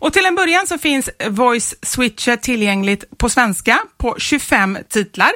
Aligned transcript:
Och 0.00 0.12
till 0.12 0.26
en 0.26 0.34
början 0.34 0.66
så 0.66 0.78
finns 0.78 1.10
Voice 1.28 1.74
Switcher 1.82 2.36
tillgängligt 2.36 3.18
på 3.18 3.28
svenska 3.28 3.80
på 3.96 4.14
25 4.18 4.78
titlar. 4.88 5.32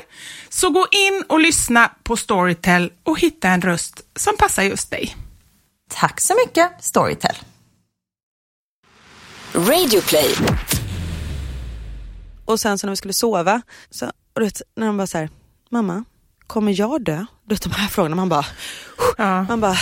Så 0.48 0.70
gå 0.70 0.86
in 0.90 1.24
och 1.28 1.40
lyssna 1.40 1.90
på 2.02 2.16
Storytel 2.16 2.92
och 3.02 3.20
hitta 3.20 3.48
en 3.48 3.62
röst 3.62 4.00
som 4.16 4.36
passar 4.36 4.62
just 4.62 4.90
dig. 4.90 5.16
Tack 5.90 6.20
så 6.20 6.34
mycket 6.46 6.84
Storytel. 6.84 7.36
Radioplay. 9.54 10.34
Och 12.44 12.60
sen 12.60 12.78
så 12.78 12.86
när 12.86 12.92
vi 12.92 12.96
skulle 12.96 13.14
sova, 13.14 13.62
så, 13.90 14.06
och 14.06 14.40
du 14.40 14.44
vet, 14.44 14.62
när 14.76 14.86
de 14.86 14.96
bara 14.96 15.06
så 15.06 15.18
här, 15.18 15.30
mamma, 15.70 16.04
kommer 16.46 16.80
jag 16.80 17.04
dö? 17.04 17.26
Du 17.44 17.54
vet 17.54 17.62
de 17.62 17.70
här 17.72 17.88
frågorna, 17.88 18.16
man 18.16 18.28
bara, 18.28 18.46
ja. 19.18 19.42
man 19.42 19.60
bara 19.60 19.76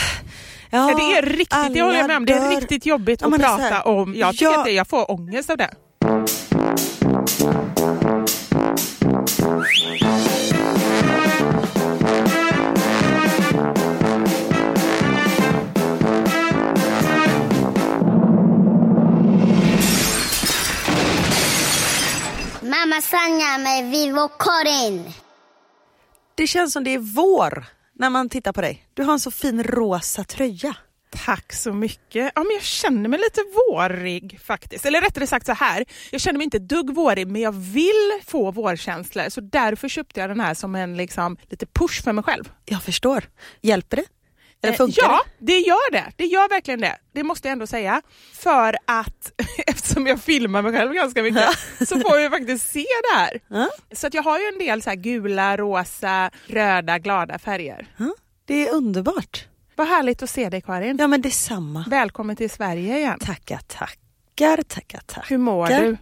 Ja, 0.74 0.94
det 0.96 1.02
är 1.02 1.22
riktigt, 1.22 1.74
det 1.74 1.82
håller 1.82 1.98
jag 1.98 2.06
med 2.06 2.16
om, 2.16 2.26
det 2.26 2.32
är 2.32 2.60
riktigt 2.60 2.86
jobbigt 2.86 3.20
ja, 3.20 3.28
att 3.28 3.40
prata 3.40 3.62
här, 3.62 3.86
om. 3.86 4.14
Jag 4.14 4.32
tycker 4.32 4.44
ja. 4.44 4.58
att 4.58 4.64
det, 4.64 4.70
jag 4.70 4.88
får 4.88 5.10
ångest 5.10 5.50
av 5.50 5.56
det. 5.56 5.70
Mamma 22.60 23.00
Sanja 23.00 23.58
med 23.58 23.90
Vivo 23.90 24.28
Karin. 24.38 25.12
Det 26.34 26.46
känns 26.46 26.72
som 26.72 26.84
det 26.84 26.94
är 26.94 26.98
vår 26.98 27.81
när 28.02 28.10
man 28.10 28.28
tittar 28.28 28.52
på 28.52 28.60
dig. 28.60 28.86
Du 28.94 29.02
har 29.02 29.12
en 29.12 29.20
så 29.20 29.30
fin 29.30 29.62
rosa 29.62 30.24
tröja. 30.24 30.76
Tack 31.10 31.52
så 31.52 31.72
mycket. 31.72 32.32
Ja, 32.34 32.42
men 32.42 32.54
jag 32.54 32.62
känner 32.62 33.08
mig 33.08 33.18
lite 33.18 33.40
vårig 33.70 34.40
faktiskt. 34.40 34.86
Eller 34.86 35.00
rättare 35.00 35.26
sagt 35.26 35.46
så 35.46 35.52
här, 35.52 35.84
jag 36.10 36.20
känner 36.20 36.38
mig 36.38 36.44
inte 36.44 36.58
dugg 36.58 36.94
vårig 36.94 37.26
men 37.26 37.42
jag 37.42 37.52
vill 37.52 38.20
få 38.26 38.50
vårkänslor 38.50 39.28
så 39.28 39.40
därför 39.40 39.88
köpte 39.88 40.20
jag 40.20 40.30
den 40.30 40.40
här 40.40 40.54
som 40.54 40.74
en 40.74 40.96
liksom, 40.96 41.36
lite 41.50 41.66
push 41.66 42.02
för 42.02 42.12
mig 42.12 42.24
själv. 42.24 42.52
Jag 42.64 42.82
förstår. 42.82 43.24
Hjälper 43.60 43.96
det? 43.96 44.04
Eller 44.62 44.72
eh, 44.72 44.76
funkar 44.76 45.02
ja, 45.02 45.20
det? 45.38 45.58
gör 45.58 45.92
det. 45.92 46.12
Det 46.16 46.24
gör 46.24 46.48
verkligen 46.48 46.80
det. 46.80 46.98
Det 47.12 47.22
måste 47.22 47.48
jag 47.48 47.52
ändå 47.52 47.66
säga. 47.66 48.02
För 48.32 48.76
att 48.84 49.32
eftersom 49.66 50.06
jag 50.06 50.20
filmar 50.20 50.62
mig 50.62 50.72
själv 50.72 50.92
ganska 50.92 51.22
mycket 51.22 51.48
så 51.88 52.00
får 52.00 52.18
jag 52.18 52.32
faktiskt 52.32 52.72
se 52.72 52.86
det 53.12 53.18
här. 53.18 53.40
Så 53.94 54.06
att 54.06 54.14
jag 54.14 54.22
har 54.22 54.38
ju 54.38 54.44
en 54.44 54.58
del 54.58 54.82
så 54.82 54.90
gula, 54.94 55.56
rosa, 55.56 56.30
röda, 56.46 56.98
glada 56.98 57.38
färger. 57.38 57.86
Det 58.44 58.68
är 58.68 58.74
underbart. 58.74 59.46
Vad 59.76 59.88
härligt 59.88 60.22
att 60.22 60.30
se 60.30 60.48
dig 60.48 60.60
Karin. 60.60 60.96
Ja 61.00 61.06
men 61.06 61.22
detsamma. 61.22 61.84
Välkommen 61.88 62.36
till 62.36 62.50
Sverige 62.50 62.98
igen. 62.98 63.18
Tackar, 63.18 63.60
tackar, 63.66 64.62
tackar, 64.62 65.00
tackar. 65.06 65.28
Hur 65.28 65.38
mår 65.38 65.66
du? 65.66 65.96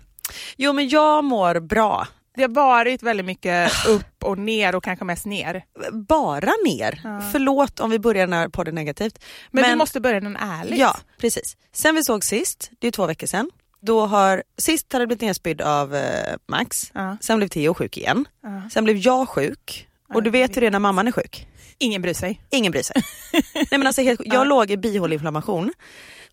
Jo 0.56 0.72
men 0.72 0.88
jag 0.88 1.24
mår 1.24 1.60
bra. 1.60 2.06
Det 2.36 2.42
har 2.42 2.48
varit 2.48 3.02
väldigt 3.02 3.26
mycket 3.26 3.72
upp 3.86 4.24
och 4.24 4.38
ner 4.38 4.74
och 4.74 4.84
kanske 4.84 5.04
mest 5.04 5.26
ner. 5.26 5.64
Bara 5.92 6.52
ner. 6.64 7.00
Ja. 7.04 7.22
Förlåt 7.32 7.80
om 7.80 7.90
vi 7.90 7.98
börjar 7.98 8.26
den 8.26 8.32
här 8.32 8.48
podden 8.48 8.74
negativt. 8.74 9.24
Men, 9.50 9.62
men 9.62 9.70
vi 9.70 9.76
måste 9.76 10.00
börja 10.00 10.20
den 10.20 10.36
ärligt. 10.36 10.78
Ja, 10.78 10.96
precis. 11.18 11.56
Sen 11.72 11.94
vi 11.94 12.04
såg 12.04 12.24
sist, 12.24 12.70
det 12.78 12.86
är 12.86 12.90
två 12.90 13.06
veckor 13.06 13.26
sedan. 13.26 13.50
Då 13.82 14.06
har, 14.06 14.42
sist 14.58 14.92
hade 14.92 15.02
jag 15.02 15.08
blivit 15.08 15.22
nedspydd 15.22 15.60
av 15.60 15.94
eh, 15.94 16.36
Max, 16.48 16.90
ja. 16.94 17.16
sen 17.20 17.38
blev 17.38 17.48
Theo 17.48 17.74
sjuk 17.74 17.96
igen. 17.96 18.28
Ja. 18.42 18.70
Sen 18.72 18.84
blev 18.84 18.96
jag 18.96 19.28
sjuk. 19.28 19.88
Och 20.14 20.22
du 20.22 20.30
vet 20.30 20.56
hur 20.56 20.60
det 20.60 20.66
är 20.66 20.70
när 20.70 20.78
mamman 20.78 21.08
är 21.08 21.12
sjuk. 21.12 21.46
Ingen 21.78 22.02
bryr 22.02 22.14
sig. 22.14 22.42
Ingen 22.50 22.72
bryr 22.72 22.82
sig. 22.82 23.02
Nej, 23.54 23.66
men 23.70 23.86
alltså, 23.86 24.02
helt, 24.02 24.20
jag 24.24 24.46
låg 24.46 24.70
i 24.70 24.76
bihåleinflammation. 24.76 25.72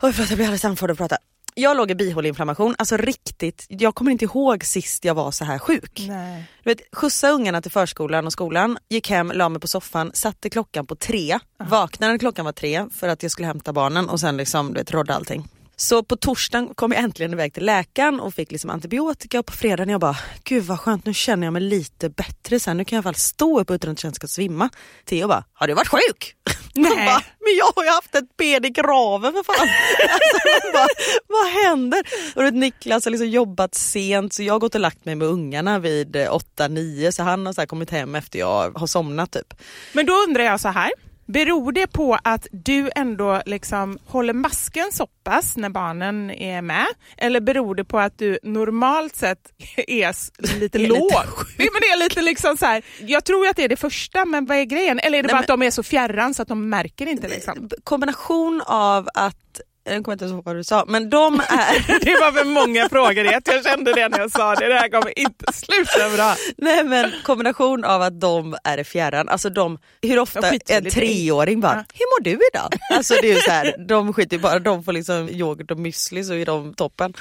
Oj 0.01 0.13
förlåt 0.13 0.29
jag 0.29 0.37
blir 0.37 0.45
alldeles 0.45 0.65
andfådd 0.65 0.91
att 0.91 0.97
prata 0.97 1.17
jag 1.57 1.77
låg 1.77 1.91
i 1.91 1.95
bihåleinflammation, 1.95 2.75
alltså 2.77 2.97
riktigt, 2.97 3.65
jag 3.69 3.95
kommer 3.95 4.11
inte 4.11 4.25
ihåg 4.25 4.63
sist 4.63 5.05
jag 5.05 5.15
var 5.15 5.31
så 5.31 5.45
här 5.45 5.59
sjuk. 5.59 6.05
Nej. 6.07 6.43
Du 6.63 6.69
vet, 6.69 6.81
skjutsa 6.91 7.29
ungarna 7.29 7.61
till 7.61 7.71
förskolan 7.71 8.25
och 8.25 8.33
skolan, 8.33 8.77
gick 8.89 9.09
hem, 9.09 9.31
la 9.35 9.49
mig 9.49 9.61
på 9.61 9.67
soffan, 9.67 10.11
satte 10.13 10.49
klockan 10.49 10.85
på 10.85 10.95
tre, 10.95 11.31
Aha. 11.31 11.69
vaknade 11.69 12.11
när 12.13 12.19
klockan 12.19 12.45
var 12.45 12.51
tre 12.51 12.85
för 12.91 13.07
att 13.07 13.23
jag 13.23 13.31
skulle 13.31 13.47
hämta 13.47 13.73
barnen 13.73 14.09
och 14.09 14.19
sen 14.19 14.37
liksom, 14.37 14.67
du 14.67 14.73
vet, 14.73 14.91
rodda 14.91 15.13
allting. 15.13 15.47
Så 15.79 16.03
på 16.03 16.15
torsdagen 16.15 16.73
kom 16.75 16.91
jag 16.91 17.03
äntligen 17.03 17.33
iväg 17.33 17.53
till 17.53 17.65
läkaren 17.65 18.19
och 18.19 18.33
fick 18.33 18.51
liksom 18.51 18.69
antibiotika 18.69 19.39
och 19.39 19.45
på 19.45 19.53
fredagen 19.53 19.89
jag 19.89 20.01
bara, 20.01 20.17
gud 20.43 20.63
vad 20.63 20.79
skönt 20.79 21.05
nu 21.05 21.13
känner 21.13 21.47
jag 21.47 21.53
mig 21.53 21.61
lite 21.61 22.09
bättre 22.09 22.59
sen, 22.59 22.77
nu 22.77 22.85
kan 22.85 22.95
jag 22.95 23.03
i 23.03 23.05
alla 23.05 23.13
fall 23.13 23.19
stå 23.19 23.59
upp 23.59 23.71
utan 23.71 23.91
att 23.91 24.03
jag 24.03 24.15
ska 24.15 24.27
svimma. 24.27 24.69
Theo 25.05 25.27
bara, 25.27 25.43
har 25.53 25.67
du 25.67 25.73
varit 25.73 25.87
sjuk? 25.87 26.35
Nej. 26.75 27.05
Bara, 27.05 27.21
men 27.39 27.55
jag 27.57 27.71
har 27.75 27.83
ju 27.83 27.89
haft 27.89 28.15
ett 28.15 28.37
ben 28.37 28.65
i 28.65 28.69
graven 28.69 29.33
för 29.33 29.43
fan. 29.43 29.67
alltså, 30.09 30.71
bara, 30.73 30.87
vad 31.27 31.47
händer? 31.63 32.03
Och 32.35 32.43
vet, 32.43 32.53
Niklas 32.53 33.05
har 33.05 33.11
liksom 33.11 33.29
jobbat 33.29 33.75
sent 33.75 34.33
så 34.33 34.43
jag 34.43 34.53
har 34.53 34.59
gått 34.59 34.75
och 34.75 34.81
lagt 34.81 35.05
mig 35.05 35.15
med 35.15 35.27
ungarna 35.27 35.79
vid 35.79 36.15
8-9 36.15 37.05
eh, 37.05 37.11
så 37.11 37.23
han 37.23 37.45
har 37.45 37.53
så 37.53 37.67
kommit 37.67 37.89
hem 37.89 38.15
efter 38.15 38.39
jag 38.39 38.77
har 38.77 38.87
somnat 38.87 39.31
typ. 39.31 39.53
Men 39.93 40.05
då 40.05 40.13
undrar 40.13 40.43
jag 40.43 40.59
så 40.59 40.67
här, 40.67 40.91
Beror 41.27 41.71
det 41.71 41.87
på 41.87 42.17
att 42.23 42.47
du 42.51 42.89
ändå 42.95 43.41
liksom 43.45 43.99
håller 44.05 44.33
masken 44.33 44.91
så 44.91 45.07
pass 45.23 45.57
när 45.57 45.69
barnen 45.69 46.31
är 46.31 46.61
med? 46.61 46.87
Eller 47.17 47.41
beror 47.41 47.75
det 47.75 47.83
på 47.83 47.99
att 47.99 48.17
du 48.17 48.39
normalt 48.43 49.15
sett 49.15 49.39
är 49.87 50.59
lite 50.59 50.77
låg? 50.79 51.11
men 51.57 51.67
det 51.81 51.87
är 51.87 51.99
lite 51.99 52.21
liksom 52.21 52.57
så 52.57 52.65
här, 52.65 52.83
jag 52.99 53.25
tror 53.25 53.47
att 53.47 53.55
det 53.55 53.63
är 53.63 53.69
det 53.69 53.75
första, 53.75 54.25
men 54.25 54.45
vad 54.45 54.57
är 54.57 54.63
grejen? 54.63 54.99
Eller 54.99 55.17
är 55.17 55.23
det 55.23 55.27
Nej, 55.27 55.33
bara 55.33 55.37
men... 55.37 55.41
att 55.41 55.47
de 55.47 55.63
är 55.63 55.71
så 55.71 55.83
fjärran 55.83 56.33
så 56.33 56.41
att 56.41 56.47
de 56.47 56.69
märker 56.69 57.05
inte? 57.07 57.27
Liksom? 57.27 57.69
Kombination 57.83 58.61
av 58.65 59.09
att 59.13 59.61
jag 59.93 60.03
kommer 60.03 60.13
inte 60.13 60.25
ens 60.25 60.33
ihåg 60.35 60.45
vad 60.45 60.55
du 60.55 60.63
sa, 60.63 60.85
men 60.87 61.09
de 61.09 61.39
är... 61.39 61.99
Det 62.05 62.11
var 62.19 62.31
för 62.31 62.45
många 62.45 62.89
frågor 62.89 63.25
i 63.25 63.33
ett. 63.33 63.47
Jag 63.47 63.63
kände 63.65 63.93
det 63.93 64.09
när 64.09 64.19
jag 64.19 64.31
sa 64.31 64.55
det. 64.55 64.67
Det 64.67 64.73
här 64.75 64.89
kommer 64.89 65.19
inte 65.19 65.53
sluta 65.53 66.09
bra. 66.15 66.35
Nej 66.57 66.83
men 66.83 67.11
kombination 67.23 67.83
av 67.85 68.01
att 68.01 68.21
de 68.21 68.55
är 68.63 68.77
i 68.77 68.83
fjärran, 68.83 69.29
alltså 69.29 69.49
de, 69.49 69.77
hur 70.01 70.19
ofta 70.19 70.49
en 70.69 70.85
treåring 70.89 71.61
bara, 71.61 71.73
Ja. 71.75 71.83
hur 71.93 72.05
mår 72.19 72.23
du 72.23 72.39
idag? 72.53 72.73
Alltså 72.91 73.13
det 73.21 73.31
är 73.31 73.39
så 73.39 73.51
här, 73.51 73.75
de 73.87 74.13
skiter 74.13 74.37
bara, 74.37 74.59
de 74.59 74.83
får 74.83 74.93
liksom 74.93 75.29
yoghurt 75.29 75.71
och 75.71 75.77
müsli 75.77 76.23
så 76.23 76.33
är 76.33 76.45
de 76.45 76.73
toppen. 76.73 77.13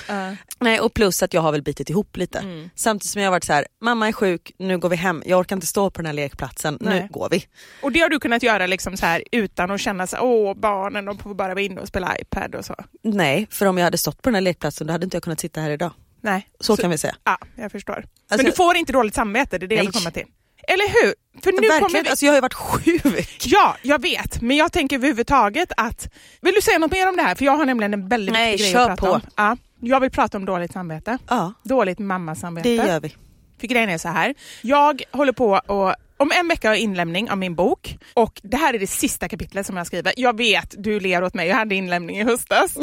Nej 0.61 0.81
och 0.81 0.95
plus 0.95 1.23
att 1.23 1.35
jag 1.35 1.41
har 1.43 1.53
väl 1.53 1.63
bitit 1.63 1.91
ihop 1.91 2.17
lite. 2.17 2.39
Mm. 2.39 2.71
Samtidigt 2.75 3.11
som 3.13 3.23
jag 3.23 3.27
har 3.29 3.33
varit 3.33 3.45
så 3.45 3.53
här, 3.53 3.67
mamma 3.81 4.09
är 4.09 4.13
sjuk, 4.13 4.53
nu 4.59 4.79
går 4.79 4.89
vi 4.89 4.97
hem, 4.97 5.23
jag 5.27 5.41
orkar 5.41 5.57
inte 5.57 5.67
stå 5.67 5.91
på 5.91 5.99
den 6.03 6.07
här 6.07 6.13
lekplatsen, 6.13 6.79
Nej. 6.81 7.01
nu 7.01 7.09
går 7.11 7.29
vi. 7.31 7.47
Och 7.83 7.93
det 7.93 8.01
har 8.01 8.09
du 8.09 8.19
kunnat 8.19 8.43
göra 8.43 8.67
liksom 8.67 8.97
så 8.97 9.07
här 9.07 9.23
utan 9.33 9.71
att 9.71 9.81
känna 9.81 10.07
så 10.07 10.17
här, 10.17 10.25
åh 10.25 10.55
barnen 10.57 11.05
de 11.05 11.19
får 11.19 11.35
bara 11.35 11.49
vara 11.55 11.61
inne 11.65 11.81
och 11.81 11.89
spela 11.89 12.17
iPad 12.19 12.55
och 12.57 12.65
så. 12.65 12.75
Nej, 13.03 13.47
för 13.51 13.67
om 13.67 13.79
jag 13.79 13.85
hade 13.85 13.99
stått 13.99 14.23
på 14.23 14.29
den 14.29 14.35
här 14.35 14.43
lekplatsen 14.43 14.87
då 14.87 14.93
hade 14.93 15.05
inte 15.05 15.17
jag 15.17 15.23
kunnat 15.23 15.41
sitta 15.41 15.61
här 15.61 15.71
idag. 15.71 15.91
Nej. 16.21 16.49
Så, 16.61 16.77
kan 16.77 16.91
vi 16.91 16.99
säga. 16.99 17.15
Ja, 17.25 17.39
jag 17.57 17.73
förstår. 17.73 17.95
Men 17.95 18.05
Alltså- 18.31 18.47
du 18.47 18.53
får 18.53 18.77
inte 18.77 18.93
dåligt 18.93 19.15
samvete, 19.15 19.59
det 19.59 19.67
är 19.67 19.69
det 19.69 19.75
jag 19.75 19.83
vill 19.83 19.91
Nej. 19.95 20.03
komma 20.03 20.11
till. 20.11 20.27
Eller 20.69 20.85
hur? 20.89 21.15
För 21.43 21.53
nu 21.53 21.57
kommer 21.57 21.81
Verkligen, 21.81 22.05
vi... 22.05 22.11
alltså 22.11 22.25
jag 22.27 22.33
har 22.33 22.37
ju 22.37 22.41
varit 22.41 22.55
sjuk. 22.55 23.47
Ja, 23.47 23.77
jag 23.83 24.03
vet. 24.03 24.41
Men 24.43 24.57
jag 24.57 24.73
tänker 24.73 24.97
överhuvudtaget 24.97 25.73
att... 25.77 26.09
Vill 26.41 26.55
du 26.55 26.63
säga 26.63 26.79
något 26.79 26.93
mer 26.93 27.09
om 27.09 27.17
det 27.17 27.23
här? 27.23 27.35
För 27.35 27.45
jag 27.45 27.57
har 27.57 27.65
nämligen 27.65 27.95
en 27.95 28.09
väldigt 28.09 28.33
Nej, 28.33 28.53
viktig 28.53 28.73
grej 28.75 28.83
att 28.83 28.89
prata 28.89 29.07
på. 29.07 29.13
om. 29.13 29.21
Ja, 29.37 29.57
jag 29.81 30.01
vill 30.01 30.11
prata 30.11 30.39
om 30.39 30.45
dåligt 30.45 30.73
samvete. 30.73 31.19
Ja, 31.29 31.53
Dåligt 31.63 31.99
mammasamvete. 31.99 32.69
det 32.69 32.75
gör 32.75 33.01
vi. 33.01 33.17
För 33.61 33.67
grejen 33.67 33.91
är 33.91 33.99
så 33.99 34.09
här. 34.09 34.35
Jag 34.63 35.03
håller 35.13 35.33
på 35.33 35.61
och 35.67 35.95
om 36.17 36.33
en 36.33 36.49
vecka 36.49 36.69
har 36.69 36.75
jag 36.75 36.83
inlämning 36.83 37.31
av 37.31 37.39
min 37.39 37.55
bok 37.55 37.99
och 38.15 38.41
det 38.43 38.57
här 38.57 38.75
är 38.75 38.79
det 38.79 38.87
sista 38.87 39.29
kapitlet 39.29 39.67
som 39.67 39.77
jag 39.77 39.87
skriver. 39.87 40.13
Jag 40.17 40.37
vet, 40.37 40.75
du 40.79 41.01
ler 41.01 41.25
åt 41.25 41.35
mig, 41.35 41.49
jag 41.49 41.57
hade 41.57 41.75
inlämning 41.75 42.19
i 42.19 42.25
höstas. 42.25 42.77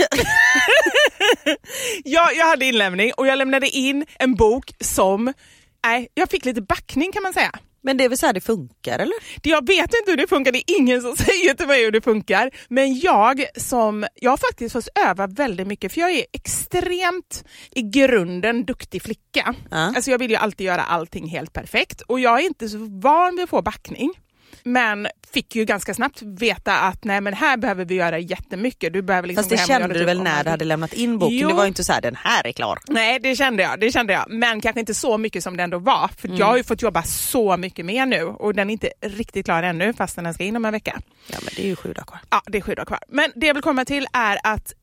ja, 2.03 2.29
jag 2.35 2.45
hade 2.45 2.65
inlämning 2.65 3.11
och 3.17 3.27
jag 3.27 3.37
lämnade 3.37 3.69
in 3.69 4.05
en 4.19 4.35
bok 4.35 4.71
som, 4.79 5.33
nej, 5.85 6.07
jag 6.13 6.29
fick 6.29 6.45
lite 6.45 6.61
backning 6.61 7.11
kan 7.11 7.23
man 7.23 7.33
säga. 7.33 7.51
Men 7.83 7.97
det 7.97 8.03
är 8.03 8.09
väl 8.09 8.17
så 8.17 8.25
här 8.25 8.33
det 8.33 8.41
funkar 8.41 8.99
eller? 8.99 9.15
Jag 9.43 9.67
vet 9.67 9.93
inte 9.99 10.11
hur 10.11 10.17
det 10.17 10.27
funkar, 10.27 10.51
det 10.51 10.71
är 10.71 10.77
ingen 10.79 11.01
som 11.01 11.15
säger 11.17 11.53
till 11.53 11.67
mig 11.67 11.85
hur 11.85 11.91
det 11.91 12.01
funkar. 12.01 12.51
Men 12.69 12.99
jag 12.99 13.45
som, 13.57 14.05
jag 14.15 14.29
har 14.29 14.37
faktiskt 14.37 14.73
fått 14.73 14.87
öva 15.07 15.27
väldigt 15.27 15.67
mycket 15.67 15.93
för 15.93 16.01
jag 16.01 16.11
är 16.11 16.25
extremt 16.31 17.45
i 17.71 17.81
grunden 17.81 18.65
duktig 18.65 19.01
flicka. 19.01 19.55
Ja. 19.71 19.77
Alltså 19.77 20.11
jag 20.11 20.19
vill 20.19 20.31
ju 20.31 20.37
alltid 20.37 20.67
göra 20.67 20.83
allting 20.83 21.27
helt 21.27 21.53
perfekt 21.53 22.01
och 22.01 22.19
jag 22.19 22.39
är 22.39 22.45
inte 22.45 22.69
så 22.69 22.77
van 22.77 23.35
vid 23.35 23.43
att 23.43 23.49
få 23.49 23.61
backning. 23.61 24.11
Men 24.63 25.07
fick 25.33 25.55
ju 25.55 25.65
ganska 25.65 25.93
snabbt 25.93 26.21
veta 26.21 26.79
att 26.79 27.03
nej 27.03 27.21
men 27.21 27.33
här 27.33 27.57
behöver 27.57 27.85
vi 27.85 27.95
göra 27.95 28.19
jättemycket. 28.19 28.93
Du 28.93 29.01
behöver 29.01 29.27
liksom 29.27 29.43
Fast 29.43 29.49
det 29.49 29.67
kände 29.67 29.87
du 29.87 29.99
typ 29.99 30.07
väl 30.07 30.23
när 30.23 30.43
du 30.43 30.49
hade 30.49 30.65
lämnat 30.65 30.93
in 30.93 31.19
boken? 31.19 31.37
Jo. 31.37 31.47
Det 31.47 31.53
var 31.53 31.63
ju 31.63 31.67
inte 31.67 31.83
så 31.83 31.93
här, 31.93 32.01
den 32.01 32.15
här 32.15 32.47
är 32.47 32.51
klar. 32.51 32.79
Nej, 32.87 33.19
det 33.19 33.35
kände 33.35 33.63
jag. 33.63 33.79
Det 33.79 33.91
kände 33.91 34.13
jag. 34.13 34.25
Men 34.29 34.61
kanske 34.61 34.79
inte 34.79 34.93
så 34.93 35.17
mycket 35.17 35.43
som 35.43 35.57
det 35.57 35.63
ändå 35.63 35.77
var. 35.79 36.09
För 36.17 36.27
Mm. 36.27 36.39
jag 36.39 36.45
har 36.45 36.57
ju 36.57 36.63
fått 36.63 36.81
jobba 36.81 37.03
så 37.03 37.57
mycket 37.57 37.85
mer 37.85 38.05
nu 38.05 38.23
och 38.23 38.53
den 38.55 38.69
är 38.69 38.73
inte 38.73 38.89
riktigt 39.01 39.45
klar 39.45 39.63
ännu 39.63 39.93
fast 39.93 40.15
den 40.15 40.33
ska 40.33 40.43
in 40.43 40.55
om 40.55 40.65
en 40.65 40.71
vecka. 40.71 41.01
Ja 41.27 41.37
men 41.41 41.53
det 41.55 41.63
är 41.63 41.67
ju 41.67 41.75
sju 41.75 41.93
dagar 41.93 42.05
kvar. 42.05 42.19
Ja, 42.29 42.41
det 42.45 42.57
är 42.57 42.61
sju 42.61 42.75
dagar 42.75 42.85
kvar. 42.85 42.99
Men 43.07 43.31
det 43.35 43.47
jag 43.47 43.53
vill 43.53 43.63
komma 43.63 43.85
till 43.85 44.07
är 44.13 44.37
att 44.43 44.73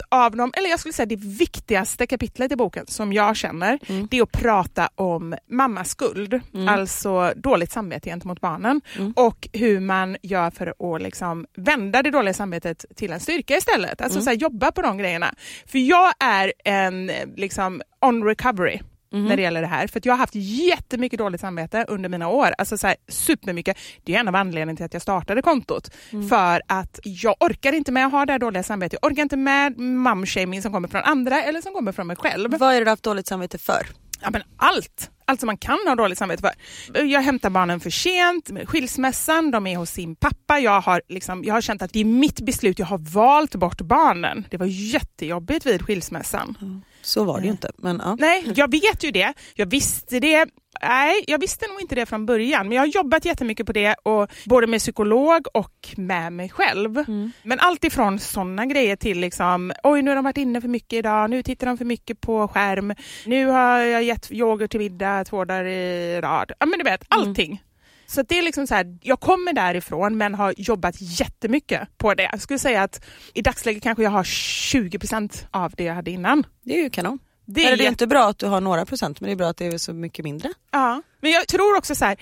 ett 0.00 0.06
av 0.08 0.36
dem, 0.36 0.52
eller 0.56 0.70
jag 0.70 0.80
skulle 0.80 0.92
säga 0.92 1.06
det 1.06 1.16
viktigaste 1.20 2.06
kapitlet 2.06 2.52
i 2.52 2.56
boken 2.56 2.86
som 2.86 3.12
jag 3.12 3.36
känner, 3.36 3.78
Mm. 3.88 4.08
det 4.10 4.18
är 4.18 4.22
att 4.22 4.32
prata 4.32 4.88
om 4.94 5.34
mammaskuld, 5.50 6.40
alltså 6.68 7.32
dåligt 7.36 7.72
samvete 7.72 8.10
gentemot 8.10 8.40
barnen 8.40 8.80
Mm. 8.98 9.12
och 9.16 9.48
hur 9.52 9.80
man 9.80 10.16
gör 10.22 10.50
för 10.50 10.94
att 10.96 11.02
liksom 11.02 11.46
vända 11.56 12.02
det 12.02 12.10
dåliga 12.10 12.34
samvetet 12.34 12.84
till 12.96 13.12
en 13.12 13.20
styrka 13.20 13.56
istället. 13.56 14.00
Mm. 14.00 14.04
Alltså 14.06 14.20
så 14.20 14.30
här, 14.30 14.36
jobba 14.36 14.72
på 14.72 14.82
de 14.82 14.98
grejerna. 14.98 15.34
För 15.66 15.78
jag 15.78 16.12
är 16.20 16.52
en 16.64 17.10
liksom 17.36 17.82
on 18.00 18.24
recovery 18.24 18.80
Mm-hmm. 19.16 19.28
när 19.28 19.36
det 19.36 19.42
gäller 19.42 19.60
det 19.60 19.66
här. 19.66 19.86
För 19.86 20.00
jag 20.04 20.12
har 20.12 20.18
haft 20.18 20.34
jättemycket 20.34 21.18
dåligt 21.18 21.40
samvete 21.40 21.84
under 21.88 22.08
mina 22.08 22.28
år. 22.28 22.54
Alltså 22.58 22.78
så 22.78 22.86
här, 22.86 22.96
supermycket. 23.08 23.78
Det 24.04 24.14
är 24.14 24.20
en 24.20 24.28
av 24.28 24.34
anledningarna 24.36 24.76
till 24.76 24.86
att 24.86 24.92
jag 24.92 25.02
startade 25.02 25.42
kontot. 25.42 25.90
Mm. 26.10 26.28
För 26.28 26.62
att 26.66 27.00
jag 27.02 27.34
orkar 27.40 27.72
inte 27.72 27.92
med 27.92 28.06
att 28.06 28.12
ha 28.12 28.26
det 28.26 28.32
här 28.32 28.38
dåliga 28.38 28.62
samvetet. 28.62 28.98
Jag 29.02 29.12
orkar 29.12 29.22
inte 29.22 29.36
med 29.36 29.78
mamshaming 29.78 30.62
som 30.62 30.72
kommer 30.72 30.88
från 30.88 31.02
andra 31.02 31.42
eller 31.42 31.60
som 31.60 31.72
kommer 31.72 31.92
från 31.92 32.06
mig 32.06 32.16
själv. 32.16 32.58
Vad 32.58 32.70
är 32.70 32.74
det 32.74 32.80
du 32.80 32.84
har 32.84 32.92
haft 32.92 33.02
dåligt 33.02 33.26
samvete 33.26 33.58
för? 33.58 33.86
Ja, 34.22 34.30
men 34.30 34.42
allt! 34.56 35.10
Allt 35.28 35.40
som 35.40 35.46
man 35.46 35.58
kan 35.58 35.78
ha 35.86 35.94
dåligt 35.94 36.18
samvete 36.18 36.42
för. 36.42 37.04
Jag 37.04 37.22
hämtar 37.22 37.50
barnen 37.50 37.80
för 37.80 37.90
sent, 37.90 38.50
skilsmässan, 38.64 39.50
de 39.50 39.66
är 39.66 39.76
hos 39.76 39.90
sin 39.90 40.16
pappa. 40.16 40.58
Jag 40.58 40.80
har, 40.80 41.02
liksom, 41.08 41.44
jag 41.44 41.54
har 41.54 41.60
känt 41.60 41.82
att 41.82 41.92
det 41.92 42.00
är 42.00 42.04
mitt 42.04 42.40
beslut, 42.40 42.78
jag 42.78 42.86
har 42.86 42.98
valt 42.98 43.54
bort 43.54 43.80
barnen. 43.80 44.46
Det 44.50 44.56
var 44.56 44.66
jättejobbigt 44.66 45.66
vid 45.66 45.82
skilsmässan. 45.82 46.82
Så 47.06 47.24
var 47.24 47.40
det 47.40 47.44
ju 47.44 47.50
inte. 47.50 47.70
Men, 47.78 48.00
ja. 48.04 48.16
Nej, 48.18 48.52
jag 48.54 48.70
vet 48.70 49.04
ju 49.04 49.10
det. 49.10 49.32
Jag 49.54 49.66
visste 49.70 50.20
det. 50.20 50.46
Nej, 50.82 51.24
jag 51.26 51.38
visste 51.40 51.66
nog 51.68 51.80
inte 51.80 51.94
det 51.94 52.06
från 52.06 52.26
början, 52.26 52.68
men 52.68 52.76
jag 52.76 52.82
har 52.82 52.86
jobbat 52.86 53.24
jättemycket 53.24 53.66
på 53.66 53.72
det, 53.72 53.94
och 54.02 54.30
både 54.44 54.66
med 54.66 54.80
psykolog 54.80 55.46
och 55.54 55.88
med 55.96 56.32
mig 56.32 56.48
själv. 56.50 57.04
Men 57.42 57.60
allt 57.60 57.84
ifrån 57.84 58.18
sådana 58.18 58.66
grejer 58.66 58.96
till 58.96 59.20
liksom, 59.20 59.72
oj 59.82 60.02
nu 60.02 60.10
har 60.10 60.14
de 60.14 60.24
varit 60.24 60.36
inne 60.36 60.60
för 60.60 60.68
mycket 60.68 60.92
idag, 60.92 61.30
nu 61.30 61.42
tittar 61.42 61.66
de 61.66 61.78
för 61.78 61.84
mycket 61.84 62.20
på 62.20 62.48
skärm, 62.48 62.94
nu 63.26 63.46
har 63.46 63.78
jag 63.78 64.02
gett 64.02 64.32
yoghurt 64.32 64.70
till 64.70 64.80
middag 64.80 65.24
två 65.24 65.44
dagar 65.44 65.64
i 65.64 66.20
rad. 66.20 66.52
Ja 66.58 66.66
men 66.66 66.78
du 66.78 66.84
vet, 66.84 67.04
allting. 67.08 67.62
Så 68.06 68.22
det 68.22 68.38
är 68.38 68.42
liksom 68.42 68.66
så 68.66 68.74
här, 68.74 68.98
jag 69.02 69.20
kommer 69.20 69.52
därifrån 69.52 70.16
men 70.16 70.34
har 70.34 70.54
jobbat 70.56 70.94
jättemycket 70.98 71.88
på 71.98 72.14
det. 72.14 72.28
Jag 72.32 72.40
skulle 72.40 72.58
säga 72.58 72.82
att 72.82 73.04
i 73.34 73.42
dagsläget 73.42 73.82
kanske 73.82 74.02
jag 74.04 74.10
har 74.10 74.22
20% 74.24 75.46
av 75.50 75.72
det 75.76 75.84
jag 75.84 75.94
hade 75.94 76.10
innan. 76.10 76.46
Det 76.62 76.78
är 76.78 76.82
ju 76.82 76.90
kanon. 76.90 77.18
Det 77.44 77.60
Eller 77.66 77.76
det 77.76 77.82
är 77.82 77.84
jätte- 77.84 77.88
inte 77.92 78.06
bra 78.06 78.28
att 78.28 78.38
du 78.38 78.46
har 78.46 78.60
några 78.60 78.84
procent 78.86 79.20
men 79.20 79.26
det 79.28 79.32
är 79.34 79.36
bra 79.36 79.48
att 79.48 79.56
det 79.56 79.66
är 79.66 79.78
så 79.78 79.92
mycket 79.92 80.24
mindre. 80.24 80.48
Ja, 80.70 81.02
men 81.20 81.30
jag 81.30 81.48
tror 81.48 81.76
också 81.76 81.94
så 81.94 82.04
här, 82.04 82.16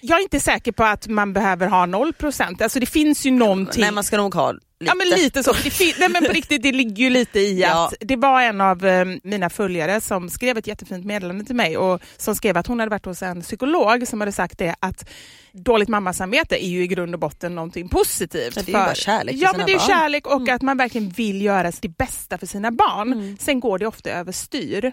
jag 0.00 0.18
är 0.18 0.22
inte 0.22 0.40
säker 0.40 0.72
på 0.72 0.84
att 0.84 1.08
man 1.08 1.32
behöver 1.32 1.66
ha 1.66 1.86
0 1.86 2.12
procent. 2.12 2.62
Alltså 2.62 2.80
det 2.80 2.86
finns 2.86 3.26
ju 3.26 3.30
någonting. 3.30 3.80
Nej 3.80 3.92
man 3.92 4.04
ska 4.04 4.16
nog 4.16 4.34
ha 4.34 4.52
lite. 4.52 4.66
Ja 4.84 4.94
men 4.94 5.08
lite 5.08 5.42
så. 5.42 5.52
Nej, 5.98 6.08
men 6.08 6.24
på 6.24 6.32
riktigt, 6.32 6.62
det 6.62 6.72
ligger 6.72 7.04
ju 7.04 7.10
lite 7.10 7.40
i 7.40 7.60
Ja. 7.62 7.86
att 7.86 7.94
det 8.00 8.16
var 8.16 8.42
en 8.42 8.60
av 8.60 8.86
eh, 8.86 9.04
mina 9.22 9.50
följare 9.50 10.00
som 10.00 10.30
skrev 10.30 10.58
ett 10.58 10.66
jättefint 10.66 11.06
meddelande 11.06 11.44
till 11.44 11.54
mig 11.54 11.76
och 11.76 12.00
som 12.16 12.34
skrev 12.34 12.56
att 12.56 12.66
hon 12.66 12.80
hade 12.80 12.90
varit 12.90 13.04
hos 13.04 13.22
en 13.22 13.42
psykolog 13.42 14.08
som 14.08 14.20
hade 14.20 14.32
sagt 14.32 14.58
det 14.58 14.74
att 14.80 15.08
dåligt 15.52 15.88
mammasamvete 15.88 16.64
är 16.64 16.68
ju 16.68 16.82
i 16.82 16.86
grund 16.86 17.14
och 17.14 17.20
botten 17.20 17.54
någonting 17.54 17.88
positivt. 17.88 18.56
Ja, 18.56 18.62
det 18.66 18.72
är 18.72 18.78
ju 18.78 18.84
bara 18.84 18.94
kärlek 18.94 19.36
Ja 19.38 19.52
men 19.56 19.66
det 19.66 19.72
är 19.72 19.78
barn. 19.78 19.90
Mm. 19.90 20.00
kärlek 20.00 20.26
och 20.26 20.48
att 20.48 20.62
man 20.62 20.76
verkligen 20.76 21.08
vill 21.08 21.42
göra 21.42 21.72
det 21.80 21.88
bästa 21.88 22.38
för 22.38 22.46
sina 22.46 22.70
barn. 22.70 23.36
Sen 23.40 23.60
går 23.60 23.78
det 23.78 23.86
ofta 23.86 24.10
överstyr. 24.10 24.92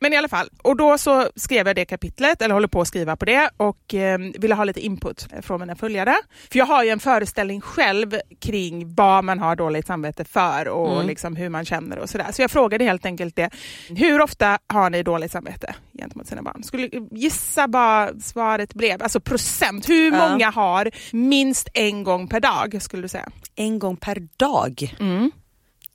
Men 0.00 0.12
i 0.12 0.16
alla 0.16 0.28
fall, 0.28 0.48
och 0.62 0.76
då 0.76 0.98
så 0.98 1.28
skrev 1.36 1.66
jag 1.66 1.76
det 1.76 1.84
kapitlet, 1.84 2.42
eller 2.42 2.54
håller 2.54 2.68
på 2.68 2.80
att 2.80 2.88
skriva 2.88 3.16
på 3.16 3.24
det 3.24 3.50
och 3.56 3.94
eh, 3.94 4.18
ville 4.18 4.54
ha 4.54 4.64
lite 4.64 4.80
input 4.80 5.26
från 5.42 5.60
mina 5.60 5.76
följare. 5.76 6.14
För 6.52 6.58
jag 6.58 6.66
har 6.66 6.84
ju 6.84 6.90
en 6.90 7.00
föreställning 7.00 7.60
själv 7.60 8.14
kring 8.40 8.94
vad 8.94 9.24
man 9.24 9.38
har 9.38 9.56
dåligt 9.56 9.86
samvete 9.86 10.24
för 10.24 10.68
och 10.68 10.92
Mm. 10.92 11.06
liksom 11.06 11.36
hur 11.36 11.48
man 11.48 11.64
känner 11.64 11.98
och 11.98 12.10
sådär. 12.10 12.26
Så 12.32 12.42
jag 12.42 12.50
frågade 12.50 12.84
helt 12.84 13.06
enkelt 13.06 13.36
det. 13.36 13.50
Hur 13.88 14.20
ofta 14.20 14.58
har 14.66 14.90
ni 14.90 15.02
dåligt 15.02 15.32
samvete 15.32 15.74
gentemot 15.98 16.26
sina 16.26 16.42
barn? 16.42 16.62
Skulle 16.62 16.88
gissa 17.10 17.66
vad 17.66 18.22
svaret 18.22 18.74
blev, 18.74 19.02
alltså 19.02 19.20
procent. 19.20 19.88
Hur 19.88 20.12
Ja. 20.12 20.28
många 20.30 20.50
har 20.50 20.90
minst 21.12 21.68
en 21.74 22.04
gång 22.04 22.28
per 22.28 22.40
dag 22.40 22.82
skulle 22.82 23.02
du 23.02 23.08
säga? 23.08 23.30
En 23.54 23.78
gång 23.78 23.96
per 23.96 24.28
dag. 24.36 24.96
Mm. 25.00 25.30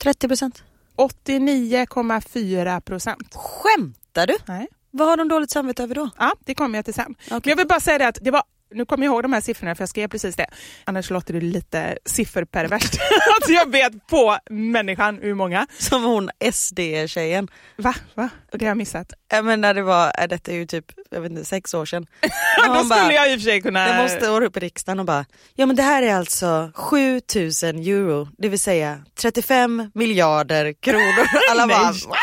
30 0.04 0.28
procent. 0.28 0.64
89,4 0.98 2.82
procent. 2.82 3.36
Skämtar 3.36 4.28
du? 4.28 4.34
Nej. 4.48 4.68
Vad 4.92 5.08
har 5.08 5.18
de 5.18 5.28
dåligt 5.28 5.52
samvete 5.52 5.84
över 5.84 5.96
då? 5.96 6.10
Ja, 6.18 6.34
det 6.46 6.56
kommer 6.56 6.78
jag 6.78 6.86
till 6.86 6.94
sen. 6.94 7.16
Okej. 7.26 7.40
Men 7.44 7.50
jag 7.50 7.56
vill 7.58 7.68
bara 7.68 7.80
säga 7.80 7.98
det 7.98 8.08
att 8.08 8.18
det 8.22 8.32
var 8.32 8.44
nu 8.74 8.86
kommer 8.86 9.06
jag 9.06 9.14
ihåg 9.14 9.24
de 9.24 9.34
här 9.34 9.42
siffrorna 9.42 9.76
för 9.76 9.82
jag 9.82 9.90
skrev 9.90 10.08
precis 10.08 10.36
det. 10.36 10.46
Annars 10.86 11.10
låter 11.10 11.34
det 11.34 11.42
lite 11.42 11.98
sifferperverst. 12.06 12.94
alltså 13.36 13.52
jag 13.52 13.72
vet 13.72 14.08
på 14.08 14.38
människan 14.50 15.20
hur 15.22 15.34
många. 15.34 15.68
Som 15.78 16.04
hon 16.04 16.30
SD-tjejen. 16.52 17.48
Va? 17.76 17.96
Va? 18.16 18.30
Det 18.52 18.66
har 18.66 18.70
jag 18.70 18.78
missat. 18.78 19.14
Jag 19.32 19.46
menar 19.46 19.74
det 19.74 19.82
var, 19.82 20.12
äh, 20.22 20.28
detta 20.28 20.52
är 20.52 20.56
ju 20.56 20.66
typ, 20.66 20.86
jag 21.10 21.22
vet 21.22 21.32
inte, 21.32 21.46
sex 21.46 21.74
år 21.74 21.86
sedan. 21.86 22.06
Då 22.68 22.74
skulle 22.76 22.84
bara, 22.90 23.14
jag 23.14 23.32
i 23.32 23.36
och 23.36 23.40
för 23.40 23.44
sig 23.50 23.62
kunna... 23.62 23.88
Jag 23.88 23.98
måste 24.04 24.30
åra 24.32 24.46
upp 24.46 24.58
i 24.58 24.60
riksdagen 24.60 25.00
och 25.00 25.06
bara, 25.06 25.26
ja 25.54 25.66
men 25.66 25.76
det 25.76 25.84
här 25.84 26.02
är 26.04 26.16
alltså 26.16 26.72
7000 26.76 27.78
euro, 27.80 28.28
det 28.38 28.50
vill 28.50 28.60
säga 28.60 29.04
35 29.22 29.92
miljarder 29.94 30.74
kronor. 30.74 31.28
Alla 31.52 31.68
bara, 31.68 31.92
Nej. 31.92 32.02
"Wow, 32.06 32.16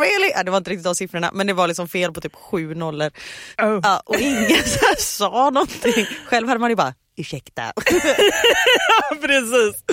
really? 0.00 0.32
Ja, 0.34 0.42
det 0.42 0.50
var 0.50 0.58
inte 0.58 0.70
riktigt 0.70 0.84
de 0.84 0.94
siffrorna 0.94 1.30
men 1.34 1.46
det 1.46 1.52
var 1.52 1.66
liksom 1.68 1.88
fel 1.88 2.12
på 2.12 2.20
typ 2.20 2.34
sju 2.34 2.74
nollor. 2.74 3.10
Oh. 3.62 3.80
Ja, 3.82 4.02
och 4.06 4.16
ingen 4.20 4.62
sa 4.98 5.50
någonting. 5.50 6.06
Själv 6.26 6.48
hade 6.48 6.60
man 6.60 6.70
ju 6.70 6.76
bara, 6.76 6.94
ursäkta. 7.16 7.72
precis. 9.20 9.84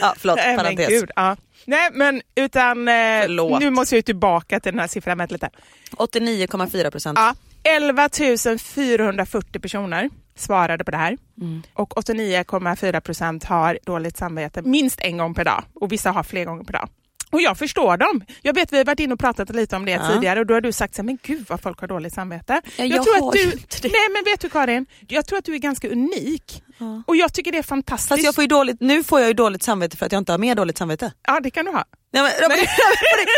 Ja, 0.00 0.14
förlåt, 0.18 0.36
men 0.36 0.56
parentes. 0.56 0.88
gud, 0.88 1.10
ja. 1.16 1.36
Nej 1.64 1.88
men 1.92 2.22
utan 2.34 2.88
eh, 2.88 3.28
nu 3.60 3.70
måste 3.70 3.96
jag 3.96 4.04
tillbaka 4.04 4.60
till 4.60 4.72
den 4.72 4.80
här 4.80 4.88
siffran 4.88 5.18
med 5.18 5.32
lite. 5.32 5.50
89,4 5.96 6.90
procent. 6.90 7.18
Ja, 7.18 7.34
11 7.64 8.08
440 8.58 9.60
personer 9.60 10.10
svarade 10.36 10.84
på 10.84 10.90
det 10.90 10.96
här 10.96 11.16
Mm. 11.40 11.62
och 11.74 11.92
89,4 11.94 13.00
procent 13.00 13.44
har 13.44 13.78
dåligt 13.86 14.16
samvete 14.16 14.62
minst 14.62 15.00
en 15.00 15.16
gång 15.18 15.34
per 15.34 15.44
dag 15.44 15.64
och 15.74 15.92
vissa 15.92 16.10
har 16.10 16.22
fler 16.22 16.44
gånger 16.44 16.64
per 16.64 16.72
dag. 16.72 16.88
Och 17.30 17.40
jag 17.40 17.58
förstår 17.58 17.96
dem. 17.96 18.24
Jag 18.42 18.54
vet 18.54 18.72
vi 18.72 18.76
har 18.76 18.84
varit 18.84 19.00
inne 19.00 19.14
och 19.14 19.20
pratat 19.20 19.50
lite 19.54 19.76
om 19.76 19.84
det 19.84 19.90
Ja. 19.92 20.08
tidigare 20.14 20.40
och 20.40 20.46
då 20.46 20.54
har 20.54 20.60
du 20.60 20.72
sagt 20.72 20.94
så 20.94 21.02
här, 21.02 21.06
men 21.06 21.18
gud 21.22 21.44
vad 21.48 21.60
folk 21.60 21.80
har 21.80 21.88
dåligt 21.88 22.14
samvete. 22.14 22.62
Ja, 22.76 22.84
jag 22.84 23.04
tror 23.04 23.20
har 23.20 23.28
att 23.28 23.32
du, 23.32 23.38
ju 23.42 23.52
inte 23.52 23.76
det. 23.82 23.88
Nej 23.88 24.08
men 24.12 24.24
vet 24.32 24.40
du 24.40 24.48
Karin, 24.48 24.86
jag 25.08 25.26
tror 25.26 25.38
att 25.38 25.44
du 25.44 25.54
är 25.54 25.58
ganska 25.58 25.88
unik. 25.88 26.62
Och 27.06 27.16
jag 27.16 27.32
tycker 27.34 27.52
det 27.52 27.58
är 27.58 27.62
fantastiskt. 27.62 28.08
Fast 28.08 28.24
jag 28.24 28.34
får 28.34 28.46
dåligt, 28.46 28.80
nu 28.80 29.04
får 29.04 29.20
jag 29.20 29.28
ju 29.28 29.34
dåligt 29.34 29.62
samvete 29.62 29.96
för 29.96 30.06
att 30.06 30.12
jag 30.12 30.18
inte 30.20 30.32
har 30.32 30.38
mer 30.38 30.54
dåligt 30.54 30.78
samvete. 30.78 31.12
Ja 31.26 31.40
det 31.40 31.50
kan 31.50 31.64
du 31.64 31.70
ha. 31.72 31.84
Nej, 32.12 32.22
men, 32.22 32.32
nej, 32.48 32.66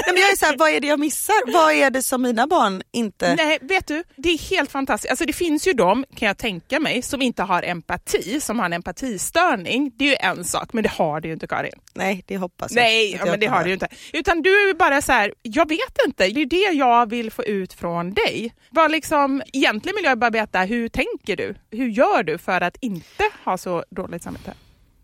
men 0.06 0.16
jag 0.16 0.32
är 0.32 0.36
så 0.36 0.46
här, 0.46 0.56
vad 0.56 0.70
är 0.70 0.80
det 0.80 0.86
jag 0.86 1.00
missar? 1.00 1.52
Vad 1.52 1.72
är 1.72 1.90
det 1.90 2.02
som 2.02 2.22
mina 2.22 2.46
barn 2.46 2.82
inte... 2.92 3.34
Nej, 3.34 3.58
vet 3.62 3.86
du, 3.86 4.04
det 4.16 4.28
är 4.28 4.38
helt 4.38 4.70
fantastiskt. 4.70 5.10
Alltså, 5.10 5.24
det 5.24 5.32
finns 5.32 5.68
ju 5.68 5.72
de, 5.72 6.04
kan 6.16 6.26
jag 6.26 6.38
tänka 6.38 6.80
mig, 6.80 7.02
som 7.02 7.22
inte 7.22 7.42
har 7.42 7.62
empati, 7.62 8.40
som 8.40 8.58
har 8.58 8.66
en 8.66 8.72
empatistörning. 8.72 9.92
Det 9.96 10.04
är 10.04 10.08
ju 10.08 10.16
en 10.20 10.44
sak, 10.44 10.72
men 10.72 10.82
det 10.82 10.90
har 10.90 11.20
du 11.20 11.28
ju 11.28 11.34
inte 11.34 11.46
Karin. 11.46 11.72
Nej, 11.94 12.24
det 12.26 12.36
hoppas 12.36 12.72
jag. 12.72 12.82
Nej, 12.82 13.16
ja, 13.18 13.24
men 13.24 13.40
det 13.40 13.46
har 13.46 13.56
ha. 13.56 13.62
du 13.62 13.68
ju 13.68 13.74
inte. 13.74 13.88
Utan 14.12 14.42
du 14.42 14.70
är 14.70 14.74
bara 14.74 15.02
så 15.02 15.12
här, 15.12 15.34
jag 15.42 15.68
vet 15.68 15.98
inte, 16.06 16.28
det 16.28 16.40
är 16.40 16.46
det 16.46 16.78
jag 16.78 17.10
vill 17.10 17.30
få 17.30 17.44
ut 17.44 17.72
från 17.72 18.14
dig. 18.14 18.54
Vad 18.70 18.90
liksom, 18.90 19.42
egentligen 19.52 19.96
vill 19.96 20.04
jag 20.04 20.18
bara 20.18 20.30
veta, 20.30 20.60
hur 20.60 20.88
tänker 20.88 21.36
du? 21.36 21.54
Hur 21.70 21.88
gör 21.88 22.22
du 22.22 22.38
för 22.38 22.60
att 22.60 22.76
inte 22.80 23.24
ha 23.44 23.58
så 23.58 23.84
dåligt 23.90 24.22
samvete? 24.22 24.54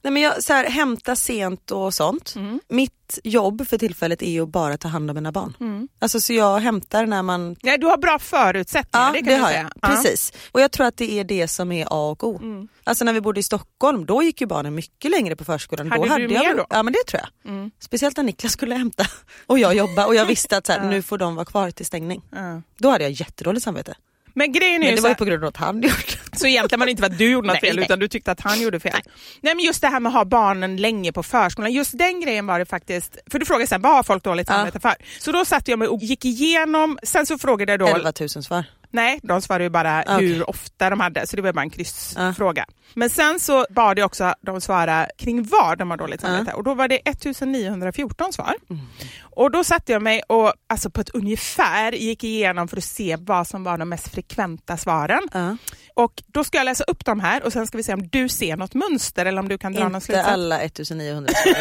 Nej, 0.02 0.12
men 0.12 0.22
jag 0.22 0.44
så 0.44 0.52
här, 0.52 0.64
hämta 0.70 1.16
sent 1.16 1.70
och 1.70 1.94
sånt. 1.94 2.32
Mm. 2.36 2.60
Mitt 2.68 3.18
jobb 3.24 3.68
för 3.68 3.78
tillfället 3.78 4.22
är 4.22 4.30
ju 4.30 4.46
bara 4.46 4.74
att 4.74 4.80
ta 4.80 4.88
hand 4.88 5.10
om 5.10 5.14
mina 5.14 5.32
barn. 5.32 5.56
Mm. 5.60 5.88
Alltså 5.98 6.20
så 6.20 6.32
jag 6.32 6.58
hämtar 6.58 7.06
när 7.06 7.22
man... 7.22 7.56
Nej, 7.62 7.78
du 7.78 7.86
har 7.86 7.96
bra 7.96 8.18
förutsättningar, 8.18 9.06
Ja, 9.06 9.12
det 9.12 9.18
kan 9.18 9.26
det 9.26 9.36
har 9.36 9.48
säga. 9.48 9.60
jag. 9.62 9.70
Ja. 9.82 9.88
Precis. 9.96 10.32
Och 10.52 10.60
jag 10.60 10.72
tror 10.72 10.86
att 10.86 10.96
det 10.96 11.12
är 11.20 11.24
det 11.24 11.48
som 11.48 11.72
är 11.72 11.86
A 11.90 12.10
och 12.10 12.24
O. 12.24 12.38
Mm. 12.42 12.68
Alltså 12.84 13.04
när 13.04 13.12
vi 13.12 13.20
bodde 13.20 13.40
i 13.40 13.42
Stockholm, 13.42 14.06
då 14.06 14.22
gick 14.22 14.40
ju 14.40 14.46
barnen 14.46 14.74
mycket 14.74 15.10
längre 15.10 15.36
på 15.36 15.44
förskolan. 15.44 15.90
Hade 15.90 16.00
då 16.00 16.04
du 16.04 16.10
hade 16.10 16.22
jag, 16.22 16.30
mer 16.30 16.54
då? 16.54 16.66
Ja 16.70 16.82
men 16.82 16.92
det 16.92 17.04
tror 17.06 17.20
jag. 17.22 17.52
Mm. 17.52 17.70
Speciellt 17.80 18.16
när 18.16 18.24
Niklas 18.24 18.52
skulle 18.52 18.74
hämta 18.74 19.06
och 19.46 19.58
jag 19.58 19.74
jobba 19.74 20.06
och 20.06 20.14
jag 20.14 20.26
visste 20.26 20.56
att 20.56 20.66
så 20.66 20.72
här, 20.72 20.84
nu 20.90 21.02
får 21.02 21.18
de 21.18 21.34
vara 21.34 21.44
kvar 21.44 21.70
till 21.70 21.86
stängning. 21.86 22.22
Ja. 22.30 22.62
Då 22.78 22.90
hade 22.90 23.04
jag 23.04 23.10
jättedåligt 23.12 23.64
samvete. 23.64 23.94
Men 24.38 24.52
grejen 24.52 24.74
är 24.74 24.78
Men 24.78 24.88
ju 24.88 24.90
det 24.94 24.96
så 24.96 25.02
var 25.02 25.08
ju 25.10 25.14
på 25.14 25.24
grund 25.24 25.44
av 25.44 25.48
att 25.48 25.56
han 25.56 25.76
gjorde 25.82 25.94
det. 26.32 26.38
Så 26.38 26.46
egentligen 26.46 26.78
var 26.80 26.86
det 26.86 26.90
inte 26.90 27.06
att 27.06 27.18
du 27.18 27.30
gjorde 27.30 27.46
något 27.46 27.54
Nej, 27.62 27.70
fel 27.70 27.76
nej. 27.76 27.84
utan 27.84 27.98
du 27.98 28.08
tyckte 28.08 28.30
att 28.32 28.40
han 28.40 28.60
gjorde 28.60 28.80
fel. 28.80 28.92
Nej. 29.40 29.54
men 29.54 29.64
just 29.64 29.80
det 29.80 29.88
här 29.88 30.00
med 30.00 30.10
att 30.10 30.14
ha 30.14 30.24
barnen 30.24 30.76
länge 30.76 31.12
på 31.12 31.22
förskolan, 31.22 31.72
just 31.72 31.98
den 31.98 32.20
grejen 32.20 32.46
var 32.46 32.58
det 32.58 32.66
faktiskt, 32.66 33.18
för 33.30 33.38
du 33.38 33.46
frågade 33.46 33.66
sen 33.66 33.82
vad 33.82 33.92
har 33.92 34.02
folk 34.02 34.24
dåligt 34.24 34.48
Ja. 34.48 34.54
samvete 34.54 34.80
för? 34.80 34.94
Så 35.18 35.32
då 35.32 35.44
satt 35.44 35.68
jag 35.68 35.78
mig 35.78 35.88
och 35.88 36.02
gick 36.02 36.24
igenom, 36.24 36.98
sen 37.02 37.26
så 37.26 37.38
frågade 37.38 37.72
jag 37.72 37.78
då, 37.80 37.86
11 37.88 38.12
000 38.20 38.28
svar. 38.28 38.64
Nej 38.90 39.20
de 39.22 39.42
svarade 39.42 39.64
ju 39.64 39.70
bara 39.70 40.04
Okej. 40.06 40.26
hur 40.26 40.50
ofta 40.50 40.90
de 40.90 41.00
hade, 41.00 41.26
så 41.26 41.36
det 41.36 41.42
var 41.42 41.52
bara 41.52 41.62
en 41.62 41.70
kryssfråga. 41.70 42.64
Ja. 42.68 42.74
Men 42.94 43.10
sen 43.10 43.40
så 43.40 43.66
bad 43.70 43.98
jag 43.98 44.06
också 44.06 44.34
dem 44.40 44.60
svara 44.60 45.06
kring 45.18 45.42
var 45.42 45.76
de 45.76 45.90
har 45.90 45.96
dåligt 45.98 46.20
samvete 46.20 46.52
och 46.52 46.64
då 46.64 46.74
var 46.74 46.88
det 46.88 46.96
1914 47.08 48.32
svar. 48.32 48.54
Mm. 48.70 48.82
Och 49.20 49.50
då 49.50 49.64
satte 49.64 49.92
jag 49.92 50.02
mig 50.02 50.22
och 50.28 50.52
alltså 50.66 50.90
på 50.90 51.00
ett 51.00 51.08
ungefär 51.10 51.92
gick 51.92 52.24
igenom 52.24 52.68
för 52.68 52.76
att 52.76 52.84
se 52.84 53.16
vad 53.20 53.46
som 53.46 53.64
var 53.64 53.78
de 53.78 53.88
mest 53.88 54.08
frekventa 54.08 54.76
svaren. 54.76 55.28
Ja. 55.32 55.56
Och 55.94 56.22
då 56.26 56.44
ska 56.44 56.58
jag 56.58 56.64
läsa 56.64 56.84
upp 56.84 57.04
dem 57.04 57.20
här 57.20 57.42
och 57.44 57.52
sen 57.52 57.66
ska 57.66 57.76
vi 57.76 57.82
se 57.82 57.94
om 57.94 58.08
du 58.08 58.28
ser 58.28 58.56
något 58.56 58.74
mönster 58.74 59.26
eller 59.26 59.40
om 59.40 59.48
du 59.48 59.58
kan 59.58 59.72
dra 59.72 59.82
någon 59.82 59.94
Inte 59.94 60.06
slutsats. 60.06 60.28
alla 60.28 60.60
1900 60.60 61.32
svar. 61.44 61.54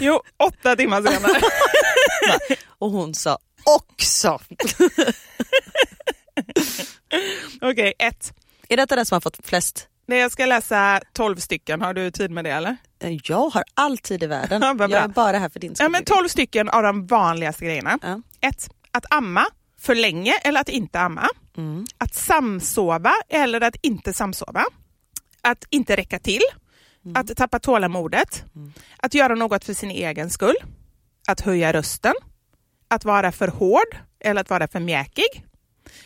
Jo, 0.00 0.20
åtta 0.36 0.76
timmar 0.76 1.02
senare. 1.02 1.40
och 2.78 2.90
hon 2.90 3.14
sa 3.14 3.38
också. 3.66 4.38
Okej, 7.60 7.92
ett. 7.98 8.32
Är 8.68 8.76
detta 8.76 8.96
den 8.96 9.06
som 9.06 9.16
har 9.16 9.20
fått 9.20 9.46
flest? 9.46 9.88
Nej, 10.06 10.18
jag 10.18 10.32
ska 10.32 10.46
läsa 10.46 11.00
tolv 11.12 11.36
stycken. 11.36 11.80
Har 11.82 11.94
du 11.94 12.10
tid 12.10 12.30
med 12.30 12.44
det 12.44 12.50
eller? 12.50 12.76
Eh, 13.02 13.18
Jag 13.24 13.48
har 13.48 13.64
all 13.74 13.98
tid 13.98 14.22
i 14.22 14.26
världen. 14.26 14.62
Ja, 14.78 14.88
jag 14.88 14.92
är 14.92 15.08
bara 15.08 15.38
här 15.38 15.48
för 15.48 15.60
din 15.60 15.74
skull. 15.76 15.84
Ja, 15.84 15.88
men 16.18 16.28
stycken 16.28 16.68
av 16.68 16.82
de 16.82 17.06
vanligaste 17.06 17.64
grejerna. 17.64 17.98
Ja. 18.02 18.20
Ett, 18.40 18.70
att 18.90 19.04
amma 19.10 19.46
för 19.80 19.94
länge 19.94 20.32
eller 20.44 20.60
att 20.60 20.68
inte 20.68 21.00
amma. 21.00 21.28
Mm. 21.56 21.86
Att 21.98 22.14
samsova 22.14 23.12
eller 23.28 23.60
att 23.60 23.76
inte 23.82 24.12
samsova. 24.12 24.64
Att 25.42 25.64
inte 25.70 25.96
räcka 25.96 26.18
till. 26.18 26.42
Mm. 27.04 27.16
Att 27.16 27.36
tappa 27.36 27.58
tålamodet. 27.58 28.44
Att 28.96 29.14
göra 29.14 29.34
något 29.34 29.64
för 29.64 29.74
sin 29.74 29.90
egen 29.90 30.30
skull. 30.30 30.56
Att 31.28 31.40
höja 31.40 31.72
rösten. 31.72 32.14
Att 32.88 33.04
vara 33.04 33.32
för 33.32 33.48
hård 33.48 33.96
eller 34.20 34.40
att 34.40 34.50
vara 34.50 34.68
för 34.68 34.80
mjäkig. 34.80 35.44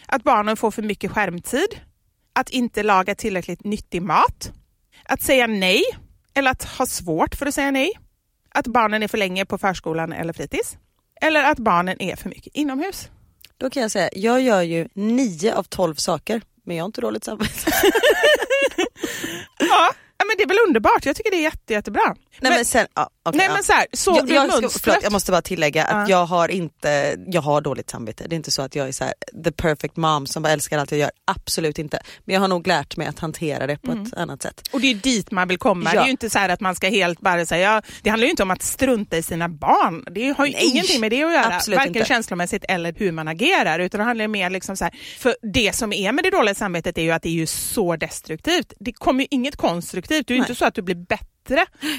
Att 0.07 0.23
barnen 0.23 0.57
får 0.57 0.71
för 0.71 0.83
mycket 0.83 1.11
skärmtid. 1.11 1.81
Att 2.33 2.51
inte 2.51 2.83
laga 2.83 3.15
tillräckligt 3.15 3.65
nyttig 3.65 4.03
mat. 4.03 4.53
Att 5.05 5.23
säga 5.23 5.47
nej 5.47 5.83
eller 6.35 6.51
att 6.51 6.65
ha 6.65 6.87
svårt 6.87 7.35
för 7.35 7.47
att 7.47 7.55
säga 7.55 7.71
nej. 7.71 7.93
Att 8.55 8.67
barnen 8.67 9.03
är 9.03 9.09
för 9.09 9.19
länge 9.19 9.47
på 9.47 9.59
förskolan 9.59 10.13
eller 10.13 10.33
fritids. 10.33 10.77
Eller 11.21 11.45
att 11.45 11.59
barnen 11.59 12.03
är 12.03 12.17
för 12.17 12.29
mycket 12.29 12.57
inomhus. 12.57 13.09
Då 13.57 13.71
kan 13.71 13.83
jag 13.83 13.91
säga, 13.91 14.11
jag 14.13 14.41
gör 14.41 14.63
ju 14.63 14.89
9 14.95 15.55
av 15.55 15.63
12 15.63 15.95
saker, 15.95 16.43
men 16.65 16.77
jag 16.77 16.85
har 16.85 16.87
inte 16.87 17.01
dåligt 17.01 17.25
samvete. 17.25 17.71
Ja, 19.59 19.91
ja, 20.21 20.25
men 20.27 20.35
det 20.39 20.43
är 20.43 20.49
väl 20.49 20.59
underbart. 20.69 21.07
Jag 21.07 21.17
tycker 21.17 21.31
det 21.31 21.37
är 21.37 21.43
jätte, 21.43 21.73
jättebra. 21.73 22.03
Nej 22.07 22.17
men, 22.51 22.53
Men- 22.53 22.65
sen, 22.65 22.87
ja, 22.95 23.11
okej, 23.23 23.39
Nej 23.39 23.47
ja. 23.47 23.53
men 23.55 23.65
så 23.65 23.73
här, 23.73 23.87
såg 23.93 24.17
jag, 24.19 24.27
du 24.27 24.35
jag, 24.35 24.49
ska, 24.53 24.61
mönstret? 24.61 24.83
förlåt, 24.85 25.03
jag 25.03 25.13
måste 25.13 25.31
bara 25.33 25.43
tillägga 25.43 25.85
att 25.85 26.09
Ja. 26.09 26.17
jag 26.19 26.27
har 26.27 26.49
inte, 26.49 27.17
jag 27.27 27.41
har 27.43 27.61
dåligt 27.61 27.91
samvete. 27.91 28.25
Det 28.29 28.35
är 28.35 28.37
inte 28.37 28.51
så 28.51 28.63
att 28.63 28.75
jag 28.75 28.89
är 28.89 28.93
så 28.93 29.05
här, 29.05 29.15
the 29.45 29.53
perfect 29.53 29.97
mom 29.97 30.27
som 30.27 30.43
bara 30.43 30.53
älskar 30.53 30.79
allt 30.79 30.91
jag 30.91 31.01
gör. 31.01 31.11
Absolut 31.25 31.79
inte. 31.79 32.01
Men 32.25 32.35
jag 32.35 32.41
har 32.41 32.49
nog 32.49 32.67
lärt 32.67 32.97
mig 32.97 33.07
att 33.07 33.19
hantera 33.19 33.67
det 33.67 33.79
på 33.83 33.93
ett 33.93 34.15
annat 34.17 34.43
sätt. 34.43 34.63
Och 34.73 34.81
det 34.81 34.91
är 34.91 34.95
dit 34.95 35.31
man 35.31 35.49
vill 35.49 35.59
komma. 35.59 35.91
Det 35.93 35.97
är 35.99 36.05
ju 36.05 36.11
inte 36.11 36.31
så 36.31 36.39
att 36.39 36.61
man 36.61 36.75
ska 36.75 36.89
helt 36.89 37.21
bara 37.21 37.47
säga, 37.47 37.73
ja, 37.75 37.83
det 38.03 38.11
handlar 38.11 38.25
ju 38.27 38.31
inte 38.31 38.43
om 38.43 38.51
att 38.51 38.63
strunta 38.63 39.17
i 39.17 39.23
sina 39.23 39.49
barn. 39.49 40.05
Det 40.15 40.29
har 40.39 40.47
ju 40.47 40.53
Nej, 40.53 40.65
ingenting 40.71 41.01
med 41.01 41.11
det 41.11 41.25
att 41.25 41.33
göra. 41.33 41.55
absolut 41.57 41.79
Varken 41.79 41.97
inte. 41.97 42.09
känslomässigt 42.09 42.65
eller 42.69 42.93
hur 42.97 43.13
man 43.13 43.29
agerar. 43.29 43.79
Utan 43.79 43.99
det 43.99 44.05
handlar 44.05 44.29
mer 44.29 44.51
liksom 44.51 44.77
så 44.77 44.85
här, 44.85 44.95
för 45.19 45.37
det 45.53 45.75
som 45.77 45.93
är 45.93 46.13
med 46.13 46.25
det 46.25 46.31
dåliga 46.31 46.55
samvetet 46.55 46.99
är 46.99 47.03
ju 47.03 47.11
att 47.11 47.23
det 47.23 47.29
är 47.29 47.33
ju 47.33 47.47
så 47.47 47.97
destruktivt. 47.97 48.73
Det 48.81 48.93
kommer 48.93 49.21
ju 49.21 49.27
inget 49.31 49.57
konstruktivt. 49.57 50.10
Det 50.11 50.31
är 50.31 50.35
ju 50.35 50.41
inte 50.41 50.55
så 50.55 50.65
att 50.65 50.75
du 50.75 50.83
blir 50.83 50.95
bättre 50.95 51.25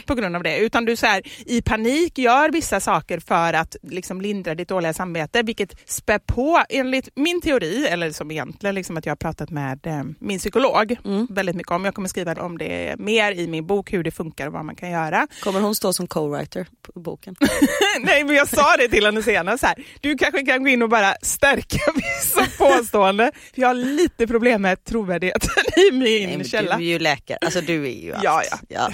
på 0.06 0.16
grund 0.16 0.36
av 0.36 0.44
det, 0.44 0.58
utan 0.58 0.86
du 0.86 0.96
så 0.96 1.06
här, 1.06 1.22
i 1.46 1.62
panik 1.62 2.18
gör 2.18 2.50
vissa 2.50 2.80
saker 2.80 3.20
för 3.20 3.54
att 3.54 3.76
liksom 3.84 4.22
lindra 4.22 4.56
ditt 4.56 4.68
dåliga 4.68 4.94
samvete, 4.94 5.42
vilket 5.44 5.90
spär 5.90 6.20
på, 6.20 6.64
enligt 6.70 7.10
min 7.16 7.42
teori, 7.42 7.88
eller 7.88 8.12
som 8.12 8.32
egentligen 8.32 8.76
liksom 8.76 8.98
att 8.98 9.06
jag 9.06 9.12
har 9.12 9.16
pratat 9.16 9.50
med 9.50 9.88
eh, 9.88 10.04
min 10.20 10.40
psykolog 10.40 10.98
Mm. 11.06 11.28
väldigt 11.30 11.56
mycket 11.56 11.72
om. 11.72 11.86
Jag 11.86 11.94
kommer 11.96 12.10
skriva 12.10 12.34
om 12.34 12.58
det 12.58 12.96
mer 13.00 13.32
i 13.32 13.48
min 13.48 13.68
bok, 13.68 13.94
hur 13.94 14.04
det 14.04 14.12
funkar 14.12 14.48
och 14.48 14.54
vad 14.54 14.66
man 14.66 14.76
kan 14.76 14.92
göra. 14.92 15.28
Kommer 15.44 15.60
hon 15.62 15.76
stå 15.76 15.94
som 15.94 16.08
co-writer 16.08 16.66
på 16.82 17.00
boken? 17.00 17.36
Nej, 18.02 18.24
men 18.24 18.36
jag 18.36 18.48
sa 18.50 18.78
det 18.78 18.88
till 18.88 19.06
henne 19.06 19.24
senare, 19.24 19.58
så 19.58 19.66
här, 19.66 19.76
du 20.02 20.18
kanske 20.18 20.46
kan 20.46 20.64
gå 20.64 20.70
in 20.70 20.82
och 20.82 20.90
bara 20.90 21.14
stärka 21.22 21.80
vissa 21.96 22.48
påståenden. 22.58 23.32
För 23.54 23.62
jag 23.62 23.68
har 23.68 23.74
lite 23.76 24.28
problem 24.28 24.62
med 24.62 24.84
trovärdigheten 24.84 25.50
i 25.78 25.92
min 25.92 26.38
Nej, 26.40 26.48
källa. 26.50 26.78
du 26.78 26.84
är 26.84 26.88
ju 26.88 27.00
läkare, 27.00 27.38
alltså 27.42 27.62
du 27.62 27.86
är 27.88 27.92
ju 28.04 28.14
allt. 28.14 28.24
Ja, 28.24 28.42
ja. 28.52 28.58
ja. 28.70 28.90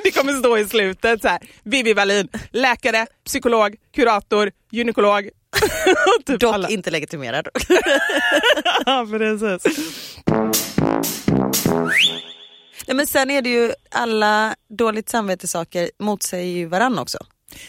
Det 0.04 0.10
kommer 0.10 0.32
stå 0.32 0.58
i 0.58 0.64
slutet 0.68 1.22
så 1.22 1.28
här. 1.28 1.38
Vivi 1.62 1.92
Wallin, 1.94 2.28
läkare, 2.50 3.06
psykolog, 3.26 3.76
kurator, 3.94 4.50
gynekolog. 4.70 5.28
typ 6.26 6.40
Dock 6.40 6.54
alla. 6.54 6.68
inte 6.68 6.90
legitimerad. 6.90 7.48
Ja, 8.86 9.06
precis. 9.10 9.62
Nej, 12.86 12.96
men 12.96 13.06
sen 13.06 13.30
är 13.30 13.42
det 13.42 13.50
ju 13.50 13.72
alla 13.90 14.54
dåligt 14.78 15.08
samvete-saker 15.08 15.90
motsäger 15.98 16.52
ju 16.56 16.66
varann 16.66 16.98
också. 16.98 17.18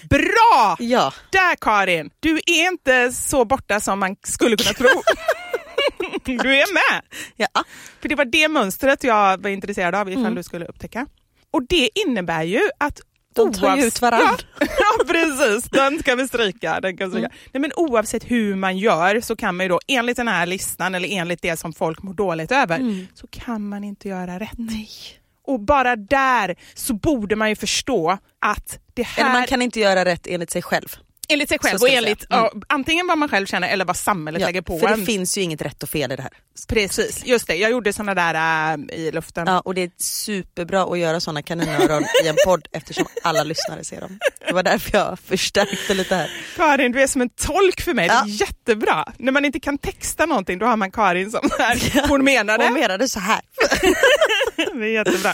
Bra! 0.10 0.76
Ja. 0.80 1.14
Där 1.32 1.56
Karin, 1.62 2.10
du 2.20 2.36
är 2.46 2.68
inte 2.68 3.12
så 3.12 3.46
borta 3.46 3.80
som 3.80 4.00
man 4.00 4.16
skulle 4.24 4.58
kunna 4.58 4.74
tro. 4.74 5.04
du 6.26 6.56
är 6.56 6.74
med. 6.74 7.02
ja. 7.36 7.64
För 8.02 8.10
det 8.10 8.16
var 8.16 8.26
det 8.26 8.48
mönstret 8.48 9.04
jag 9.04 9.42
var 9.44 9.50
intresserad 9.50 9.96
av 9.96 10.10
ifall 10.10 10.22
Mm. 10.24 10.36
du 10.36 10.44
skulle 10.44 10.66
upptäcka. 10.66 11.08
Och 11.56 11.64
det 11.70 11.90
innebär 12.08 12.44
ju 12.44 12.62
att 12.78 13.02
De 13.34 13.54
tar 13.54 13.78
ju 13.78 13.84
ut 13.84 14.02
varandra. 14.02 14.38
Ja, 14.60 14.68
ja 14.80 15.04
precis, 15.08 15.70
den 15.72 16.04
kan 16.04 16.18
vi 16.18 16.28
stryka. 16.28 16.80
Den 16.82 16.98
kan 16.98 17.10
vi 17.10 17.12
stryka. 17.12 17.30
Nej, 17.54 17.62
men 17.62 17.72
oavsett 17.76 18.32
hur 18.32 18.56
man 18.56 18.78
gör 18.78 19.22
så 19.22 19.36
kan 19.36 19.56
man 19.56 19.64
ju 19.66 19.70
då 19.70 19.80
enligt 19.88 20.18
den 20.18 20.28
här 20.28 20.46
listan 20.46 20.96
eller 20.96 21.10
enligt 21.12 21.42
det 21.42 21.58
som 21.58 21.74
folk 21.74 22.04
mår 22.04 22.14
dåligt 22.14 22.52
över 22.52 23.06
så 23.14 23.28
kan 23.28 23.70
man 23.70 23.84
inte 23.84 24.10
göra 24.10 24.40
rätt. 24.40 24.58
Nej. 24.58 24.90
Och 25.48 25.60
bara 25.60 25.96
där 25.96 26.56
så 26.74 26.94
borde 26.94 27.36
man 27.36 27.50
ju 27.50 27.56
förstå 27.56 28.18
att 28.42 28.80
det 28.94 29.04
här... 29.04 29.24
Eller 29.24 29.34
man 29.34 29.48
kan 29.48 29.62
inte 29.62 29.80
göra 29.80 30.06
rätt 30.06 30.28
enligt 30.28 30.52
sig 30.52 30.62
själv. 30.62 30.88
Enligt 31.30 31.50
sig 31.50 31.60
själv 31.60 31.82
och 31.82 31.90
enligt. 31.90 32.32
Mm. 32.32 32.44
ja, 32.44 32.54
antingen 32.68 33.08
vad 33.08 33.18
man 33.18 33.30
själv 33.30 33.46
känner 33.46 33.68
eller 33.70 33.86
vad 33.86 33.98
samhället 33.98 34.42
lägger 34.42 34.62
på 34.62 34.80
för 34.80 34.88
en. 34.88 35.00
det 35.00 35.06
finns 35.06 35.38
ju 35.38 35.42
inget 35.42 35.62
rätt 35.62 35.84
och 35.84 35.90
fel 35.90 36.12
i 36.12 36.16
det 36.16 36.22
här. 36.22 36.32
Precis, 36.68 37.26
just 37.26 37.48
det. 37.48 37.56
Jag 37.56 37.72
gjorde 37.72 37.94
såna 37.94 38.14
där 38.14 38.74
äh, 38.74 38.96
i 39.00 39.12
luften. 39.12 39.48
Ja, 39.48 39.60
och 39.60 39.76
det 39.76 39.82
är 39.82 39.92
superbra 39.98 40.84
att 40.84 41.00
göra 41.00 41.20
sådana 41.20 41.42
kaninöron 41.42 42.04
i 42.24 42.28
en 42.28 42.36
podd 42.46 42.68
eftersom 42.72 43.06
alla 43.24 43.44
lyssnare 43.44 43.84
ser 43.84 44.02
dem. 44.02 44.20
Det 44.48 44.54
var 44.54 44.64
därför 44.64 44.98
jag 44.98 45.20
förstärkte 45.20 45.94
lite 45.94 46.16
här. 46.16 46.32
Karin, 46.56 46.92
du 46.92 47.02
är 47.02 47.08
som 47.08 47.22
en 47.22 47.30
tolk 47.30 47.82
för 47.82 47.94
mig. 47.94 48.08
Ja. 48.08 48.24
Det 48.26 48.32
är 48.32 48.42
jättebra. 48.42 49.14
När 49.18 49.32
man 49.32 49.46
inte 49.46 49.60
kan 49.60 49.78
texta 49.78 50.26
någonting, 50.26 50.60
då 50.60 50.66
har 50.66 50.78
man 50.78 50.92
Karin 50.92 51.32
som 51.32 51.50
här. 51.60 52.08
Hon 52.08 52.24
menar 52.24 52.58
Hon 52.58 52.74
menade 52.74 53.10
så 53.10 53.20
här. 53.20 53.42
Det 54.56 54.86
är 54.86 54.94
jättebra. 54.94 55.34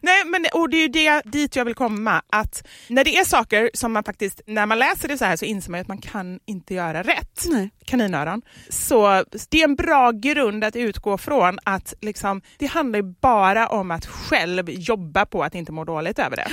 Nej, 0.00 0.24
men, 0.24 0.46
och 0.52 0.70
det 0.70 0.76
är 0.76 0.80
ju 0.80 0.88
det, 0.88 1.22
dit 1.24 1.56
jag 1.56 1.64
vill 1.64 1.74
komma. 1.74 2.22
Att 2.32 2.66
när 2.88 3.04
det 3.04 3.16
är 3.16 3.24
saker 3.24 3.70
som 3.74 3.92
man 3.92 4.04
faktiskt, 4.04 4.40
när 4.46 4.66
man 4.66 4.78
läser 4.78 5.08
det 5.08 5.18
så 5.18 5.24
här 5.24 5.27
så 5.36 5.44
inser 5.44 5.70
man 5.70 5.80
att 5.80 5.88
man 5.88 5.98
kan 5.98 6.40
inte 6.44 6.74
göra 6.74 7.02
rätt. 7.02 7.44
Nej. 7.46 7.70
Kaninöron. 7.84 8.42
Så 8.68 9.24
det 9.48 9.60
är 9.60 9.64
en 9.64 9.76
bra 9.76 10.10
grund 10.10 10.64
att 10.64 10.76
utgå 10.76 11.18
från 11.18 11.58
att 11.64 11.94
liksom, 12.00 12.42
det 12.58 12.66
handlar 12.66 12.98
ju 12.98 13.14
bara 13.20 13.68
om 13.68 13.90
att 13.90 14.06
själv 14.06 14.70
jobba 14.70 15.26
på 15.26 15.42
att 15.44 15.54
inte 15.54 15.72
må 15.72 15.84
dåligt 15.84 16.18
över 16.18 16.36
det. 16.36 16.50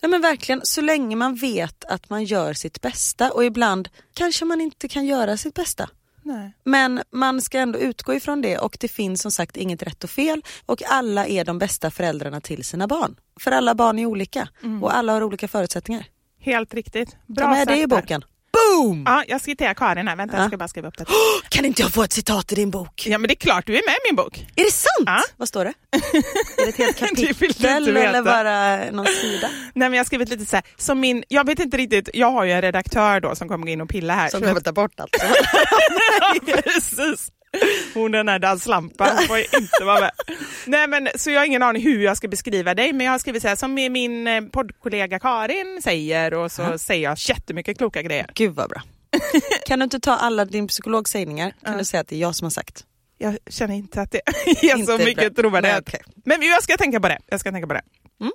Ja 0.00 0.08
men 0.08 0.20
verkligen, 0.20 0.60
så 0.64 0.80
länge 0.80 1.16
man 1.16 1.34
vet 1.34 1.84
att 1.84 2.10
man 2.10 2.24
gör 2.24 2.52
sitt 2.52 2.80
bästa 2.80 3.30
och 3.30 3.44
ibland 3.44 3.88
kanske 4.14 4.44
man 4.44 4.60
inte 4.60 4.88
kan 4.88 5.06
göra 5.06 5.36
sitt 5.36 5.54
bästa. 5.54 5.88
Nej. 6.22 6.52
Men 6.64 7.02
man 7.10 7.42
ska 7.42 7.58
ändå 7.58 7.78
utgå 7.78 8.14
ifrån 8.14 8.42
det 8.42 8.58
och 8.58 8.76
det 8.80 8.88
finns 8.88 9.22
som 9.22 9.30
sagt 9.30 9.56
inget 9.56 9.82
rätt 9.82 10.04
och 10.04 10.10
fel 10.10 10.42
och 10.66 10.82
alla 10.88 11.26
är 11.26 11.44
de 11.44 11.58
bästa 11.58 11.90
föräldrarna 11.90 12.40
till 12.40 12.64
sina 12.64 12.86
barn. 12.86 13.16
För 13.40 13.50
alla 13.50 13.74
barn 13.74 13.98
är 13.98 14.06
olika 14.06 14.48
och 14.82 14.96
alla 14.96 15.12
har 15.12 15.22
olika 15.22 15.48
förutsättningar. 15.48 16.06
Helt 16.44 16.74
riktigt. 16.74 17.16
Bra 17.26 17.44
Ta 17.44 17.50
med 17.50 17.66
det 17.68 17.76
i 17.80 17.86
boken. 17.86 18.24
Boom! 18.52 19.02
Ja, 19.06 19.24
jag 19.28 19.40
citerar 19.40 19.74
Karin 19.74 20.08
här. 20.08 20.16
Vänta, 20.16 20.36
Ja. 20.36 20.42
jag 20.42 20.50
ska 20.50 20.56
bara 20.56 20.68
skriva 20.68 20.88
upp 20.88 20.98
det. 20.98 21.04
Kan 21.48 21.64
inte 21.64 21.82
jag 21.82 21.92
få 21.92 22.02
ett 22.02 22.12
citat 22.12 22.52
i 22.52 22.54
din 22.54 22.70
bok? 22.70 23.06
Ja, 23.06 23.18
men 23.18 23.28
det 23.28 23.34
är 23.34 23.36
klart, 23.36 23.66
du 23.66 23.72
är 23.72 23.82
med 23.86 23.94
i 23.94 23.98
min 24.08 24.16
bok. 24.16 24.46
Är 24.56 24.64
det 24.64 24.70
sant? 24.70 25.06
Ja. 25.06 25.20
Vad 25.36 25.48
står 25.48 25.64
det? 25.64 25.72
Är 26.62 26.66
det 26.66 26.68
ett 26.68 26.78
helt 26.78 26.96
kapitel 26.98 27.96
eller 27.96 28.22
bara 28.22 28.90
någon 28.90 29.06
sida? 29.06 29.48
Nej, 29.74 29.88
men 29.88 29.92
jag 29.92 29.98
har 30.00 30.04
skrivit 30.04 30.28
lite 30.28 30.46
så 30.46 30.56
här, 30.56 30.64
som 30.76 31.00
min, 31.00 31.24
jag 31.28 31.46
vet 31.46 31.58
inte 31.58 31.76
riktigt, 31.76 32.08
jag 32.14 32.30
har 32.30 32.44
ju 32.44 32.52
en 32.52 32.62
redaktör 32.62 33.20
då 33.20 33.34
som 33.34 33.48
kommer 33.48 33.66
gå 33.66 33.72
in 33.72 33.80
och 33.80 33.88
pilla 33.88 34.14
här. 34.14 34.28
Som 34.28 34.40
kommer 34.40 34.60
ta 34.60 34.72
bort 34.72 35.00
allt. 35.00 35.16
Ja, 36.20 36.34
precis. 36.62 37.28
Hon 37.94 38.12
den 38.12 38.28
här 38.28 38.38
danslampan 38.38 39.18
får 39.28 39.38
inte 39.38 39.84
vara 39.84 40.00
med. 40.00 40.10
Nej, 40.66 40.88
men, 40.88 41.08
så 41.14 41.30
jag 41.30 41.40
har 41.40 41.46
ingen 41.46 41.62
aning 41.62 41.82
hur 41.82 42.04
jag 42.04 42.16
ska 42.16 42.28
beskriva 42.28 42.74
dig, 42.74 42.92
men 42.92 43.06
jag 43.06 43.12
har 43.12 43.18
skrivit 43.18 43.42
så 43.42 43.48
här, 43.48 43.56
som 43.56 43.74
min 43.74 44.26
eh, 44.26 44.40
poddkollega 44.44 45.18
Karin 45.18 45.80
säger 45.82 46.34
och 46.34 46.52
så 46.52 46.78
säger 46.78 47.04
jag 47.04 47.18
jättemycket 47.18 47.78
kloka 47.78 48.02
grejer. 48.02 48.26
Gud 48.34 48.54
vad 48.54 48.70
bra. 48.70 48.82
Kan 49.66 49.78
du 49.78 49.84
inte 49.84 50.00
ta 50.00 50.16
alla 50.16 50.44
din 50.44 50.68
psykologsägningar? 50.68 51.52
Kan 51.64 51.78
du 51.78 51.84
säga 51.84 52.00
att 52.00 52.08
det 52.08 52.16
är 52.16 52.20
jag 52.20 52.34
som 52.34 52.44
har 52.44 52.50
sagt? 52.50 52.84
Jag 53.18 53.36
känner 53.46 53.74
inte 53.74 54.00
att 54.00 54.10
det 54.10 54.20
ger 54.62 54.84
så 54.86 54.98
mycket 55.04 55.36
trovärdighet. 55.36 55.84
Okej. 55.88 56.00
Men 56.24 56.42
jag 56.42 56.62
ska 56.62 56.76
tänka 56.76 57.00
på 57.00 57.08
det. 57.08 57.18
Jag 57.26 57.40
ska 57.40 57.52
tänka 57.52 57.66
på 57.66 57.74
det. 57.74 57.82
Mm. 58.20 58.32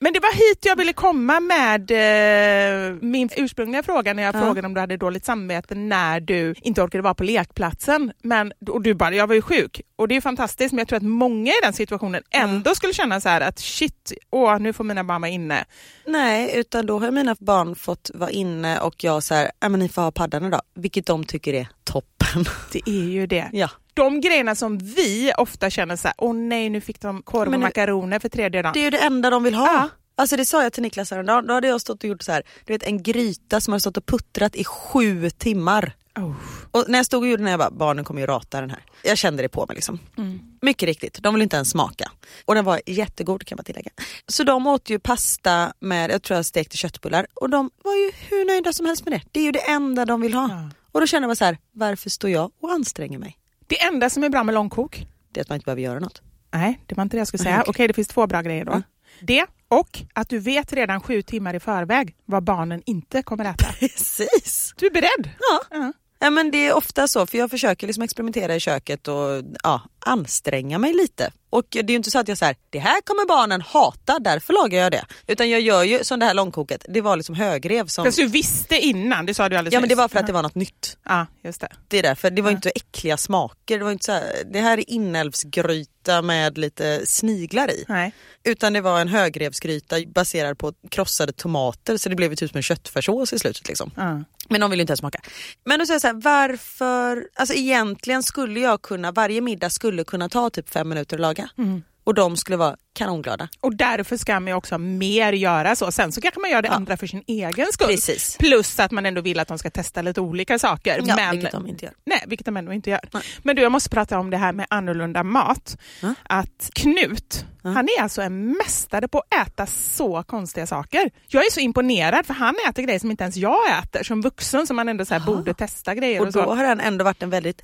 Men 0.00 0.12
det 0.12 0.20
var 0.20 0.32
hit 0.34 0.58
jag 0.64 0.76
ville 0.76 0.92
komma 0.92 1.40
med 1.40 1.90
eh, 1.90 2.94
min 3.00 3.28
ursprungliga 3.36 3.82
fråga 3.82 4.14
när 4.14 4.22
jag 4.22 4.34
Ja. 4.34 4.40
frågade 4.40 4.66
om 4.66 4.74
du 4.74 4.80
hade 4.80 4.96
dåligt 4.96 5.24
samvete 5.24 5.74
när 5.74 6.20
du 6.20 6.54
inte 6.62 6.82
orkade 6.82 7.02
vara 7.02 7.14
på 7.14 7.24
lekplatsen. 7.24 8.12
Men, 8.22 8.52
och 8.68 8.82
du 8.82 8.94
bara, 8.94 9.14
jag 9.14 9.26
var 9.26 9.34
ju 9.34 9.42
sjuk. 9.42 9.80
Och 9.96 10.08
det 10.08 10.16
är 10.16 10.20
fantastiskt 10.20 10.72
men 10.72 10.78
jag 10.78 10.88
tror 10.88 10.96
att 10.96 11.02
många 11.02 11.50
i 11.52 11.54
den 11.62 11.72
situationen 11.72 12.22
ändå 12.30 12.74
skulle 12.74 12.92
känna 12.92 13.20
så 13.20 13.28
här 13.28 13.40
att 13.40 13.58
shit, 13.58 14.12
åh, 14.30 14.58
nu 14.58 14.72
får 14.72 14.84
mina 14.84 15.04
barn 15.04 15.20
vara 15.20 15.30
inne. 15.30 15.64
Nej, 16.06 16.52
utan 16.54 16.86
då 16.86 16.98
har 16.98 17.10
mina 17.10 17.36
barn 17.40 17.74
fått 17.76 18.10
vara 18.14 18.30
inne 18.30 18.80
och 18.80 19.04
jag 19.04 19.22
så 19.22 19.34
här, 19.34 19.50
"Ja, 19.60 19.68
men 19.68 19.80
ni 19.80 19.88
får 19.88 20.02
ha 20.02 20.10
paddan 20.10 20.44
idag, 20.46 20.62
vilket 20.74 21.06
de 21.06 21.24
tycker 21.24 21.54
är 21.54 21.68
toppen. 21.84 22.44
Det 22.72 22.82
är 22.86 23.04
ju 23.10 23.26
det. 23.26 23.50
Ja. 23.52 23.70
De 23.94 24.20
grejerna 24.20 24.54
som 24.54 24.78
vi 24.78 25.32
ofta 25.38 25.70
känner 25.70 25.96
så 25.96 26.08
här, 26.08 26.14
åh 26.18 26.34
nej 26.34 26.70
nu 26.70 26.80
fick 26.80 27.00
de 27.00 27.22
korv 27.22 27.46
och 27.48 27.52
nu- 27.52 27.58
makaroner 27.58 28.18
för 28.18 28.28
tredje 28.28 28.62
dagen. 28.62 28.72
Det 28.74 28.80
är 28.80 28.84
ju 28.84 28.90
det 28.90 28.98
enda 29.04 29.30
de 29.30 29.42
vill 29.42 29.54
ha. 29.54 29.66
Ja. 29.66 29.88
Alltså 30.14 30.36
det 30.36 30.44
sa 30.44 30.62
jag 30.62 30.72
till 30.72 30.82
Niklas 30.82 31.10
häromdagen, 31.10 31.46
då 31.46 31.54
hade 31.54 31.68
jag 31.68 31.80
stått 31.80 32.04
och 32.04 32.08
gjort 32.08 32.22
så 32.22 32.32
här, 32.32 32.42
du 32.64 32.72
vet 32.72 32.82
en 32.82 33.02
gryta 33.02 33.60
som 33.60 33.72
hade 33.72 33.80
stått 33.80 33.96
och 33.96 34.06
puttrat 34.06 34.56
i 34.56 34.64
sju 34.64 35.30
timmar. 35.30 35.92
Oh. 36.18 36.32
Och 36.70 36.84
när 36.88 36.98
jag 36.98 37.06
stod 37.06 37.22
och 37.22 37.28
gjorde 37.28 37.42
den, 37.42 37.50
jag 37.50 37.58
bara, 37.60 37.70
barnen 37.70 38.04
kommer 38.04 38.20
ju 38.20 38.26
rata 38.26 38.60
den 38.60 38.70
här. 38.70 38.80
Jag 39.02 39.18
kände 39.18 39.42
det 39.42 39.48
på 39.48 39.66
mig 39.66 39.74
liksom. 39.74 39.98
Mm. 40.18 40.40
Mycket 40.62 40.86
riktigt, 40.86 41.18
de 41.22 41.34
vill 41.34 41.42
inte 41.42 41.56
ens 41.56 41.70
smaka. 41.70 42.10
Och 42.44 42.54
den 42.54 42.64
var 42.64 42.80
jättegod 42.86 43.46
kan 43.46 43.56
man 43.56 43.64
tillägga. 43.64 43.90
Så 44.28 44.44
de 44.44 44.66
åt 44.66 44.90
ju 44.90 44.98
pasta 44.98 45.72
med, 45.80 46.10
jag 46.10 46.22
tror 46.22 46.36
jag 46.36 46.46
stekte 46.46 46.76
köttbullar 46.76 47.26
och 47.34 47.50
de 47.50 47.70
var 47.84 47.94
ju 47.94 48.10
hur 48.28 48.44
nöjda 48.46 48.72
som 48.72 48.86
helst 48.86 49.04
med 49.04 49.12
det. 49.12 49.22
Det 49.32 49.40
är 49.40 49.44
ju 49.44 49.52
det 49.52 49.70
enda 49.70 50.04
de 50.04 50.20
vill 50.20 50.34
ha. 50.34 50.48
Ja. 50.50 50.70
Och 50.92 51.00
då 51.00 51.06
jag 51.12 51.22
bara 51.22 51.34
så 51.34 51.44
här, 51.44 51.58
varför 51.72 52.10
står 52.10 52.30
jag 52.30 52.50
och 52.60 52.70
anstränger 52.70 53.18
mig? 53.18 53.38
Det 53.66 53.82
enda 53.82 54.10
som 54.10 54.24
är 54.24 54.28
bra 54.28 54.44
med 54.44 54.54
långkok 54.54 55.06
Det 55.32 55.40
är 55.40 55.42
att 55.42 55.48
man 55.48 55.56
inte 55.56 55.64
behöver 55.64 55.82
göra 55.82 55.98
något. 55.98 56.22
Nej, 56.54 56.80
det 56.86 56.94
var 56.94 57.02
inte 57.02 57.16
det 57.16 57.18
jag 57.18 57.28
skulle 57.28 57.42
säga. 57.42 57.60
Okej, 57.60 57.70
okej. 57.70 57.88
det 57.88 57.94
finns 57.94 58.08
två 58.08 58.26
bra 58.26 58.42
grejer 58.42 58.64
då. 58.64 58.72
Mm. 58.72 58.82
Det 59.20 59.46
och 59.68 60.02
att 60.12 60.28
du 60.28 60.38
vet 60.38 60.72
redan 60.72 61.00
sju 61.00 61.22
timmar 61.22 61.54
i 61.54 61.60
förväg 61.60 62.16
vad 62.24 62.42
barnen 62.42 62.82
inte 62.86 63.22
kommer 63.22 63.44
äta. 63.44 63.66
Precis! 63.80 64.74
Du 64.76 64.86
är 64.86 64.90
beredd. 64.90 65.30
Ja. 65.38 65.60
Ja. 65.70 65.92
Ja 66.18 66.30
men 66.30 66.50
det 66.50 66.66
är 66.66 66.74
ofta 66.74 67.08
så 67.08 67.26
för 67.26 67.38
jag 67.38 67.50
försöker 67.50 67.86
liksom 67.86 68.02
experimentera 68.02 68.54
i 68.54 68.60
köket 68.60 69.08
och 69.08 69.42
ja, 69.62 69.82
anstränga 69.98 70.78
mig 70.78 70.94
lite. 70.94 71.32
Och 71.52 71.66
det 71.70 71.78
är 71.78 71.90
ju 71.90 71.94
inte 71.94 72.10
så 72.10 72.18
att 72.18 72.28
jag 72.28 72.38
säger 72.38 72.56
det 72.70 72.78
här 72.78 73.00
kommer 73.00 73.26
barnen 73.26 73.60
hata 73.60 74.18
därför 74.18 74.52
lagar 74.52 74.82
jag 74.82 74.92
det. 74.92 75.04
Utan 75.26 75.50
jag 75.50 75.60
gör 75.60 75.82
ju 75.82 76.04
som 76.04 76.18
det 76.18 76.26
här 76.26 76.34
långkoket, 76.34 76.86
det 76.88 77.00
var 77.00 77.16
liksom 77.16 77.34
högrev 77.34 77.86
som... 77.86 78.04
Fast 78.04 78.18
du 78.18 78.26
visste 78.26 78.78
innan, 78.78 79.26
det 79.26 79.34
sa 79.34 79.48
du 79.48 79.56
alldeles 79.56 79.74
Ja 79.74 79.80
men 79.80 79.88
det 79.88 79.94
var 79.94 80.08
för 80.08 80.18
att 80.18 80.26
det 80.26 80.32
var 80.32 80.42
något 80.42 80.54
nytt. 80.54 80.96
Ja, 81.04 81.26
just 81.44 81.60
det. 81.60 81.68
Det 81.88 81.98
är 81.98 82.02
därför, 82.02 82.30
det 82.30 82.42
var 82.42 82.50
inte 82.50 82.70
äckliga 82.70 83.16
smaker. 83.16 83.78
Det, 83.78 83.84
var 83.84 83.92
inte 83.92 84.04
så 84.04 84.12
här, 84.12 84.22
det 84.52 84.60
här 84.60 84.78
är 84.78 84.90
inälvsgryta 84.90 86.22
med 86.22 86.58
lite 86.58 87.06
sniglar 87.06 87.70
i. 87.70 87.84
Nej. 87.88 88.12
Utan 88.44 88.72
det 88.72 88.80
var 88.80 89.00
en 89.00 89.08
högrevsgryta 89.08 89.96
baserad 90.06 90.58
på 90.58 90.72
krossade 90.90 91.32
tomater 91.32 91.96
så 91.96 92.08
det 92.08 92.16
blev 92.16 92.30
ju 92.30 92.36
typ 92.36 92.50
som 92.50 92.56
en 92.56 92.62
köttfärssås 92.62 93.32
i 93.32 93.38
slutet. 93.38 93.68
Liksom. 93.68 93.90
Ja. 93.96 94.22
Men 94.48 94.60
de 94.60 94.70
vill 94.70 94.80
inte 94.80 94.90
ens 94.90 95.00
smaka. 95.00 95.20
Men 95.64 95.78
då 95.78 95.86
säger 95.86 95.94
jag 95.94 96.00
så 96.00 96.06
här, 96.06 96.14
varför, 96.14 97.28
alltså 97.34 97.54
egentligen 97.54 98.22
skulle 98.22 98.60
jag 98.60 98.82
kunna, 98.82 99.12
varje 99.12 99.40
middag 99.40 99.70
skulle 99.70 100.04
kunna 100.04 100.28
ta 100.28 100.50
typ 100.50 100.70
fem 100.70 100.88
minuter 100.88 101.16
att 101.16 101.20
laga. 101.20 101.41
Mm. 101.58 101.82
Och 102.04 102.14
de 102.14 102.36
skulle 102.36 102.56
vara 102.56 102.76
kanonglada. 102.94 103.48
Och 103.60 103.76
därför 103.76 104.16
ska 104.16 104.40
man 104.40 104.52
också 104.52 104.78
mer 104.78 105.32
göra 105.32 105.76
så. 105.76 105.92
Sen 105.92 106.12
så 106.12 106.20
kanske 106.20 106.40
man 106.40 106.50
gör 106.50 106.62
det 106.62 106.68
Ja. 106.68 106.74
andra 106.74 106.96
för 106.96 107.06
sin 107.06 107.22
egen 107.26 107.66
skull. 107.72 107.86
Precis. 107.86 108.36
Plus 108.38 108.80
att 108.80 108.90
man 108.90 109.06
ändå 109.06 109.20
vill 109.20 109.40
att 109.40 109.48
de 109.48 109.58
ska 109.58 109.70
testa 109.70 110.02
lite 110.02 110.20
olika 110.20 110.58
saker. 110.58 111.00
Ja, 111.04 111.16
men, 111.16 111.30
vilket 111.30 111.52
de 111.52 111.66
inte 111.66 111.84
gör. 111.84 111.94
Nej, 112.06 112.24
vilket 112.26 112.44
de 112.44 112.56
ändå 112.56 112.72
inte 112.72 112.90
gör. 112.90 113.00
Nej. 113.12 113.22
Men 113.42 113.56
du, 113.56 113.62
jag 113.62 113.72
måste 113.72 113.90
prata 113.90 114.18
om 114.18 114.30
det 114.30 114.36
här 114.36 114.52
med 114.52 114.66
annorlunda 114.70 115.22
mat. 115.24 115.76
Ja. 116.00 116.14
Att 116.22 116.70
Knut, 116.74 117.44
han 117.62 117.88
är 117.98 118.02
alltså 118.02 118.22
en 118.22 118.46
mästare 118.52 119.08
på 119.08 119.18
att 119.18 119.46
äta 119.48 119.66
så 119.66 120.22
konstiga 120.22 120.66
saker. 120.66 121.10
Jag 121.28 121.46
är 121.46 121.50
så 121.50 121.60
imponerad 121.60 122.26
för 122.26 122.34
han 122.34 122.54
äter 122.68 122.82
grejer 122.82 122.98
som 122.98 123.10
inte 123.10 123.24
ens 123.24 123.36
jag 123.36 123.78
äter. 123.82 124.02
Som 124.02 124.20
vuxen 124.22 124.66
som 124.66 124.76
man 124.76 124.88
ändå 124.88 125.04
så 125.04 125.20
borde 125.26 125.54
testa 125.54 125.94
grejer 125.94 126.20
och, 126.20 126.26
Och 126.26 126.32
då 126.32 126.44
så. 126.44 126.54
har 126.54 126.64
han 126.64 126.80
ändå 126.80 127.04
varit 127.04 127.22
en 127.22 127.30
väldigt 127.30 127.62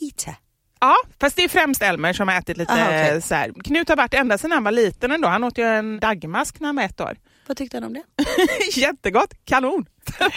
eater. 0.00 0.34
Ja, 0.80 0.94
fast 1.20 1.36
det 1.36 1.44
är 1.44 1.48
främst 1.48 1.82
Elmer 1.82 2.12
som 2.12 2.28
har 2.28 2.38
ätit 2.38 2.56
lite 2.56 2.72
Aha, 2.72 2.84
okej. 2.86 3.22
så 3.22 3.34
här. 3.34 3.52
Knut 3.64 3.88
har 3.88 3.96
varit 3.96 4.14
ända 4.14 4.38
sedan 4.38 4.52
han 4.52 4.64
var 4.64 4.72
liten 4.72 5.10
ändå. 5.10 5.28
Han 5.28 5.44
åt 5.44 5.58
ju 5.58 5.64
en 5.64 6.00
dagmask 6.00 6.60
när 6.60 6.66
han 6.68 6.76
var 6.76 6.82
ett 6.82 7.00
år. 7.00 7.16
Vad 7.46 7.56
tyckte 7.56 7.76
han 7.76 7.84
om 7.84 7.94
det? 7.94 8.02
Jättegott, 8.80 9.34
kanon! 9.44 9.86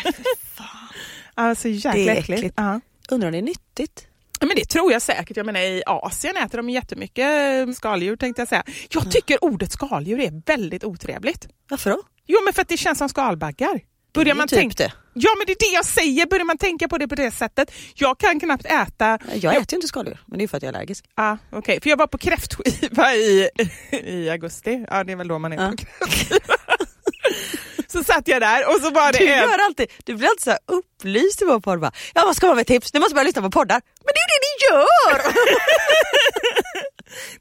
alltså 1.36 1.68
jäkla 1.68 1.92
Det 1.94 2.10
är 2.10 2.12
äckligt. 2.16 2.30
äckligt. 2.40 2.54
Ja. 2.58 2.80
Undrar 3.10 3.28
om 3.28 3.32
det 3.32 3.38
är 3.38 3.42
nyttigt? 3.42 4.08
Ja, 4.40 4.48
Men 4.48 4.56
det 4.56 4.66
tror 4.66 4.92
jag 4.92 5.02
säkert. 5.02 5.38
Jag 5.38 5.46
menar, 5.46 5.60
I 5.60 5.84
Asien 5.86 6.38
äter 6.38 6.58
de 6.58 6.70
jättemycket 6.70 7.68
eh, 7.68 7.74
skaldjur 7.74 8.16
tänkte 8.16 8.42
jag 8.42 8.50
säga. 8.50 8.64
Jag 8.90 9.12
tycker 9.12 9.44
ordet 9.44 9.72
skaldjur 9.72 10.20
är 10.20 10.42
väldigt 10.46 10.84
otrevligt. 10.84 11.48
Varför 11.70 11.90
då? 11.90 12.02
Jo, 12.28 12.40
men 12.46 12.54
för 12.54 12.62
att 12.62 12.68
det 12.68 12.78
känns 12.78 12.98
som 12.98 13.10
skalbaggar. 13.10 13.80
Börjar 14.14 14.36
man 14.36 14.48
typ 14.48 14.60
tänka... 14.60 14.84
det. 14.84 14.94
Ja, 15.14 15.30
men 15.38 15.46
det 15.48 15.52
är 15.54 15.70
det 15.70 15.76
jag 15.76 15.86
säger. 15.86 16.26
Börjar 16.26 16.46
man 16.46 16.58
tänka 16.58 16.88
på 16.88 16.98
det 16.98 17.08
på 17.08 17.16
det 17.16 17.32
sättet. 17.32 17.72
Jag 17.96 18.18
kan 18.20 18.40
knappt 18.40 18.66
äta... 18.66 19.20
Jag 19.36 19.56
äter 19.56 19.66
ju 19.72 19.76
inte 19.76 19.88
skaldjur, 19.88 20.20
men 20.26 20.38
det 20.38 20.44
är 20.46 20.48
för 20.48 20.58
att 20.58 20.64
jag 20.64 20.74
är 20.74 20.78
allergisk. 20.78 21.06
Ah, 21.16 21.38
okay. 21.52 21.80
För 21.80 21.90
jag 21.90 21.98
var 21.98 22.08
på 22.08 22.18
kräftskiva 22.18 23.14
i, 23.16 23.50
i 23.92 24.30
augusti. 24.30 24.86
Ja, 24.90 25.04
det 25.04 25.12
är 25.12 25.16
väl 25.16 25.28
då 25.28 25.40
man 25.40 25.54
är 25.54 25.58
Ja. 25.64 25.70
på 25.72 25.76
kräftskiva. 25.78 26.56
så 27.88 28.04
satt 28.04 28.28
jag 28.28 28.42
där 28.42 28.68
och 28.76 28.82
så 28.82 28.90
var 28.92 29.12
det 29.12 29.18
Du, 29.18 29.28
en... 29.28 29.38
gör 29.40 29.60
alltid, 29.66 29.92
du 30.06 30.16
blir 30.16 30.28
alltid 30.28 30.44
så 30.44 30.50
här 30.50 30.60
upplyst 30.66 31.42
i 31.42 31.46
vår 31.46 31.60
podd. 31.60 31.80
Bara, 31.80 31.92
Ja, 32.14 32.24
vad 32.26 32.36
ska 32.36 32.48
man 32.48 32.56
med 32.56 32.68
tips? 32.68 32.94
Ni 32.94 33.00
måste 33.00 33.16
börja 33.16 33.24
lyssna 33.26 33.42
på 33.42 33.52
poddar. 33.52 33.82
Men 34.06 34.14
det 34.14 34.20
är 34.20 34.28
ju 34.28 34.38
det 34.38 34.42
ni 34.48 34.66
gör! 34.70 35.34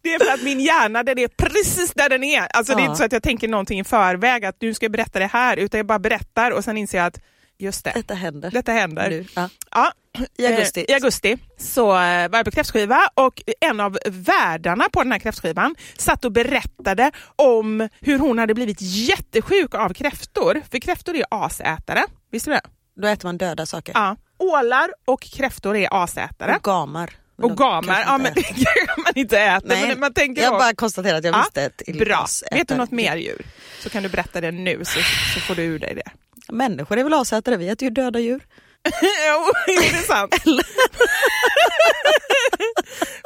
Det 0.03 0.15
är 0.15 0.25
för 0.25 0.33
att 0.35 0.43
min 0.43 0.61
hjärna 0.61 1.03
den 1.03 1.19
är 1.19 1.29
precis 1.29 1.93
där 1.95 2.09
den 2.09 2.25
är. 2.25 2.47
Alltså, 2.57 2.75
Det 2.75 2.81
är 2.81 2.85
Ja. 2.85 2.87
inte 2.91 2.99
så 2.99 3.05
att 3.05 3.13
jag 3.13 3.23
tänker 3.23 3.49
någonting 3.49 3.81
i 3.81 3.85
förväg, 3.85 4.45
att 4.45 4.57
du 4.59 4.75
ska 4.75 4.89
berätta 4.89 5.19
det 5.19 5.27
här, 5.27 5.57
utan 5.57 5.79
jag 5.79 5.87
bara 5.87 5.99
berättar 5.99 6.51
och 6.51 6.65
sen 6.65 6.77
inser 6.77 6.99
jag 6.99 7.07
att 7.07 7.19
just 7.61 7.85
det, 7.85 7.93
Detta 7.95 8.15
händer. 8.15 8.51
detta 8.51 8.73
händer. 8.73 9.11
Nu. 9.11 9.27
Ja. 9.37 9.49
Ja. 9.71 9.93
I 10.39 10.47
augusti. 10.47 10.81
Eh, 10.89 10.91
I 10.91 10.95
augusti 10.95 11.39
så 11.59 11.83
eh, 11.91 12.29
var 12.29 12.39
jag 12.39 12.45
på 12.45 12.51
kräftskiva 12.51 13.01
och 13.15 13.43
en 13.61 13.81
av 13.81 13.99
värdarna 14.07 14.85
på 14.93 15.03
den 15.03 15.13
här 15.13 15.19
kräftskivan 15.19 15.75
satt 15.99 16.25
och 16.25 16.33
berättade 16.33 17.11
om 17.37 17.89
hur 18.01 18.19
hon 18.19 18.39
hade 18.39 18.55
blivit 18.55 18.79
jättesjuk 18.81 19.75
av 19.75 19.95
kräftor. 19.95 20.63
För 20.71 20.79
kräftor 20.79 21.17
är 21.17 21.25
asätare, 21.31 22.03
visste 22.31 22.51
du 22.51 22.55
det? 22.55 22.63
Då 23.03 23.09
äter 23.09 23.29
man 23.29 23.39
döda 23.39 23.67
saker. 23.67 23.95
Ja. 23.95 24.17
Ålar 24.39 24.91
och 25.05 25.21
kräftor 25.23 25.77
är 25.77 26.03
asätare. 26.05 26.57
Och 26.57 26.63
gamar. 26.63 27.11
Och 27.43 27.57
gamar, 27.57 28.01
ja 28.07 28.19
men 28.19 28.35
det 28.35 28.43
kanske 28.49 28.87
man 29.05 29.13
inte 29.15 29.39
äter. 29.41 29.69
Nej, 29.69 29.89
Men 29.89 30.01
man 30.01 30.15
tänker 30.15 30.43
jag 30.43 30.53
då- 30.53 30.59
bara 30.59 30.75
konstaterar 30.75 31.19
att 31.19 31.25
jag 31.25 31.35
Ja, 31.35 31.39
visste 31.43 31.63
ett 31.63 31.99
Bra. 31.99 32.27
Vet 32.53 32.69
du 32.69 32.75
något 32.75 32.91
mer 32.91 33.17
djur 33.17 33.47
så 33.83 33.91
kan 33.91 34.03
du 34.03 34.09
berätta 34.09 34.41
det 34.41 34.51
nu 34.51 34.85
så, 34.85 35.01
så 35.35 35.41
får 35.41 35.55
du 35.55 35.63
ur 35.63 35.79
dig 35.79 35.95
det. 35.95 36.11
Människor 36.51 36.99
är 36.99 37.05
väl 37.05 37.15
asätare, 37.15 37.57
vi 37.57 37.69
äter 37.69 37.89
ju 37.89 37.95
döda 37.95 38.19
djur. 38.19 38.47
jo, 39.03 39.53
är 39.75 39.93
det 39.93 40.07
sant? 40.07 40.35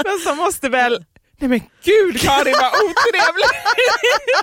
men 0.04 0.18
så 0.24 0.34
måste 0.34 0.68
väl... 0.68 1.04
Nej 1.38 1.48
men 1.48 1.60
gud 1.84 2.20
Karin 2.20 2.54
vad 2.60 2.72
otrevligt 2.72 3.52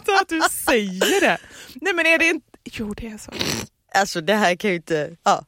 att 0.22 0.30
du 0.30 0.41
säger 0.65 1.22
det. 1.22 1.38
Nej 1.82 1.94
men 1.94 2.06
är 2.06 2.17
det 2.17 2.26
inte... 2.26 2.48
Jo 2.63 2.94
det 2.94 3.08
är 3.08 3.17
så. 3.17 3.32
Alltså 3.94 4.22
det 4.22 4.34
här 4.34 4.56
kan 4.56 4.70
ju 4.70 4.76
inte... 4.76 5.15
Ja. 5.24 5.46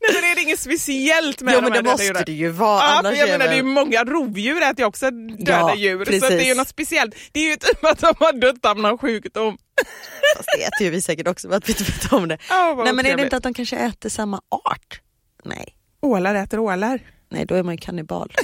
Nej 0.00 0.14
men 0.14 0.30
är 0.30 0.34
det 0.34 0.40
inget 0.42 0.60
speciellt 0.60 1.42
med 1.42 1.54
Jo 1.54 1.60
de 1.60 1.64
men 1.64 1.72
här 1.72 1.82
det 1.82 1.90
måste 1.90 2.04
djuren? 2.06 2.22
det 2.26 2.32
ju 2.32 2.48
vara. 2.48 2.78
Ja, 2.82 2.98
annars 2.98 3.12
för 3.18 3.26
jag 3.26 3.28
menar 3.28 3.46
det 3.46 3.52
är 3.52 3.56
ju 3.56 3.62
många 3.62 4.04
rovdjur 4.04 4.62
äter 4.62 4.78
ju 4.78 4.84
också 4.84 5.10
döda 5.10 5.52
Ja, 5.60 5.74
djur. 5.74 5.98
Så 5.98 6.04
precis. 6.04 6.22
att 6.22 6.28
det 6.30 6.44
är 6.44 6.48
ju 6.48 6.54
något 6.54 6.68
speciellt. 6.68 7.14
Det 7.32 7.40
är 7.40 7.50
ju 7.50 7.56
typ 7.56 7.84
att 7.84 7.98
de 7.98 8.14
har 8.18 8.32
dött 8.32 8.64
av 8.66 8.78
någon 8.78 8.98
sjukdom. 8.98 9.58
Fast 10.36 10.48
det 10.58 10.64
äter 10.64 10.84
ju 10.84 10.90
vi 10.90 11.02
säkert 11.02 11.28
också 11.28 11.48
för 11.48 11.56
att 11.56 11.68
vi 11.68 11.72
inte 11.72 11.84
vet 11.84 12.12
om 12.12 12.28
det. 12.28 12.38
Vad 12.50 12.84
Nej 12.84 12.92
men 12.92 13.06
är 13.06 13.16
det 13.16 13.22
inte 13.22 13.36
att 13.36 13.42
de 13.42 13.54
kanske 13.54 13.76
äter 13.76 14.08
samma 14.08 14.40
art? 14.66 15.00
Nej, 15.44 15.74
Ålar 16.02 16.34
äter 16.34 16.58
ålar. 16.58 17.00
nej 17.30 17.44
då 17.46 17.54
är 17.54 17.62
man 17.62 17.74
ju 17.74 17.78
kannibal. 17.80 18.32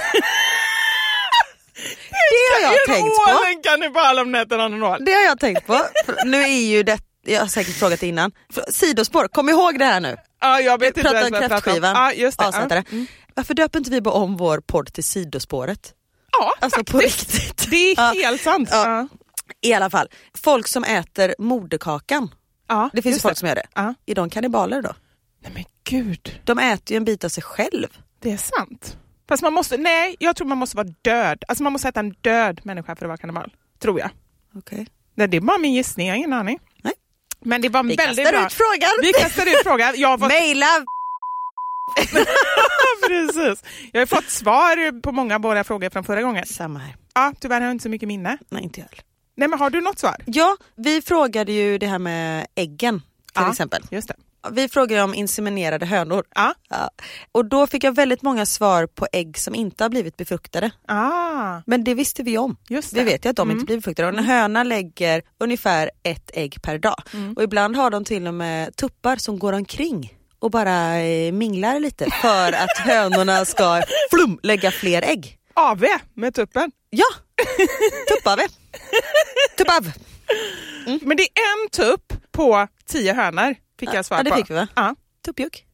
det 2.30 2.64
har 2.64 2.72
jag 2.72 2.86
tänkt 2.86 3.16
på. 3.16 3.44
en 3.46 3.62
kannibal 3.62 4.18
om 4.18 4.32
nätterna 4.32 4.64
en 4.64 4.82
ål? 4.82 5.04
Det 5.04 5.12
har 5.12 5.22
jag 5.22 5.40
tänkt 5.40 5.66
på. 5.66 5.80
Nu 6.24 6.42
är 6.42 6.46
ju 6.70 6.82
det, 6.82 6.98
jag 7.26 7.40
har 7.40 7.46
säkert 7.48 7.74
frågat 7.74 8.02
innan. 8.02 8.32
För- 8.52 8.64
Sidospår, 8.72 9.28
kom 9.28 9.48
ihåg 9.48 9.78
det 9.78 9.84
här 9.84 10.00
nu. 10.00 10.16
Ja, 10.40 10.60
jag 10.60 10.80
vet 10.80 10.96
inte 10.96 11.00
pratar 11.10 11.30
vad 11.30 11.42
jag 11.76 11.76
om. 11.76 11.82
Ja, 11.82 12.12
just 12.12 12.38
det. 12.38 12.44
Ja. 12.44 12.48
avsättare. 12.48 12.84
Varför 13.34 13.54
döper 13.54 13.78
inte 13.78 13.90
vi 13.90 14.00
bara 14.00 14.14
om 14.14 14.36
vår 14.36 14.60
podd 14.66 14.92
till 14.92 15.04
Sidospåret? 15.04 15.92
Ja, 16.32 16.52
Alltså 16.60 16.84
på 16.84 16.92
faktiskt. 17.00 17.34
riktigt. 17.34 17.70
Det 17.70 17.90
är 17.92 18.22
helt 18.24 18.40
sant. 18.40 18.68
Ja. 18.72 19.08
I 19.60 19.72
alla 19.74 19.90
fall, 19.90 20.08
folk 20.34 20.66
som 20.68 20.84
äter 20.84 21.34
moderkakan, 21.38 22.34
Ja, 22.68 22.90
det 22.92 23.02
finns 23.02 23.22
folk 23.22 23.38
som 23.38 23.48
gör 23.48 23.54
det. 23.54 23.66
Ja. 23.74 23.94
Är 24.06 24.14
de 24.14 24.30
kannibaler 24.30 24.82
då? 24.82 24.94
Nej 25.42 25.52
men 25.54 25.64
gud, 25.84 26.40
De 26.44 26.58
äter 26.58 26.92
ju 26.92 26.96
en 26.96 27.04
bit 27.04 27.24
av 27.24 27.28
sig 27.28 27.42
själv. 27.42 27.86
det 28.20 28.32
är 28.32 28.36
sant. 28.36 28.96
Fast 29.28 29.42
man 29.42 29.52
måste, 29.52 29.76
nej, 29.76 30.16
jag 30.18 30.36
tror 30.36 30.46
man 30.48 30.58
måste 30.58 30.76
vara 30.76 30.88
död. 31.02 31.44
Alltså 31.48 31.62
man 31.64 31.72
måste 31.72 31.88
äta 31.88 32.00
en 32.00 32.14
död 32.20 32.60
människa 32.64 32.96
för 32.96 33.04
att 33.04 33.08
vara 33.08 33.16
kannibal. 33.16 33.52
Tror 33.78 34.00
jag. 34.00 34.10
Okej. 34.54 34.86
Nej, 35.14 35.28
det 35.28 35.36
är 35.36 35.40
bara 35.40 35.58
min 35.58 35.74
gissning, 35.74 36.06
jag 36.06 36.14
har 36.14 36.18
ingen 36.18 36.32
aning. 36.32 36.58
Men 37.46 37.60
det 37.62 37.68
var 37.68 37.82
Vi 37.82 37.96
väldigt 37.96 38.24
kastar 38.26 38.32
bra. 38.38 38.46
ut 38.46 38.52
frågan. 38.52 38.90
Vi 39.02 39.12
kastar 39.12 39.46
ut 39.46 39.62
frågan. 39.62 39.94
Jag 39.96 40.20
fått, 40.20 40.28
Maila! 40.28 40.66
precis. 43.08 43.64
Jag 43.92 44.00
har 44.00 44.06
fått 44.06 44.30
svar 44.30 45.00
på 45.00 45.12
många 45.12 45.34
av 45.34 45.40
våra 45.42 45.64
frågor 45.64 45.90
från 45.90 46.04
förra 46.04 46.22
gången. 46.22 46.46
Samma 46.46 46.78
här. 46.78 46.96
Ja, 47.14 47.32
tyvärr 47.40 47.60
har 47.60 47.66
jag 47.66 47.74
inte 47.74 47.82
så 47.82 47.88
mycket 47.88 48.08
minne. 48.08 48.38
Nej 48.48 48.62
inte 48.62 48.80
jag. 48.80 49.00
Nej, 49.36 49.48
men 49.48 49.58
har 49.58 49.70
du 49.70 49.80
något 49.80 49.98
svar? 49.98 50.16
Ja, 50.26 50.56
vi 50.76 51.02
frågade 51.02 51.52
ju 51.52 51.78
det 51.78 51.86
här 51.86 51.98
med 51.98 52.46
äggen 52.54 53.00
till 53.00 53.06
Ja. 53.34 53.50
exempel. 53.50 53.82
Just 53.90 54.08
det. 54.08 54.14
Vi 54.52 54.68
frågade 54.68 55.02
om 55.02 55.14
inseminerade 55.14 55.86
hönor. 55.86 56.24
Ja. 56.34 56.54
Ja. 56.68 56.90
Och 57.32 57.44
då 57.44 57.66
fick 57.66 57.84
jag 57.84 57.94
väldigt 57.94 58.22
många 58.22 58.46
svar 58.46 58.86
på 58.86 59.06
ägg 59.12 59.38
som 59.38 59.54
inte 59.54 59.84
har 59.84 59.88
blivit 59.88 60.16
befruktade. 60.16 60.70
Ah, 60.88 61.60
Men 61.66 61.84
det 61.84 61.94
visste 61.94 62.22
vi 62.22 62.38
om. 62.38 62.56
just 62.68 62.94
det. 62.94 63.04
Vi 63.04 63.10
vet 63.10 63.24
ju 63.24 63.28
att 63.30 63.36
de 63.36 63.48
Mm. 63.48 63.56
inte 63.56 63.66
blir 63.66 63.76
befruktade. 63.76 64.08
Och 64.08 64.18
en 64.18 64.24
höna 64.24 64.62
lägger 64.64 65.22
ungefär 65.40 65.90
ett 66.02 66.30
ägg 66.34 66.62
per 66.62 66.78
dag. 66.78 67.02
Mm. 67.12 67.32
Och 67.32 67.42
ibland 67.42 67.76
har 67.76 67.90
de 67.90 68.04
till 68.04 68.26
och 68.26 68.34
med 68.34 68.76
tuppar 68.76 69.16
som 69.16 69.38
går 69.38 69.52
omkring 69.52 70.14
och 70.38 70.50
bara 70.50 70.98
eh, 71.00 71.32
minglar 71.32 71.80
lite 71.80 72.10
för 72.10 72.52
att 72.62 72.78
hönorna 72.78 73.44
ska 73.44 73.82
flum, 74.10 74.38
lägga 74.42 74.70
fler 74.70 75.02
ägg. 75.02 75.38
AV 75.54 75.84
med 76.14 76.34
tuppen. 76.34 76.72
Ja, 76.90 77.04
tuppave. 78.08 78.42
Tuppav. 79.58 79.92
Men 81.02 81.16
det 81.16 81.22
är 81.22 81.62
en 81.62 81.70
tupp 81.70 82.12
på 82.32 82.68
tio 82.86 83.12
hönor, 83.12 83.54
fick 83.80 83.94
jag 83.94 84.04
svar 84.04 84.16
Ja, 84.16 84.22
det 84.22 84.30
på. 84.30 84.36
fick 84.36 84.50
vi 84.50 84.54
va? 84.54 84.68
Ja. 84.74 84.94
Tuppjuck. 85.24 85.64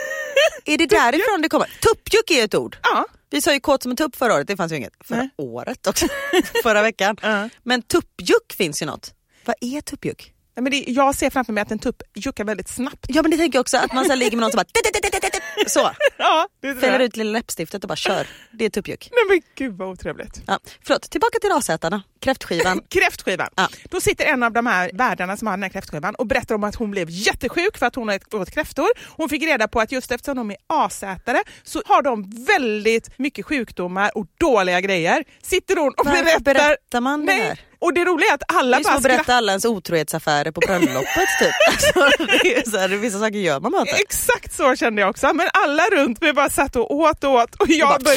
är 0.64 0.78
det 0.78 0.86
därifrån 0.86 1.42
det 1.42 1.48
kommer? 1.48 1.66
Tuppjuck 1.80 2.30
är 2.30 2.44
ett 2.44 2.54
ord. 2.54 2.76
ja. 2.82 3.06
Vi 3.30 3.40
sa 3.42 3.52
ju 3.54 3.60
kåt 3.60 3.82
som 3.82 3.90
en 3.90 3.96
tupp 3.96 4.16
förra 4.16 4.34
året, 4.34 4.46
det 4.46 4.56
fanns 4.56 4.72
ju 4.72 4.76
inget. 4.76 4.92
Förra 5.04 5.18
Nej. 5.18 5.30
året 5.36 5.86
också. 5.86 6.06
förra 6.62 6.82
veckan. 6.82 7.16
Ja. 7.22 7.48
Men 7.62 7.82
tuppjuck 7.82 8.52
finns 8.52 8.82
ju 8.82 8.86
något. 8.86 9.14
Vad 9.44 9.56
är 9.60 9.80
tuppjuck? 9.80 10.32
Nej, 10.56 10.62
men 10.62 10.72
det, 10.72 10.84
jag 10.88 11.14
ser 11.14 11.30
framför 11.30 11.52
mig 11.52 11.62
att 11.62 11.70
en 11.70 11.78
tupp 11.78 12.02
juckar 12.14 12.44
väldigt 12.44 12.68
snabbt. 12.68 13.06
Ja 13.08 13.22
men 13.22 13.30
det 13.30 13.36
tänker 13.36 13.56
jag 13.56 13.60
också, 13.60 13.76
att 13.76 13.92
man 13.92 14.04
så 14.04 14.14
ligger 14.14 14.36
med 14.36 14.40
någon 14.40 14.50
som 14.50 14.56
bara 14.56 15.68
så. 15.68 15.90
Ja, 16.18 16.48
det 16.60 16.74
Fäller 16.74 16.98
ut 16.98 17.16
lilla 17.16 17.30
läppstiftet 17.30 17.84
och 17.84 17.88
bara 17.88 17.96
kör. 17.96 18.26
Det 18.52 18.64
är 18.64 18.70
tuppjuck. 18.70 19.08
Nej 19.12 19.24
men 19.28 19.42
gud 19.54 19.76
vad 19.78 19.88
otrevligt. 19.88 20.42
Ja. 20.46 20.58
Förlåt, 20.86 21.10
tillbaka 21.10 21.38
till 21.38 21.50
rasätarna. 21.50 22.02
Kräftskivan. 22.20 22.80
Kräftskivan. 22.88 23.48
Ja. 23.56 23.68
Då 23.84 24.00
sitter 24.00 24.24
en 24.24 24.42
av 24.42 24.52
de 24.52 24.66
här 24.66 24.90
värdarna 24.94 25.36
som 25.36 25.46
har 25.46 25.56
den 25.56 25.62
här 25.62 25.70
kräftskivan 25.70 26.14
och 26.14 26.26
berättar 26.26 26.54
om 26.54 26.64
att 26.64 26.74
hon 26.74 26.90
blev 26.90 27.06
jättesjuk 27.10 27.78
för 27.78 27.86
att 27.86 27.94
hon 27.94 28.10
åt 28.32 28.50
kräftor. 28.50 28.88
Hon 29.16 29.28
fick 29.28 29.42
reda 29.42 29.68
på 29.68 29.80
att 29.80 29.92
just 29.92 30.10
eftersom 30.12 30.36
de 30.36 30.50
är 30.50 30.56
asätare 30.66 31.42
så 31.64 31.82
har 31.86 32.02
de 32.02 32.44
väldigt 32.46 33.18
mycket 33.18 33.46
sjukdomar 33.46 34.10
och 34.14 34.26
dåliga 34.40 34.80
grejer. 34.80 35.24
Sitter 35.42 35.76
hon 35.76 35.88
och 35.96 36.06
Varför 36.06 36.22
berättar... 36.24 36.54
berättar 36.54 37.00
man 37.00 37.26
det 37.26 37.32
här? 37.32 37.60
Och 37.80 37.94
det 37.94 38.04
roliga 38.04 38.30
är 38.30 38.34
att 38.34 38.42
alla 38.48 38.76
Det 38.76 38.82
är 38.82 38.84
som 38.84 38.90
bara 38.92 38.96
att 38.96 39.02
berätta 39.02 39.22
skrattar. 39.22 39.36
alla 39.38 39.52
ens 39.52 39.64
otrohetsaffärer 39.64 40.50
på 40.50 40.60
bröllopet 40.66 41.28
typ. 41.40 41.54
Alltså, 41.68 42.24
det 42.42 42.56
är 42.56 42.70
så 42.70 42.78
här, 42.78 42.88
vissa 42.88 43.18
saker 43.18 43.38
gör 43.38 43.60
man 43.60 43.72
bara 43.72 43.80
inte. 43.80 43.92
Exakt 43.92 44.52
så 44.56 44.76
kände 44.76 45.00
jag 45.02 45.10
också, 45.10 45.34
men 45.34 45.48
alla 45.52 45.82
runt 45.92 46.20
mig 46.20 46.32
bara 46.32 46.50
satt 46.50 46.76
och 46.76 46.94
åt 46.94 47.24
och 47.24 47.30
åt 47.34 47.54
och 47.54 47.68
jag, 47.68 47.88
bara- 47.88 47.98
bör... 47.98 48.14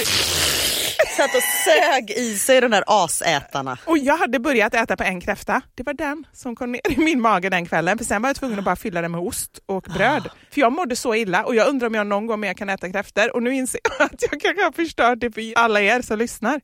Satt 1.17 1.35
och 1.35 1.43
sög 1.65 2.11
i 2.11 2.37
sig 2.37 2.61
de 2.61 2.71
där 2.71 2.83
asätarna. 2.87 3.77
och 3.85 3.97
jag 3.97 4.17
hade 4.17 4.39
börjat 4.39 4.73
äta 4.73 4.97
på 4.97 5.03
en 5.03 5.21
kräfta. 5.21 5.61
Det 5.75 5.83
var 5.83 5.93
den 5.93 6.25
som 6.33 6.55
kom 6.55 6.71
ner 6.71 6.91
i 6.91 6.97
min 6.97 7.21
mage 7.21 7.49
den 7.49 7.65
kvällen, 7.65 7.97
för 7.97 8.05
sen 8.05 8.21
var 8.21 8.29
jag 8.29 8.35
tvungen 8.35 8.59
att 8.59 8.65
bara 8.65 8.75
fylla 8.75 9.01
den 9.01 9.11
med 9.11 9.21
ost 9.21 9.59
och 9.65 9.83
bröd. 9.83 10.29
För 10.51 10.61
jag 10.61 10.71
mådde 10.73 10.95
så 10.95 11.15
illa 11.15 11.45
och 11.45 11.55
jag 11.55 11.67
undrar 11.67 11.87
om 11.87 11.93
jag 11.93 12.07
någon 12.07 12.27
gång 12.27 12.39
mer 12.39 12.53
kan 12.53 12.69
äta 12.69 12.91
kräftor 12.91 13.35
och 13.35 13.43
nu 13.43 13.53
inser 13.55 13.79
jag 13.83 14.01
att 14.05 14.21
jag 14.31 14.41
kanske 14.41 14.63
har 14.63 14.71
förstört 14.71 15.19
det 15.19 15.31
för 15.31 15.53
alla 15.55 15.81
er 15.81 16.01
som 16.01 16.17
lyssnar. 16.19 16.61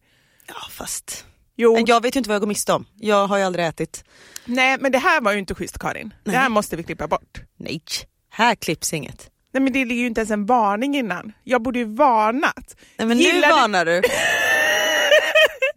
Ja 0.48 0.56
fast. 0.72 1.26
Jo, 1.56 1.74
Men 1.74 1.86
jag 1.86 2.02
vet 2.04 2.16
ju 2.16 2.18
inte 2.18 2.30
vad 2.30 2.36
jag 2.36 2.42
går 2.42 2.48
miste 2.48 2.74
om. 2.74 2.86
Jag 2.96 3.28
har 3.28 3.38
ju 3.38 3.44
aldrig 3.44 3.66
ätit. 3.66 4.04
nej 4.46 4.78
men 4.80 4.92
det 4.92 4.98
här 5.00 5.22
var 5.22 5.32
ju 5.34 5.40
inte 5.40 5.56
schysst 5.56 5.80
Karin. 5.80 6.14
Det 6.24 6.32
här 6.32 6.40
Nej. 6.40 6.50
måste 6.50 6.76
vi 6.76 6.84
klippa 6.84 7.08
bort. 7.08 7.42
Nej, 7.60 7.82
här 8.30 8.56
klipps 8.56 8.94
inget. 8.94 9.30
Nej 9.58 9.64
men 9.64 9.74
det 9.74 9.86
ligger 9.86 10.02
ju 10.02 10.08
inte 10.08 10.22
ens 10.22 10.32
en 10.32 10.46
varning 10.46 10.98
innan. 10.98 11.34
Jag 11.44 11.62
borde 11.62 11.80
ju 11.80 11.86
varnat. 11.96 12.76
Nej, 12.98 13.08
men 13.08 13.18
nu 13.18 13.24
Gillar 13.24 13.48
du- 13.48 13.54
varnar 13.56 13.86
du. 13.86 14.02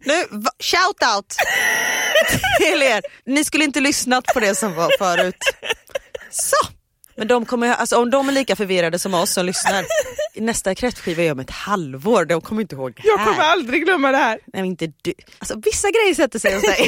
nu, 0.05 0.13
shout 0.59 1.15
out 1.15 1.35
till 2.59 2.81
er. 2.83 3.01
Ni 3.25 3.43
skulle 3.43 3.63
inte 3.63 3.79
lyssnat 3.79 4.25
på 4.25 4.39
det 4.39 4.55
som 4.55 4.73
var 4.75 4.91
förut. 4.97 5.35
Så. 6.31 6.55
Men 7.15 7.27
de 7.27 7.45
kommer, 7.45 7.73
alltså, 7.75 7.97
om 7.97 8.09
de 8.09 8.27
är 8.29 8.33
lika 8.33 8.55
förvirrade 8.55 8.99
som 8.99 9.13
oss 9.13 9.33
som 9.33 9.45
lyssnar, 9.45 9.85
nästa 10.35 10.75
kräftskiva 10.75 11.23
är 11.23 11.31
om 11.31 11.39
ett 11.39 11.49
halvår, 11.49 12.25
de 12.25 12.41
kommer 12.41 12.61
inte 12.61 12.75
ihåg 12.75 12.93
det 12.95 13.01
Jag 13.07 13.17
här. 13.17 13.25
kommer 13.25 13.43
aldrig 13.43 13.83
glömma 13.85 14.11
det 14.11 14.17
här. 14.17 14.39
Nej, 14.53 14.61
men 14.61 14.65
inte 14.65 14.87
du. 15.01 15.13
Alltså, 15.39 15.61
vissa 15.65 15.87
grejer 15.91 16.15
sätter 16.15 16.39
sig 16.39 16.53
hos 16.53 16.63
dig. 16.63 16.87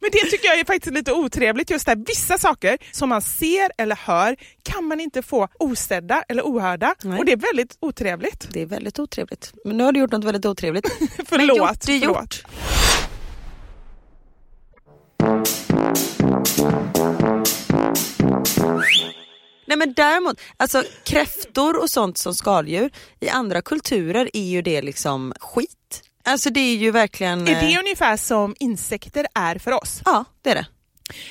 Men 0.00 0.10
det 0.12 0.30
tycker 0.30 0.48
jag 0.48 0.58
är 0.58 0.64
faktiskt 0.64 0.94
lite 0.94 1.12
otrevligt. 1.12 1.70
Just 1.70 1.86
det 1.86 1.90
här, 1.90 2.04
vissa 2.06 2.38
saker 2.38 2.78
som 2.92 3.08
man 3.08 3.22
ser 3.22 3.70
eller 3.78 3.96
hör 3.96 4.36
kan 4.62 4.84
man 4.84 5.00
inte 5.00 5.22
få 5.22 5.48
osedda 5.58 6.22
eller 6.28 6.42
ohörda. 6.42 6.94
Nej. 7.02 7.18
Och 7.18 7.24
det 7.24 7.32
är 7.32 7.36
väldigt 7.36 7.76
otrevligt. 7.80 8.48
Det 8.50 8.62
är 8.62 8.66
väldigt 8.66 8.98
otrevligt. 8.98 9.52
Men 9.64 9.76
nu 9.76 9.84
har 9.84 9.92
du 9.92 10.00
gjort 10.00 10.12
något 10.12 10.24
väldigt 10.24 10.46
otrevligt. 10.46 10.86
Förlåt. 11.26 11.56
gjort 11.56 11.88
är 11.88 12.00
förlåt. 12.00 12.16
gjort. 12.16 12.44
Nej 19.66 19.76
men 19.78 19.92
däremot, 19.92 20.40
alltså 20.56 20.82
kräftor 21.04 21.82
och 21.82 21.90
sånt 21.90 22.18
som 22.18 22.34
skaldjur 22.34 22.90
i 23.20 23.28
andra 23.28 23.62
kulturer 23.62 24.30
är 24.32 24.44
ju 24.44 24.62
det 24.62 24.82
liksom 24.82 25.34
skit. 25.40 26.09
Alltså 26.24 26.50
det 26.50 26.60
är 26.60 26.76
ju 26.76 26.90
verkligen... 26.90 27.48
Är 27.48 27.60
det 27.60 27.74
eh, 27.74 27.80
ungefär 27.80 28.16
som 28.16 28.54
insekter 28.58 29.26
är 29.34 29.58
för 29.58 29.72
oss? 29.72 30.02
Ja, 30.04 30.24
det 30.42 30.50
är 30.50 30.54
det. 30.54 30.66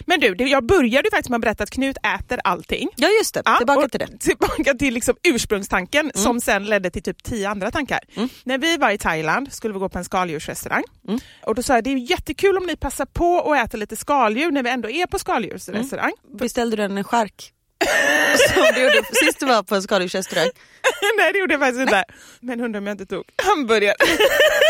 Men 0.05 0.19
du, 0.19 0.47
jag 0.47 0.65
började 0.65 1.09
faktiskt 1.11 1.29
med 1.29 1.37
att 1.37 1.41
berätta 1.41 1.63
att 1.63 1.69
Knut 1.69 1.97
äter 1.97 2.39
allting. 2.43 2.89
Ja 2.95 3.07
just 3.19 3.33
det, 3.33 3.43
tillbaka 3.57 3.79
och 3.79 3.91
till 3.91 3.99
det. 3.99 4.05
Mm. 4.05 4.17
Tillbaka 4.17 4.73
till 4.73 4.93
liksom 4.93 5.15
ursprungstanken 5.23 6.11
som 6.15 6.41
sen 6.41 6.65
ledde 6.65 6.89
till 6.91 7.03
typ 7.03 7.23
tio 7.23 7.49
andra 7.49 7.71
tankar. 7.71 7.99
När 8.43 8.57
vi 8.57 8.77
var 8.77 8.91
i 8.91 8.97
Thailand 8.97 9.53
skulle 9.53 9.73
vi 9.73 9.79
gå 9.79 9.89
på 9.89 9.97
en 9.97 10.05
skaldjursrestaurang. 10.05 10.83
Mm. 11.07 11.19
Och 11.45 11.55
då 11.55 11.63
sa 11.63 11.75
jag 11.75 11.83
det 11.83 11.89
är 11.89 11.97
jättekul 11.97 12.57
om 12.57 12.65
ni 12.65 12.75
passar 12.75 13.05
på 13.05 13.53
att 13.53 13.65
äta 13.65 13.77
lite 13.77 13.95
skaldjur 13.95 14.51
när 14.51 14.63
vi 14.63 14.69
ändå 14.69 14.89
är 14.89 15.05
på 15.05 15.19
skaldjursrestaurang. 15.19 16.13
Beställde 16.39 16.75
du 16.75 16.83
en 16.83 17.03
skärk? 17.03 17.53
Som 18.53 18.63
du 18.75 18.81
gjorde 18.81 19.03
sist 19.13 19.39
du 19.39 19.45
var 19.45 19.63
på 19.63 19.75
en 19.75 19.83
skaldjursrestaurang. 19.83 20.49
Nej 21.17 21.33
det 21.33 21.39
gjorde 21.39 21.53
jag 21.53 21.61
faktiskt 21.61 21.81
inte. 21.81 22.03
Men 22.39 22.61
undrar 22.61 22.79
om 22.79 22.87
jag 22.87 22.93
inte 22.93 23.05
tog 23.05 23.23
hamburgare. 23.43 23.95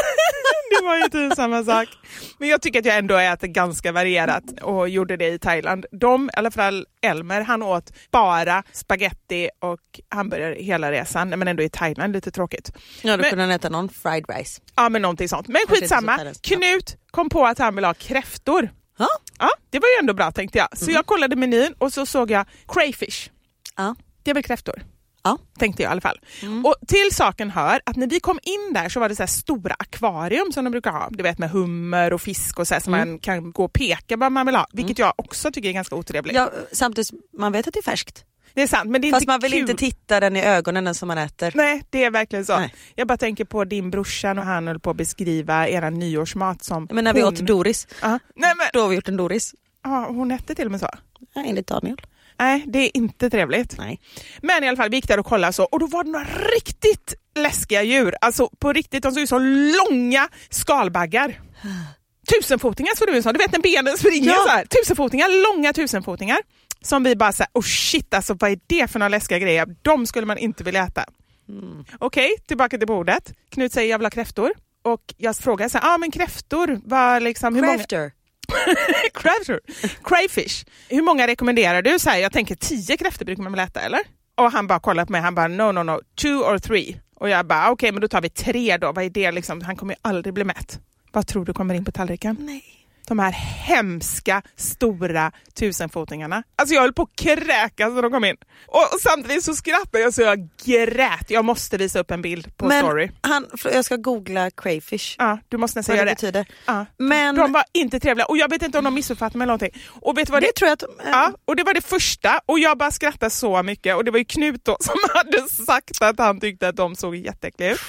det 0.80 0.86
var 0.86 0.96
ju 0.98 1.04
typ 1.30 1.36
samma 1.36 1.64
sak. 1.64 1.88
Men 2.38 2.50
jag 2.50 2.62
tycker 2.62 2.80
att 2.80 2.86
jag 2.86 2.98
ändå 2.98 3.18
äter 3.18 3.48
ganska 3.48 3.92
varierat 3.92 4.44
och 4.62 4.90
gjorde 4.90 5.18
det 5.18 5.28
i 5.28 5.40
Thailand. 5.40 5.86
De, 5.92 6.26
i 6.26 6.38
alla 6.38 6.52
fall 6.52 6.86
Elmer, 7.02 7.42
han 7.42 7.64
åt 7.64 7.94
bara 8.12 8.64
spaghetti 8.72 9.50
och 9.60 9.80
hamburgare 10.10 10.56
hela 10.60 10.92
resan, 10.92 11.30
men 11.30 11.48
ändå 11.48 11.64
i 11.64 11.70
Thailand, 11.70 12.14
lite 12.14 12.32
tråkigt. 12.32 12.72
Ja, 13.02 13.12
då 13.18 13.22
Men- 13.22 13.30
kunde 13.30 13.44
han 13.44 13.52
äta 13.52 13.70
någon 13.70 13.90
fried 13.90 14.26
rice. 14.30 14.62
Ja, 14.76 14.90
men 14.90 15.02
någonting 15.02 15.30
sånt. 15.30 15.48
Men 15.48 15.62
skitsamma. 15.68 16.20
Knut 16.42 16.98
kom 17.12 17.30
på 17.30 17.46
att 17.46 17.58
han 17.60 17.76
ville 17.76 17.88
ha 17.88 17.94
kräftor. 17.94 18.70
Ja. 18.98 19.08
Ja, 19.40 19.50
det 19.70 19.80
var 19.80 19.88
ju 19.88 20.00
ändå 20.00 20.14
bra 20.14 20.32
tänkte 20.32 20.58
jag. 20.58 20.78
Så 20.78 20.92
jag 20.92 21.06
kollade 21.06 21.36
menyn 21.36 21.74
och 21.78 21.94
så 21.94 22.06
såg 22.06 22.32
jag 22.32 22.46
crayfish. 22.68 23.30
Ja. 23.78 23.96
Det 24.24 24.32
är 24.32 24.36
väl 24.36 24.44
kräftor? 24.44 24.82
Ja. 25.30 25.38
Tänkte 25.60 25.84
jag 25.84 25.90
i 25.90 25.92
alla 25.92 26.02
fall. 26.02 26.20
Och 26.64 26.76
till 26.88 27.10
saken 27.12 27.50
hör 27.50 27.80
att 27.86 27.96
när 27.96 28.08
vi 28.08 28.20
kom 28.20 28.40
in 28.44 28.74
där 28.74 28.90
så 28.90 29.00
var 29.00 29.10
det 29.10 29.16
så 29.16 29.22
här 29.24 29.28
stora 29.28 29.76
akvarium 29.80 30.52
som 30.52 30.64
de 30.64 30.70
brukar 30.72 30.92
ha. 30.92 31.08
Du 31.12 31.24
vet 31.24 31.38
med 31.38 31.50
hummer 31.52 32.14
och 32.14 32.22
fisk 32.22 32.60
och 32.60 32.68
så 32.68 32.74
här, 32.74 32.82
som 32.82 32.92
man 32.92 33.20
kan 33.20 33.52
gå 33.52 33.64
och 33.66 33.74
peka 33.74 34.18
vad 34.18 34.32
man 34.32 34.46
vill 34.46 34.56
ha. 34.56 34.68
Vilket 34.74 35.00
jag 35.00 35.14
också 35.18 35.52
tycker 35.52 35.70
är 35.70 35.74
ganska 35.74 35.96
otrevligt. 35.96 36.36
Ja, 36.36 36.52
samtidigt, 36.72 37.12
man 37.38 37.52
vet 37.52 37.68
att 37.68 37.74
det 37.74 37.80
är 37.80 37.84
färskt. 37.92 38.26
Det 38.54 38.62
är 38.62 38.68
sant 38.68 38.90
men 38.90 39.02
det 39.02 39.08
är 39.08 39.12
Fast 39.12 39.22
inte 39.22 39.32
man 39.34 39.40
vill 39.40 39.52
kul. 39.52 39.60
inte 39.62 39.74
titta 39.76 40.20
den 40.20 40.36
i 40.36 40.44
ögonen 40.44 40.84
den 40.84 40.96
som 40.96 41.08
man 41.08 41.18
äter. 41.18 41.52
Nej, 41.56 41.84
det 41.90 42.04
är 42.04 42.12
verkligen 42.12 42.46
så. 42.46 42.58
Nej. 42.60 42.74
Jag 42.96 43.08
bara 43.08 43.18
tänker 43.18 43.46
på 43.46 43.64
din 43.66 43.92
brorsa 43.92 44.32
och 44.32 44.38
han 44.38 44.68
höll 44.68 44.80
på 44.80 44.90
att 44.90 44.96
beskriva 44.98 45.68
era 45.68 45.90
nyårsmat 45.90 46.64
som 46.64 46.88
Men 46.92 47.04
när 47.04 47.14
vi 47.14 47.22
hon... 47.22 47.34
åt 47.34 47.40
Doris, 47.40 47.88
Ja. 48.02 48.20
Nej, 48.36 48.54
men, 48.58 48.68
då 48.74 48.82
har 48.82 48.88
vi 48.88 48.96
gjort 48.96 49.08
en 49.08 49.18
Doris. 49.18 49.54
ja, 49.84 50.06
hon 50.10 50.32
hette 50.32 50.56
till 50.56 50.66
och 50.66 50.72
med 50.72 50.80
så. 50.80 50.90
Ja, 51.34 51.44
enligt 51.46 51.68
Daniel. 51.68 52.02
Nej, 52.40 52.64
det 52.68 52.80
är 52.80 52.98
inte 52.98 53.30
trevligt. 53.30 53.78
Nej. 53.78 54.00
Men 54.42 54.64
i 54.64 54.68
alla 54.68 54.78
fall, 54.78 54.90
vi 54.90 54.96
gick 54.96 55.08
där 55.08 55.20
och 55.20 55.26
kollade 55.26 55.54
så, 55.54 55.64
och 55.64 55.80
då 55.80 55.88
var 55.88 56.04
det 56.04 56.10
några 56.12 56.26
riktigt 56.56 57.14
läskiga 57.36 57.84
djur. 57.84 58.16
Alltså 58.22 58.50
på 58.60 58.74
riktigt, 58.74 59.04
de 59.04 59.12
såg 59.12 59.24
ut 59.24 59.30
som 59.30 59.44
långa 59.90 60.30
skalbaggar. 60.50 61.40
Tusenfotingar 62.34 62.96
såg 62.96 63.08
det 63.08 63.18
ut 63.18 63.24
som, 63.24 63.34
du 63.34 63.38
vet 63.40 63.52
när 63.52 63.60
benen 63.60 63.98
springer 63.98 64.30
Ja. 64.30 64.44
så 64.46 64.52
här. 64.52 64.66
Tusenfotingar, 64.66 65.54
långa 65.56 65.74
tusenfotingar. 65.74 66.38
Som 66.82 67.04
vi 67.04 67.16
bara 67.16 67.32
såhär, 67.32 67.50
oh 67.54 67.62
shit 67.64 68.14
alltså 68.14 68.34
vad 68.40 68.52
är 68.52 68.60
det 68.68 68.88
för 68.92 69.00
några 69.00 69.10
läskiga 69.10 69.40
grejer? 69.40 69.68
De 69.82 70.08
skulle 70.08 70.26
man 70.26 70.38
inte 70.38 70.64
vilja 70.64 70.84
äta. 70.84 71.06
Okej, 72.00 72.30
tillbaka 72.48 72.78
till 72.78 72.88
bordet. 72.88 73.34
Knut 73.52 73.74
säger 73.74 73.90
jag 73.92 73.98
vill 73.98 74.06
ha 74.06 74.12
kräftor. 74.12 74.52
Och 74.84 75.14
jag 75.18 75.36
frågar 75.38 75.70
så 75.70 75.78
här, 75.78 75.94
ah, 75.94 75.98
men 75.98 76.12
kräftor, 76.12 76.80
vad 76.84 77.24
liksom. 77.24 77.62
Crafter. 77.62 78.12
Crayfish. 80.04 80.66
Hur 80.90 81.02
många 81.02 81.28
rekommenderar 81.28 81.82
du? 81.82 82.00
Så 82.00 82.10
här, 82.10 82.18
jag 82.18 82.32
tänker 82.32 82.56
tio 82.56 82.98
kräftor 82.98 83.26
brukar 83.26 83.44
man 83.44 83.52
väl 83.52 83.68
äta 83.68 83.82
eller? 83.82 84.00
Och 84.38 84.52
han 84.52 84.68
bara 84.68 84.80
kollar 84.80 85.06
på 85.06 85.12
mig, 85.12 85.22
han 85.22 85.36
bara 85.36 85.48
no 85.48 85.72
no 85.72 85.84
no, 85.84 86.00
two 86.22 86.28
or 86.28 86.60
three. 86.60 87.00
Och 87.16 87.30
jag 87.30 87.46
bara 87.48 87.72
okej 87.72 87.92
men 87.92 88.02
då 88.02 88.08
tar 88.08 88.22
vi 88.22 88.30
tre 88.30 88.78
då, 88.78 88.92
vad 88.92 89.06
är 89.06 89.10
det 89.10 89.32
liksom? 89.32 89.62
Han 89.62 89.76
kommer 89.76 89.94
ju 89.94 89.98
aldrig 90.02 90.34
bli 90.34 90.44
mätt. 90.44 90.80
Vad 91.12 91.28
tror 91.28 91.46
du 91.46 91.54
kommer 91.54 91.74
in 91.76 91.86
på 91.86 91.92
tallriken? 91.92 92.38
Nej. 92.40 92.79
De 93.10 93.20
här 93.20 93.32
hemska 93.32 94.42
stora 94.56 95.32
tusenfotingarna. 95.54 96.44
Alltså 96.56 96.76
jag 96.76 96.82
höll 96.82 96.94
på 96.94 97.02
att 97.02 97.16
kräkas 97.16 97.94
när 97.94 98.02
de 98.02 98.12
kom 98.12 98.26
in. 98.26 98.36
Och, 98.68 98.94
och 98.94 99.00
samtidigt 99.02 99.44
så 99.44 99.56
skrattade 99.56 100.00
jag 100.00 100.14
så 100.14 100.22
jag 100.22 100.50
grät. 100.66 101.26
Jag 101.30 101.46
måste 101.46 101.78
visa 101.78 102.00
upp 102.00 102.12
en 102.12 102.22
bild 102.22 102.58
på 102.58 102.66
Men 102.68 102.86
story. 102.86 103.12
han, 103.22 103.48
jag 103.74 103.86
ska 103.86 103.96
googla 103.96 104.52
crayfish. 104.52 105.16
Ja, 105.18 105.38
du 105.50 105.58
måste 105.58 105.80
nästan 105.80 105.96
göra 105.96 106.06
det. 106.06 106.12
betyder. 106.12 106.46
Ja. 106.66 106.86
Men 106.98 107.36
De 107.36 107.52
var 107.52 107.64
inte 107.74 108.00
trevliga 108.00 108.26
och 108.26 108.38
jag 108.38 108.50
vet 108.50 108.62
inte 108.62 108.78
om 108.78 108.84
de 108.84 108.94
missuppfattade 108.94 109.38
mig 109.38 109.46
eller 109.46 109.52
någonting. 109.58 109.82
Och 109.90 110.18
vet 110.18 110.30
vad 110.30 110.42
det 110.42 110.48
det 110.48 110.54
tror 110.54 110.68
jag 110.70 110.74
att... 110.74 110.84
Ja, 111.12 111.34
och 111.46 111.56
det 111.56 111.64
var 111.64 111.74
det 111.74 111.82
första 111.86 112.42
och 112.46 112.60
jag 112.60 112.78
bara 112.78 112.92
skrattade 112.92 113.30
så 113.30 113.64
mycket 113.64 113.96
och 113.96 114.06
det 114.06 114.12
var 114.12 114.18
ju 114.20 114.26
Knut 114.26 114.66
då 114.66 114.78
som 114.80 114.96
hade 115.14 115.50
sagt 115.50 116.02
att 116.02 116.20
han 116.20 116.40
tyckte 116.40 116.68
att 116.68 116.76
de 116.76 116.96
såg 116.96 117.16
jätteäckliga 117.16 117.72
ut. 117.72 117.80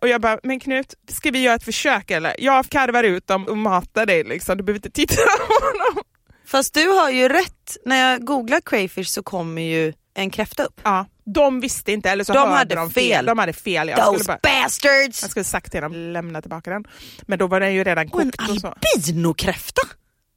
Och 0.00 0.08
jag 0.08 0.20
bara, 0.20 0.38
men 0.42 0.60
Knut, 0.60 0.94
ska 1.10 1.30
vi 1.30 1.38
göra 1.42 1.54
ett 1.54 1.64
försök 1.64 2.10
eller? 2.10 2.34
Jag 2.38 2.68
karvar 2.68 3.04
ut 3.04 3.26
dem 3.26 3.44
och 3.44 3.56
matar 3.56 4.06
dig 4.06 4.24
liksom, 4.24 4.56
du 4.56 4.62
behöver 4.62 4.78
inte 4.78 4.90
titta 4.90 5.14
på 5.48 5.78
dem. 5.94 6.02
Fast 6.46 6.74
du 6.74 6.88
har 6.88 7.10
ju 7.10 7.28
rätt. 7.28 7.76
När 7.84 8.10
jag 8.10 8.24
googlar 8.24 8.60
crayfish 8.60 9.06
så 9.08 9.22
kommer 9.22 9.62
ju 9.62 9.92
en 10.14 10.30
kräfta 10.30 10.64
upp. 10.64 10.80
Ja, 10.84 11.06
de 11.34 11.60
visste 11.60 11.92
inte 11.92 12.10
eller 12.10 12.24
så 12.24 12.32
De 12.32 12.38
hörde 12.38 12.54
hade 12.54 12.74
de 12.74 12.90
fel. 12.90 13.26
De 13.26 13.38
hade 13.38 13.52
fel. 13.52 13.88
Jag 13.88 13.98
skulle, 13.98 14.18
Those 14.18 14.24
bara, 14.26 14.38
bastards! 14.62 15.22
jag 15.22 15.30
skulle 15.30 15.44
sagt 15.44 15.72
till 15.72 15.80
dem, 15.80 15.92
lämna 15.94 16.40
tillbaka 16.42 16.70
den. 16.70 16.84
Men 17.22 17.38
då 17.38 17.46
var 17.46 17.60
den 17.60 17.74
ju 17.74 17.84
redan 17.84 18.04
en 18.04 18.10
kokt 18.10 18.50
och 18.50 18.56
så. 18.60 18.74
albinokräfta. 18.96 19.82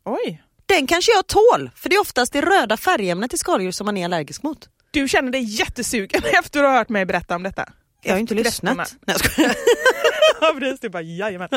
Oj, 0.05 0.43
Den 0.65 0.87
kanske 0.87 1.11
jag 1.11 1.27
tål, 1.27 1.69
för 1.75 1.89
det 1.89 1.95
är 1.95 2.01
oftast 2.01 2.33
det 2.33 2.41
röda 2.41 2.77
färgämnet 2.77 3.33
i 3.33 3.37
skaldjur 3.37 3.71
som 3.71 3.85
man 3.85 3.97
är 3.97 4.05
allergisk 4.05 4.43
mot. 4.43 4.69
du 4.91 5.07
känner 5.07 5.31
dig 5.31 5.43
jättesugen 5.43 6.21
efter 6.39 6.63
att 6.63 6.69
ha 6.69 6.77
hört 6.77 6.89
mig 6.89 7.05
berätta 7.05 7.35
om 7.35 7.43
detta. 7.43 7.65
Jag 8.01 8.11
har 8.11 8.17
ju 8.17 8.21
inte 8.21 8.33
lyssnat. 8.33 8.77
Nej, 8.77 9.15
jag. 9.37 9.51
Ja 10.43 10.55
precis, 10.59 10.79
det 10.79 10.89
bara 10.89 11.01
jajamän. 11.01 11.49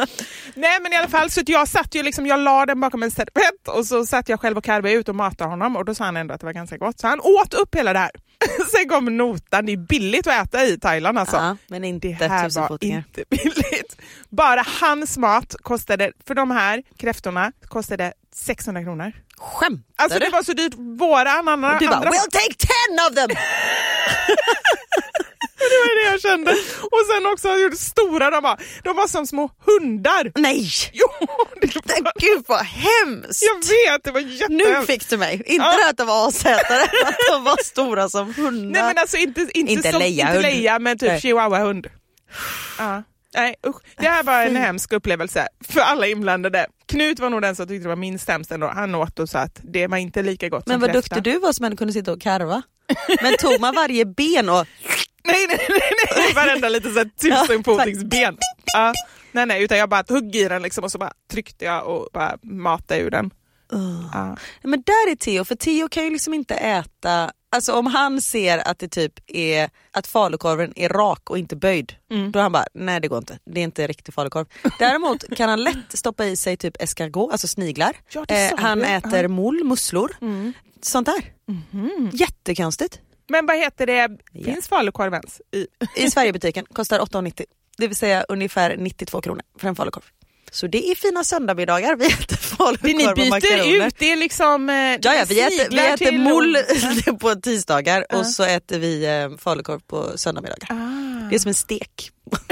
Nej 0.54 0.80
men 0.80 0.92
i 0.92 0.96
alla 0.96 1.08
fall 1.08 1.30
så 1.30 1.40
jag 1.46 1.68
satt 1.68 1.94
ju 1.94 2.02
liksom, 2.02 2.26
jag 2.26 2.40
la 2.40 2.66
den 2.66 2.80
bakom 2.80 3.02
en 3.02 3.10
servett 3.10 3.68
och 3.68 3.86
så 3.86 4.06
satt 4.06 4.28
jag 4.28 4.40
själv 4.40 4.58
och 4.58 4.64
karvade 4.64 4.94
ut 4.94 5.08
och 5.08 5.14
matade 5.14 5.50
honom 5.50 5.76
och 5.76 5.84
då 5.84 5.94
sa 5.94 6.04
han 6.04 6.16
ändå 6.16 6.34
att 6.34 6.40
det 6.40 6.46
var 6.46 6.52
ganska 6.52 6.76
gott. 6.76 7.00
Så 7.00 7.06
han 7.06 7.20
åt 7.20 7.54
upp 7.54 7.74
hela 7.74 7.92
det 7.92 7.98
här. 7.98 8.10
Sen 8.76 8.88
kom 8.88 9.16
notan, 9.16 9.66
det 9.66 9.72
är 9.72 9.76
billigt 9.76 10.26
att 10.26 10.46
äta 10.46 10.64
i 10.64 10.78
Thailand 10.78 11.18
alltså. 11.18 11.36
Ja, 11.36 11.56
men 11.66 11.84
inte 11.84 12.08
Det 12.08 12.28
här 12.28 12.50
var 12.60 12.84
inte 12.84 13.24
billigt. 13.30 13.96
Bara 14.28 14.64
hans 14.80 15.16
mat 15.18 15.54
kostade, 15.62 16.12
för 16.26 16.34
de 16.34 16.50
här 16.50 16.82
kräftorna 16.98 17.52
kostade 17.68 18.12
600 18.34 18.82
kronor. 18.82 19.12
Skämtar 19.38 19.84
Alltså 19.96 20.18
du? 20.18 20.24
det 20.24 20.30
var 20.30 20.42
så 20.42 20.52
dyrt, 20.52 20.74
våran 20.74 21.48
andra, 21.48 21.78
Du 21.78 21.86
bara, 21.86 21.96
andra 21.96 22.10
we'll 22.10 22.30
take 22.30 22.54
ten 22.58 22.98
of 23.10 23.14
them! 23.14 23.36
det 25.72 25.78
var 25.84 26.04
det 26.04 26.10
jag 26.12 26.20
kände. 26.20 26.50
Och 26.82 27.02
sen 27.14 27.26
också 27.32 27.48
jag 27.48 27.60
gjorde 27.60 27.76
stora, 27.76 28.30
de 28.30 28.42
var, 28.42 28.60
de 28.84 28.96
var 28.96 29.06
som 29.08 29.26
små 29.26 29.50
hundar. 29.66 30.32
Nej! 30.34 30.68
Jo, 30.92 31.06
det 31.60 31.74
var, 32.04 32.12
Gud 32.20 32.44
vad 32.48 32.60
hemskt! 32.64 33.42
jag 33.42 33.54
vet, 33.92 34.04
det 34.04 34.10
var 34.10 34.20
jättehemskt. 34.20 34.80
Nu 34.80 34.86
fick 34.86 35.08
du 35.10 35.16
mig. 35.16 35.34
Inte 35.46 35.52
Ja. 35.64 35.76
det 35.84 35.90
att 35.90 35.96
de 35.96 36.06
var 36.06 36.28
asätare, 36.28 36.82
att 37.06 37.16
de 37.32 37.44
var 37.44 37.64
stora 37.64 38.08
som 38.08 38.34
hundar. 38.34 38.70
Nej 38.82 38.82
men 38.82 38.98
alltså 38.98 39.16
inte, 39.16 39.40
inte, 39.40 39.72
Inte 39.72 39.90
som, 39.90 39.98
leja-hund. 40.00 40.36
inte 40.36 40.50
leja 40.50 40.78
men 40.78 40.98
typ 40.98 41.22
chihuahua-hund. 41.22 41.86
Ja. 42.78 43.02
Nej 43.36 43.54
usch, 43.66 43.76
det 43.96 44.08
här 44.08 44.22
var 44.22 44.42
en 44.42 44.56
hemsk 44.56 44.92
upplevelse 44.92 45.48
för 45.68 45.80
alla 45.80 46.06
inblandade. 46.06 46.66
Knut 46.88 47.18
var 47.18 47.30
nog 47.30 47.42
den 47.42 47.56
som 47.56 47.66
tyckte 47.68 47.82
det 47.84 47.88
var 47.88 47.96
minst 47.96 48.28
hemskt 48.28 48.52
ändå. 48.52 48.66
Han 48.74 48.94
åt 48.94 49.18
och 49.18 49.28
sa 49.28 49.38
att 49.38 49.60
det 49.62 49.86
var 49.86 49.96
inte 49.98 50.22
lika 50.22 50.48
gott 50.48 50.66
men 50.66 50.74
som 50.74 50.80
vad 50.80 50.92
kräfta. 50.92 51.14
duktig 51.14 51.32
du 51.34 51.38
var 51.38 51.52
som 51.52 51.64
ändå 51.64 51.76
kunde 51.76 51.92
sitta 51.92 52.12
och 52.12 52.20
karva. 52.20 52.62
Men 53.22 53.36
tog 53.36 53.60
man 53.60 53.74
varje 53.74 54.04
ben 54.04 54.48
och... 54.48 54.66
Nej 55.26 55.46
nej 55.48 55.66
nej, 55.68 55.80
nej. 56.16 56.32
varenda 56.34 56.68
lite 56.68 56.90
såhär 56.92 57.10
tusenfotingsben. 57.46 58.36
Ja. 58.74 58.92
Nej 59.32 59.46
nej, 59.46 59.62
utan 59.62 59.78
jag 59.78 59.88
bara 59.88 60.02
tog 60.04 60.36
i 60.36 60.48
den 60.48 60.62
liksom 60.62 60.84
och 60.84 60.92
så 60.92 60.98
bara 60.98 61.12
tryckte 61.30 61.64
jag 61.64 61.86
och 61.86 62.08
bara 62.12 62.38
matade 62.42 63.00
ur 63.00 63.10
den. 63.10 63.30
Ja. 64.12 64.36
Men 64.62 64.82
där 64.86 65.10
är 65.10 65.16
Theo, 65.16 65.44
för 65.44 65.54
Theo 65.54 65.88
kan 65.88 66.04
ju 66.04 66.10
liksom 66.10 66.34
inte 66.34 66.54
äta, 66.54 67.30
alltså 67.50 67.72
om 67.72 67.86
han 67.86 68.20
ser 68.20 68.68
att 68.68 68.78
det 68.78 68.88
typ 68.88 69.12
är 69.26 69.70
att 69.90 70.06
falukorven 70.06 70.72
är 70.76 70.88
rak 70.88 71.30
och 71.30 71.38
inte 71.38 71.56
böjd, 71.56 71.92
Mm. 72.10 72.32
då 72.32 72.38
är 72.38 72.42
han 72.42 72.52
bara, 72.52 72.66
nej 72.74 73.00
det 73.00 73.08
går 73.08 73.18
inte, 73.18 73.38
det 73.46 73.60
är 73.60 73.64
inte 73.64 73.86
riktig 73.86 74.14
falukorv. 74.14 74.46
Däremot 74.78 75.36
kan 75.36 75.48
han 75.48 75.62
lätt 75.64 75.76
stoppa 75.98 76.26
i 76.26 76.36
sig 76.36 76.56
typ 76.56 76.82
escargot, 76.82 77.32
alltså 77.32 77.48
sniglar. 77.48 77.96
Ja, 78.12 78.24
Eh, 78.28 78.50
han 78.58 78.82
äter 78.82 79.22
Ja. 79.22 79.28
mol, 79.28 79.64
musslor, 79.64 80.16
sånt 80.82 81.06
där. 81.06 81.32
Mhm. 81.48 82.10
Jättekonstigt. 82.12 83.00
Men 83.28 83.46
vad 83.46 83.56
heter 83.56 83.86
det, 83.86 84.08
Ja. 84.32 84.44
finns 84.44 84.68
falukorv 84.68 85.12
ens? 85.14 85.40
I... 85.52 85.66
I 85.96 86.10
Sverigebutiken 86.10 86.64
kostar 86.72 86.98
8,90. 87.00 87.44
Det 87.78 87.86
vill 87.86 87.96
säga 87.96 88.24
ungefär 88.28 88.76
92 88.76 89.20
kronor 89.20 89.42
för 89.58 89.68
en 89.68 89.76
falukorv. 89.76 90.02
Så 90.52 90.66
det 90.66 90.90
är 90.90 90.94
fina 90.94 91.24
söndagsmiddagar, 91.24 91.96
vi 91.96 92.06
äter 92.06 92.36
falukorv 92.36 92.90
Det 92.90 92.96
ni 92.96 93.06
och 93.08 93.14
byter 93.14 93.30
makaroner. 93.30 93.86
ut, 93.86 93.94
det 93.98 94.12
är 94.12 94.16
liksom... 94.16 94.70
eh, 94.70 94.74
Ja, 94.76 94.98
ja, 95.14 95.24
vi 95.28 95.40
äter, 95.40 95.70
vi 95.70 95.78
äter 95.78 97.12
och- 97.12 97.20
på 97.20 97.34
tisdagar 97.34 98.06
Ja. 98.08 98.18
och 98.18 98.26
så 98.26 98.44
äter 98.44 98.78
vi 98.78 99.04
eh, 99.06 99.36
falukorv 99.38 99.80
på 99.80 100.18
söndagsmiddagar. 100.18 100.68
Ah, 100.70 101.28
Det 101.30 101.34
är 101.34 101.38
som 101.38 101.48
en 101.48 101.54
stek. 101.54 102.10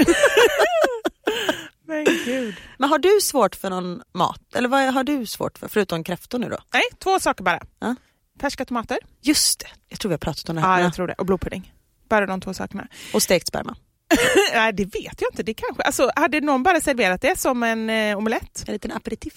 men 1.87 2.05
gud. 2.25 2.55
Men 2.77 2.89
har 2.89 2.97
du 2.99 3.19
svårt 3.21 3.55
för 3.55 3.69
någon 3.69 4.01
mat? 4.13 4.41
Eller 4.55 4.69
vad 4.69 4.93
har 4.93 5.03
du 5.03 5.25
svårt 5.25 5.57
för? 5.57 5.67
Förutom 5.67 6.03
kräftor 6.03 6.39
nu 6.39 6.49
då? 6.49 6.57
Nej, 6.73 6.83
två 6.99 7.19
saker 7.19 7.43
bara. 7.43 7.61
Ja. 7.79 7.95
Färska 8.43 8.65
tomater, 8.65 8.97
Just 9.21 9.59
det, 9.59 9.67
jag 9.89 9.99
tror 9.99 10.09
vi 10.09 10.13
har 10.13 10.17
pratat 10.17 10.49
om 10.49 10.55
det 10.55 10.61
ja, 10.61 10.67
här. 10.67 10.81
jag 10.81 10.93
tror 10.93 11.07
det. 11.07 11.13
och 11.13 11.25
blodpudding. 11.25 11.73
Bara 12.09 12.25
de 12.25 12.41
två 12.41 12.53
sakerna. 12.53 12.87
Och 13.13 13.23
stekt 13.23 13.47
sperma. 13.47 13.75
Nej, 14.53 14.73
det 14.73 14.85
vet 14.85 15.21
jag 15.21 15.31
inte. 15.31 15.43
Det 15.43 15.53
kanske, 15.53 15.83
alltså, 15.83 16.11
hade 16.15 16.41
någon 16.41 16.63
bara 16.63 16.81
serverat 16.81 17.21
det 17.21 17.39
som 17.39 17.63
en 17.63 17.89
eh, 17.89 18.17
omelett? 18.17 18.63
En 18.67 18.73
liten 18.73 18.91
aperitif. 18.91 19.33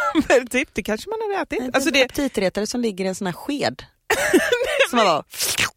typ, 0.50 0.68
det 0.72 0.82
kanske 0.82 1.10
man 1.10 1.18
hade 1.22 1.42
ätit. 1.42 1.60
En 1.60 1.74
Alltså 1.74 1.90
det, 1.90 2.04
aptitretare 2.04 2.66
som 2.66 2.80
ligger 2.80 3.04
i 3.04 3.08
en 3.08 3.14
sån 3.14 3.26
här 3.26 3.34
sked. 3.34 3.82
som 4.90 4.96
man 4.96 5.06
bara, 5.06 5.24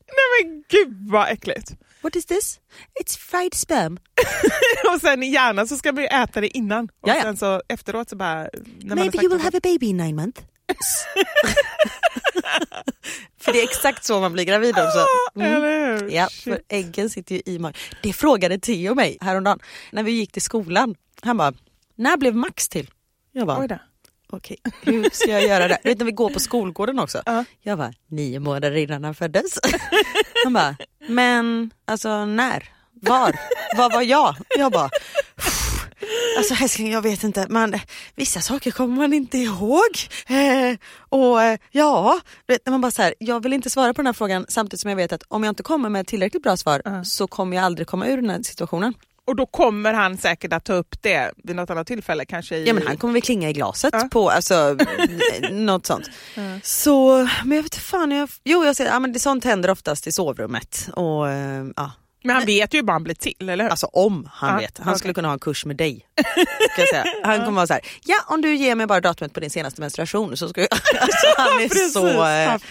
nej 0.08 0.44
men 0.44 0.64
gud 0.70 1.12
vad 1.12 1.30
äckligt. 1.30 1.72
what 2.02 2.16
is 2.16 2.26
this? 2.26 2.60
It's 3.04 3.18
fried 3.18 3.54
sperm. 3.54 4.00
och 4.94 5.02
sen 5.02 5.24
gärna 5.24 5.68
så 5.68 5.78
ska 5.78 5.92
man 5.92 6.04
ju 6.04 6.08
äta 6.08 6.42
det 6.42 6.58
innan. 6.58 6.90
Och 7.02 7.10
Jaja. 7.10 7.22
sen 7.22 7.38
så 7.38 7.62
efteråt 7.68 8.10
så 8.10 8.16
bara... 8.16 8.48
Maybe 8.84 9.18
you 9.18 9.30
will 9.30 9.42
have 9.42 9.58
a 9.58 9.62
baby 9.64 9.86
in 9.86 9.98
nine 9.98 10.16
months. 10.16 10.42
för 13.42 13.54
det 13.54 13.60
är 13.60 13.64
exakt 13.64 14.06
så 14.06 14.20
man 14.20 14.34
blir 14.34 14.44
gravid 14.44 14.70
också. 14.70 15.06
Mm. 15.36 15.54
Eller 15.54 16.00
hur? 16.00 16.10
Ja, 16.10 16.28
för 16.44 16.62
äggen 16.68 17.10
sitter 17.10 17.36
ju 17.36 17.42
i 17.46 17.60
magen. 17.60 17.76
Det 18.04 18.14
frågade 18.14 18.60
Theo 18.60 18.96
mig 18.96 19.18
häromdagen 19.22 19.60
när 19.92 20.04
vi 20.04 20.12
gick 20.12 20.32
till 20.32 20.42
skolan. 20.42 20.96
Han 21.22 21.38
bara, 21.38 21.54
när 21.96 22.18
blev 22.18 22.36
Max 22.36 22.70
till? 22.70 22.90
Jag 23.32 23.48
bara, 23.48 23.80
okej, 24.30 24.58
hur 24.82 25.10
ska 25.14 25.32
jag 25.32 25.44
göra 25.44 25.68
det? 25.68 25.78
Du 25.84 25.90
vet 25.90 25.98
när 25.98 26.06
vi 26.06 26.12
går 26.12 26.30
på 26.30 26.40
skolgården 26.40 27.00
också. 27.00 27.22
Ja. 27.26 27.46
Jag 27.62 27.78
bara, 27.78 27.94
nio 28.08 28.40
månader 28.40 28.76
innan 28.76 29.04
han 29.04 29.16
föddes. 29.16 29.60
Han 30.44 30.54
bara, 30.54 30.76
men 31.08 31.72
alltså 31.86 32.26
när? 32.26 32.70
Var? 33.02 33.36
Vad 33.78 33.94
var 33.94 34.02
jag? 34.02 34.36
Jag 34.58 34.72
bara, 34.72 34.90
Alltså 36.38 36.54
älskling 36.64 36.92
jag 36.92 37.02
vet 37.02 37.24
inte, 37.24 37.48
man, 37.50 37.80
vissa 38.16 38.42
saker 38.42 38.72
kommer 38.72 38.96
man 38.96 39.14
inte 39.14 39.38
ihåg. 39.38 39.90
Eh, 40.28 40.78
och 41.10 41.44
eh, 41.44 41.60
ja, 41.72 42.20
vet, 42.48 42.66
när 42.66 42.72
man 42.72 42.82
bara 42.82 42.92
så 42.92 43.02
här, 43.02 43.14
jag 43.20 43.44
vill 43.44 43.54
inte 43.54 43.70
svara 43.70 43.94
på 43.94 44.02
den 44.02 44.06
här 44.06 44.14
frågan 44.14 44.46
samtidigt 44.50 44.82
som 44.82 44.90
jag 44.90 44.96
vet 44.96 45.12
att 45.14 45.24
om 45.28 45.44
jag 45.44 45.52
inte 45.52 45.64
kommer 45.64 45.90
med 45.90 46.08
tillräckligt 46.08 46.44
bra 46.44 46.58
svar 46.58 47.04
så 47.04 47.28
kommer 47.28 47.58
jag 47.58 47.66
aldrig 47.66 47.88
komma 47.88 48.08
ur 48.08 48.16
den 48.16 48.30
här 48.30 48.42
situationen. 48.44 48.94
Och 49.26 49.36
då 49.36 49.46
kommer 49.46 49.94
han 49.94 50.18
säkert 50.18 50.54
att 50.54 50.66
ta 50.66 50.74
upp 50.74 50.96
det 51.02 51.32
vid 51.44 51.56
något 51.56 51.70
annat 51.70 51.88
tillfälle 51.88 52.26
kanske 52.26 52.56
i... 52.58 52.68
Ja 52.68 52.74
men 52.74 52.88
han 52.88 52.98
kommer 52.98 53.14
väl 53.14 53.22
klinga 53.22 53.50
i 53.50 53.54
glaset 53.54 53.94
Ja. 53.94 54.08
på 54.12 54.30
alltså, 54.30 54.78
något 55.52 55.86
sånt. 55.86 56.10
Så, 56.64 57.18
men 57.18 57.56
jag 57.56 57.64
vet 57.64 57.76
inte 57.76 57.80
fan, 57.80 58.12
jag, 58.12 58.30
jo 58.44 58.66
jag 58.66 58.76
ser, 58.76 58.86
ja, 58.86 59.00
men 59.00 59.14
det, 59.14 59.20
sånt 59.20 59.44
händer 59.44 59.70
oftast 59.70 60.08
i 60.08 60.12
sovrummet. 60.12 60.90
Och, 60.94 61.30
eh, 61.30 61.66
ja. 61.76 61.92
Men 62.24 62.36
han 62.36 62.46
vet 62.46 62.74
ju 62.74 62.78
hur 62.78 62.84
barn 62.84 63.04
blir 63.04 63.16
till, 63.16 63.50
eller 63.50 63.64
hur? 63.64 63.72
Alltså 63.72 63.86
om 63.86 64.30
han 64.34 64.50
Ja, 64.54 64.60
vet. 64.60 64.78
Han 64.78 64.88
okej. 64.88 65.00
skulle 65.00 65.14
kunna 65.14 65.28
ha 65.28 65.34
en 65.34 65.40
kurs 65.40 65.66
med 65.66 65.76
dig. 65.76 66.06
Ska 66.72 66.82
jag 66.82 66.90
säga. 66.90 67.06
Han 67.24 67.40
kommer 67.40 67.52
vara 67.56 67.68
så 67.68 67.74
här, 67.74 67.82
ja 68.06 68.16
om 68.28 68.42
du 68.42 68.56
ger 68.56 68.76
mig 68.76 68.88
bara 68.88 69.02
datumet 69.02 69.34
på 69.34 69.40
din 69.40 69.50
senaste 69.50 69.82
menstruation 69.82 70.38
så 70.38 70.50
ska 70.50 70.62
jag... 70.62 70.70
Alltså, 71.02 71.28
han 71.38 71.48
är 71.62 71.90
så... 71.90 72.08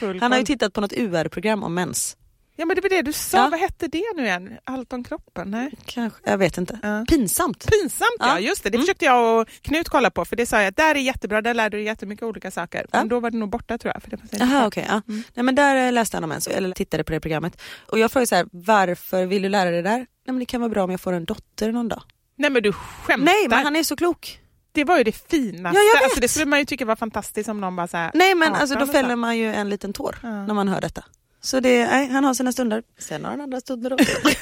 eh, 0.07 0.21
Han 0.21 0.33
har 0.33 0.39
ju 0.39 0.45
tittat 0.45 0.73
på 0.73 0.81
något 0.81 0.93
UR-program 0.93 1.63
om 1.63 1.75
mens. 1.75 2.17
Ja 2.57 2.65
men 2.67 2.77
det 2.77 2.83
var 2.83 2.89
det 2.89 3.03
du 3.03 3.13
sa, 3.13 3.37
Ja. 3.37 3.49
vad 3.51 3.61
hette 3.61 3.87
det 3.89 4.03
nu 4.17 4.23
igen? 4.25 4.59
Allt 4.65 4.93
om 4.93 5.05
kroppen? 5.05 5.51
Nej. 5.51 5.71
Kanske, 5.87 6.21
jag 6.31 6.39
vet 6.39 6.59
inte. 6.59 6.79
Ja. 6.83 7.05
Pinsamt. 7.09 7.67
Pinsamt 7.71 8.17
ja, 8.19 8.27
Ja. 8.29 8.39
just 8.39 8.63
det. 8.63 8.71
Det 8.71 8.77
Mm. 8.77 8.83
försökte 8.85 9.05
jag 9.05 9.41
och 9.41 9.49
Knut 9.63 9.89
kolla 9.89 10.11
på 10.11 10.25
för 10.25 10.37
det 10.37 10.47
sa 10.47 10.57
jag 10.59 10.67
att 10.69 10.77
där 10.77 10.95
är 10.95 10.99
jättebra, 11.01 11.43
där 11.43 11.55
lär 11.55 11.71
du 11.71 11.77
dig 11.77 11.87
jättemycket 11.87 12.23
olika 12.23 12.51
saker. 12.51 12.87
Men 12.93 13.09
då 13.09 13.21
var 13.21 13.31
det 13.31 13.37
nog 13.39 13.51
borta 13.51 13.79
tror 13.79 13.93
jag. 13.95 14.03
För 14.03 14.11
det 14.11 14.17
kvar. 14.47 14.67
okej. 14.67 14.87
ja. 14.89 15.03
Nej 15.35 15.45
men 15.45 15.55
där 15.55 15.87
eh, 15.87 15.93
läste 15.93 16.17
han 16.17 16.25
om 16.25 16.29
mens, 16.31 16.47
eller 16.47 16.75
tittade 16.75 17.05
på 17.05 17.13
det 17.13 17.21
programmet. 17.21 17.61
Och 17.89 17.99
jag 17.99 18.13
frågade 18.13 18.27
så 18.27 18.35
här, 18.35 18.47
varför 18.53 19.27
vill 19.27 19.43
du 19.43 19.49
lära 19.49 19.71
dig 19.71 19.83
det 19.83 19.89
där? 19.91 19.99
Nej 19.99 20.07
men 20.27 20.39
det 20.39 20.47
kan 20.47 20.61
vara 20.61 20.71
bra 20.71 20.85
om 20.85 20.91
jag 20.91 21.01
får 21.01 21.13
en 21.13 21.25
dotter 21.25 21.73
någon 21.73 21.89
dag. 21.89 22.03
Nej 22.37 22.51
men 22.51 22.63
du 22.63 22.73
skämtar. 22.73 23.25
Nej 23.25 23.49
men 23.49 23.65
han 23.65 23.77
är 23.77 23.83
så 23.83 23.97
klok. 23.97 24.39
Det 24.73 24.85
var 24.85 24.99
ju 24.99 25.05
det 25.05 25.13
finaste. 25.13 25.79
Ja. 25.95 26.05
Alltså, 26.05 26.21
det 26.21 26.29
skulle 26.29 26.47
man 26.47 26.59
ju 26.59 26.65
tycka 26.65 26.85
var 26.85 26.97
fantastiskt 26.97 27.49
om 27.49 27.61
någon 27.61 27.77
bara 27.77 27.89
så 27.89 27.97
här, 27.97 28.11
Nej 28.15 28.35
men 28.35 28.49
18 28.49 28.61
alltså 28.61 28.79
då 28.79 28.87
fäller 28.87 29.17
man 29.17 29.39
ju 29.39 29.55
en 29.55 29.69
liten 29.71 29.93
tår 29.93 30.19
Ja. 30.23 30.47
när 30.47 30.55
man 30.55 30.69
hör 30.69 30.81
detta. 30.81 31.05
Så 31.45 31.61
det, 31.61 31.87
nej, 31.87 32.09
han 32.09 32.25
har 32.25 32.35
sina 32.35 32.53
stunder. 32.53 32.83
Sen 32.99 33.25
har 33.25 33.31
han 33.31 33.41
andra 33.41 33.61
stunder 33.61 33.93
också. 33.93 34.13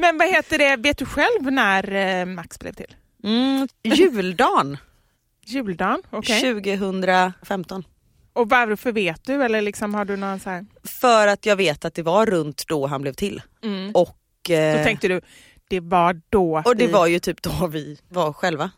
Men 0.00 0.18
vad 0.18 0.28
heter 0.28 0.58
det, 0.58 0.76
vet 0.76 0.98
du 0.98 1.04
själv 1.06 1.52
när 1.52 1.92
eh, 2.20 2.26
Max 2.26 2.58
blev 2.58 2.72
till? 2.72 2.94
Mm, 3.24 3.68
juldagen 3.82 4.78
Juldagen? 5.46 6.02
Okej. 6.10 6.40
2015. 6.40 7.84
Och 8.32 8.48
varför 8.48 8.92
vet 8.92 9.24
du? 9.24 9.42
Eller 9.44 9.60
liksom 9.62 9.94
har 9.94 10.04
du 10.04 10.16
någon 10.16 10.40
så 10.40 10.50
här... 10.50 10.66
För 10.84 11.26
att 11.26 11.46
jag 11.46 11.56
vet 11.56 11.84
att 11.84 11.94
det 11.94 12.02
var 12.02 12.26
runt 12.26 12.64
då 12.68 12.86
han 12.86 13.02
blev 13.02 13.12
till. 13.12 13.42
Mm. 13.64 13.90
Och, 13.94 14.16
Då 14.48 14.54
eh, 14.54 14.84
tänkte 14.84 15.08
du, 15.08 15.20
det 15.68 15.80
var 15.80 16.20
då 16.30 16.62
och 16.64 16.76
det 16.76 16.86
vi- 16.86 16.92
var 16.92 17.06
ju 17.06 17.18
typ 17.18 17.42
då 17.42 17.66
vi 17.66 17.98
var 18.08 18.32
själva. 18.32 18.70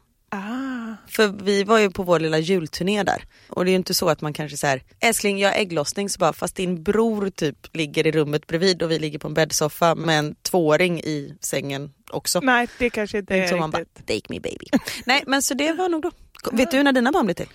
För 1.06 1.28
vi 1.28 1.64
var 1.64 1.78
ju 1.78 1.90
på 1.90 2.02
vår 2.02 2.20
lilla 2.20 2.38
julturné 2.38 3.02
där. 3.02 3.24
Och 3.48 3.64
det 3.64 3.70
är 3.70 3.72
ju 3.72 3.76
inte 3.76 3.94
så 3.94 4.08
att 4.08 4.20
man 4.20 4.32
kanske 4.32 4.56
säger 4.56 4.82
älskling 5.00 5.38
jag 5.38 5.50
har 5.50 5.56
ägglossning 5.56 6.08
så 6.08 6.18
bara 6.18 6.32
fast 6.32 6.56
din 6.56 6.82
bror 6.82 7.30
typ 7.30 7.76
ligger 7.76 8.06
i 8.06 8.10
rummet 8.10 8.46
bredvid 8.46 8.82
och 8.82 8.90
vi 8.90 8.98
ligger 8.98 9.18
på 9.18 9.28
en 9.28 9.34
bäddsoffa 9.34 9.94
med 9.94 10.18
en 10.18 10.34
tvååring 10.34 11.00
i 11.00 11.34
sängen 11.40 11.92
också. 12.10 12.40
Nej, 12.40 12.68
det 12.78 12.90
kanske 12.90 13.18
inte 13.18 13.34
är 13.34 13.38
inte 13.38 13.48
så 13.48 13.56
man 13.56 13.70
bara 13.70 13.82
riktigt. 13.82 14.06
take 14.06 14.26
me 14.28 14.40
baby. 14.40 14.66
Nej 15.06 15.24
men 15.26 15.42
så 15.42 15.54
det 15.54 15.72
var 15.72 15.88
nog 15.88 16.02
då. 16.02 16.10
Vet 16.52 16.70
du 16.70 16.82
när 16.82 16.92
dina 16.92 17.12
barn 17.12 17.26
blev 17.26 17.34
till? 17.34 17.48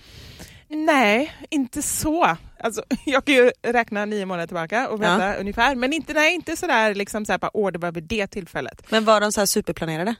Nej, 0.68 1.32
inte 1.50 1.82
så. 1.82 2.36
Alltså, 2.60 2.82
jag 3.04 3.24
kan 3.24 3.34
ju 3.34 3.50
räkna 3.62 4.04
nio 4.04 4.26
månader 4.26 4.46
tillbaka 4.46 4.88
och 4.88 5.02
veta 5.02 5.34
ungefär, 5.34 5.74
men 5.74 5.92
inte, 5.92 6.12
nej, 6.12 6.34
inte 6.34 6.56
sådär 6.56 6.94
liksom 6.94 7.26
såhär, 7.26 7.40
åh 7.52 7.72
det 7.72 7.78
var 7.78 7.92
vid 7.92 8.04
det 8.04 8.26
tillfället. 8.26 8.90
Men 8.90 9.04
var 9.04 9.20
de 9.20 9.32
så 9.32 9.40
här 9.40 9.46
superplanerade? 9.46 10.14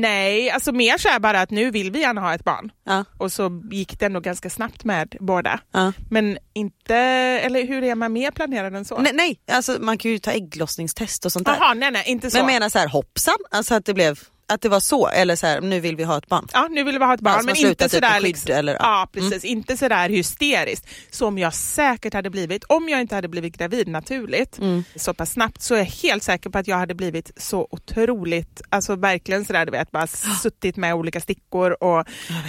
Nej, 0.00 0.50
alltså 0.50 0.72
mer 0.72 0.98
så 0.98 1.08
här 1.08 1.20
bara 1.20 1.40
att 1.40 1.50
nu 1.50 1.70
vill 1.70 1.90
vi 1.90 2.00
gärna 2.00 2.20
ha 2.20 2.34
ett 2.34 2.44
barn. 2.44 2.72
Ja. 2.84 3.04
Och 3.18 3.32
så 3.32 3.62
gick 3.70 3.98
det 4.00 4.06
ändå 4.06 4.20
ganska 4.20 4.50
snabbt 4.50 4.84
med 4.84 5.16
båda. 5.20 5.60
ja. 5.72 5.92
Men 6.10 6.38
inte, 6.54 6.96
eller 6.96 7.66
hur 7.66 7.84
är 7.84 7.94
man 7.94 8.12
mer 8.12 8.30
planerad 8.30 8.74
än 8.76 8.84
så? 8.84 8.98
Nej, 8.98 9.12
nej, 9.14 9.40
alltså 9.52 9.76
man 9.80 9.98
kan 9.98 10.10
ju 10.10 10.18
ta 10.18 10.30
ägglossningstest 10.30 11.24
och 11.24 11.32
sånt 11.32 11.46
där. 11.46 11.56
Jaha, 11.60 11.74
nej 11.74 11.90
nej, 11.90 12.02
inte 12.06 12.30
så. 12.30 12.36
Men 12.36 12.46
jag 12.46 12.52
menar 12.54 12.68
så 12.68 12.78
här 12.78 12.88
hoppsan, 12.88 13.36
alltså 13.50 13.74
att 13.74 13.84
det 13.84 13.94
blev 13.94 14.18
att 14.48 14.60
det 14.60 14.68
var 14.68 14.80
så 14.80 15.08
eller 15.08 15.36
så 15.36 15.46
här 15.46 15.60
nu 15.60 15.80
vill 15.80 15.96
vi 15.96 16.04
ha 16.04 16.18
ett 16.18 16.26
barn. 16.28 16.48
Ja, 16.52 16.68
nu 16.70 16.84
vill 16.84 16.98
vi 16.98 17.04
ha 17.04 17.14
ett 17.14 17.20
barn, 17.20 17.34
Ja, 17.34 17.38
som 17.40 17.46
men 17.46 17.70
inte 17.70 17.88
sådär, 17.88 18.10
skydd 18.14 18.22
liksom, 18.22 18.54
eller- 18.54 18.74
ja, 18.74 19.08
precis, 19.12 19.44
inte 19.44 19.76
sådär 19.76 20.08
hysteriskt 20.08 20.86
som 21.10 21.38
jag 21.38 21.54
säkert 21.54 22.14
hade 22.14 22.30
blivit 22.30 22.64
om 22.64 22.88
jag 22.88 23.00
inte 23.00 23.14
hade 23.14 23.28
blivit 23.28 23.56
gravid 23.58 23.88
naturligt. 23.88 24.58
Mm. 24.58 24.84
så 24.96 25.14
pass 25.14 25.30
snabbt 25.32 25.62
så 25.62 25.74
är 25.74 25.78
jag 25.78 25.84
helt 25.84 26.22
säker 26.22 26.50
på 26.50 26.58
att 26.58 26.66
jag 26.68 26.76
hade 26.76 26.94
blivit 26.94 27.30
så 27.36 27.68
otroligt, 27.70 28.62
alltså 28.68 28.96
verkligen 28.96 29.44
sådär 29.44 29.64
du 29.66 29.70
vet, 29.72 29.90
bara 29.90 30.06
suttit 30.42 30.76
med 30.76 30.94
olika 30.94 31.20
stickor 31.20 31.76
och, 31.84 32.04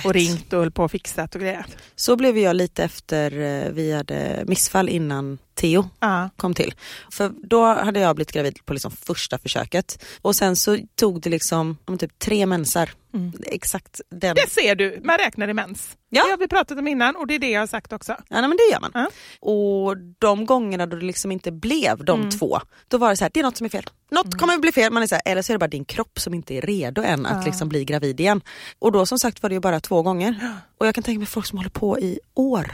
och 0.06 0.14
ringt 0.14 0.54
och 0.54 0.60
höll 0.60 0.72
på 0.72 0.84
och 0.84 0.92
fixat 0.92 1.36
och 1.36 1.42
grejat. 1.42 1.78
Så 1.96 2.16
blev 2.16 2.38
jag 2.38 2.56
lite 2.56 2.84
efter 2.84 3.32
eh, 3.66 3.72
vi 3.72 3.92
hade 3.94 4.44
missfall 4.48 4.90
innan 4.90 5.38
Theo 5.58 5.90
Ja. 6.00 6.30
kom 6.38 6.54
till. 6.54 6.74
För 7.12 7.32
då 7.44 7.66
hade 7.66 8.00
jag 8.00 8.16
blivit 8.16 8.32
gravid 8.32 8.66
på 8.66 8.74
liksom 8.74 8.92
första 8.92 9.38
försöket 9.38 10.04
och 10.22 10.36
sen 10.36 10.56
så 10.56 10.78
tog 10.96 11.22
det 11.22 11.30
liksom 11.30 11.78
om 11.86 11.98
typ 11.98 12.20
tre 12.20 12.46
mensar. 12.46 12.90
Exakt 13.46 14.02
den. 14.12 14.36
Det 14.36 14.50
ser 14.50 14.76
du, 14.76 15.02
man 15.04 15.18
räknar 15.18 15.48
i 15.48 15.54
mens. 15.54 15.98
Ja. 16.10 16.24
Det 16.26 16.32
har 16.32 16.38
vi 16.38 16.48
pratat 16.48 16.78
om 16.78 16.88
innan 16.88 17.16
och 17.16 17.28
det 17.28 17.36
är 17.36 17.40
det 17.40 17.50
jag 17.50 17.60
har 17.62 17.68
sagt 17.68 17.94
också. 17.94 18.12
Ja 18.12 18.42
nej, 18.42 18.42
men 18.42 18.58
det 18.58 18.72
gör 18.72 18.80
man. 18.80 18.92
Ja. 18.94 19.08
Och 19.40 19.98
de 20.20 20.46
gångerna 20.46 20.86
då 20.86 20.98
det 20.98 21.06
liksom 21.06 21.32
inte 21.32 21.52
blev 21.52 22.06
de 22.06 22.20
Mm. 22.20 22.32
två, 22.32 22.60
då 22.88 22.98
var 22.98 23.10
det 23.10 23.18
så 23.18 23.24
här, 23.24 23.32
det 23.34 23.40
är 23.40 23.44
något 23.44 23.58
som 23.58 23.66
är 23.66 23.70
fel. 23.70 23.86
Något 24.12 24.38
kommer 24.40 24.58
bli 24.58 24.72
fel, 24.72 24.94
man 24.94 25.04
är 25.04 25.08
så 25.08 25.16
här, 25.16 25.22
eller 25.26 25.42
så 25.42 25.52
är 25.52 25.54
det 25.54 25.60
bara 25.60 25.68
din 25.68 25.86
kropp 25.86 26.20
som 26.20 26.34
inte 26.34 26.54
är 26.56 26.62
redo 26.62 27.02
än 27.02 27.26
att 27.26 27.46
liksom 27.46 27.70
bli 27.70 27.86
gravid 27.86 28.20
igen. 28.20 28.42
Och 28.80 28.92
då 28.92 29.06
som 29.06 29.20
sagt 29.20 29.42
var 29.44 29.50
det 29.50 29.54
ju 29.54 29.60
bara 29.62 29.80
två 29.80 30.02
gånger. 30.02 30.58
Och 30.78 30.88
jag 30.88 30.96
kan 30.96 31.04
tänka 31.04 31.20
mig 31.20 31.28
folk 31.28 31.46
som 31.46 31.58
håller 31.58 31.70
på 31.70 32.00
i 32.00 32.20
år. 32.34 32.72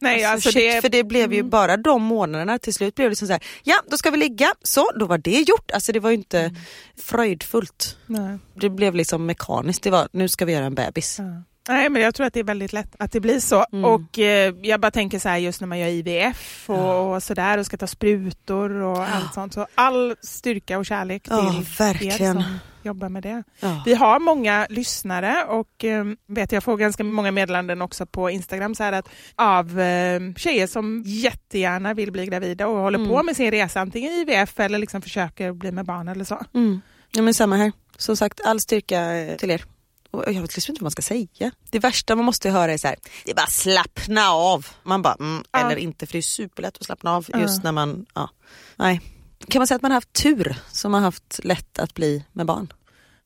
Nej, 0.00 0.24
Alltså, 0.24 0.48
alltså, 0.48 0.50
shit, 0.50 0.54
det, 0.62 0.68
Mm. 0.70 0.82
För 0.82 0.88
det 0.88 1.04
blev 1.04 1.32
ju 1.32 1.42
bara 1.42 1.76
de 1.76 2.02
månaderna, 2.02 2.58
till 2.58 2.74
slut 2.74 2.94
blev 2.94 3.10
det 3.10 3.16
som 3.16 3.26
så 3.28 3.32
här, 3.32 3.42
ja 3.62 3.74
då 3.90 3.96
ska 3.96 4.10
vi 4.10 4.16
ligga, 4.16 4.52
så 4.62 4.90
då 5.00 5.06
var 5.06 5.18
det 5.18 5.38
gjort. 5.40 5.70
Alltså 5.70 5.92
det 5.92 6.00
var 6.00 6.10
ju 6.10 6.16
inte 6.16 6.40
Mm. 6.40 6.56
fröjdfullt. 7.02 7.96
nej. 8.06 8.38
Det 8.54 8.70
blev 8.70 8.94
liksom 8.94 9.26
mekaniskt, 9.26 9.82
det 9.82 9.90
var 9.90 10.08
nu 10.12 10.28
ska 10.28 10.44
vi 10.44 10.52
göra 10.52 10.64
en 10.64 10.74
bebis. 10.74 11.16
Ja. 11.18 11.24
Nej, 11.68 11.88
men 11.88 12.02
jag 12.02 12.14
tror 12.14 12.26
att 12.26 12.34
det 12.34 12.40
är 12.40 12.44
väldigt 12.44 12.72
lätt 12.72 12.94
att 12.98 13.12
det 13.12 13.20
blir 13.20 13.40
så. 13.40 13.64
Mm. 13.72 13.84
Och 13.84 14.18
eh, 14.18 14.54
jag 14.62 14.80
bara 14.80 14.90
tänker 14.90 15.18
så 15.18 15.28
här 15.28 15.38
just 15.38 15.60
när 15.60 15.68
man 15.68 15.78
gör 15.78 15.88
IVF 15.88 16.70
och, 16.70 17.14
och 17.14 17.22
sådär 17.22 17.58
och 17.58 17.66
ska 17.66 17.76
ta 17.76 17.86
sprutor 17.86 18.70
och 18.70 18.98
allt 19.08 19.34
sånt. 19.34 19.54
Så 19.54 19.66
all 19.74 20.16
styrka 20.22 20.78
och 20.78 20.86
kärlek 20.86 21.22
till 21.22 21.32
Ja, 21.32 21.54
er 21.58 21.78
verkligen. 21.78 22.34
som 22.34 22.44
jobbar 22.82 23.08
med 23.08 23.22
det. 23.22 23.42
Ja. 23.60 23.82
Vi 23.86 23.94
har 23.94 24.18
många 24.20 24.66
lyssnare 24.70 25.44
och 25.48 25.84
eh, 25.84 26.04
vet 26.26 26.52
jag 26.52 26.64
får 26.64 26.76
ganska 26.76 27.04
många 27.04 27.30
meddelanden 27.30 27.82
också 27.82 28.06
på 28.06 28.30
Instagram 28.30 28.74
så 28.74 28.82
här 28.82 28.92
att 28.92 29.08
av 29.36 29.80
eh, 29.80 30.20
tjejer 30.36 30.66
som 30.66 31.02
jättegärna 31.06 31.94
vill 31.94 32.12
bli 32.12 32.26
gravida 32.26 32.66
och 32.66 32.76
håller 32.78 33.06
på 33.08 33.22
med 33.22 33.36
sin 33.36 33.50
resa 33.50 33.80
antingen 33.80 34.12
IVF 34.12 34.60
eller 34.60 34.78
liksom 34.78 35.02
försöker 35.02 35.52
bli 35.52 35.72
med 35.72 35.84
barn 35.86 36.08
eller 36.08 36.24
så. 36.24 36.40
Mm. 36.54 36.80
Ja 37.10 37.22
men 37.22 37.34
samma 37.34 37.56
här. 37.56 37.72
Som 37.96 38.16
sagt, 38.16 38.40
all 38.44 38.60
styrka 38.60 39.00
eh, 39.16 39.36
till 39.36 39.50
er. 39.50 39.64
Och 40.10 40.24
jag 40.26 40.40
vet 40.42 40.56
liksom 40.56 40.72
inte 40.72 40.80
vad 40.80 40.84
man 40.84 40.90
ska 40.90 41.02
säga. 41.02 41.50
Det 41.70 41.78
värsta 41.78 42.16
man 42.16 42.24
måste 42.24 42.50
höra 42.50 42.72
är 42.72 42.78
så 42.78 42.88
här, 42.88 42.96
det 43.24 43.30
är 43.30 43.34
bara 43.34 43.46
slappna 43.46 44.30
av. 44.30 44.66
Man 44.82 45.02
bara, 45.02 45.14
mm, 45.20 45.42
Ja. 45.52 45.58
eller 45.58 45.76
inte 45.76 46.06
för 46.06 46.12
det 46.12 46.18
är 46.18 46.22
superlätt 46.22 46.76
att 46.78 46.84
slappna 46.84 47.16
av 47.16 47.26
Ja. 47.28 47.40
just 47.40 47.64
när 47.64 47.72
man, 47.72 48.06
ja. 48.14 48.28
Nej. 48.76 49.00
Kan 49.48 49.60
man 49.60 49.66
säga 49.66 49.76
att 49.76 49.82
man 49.82 49.90
har 49.90 49.96
haft 49.96 50.12
tur 50.12 50.56
som 50.72 50.94
har 50.94 51.00
haft 51.00 51.40
lätt 51.44 51.78
att 51.78 51.94
bli 51.94 52.24
med 52.32 52.46
barn? 52.46 52.72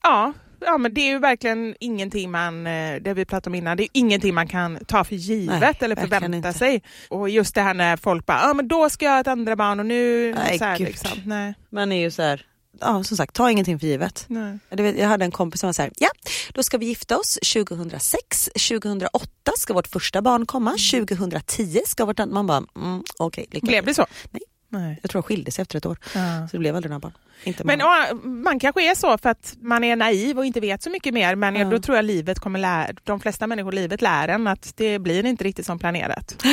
Ja, 0.02 0.32
ja, 0.60 0.78
men 0.78 0.94
det 0.94 1.00
är 1.00 1.10
ju 1.10 1.18
verkligen 1.18 1.74
ingenting 1.80 2.30
man, 2.30 2.66
eh, 2.66 3.02
det 3.02 3.14
vi 3.14 3.24
pratade 3.24 3.50
om 3.50 3.54
innan, 3.54 3.76
det 3.76 3.82
är 3.82 3.88
ingenting 3.92 4.34
man 4.34 4.48
kan 4.48 4.78
ta 4.84 5.04
för 5.04 5.14
givet 5.14 5.60
Nej, 5.60 5.74
eller 5.80 5.96
förvänta 5.96 6.36
inte. 6.36 6.52
sig. 6.52 6.82
Och 7.08 7.28
just 7.30 7.54
det 7.54 7.60
här 7.60 7.74
när 7.74 7.96
folk 7.96 8.26
bara, 8.26 8.40
ja 8.40 8.54
men 8.54 8.68
då 8.68 8.90
ska 8.90 9.04
jag 9.04 9.12
ha 9.12 9.20
ett 9.20 9.26
andra 9.26 9.56
barn 9.56 9.80
och 9.80 9.86
nu, 9.86 10.34
Nej, 10.34 10.58
så 10.58 10.64
här, 10.64 10.78
liksom. 10.78 11.10
Nej, 11.24 11.54
Man 11.70 11.92
är 11.92 12.00
ju 12.00 12.10
så 12.10 12.22
här, 12.22 12.46
ja 12.80 13.04
som 13.04 13.16
sagt, 13.16 13.34
ta 13.34 13.50
ingenting 13.50 13.78
för 13.78 13.86
givet. 13.86 14.24
nej. 14.28 14.58
Jag 14.98 15.08
hade 15.08 15.24
en 15.24 15.30
kompis 15.30 15.60
som 15.60 15.68
var 15.68 15.72
så 15.72 15.82
här, 15.82 15.90
ja 15.96 16.08
då 16.52 16.62
ska 16.62 16.78
vi 16.78 16.86
gifta 16.86 17.18
oss 17.18 17.38
2006, 17.54 18.50
2008 18.68 19.28
ska 19.58 19.74
vårt 19.74 19.86
första 19.86 20.22
barn 20.22 20.46
komma, 20.46 20.70
2010 20.90 21.80
ska 21.86 22.04
vårt 22.04 22.20
andra, 22.20 22.34
man 22.34 22.46
bara, 22.46 22.64
mm, 22.76 23.02
okej, 23.18 23.46
lycka 23.50 23.66
Blev 23.66 23.84
det 23.84 23.94
så? 23.94 24.06
Nej. 24.30 24.42
Nej. 24.78 24.98
Jag 25.02 25.10
tror 25.10 25.18
jag 25.18 25.24
skilde 25.24 25.50
sig 25.50 25.62
efter 25.62 25.78
ett 25.78 25.86
år, 25.86 25.98
Ja. 26.14 26.48
så 26.48 26.56
det 26.56 26.58
blev 26.58 26.76
aldrig 26.76 26.90
några 26.90 27.00
barn. 27.00 27.12
Inte 27.44 27.64
Men 27.64 27.78
ja, 27.78 28.06
man 28.24 28.58
kanske 28.60 28.90
är 28.90 28.94
så 28.94 29.18
för 29.18 29.28
att 29.28 29.56
man 29.60 29.84
är 29.84 29.96
naiv 29.96 30.38
och 30.38 30.44
inte 30.46 30.60
vet 30.60 30.82
så 30.82 30.90
mycket 30.90 31.14
mer 31.14 31.34
men 31.36 31.56
Ja. 31.56 31.64
då 31.70 31.78
tror 31.78 31.96
jag 31.96 32.04
livet 32.04 32.38
kommer 32.38 32.58
lära, 32.58 32.92
de 33.04 33.20
flesta 33.20 33.46
människor 33.46 33.72
livet 33.72 34.02
lär 34.02 34.28
en 34.28 34.46
att 34.46 34.72
det 34.76 34.98
blir 34.98 35.26
inte 35.26 35.44
riktigt 35.44 35.66
som 35.66 35.78
planerat. 35.78 36.44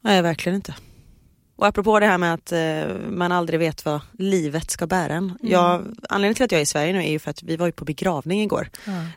Nej 0.00 0.22
verkligen 0.22 0.56
inte. 0.56 0.74
Och 1.56 1.66
apropå 1.66 2.00
det 2.00 2.06
här 2.06 2.18
med 2.18 2.34
att 2.34 2.52
eh, 2.52 2.96
man 3.10 3.32
aldrig 3.32 3.58
vet 3.60 3.84
vad 3.84 4.00
livet 4.18 4.70
ska 4.70 4.86
bära 4.86 5.12
en. 5.14 5.38
Jag, 5.42 5.82
anledningen 6.08 6.34
till 6.34 6.44
att 6.44 6.52
jag 6.52 6.58
är 6.58 6.62
i 6.62 6.66
Sverige 6.66 6.92
nu 6.92 6.98
är 6.98 7.10
ju 7.10 7.18
för 7.18 7.30
att 7.30 7.42
vi 7.42 7.56
var 7.56 7.66
ju 7.66 7.72
på 7.72 7.84
begravning 7.84 8.42
igår. 8.42 8.70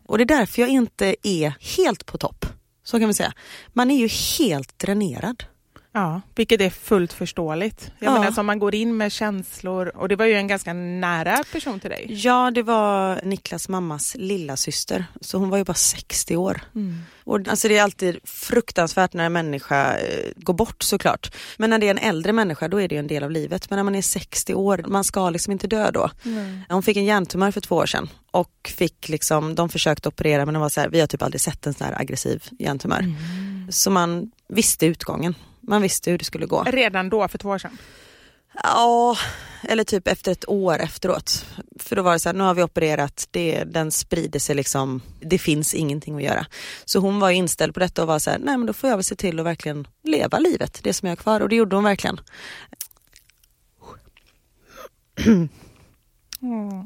Och 0.06 0.18
det 0.18 0.24
är 0.24 0.26
därför 0.40 0.62
jag 0.62 0.70
inte 0.70 1.16
är 1.24 1.54
helt 1.78 2.06
på 2.06 2.18
topp. 2.18 2.46
Så 2.84 3.00
kan 3.00 3.08
vi 3.08 3.14
säga. 3.14 3.34
Man 3.74 3.92
är 3.92 3.96
ju 3.98 4.08
helt 4.40 4.80
dränerad. 4.80 5.44
Ja, 5.92 6.22
vilket 6.36 6.62
är 6.62 6.70
fullt 6.70 7.14
förståeligt. 7.14 7.92
Jag 8.00 8.10
Ja. 8.14 8.20
menar, 8.20 8.32
som 8.32 8.46
man 8.46 8.60
går 8.60 8.76
in 8.76 8.98
med 8.98 9.12
känslor 9.12 9.88
och 9.96 10.10
det 10.10 10.16
var 10.16 10.26
ju 10.26 10.34
en 10.34 10.48
ganska 10.48 10.74
nära 10.74 11.44
person 11.52 11.80
till 11.80 11.90
dig. 11.90 12.06
Ja, 12.10 12.52
det 12.52 12.64
var 12.64 13.20
Niklas 13.24 13.70
mammas 13.70 14.16
lilla 14.20 14.58
syster. 14.58 15.06
Så 15.22 15.38
hon 15.38 15.50
var 15.50 15.58
ju 15.58 15.64
bara 15.64 15.74
60 15.74 16.36
år. 16.38 16.62
Och 17.24 17.48
alltså 17.48 17.68
det 17.68 17.78
är 17.78 17.84
alltid 17.84 18.20
fruktansvärt 18.24 19.14
när 19.14 19.26
en 19.26 19.34
människa 19.34 19.98
eh, 19.98 20.32
går 20.36 20.54
bort 20.54 20.84
såklart. 20.84 21.36
Men 21.58 21.70
när 21.70 21.80
det 21.80 21.86
är 21.88 21.92
en 21.92 21.98
äldre 21.98 22.34
människa 22.34 22.68
då 22.68 22.82
är 22.82 22.88
det 22.88 22.98
en 22.98 23.08
del 23.08 23.24
av 23.24 23.32
livet. 23.32 23.70
Men 23.70 23.78
när 23.78 23.84
man 23.84 23.96
är 23.96 24.02
60 24.02 24.54
år, 24.54 24.84
man 24.88 25.04
ska 25.04 25.30
liksom 25.30 25.52
inte 25.52 25.68
dö 25.68 25.92
då. 25.92 26.10
Hon 26.70 26.84
fick 26.84 26.98
en 26.98 27.06
hjärntumör 27.06 27.52
för 27.52 27.62
två 27.62 27.76
år 27.76 27.86
sedan 27.86 28.10
och 28.32 28.72
fick 28.78 29.10
liksom, 29.10 29.56
de 29.56 29.70
försökte 29.70 30.10
operera 30.10 30.46
men 30.46 30.54
de 30.54 30.62
var 30.62 30.70
så 30.70 30.82
här, 30.82 30.90
vi 30.90 31.00
har 31.00 31.08
typ 31.08 31.22
aldrig 31.22 31.42
sett 31.42 31.68
en 31.68 31.74
sån 31.74 31.88
här 31.88 32.02
aggressiv 32.02 32.44
hjärntumör. 32.60 33.06
Så 33.70 33.90
man 33.92 34.32
visste 34.48 34.86
utgången. 34.86 35.36
Man 35.70 35.82
visste 35.82 36.12
hur 36.12 36.18
det 36.18 36.26
skulle 36.26 36.46
gå. 36.46 36.64
Redan 36.64 37.10
då, 37.10 37.28
för 37.28 37.38
två 37.38 37.50
år 37.50 37.58
sedan. 37.58 37.78
Ja, 38.64 39.18
eller 39.62 39.84
typ 39.84 40.08
efter 40.08 40.32
ett 40.32 40.50
år 40.50 40.80
efteråt. 40.80 41.46
För 41.80 41.96
då 41.96 42.02
var 42.02 42.14
det 42.14 42.20
så 42.20 42.30
här, 42.30 42.34
nu 42.34 42.44
har 42.44 42.54
vi 42.54 42.64
opererat, 42.64 43.28
det, 43.32 43.64
den 43.64 43.92
sprider 43.92 44.40
sig 44.40 44.56
liksom, 44.56 45.02
det 45.20 45.38
finns 45.38 45.74
ingenting 45.74 46.16
att 46.16 46.24
göra. 46.24 46.46
Så 46.86 47.00
hon 47.00 47.20
var 47.20 47.30
inställd 47.30 47.74
på 47.74 47.80
detta 47.80 48.02
och 48.02 48.08
var 48.08 48.20
så 48.20 48.30
här, 48.30 48.40
nej 48.40 48.58
men 48.58 48.68
då 48.68 48.74
får 48.74 48.90
jag 48.90 48.98
väl 48.98 49.04
se 49.04 49.16
till 49.16 49.40
att 49.40 49.46
verkligen 49.46 49.88
leva 50.04 50.40
livet, 50.40 50.80
det 50.84 50.94
som 50.94 51.08
jag 51.08 51.12
har 51.12 51.24
kvar. 51.24 51.42
Och 51.42 51.50
det 51.50 51.56
gjorde 51.56 51.76
hon 51.76 51.84
verkligen. 51.84 52.20
Åh, 56.42 56.84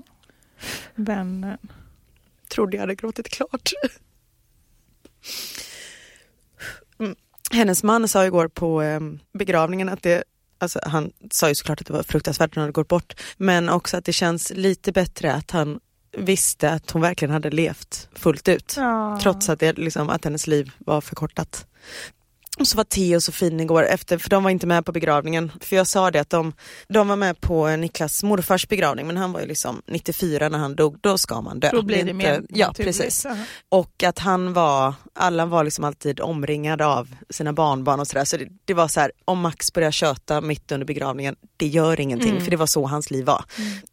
vännen. 0.96 1.58
Trodde 2.48 2.78
jag 2.78 2.82
hade 2.82 2.96
gråtit 2.96 3.30
klart. 3.30 3.72
Hennes 7.54 7.84
man 7.84 8.08
sa 8.08 8.26
igår 8.26 8.48
på 8.48 8.82
eh, 8.82 9.00
begravningen 9.34 9.90
att 9.90 10.04
det 10.04 10.24
Alltså 10.60 10.80
han 10.84 11.12
sa 11.32 11.50
ju 11.50 11.56
såklart 11.56 11.82
att 11.82 11.88
det 11.88 11.94
var 11.94 12.04
fruktansvärt 12.04 12.56
när 12.56 12.62
hon 12.62 12.64
hade 12.64 12.72
gått 12.72 12.88
bort. 12.88 13.22
Men 13.38 13.70
också 13.70 13.98
att 13.98 14.06
det 14.06 14.14
känns 14.14 14.52
lite 14.56 14.92
bättre 14.92 15.34
att 15.34 15.52
han 15.52 15.80
visste 16.18 16.72
att 16.72 16.92
hon 16.92 17.02
verkligen 17.02 17.34
hade 17.34 17.50
levt 17.52 18.10
fullt 18.14 18.48
ut. 18.48 18.74
Ja. 18.78 19.20
Trots 19.22 19.50
att, 19.50 19.60
det, 19.60 19.78
liksom, 19.78 20.10
att 20.10 20.26
hennes 20.26 20.48
liv 20.48 20.72
var 20.78 21.02
förkortat. 21.02 21.66
Och 22.60 22.68
så 22.68 22.78
var 22.78 22.84
Theo 22.84 23.22
så 23.22 23.32
fin 23.32 23.60
igår 23.60 23.84
efter, 23.86 24.18
för 24.18 24.30
de 24.30 24.44
var 24.44 24.52
inte 24.52 24.68
med 24.68 24.86
på 24.86 24.92
begravningen. 24.92 25.52
För 25.62 25.76
jag 25.76 25.88
sa 25.88 26.12
det 26.12 26.20
att 26.20 26.30
de, 26.30 26.54
de 26.88 27.08
var 27.08 27.16
med 27.16 27.42
på 27.42 27.68
Niklas 27.68 28.24
morfars 28.24 28.68
begravning 28.68 29.08
men 29.08 29.18
han 29.18 29.32
var 29.32 29.40
ju 29.40 29.48
liksom 29.48 29.82
94 29.88 30.50
när 30.50 30.60
han 30.60 30.76
dog, 30.76 30.98
då 31.02 31.18
ska 31.18 31.42
man 31.42 31.60
dö. 31.60 31.70
Då 31.72 31.82
blir 31.82 32.04
det 32.04 32.10
är 32.10 32.14
mer 32.14 32.42
Ja 32.50 32.74
precis. 32.78 33.26
Ja. 33.26 33.38
Och 33.70 34.04
att 34.04 34.20
han 34.20 34.54
var, 34.54 34.94
alla 35.14 35.46
var 35.46 35.64
liksom 35.64 35.84
alltid 35.84 36.20
omringade 36.20 36.86
av 36.86 37.16
sina 37.30 37.54
barnbarn 37.54 38.00
och 38.00 38.08
sådär. 38.08 38.26
Så 38.26 38.38
det, 38.38 38.48
det 38.66 38.74
var 38.74 38.88
så 38.88 39.00
här, 39.00 39.12
om 39.26 39.40
Max 39.40 39.74
börjar 39.74 39.92
köta 39.92 40.42
mitt 40.42 40.72
under 40.72 40.88
begravningen, 40.88 41.36
det 41.58 41.68
gör 41.68 42.00
ingenting 42.00 42.30
Mm. 42.32 42.44
för 42.44 42.52
det 42.52 42.58
var 42.58 42.66
så 42.66 42.88
hans 42.88 43.12
liv 43.12 43.26
var. 43.26 43.46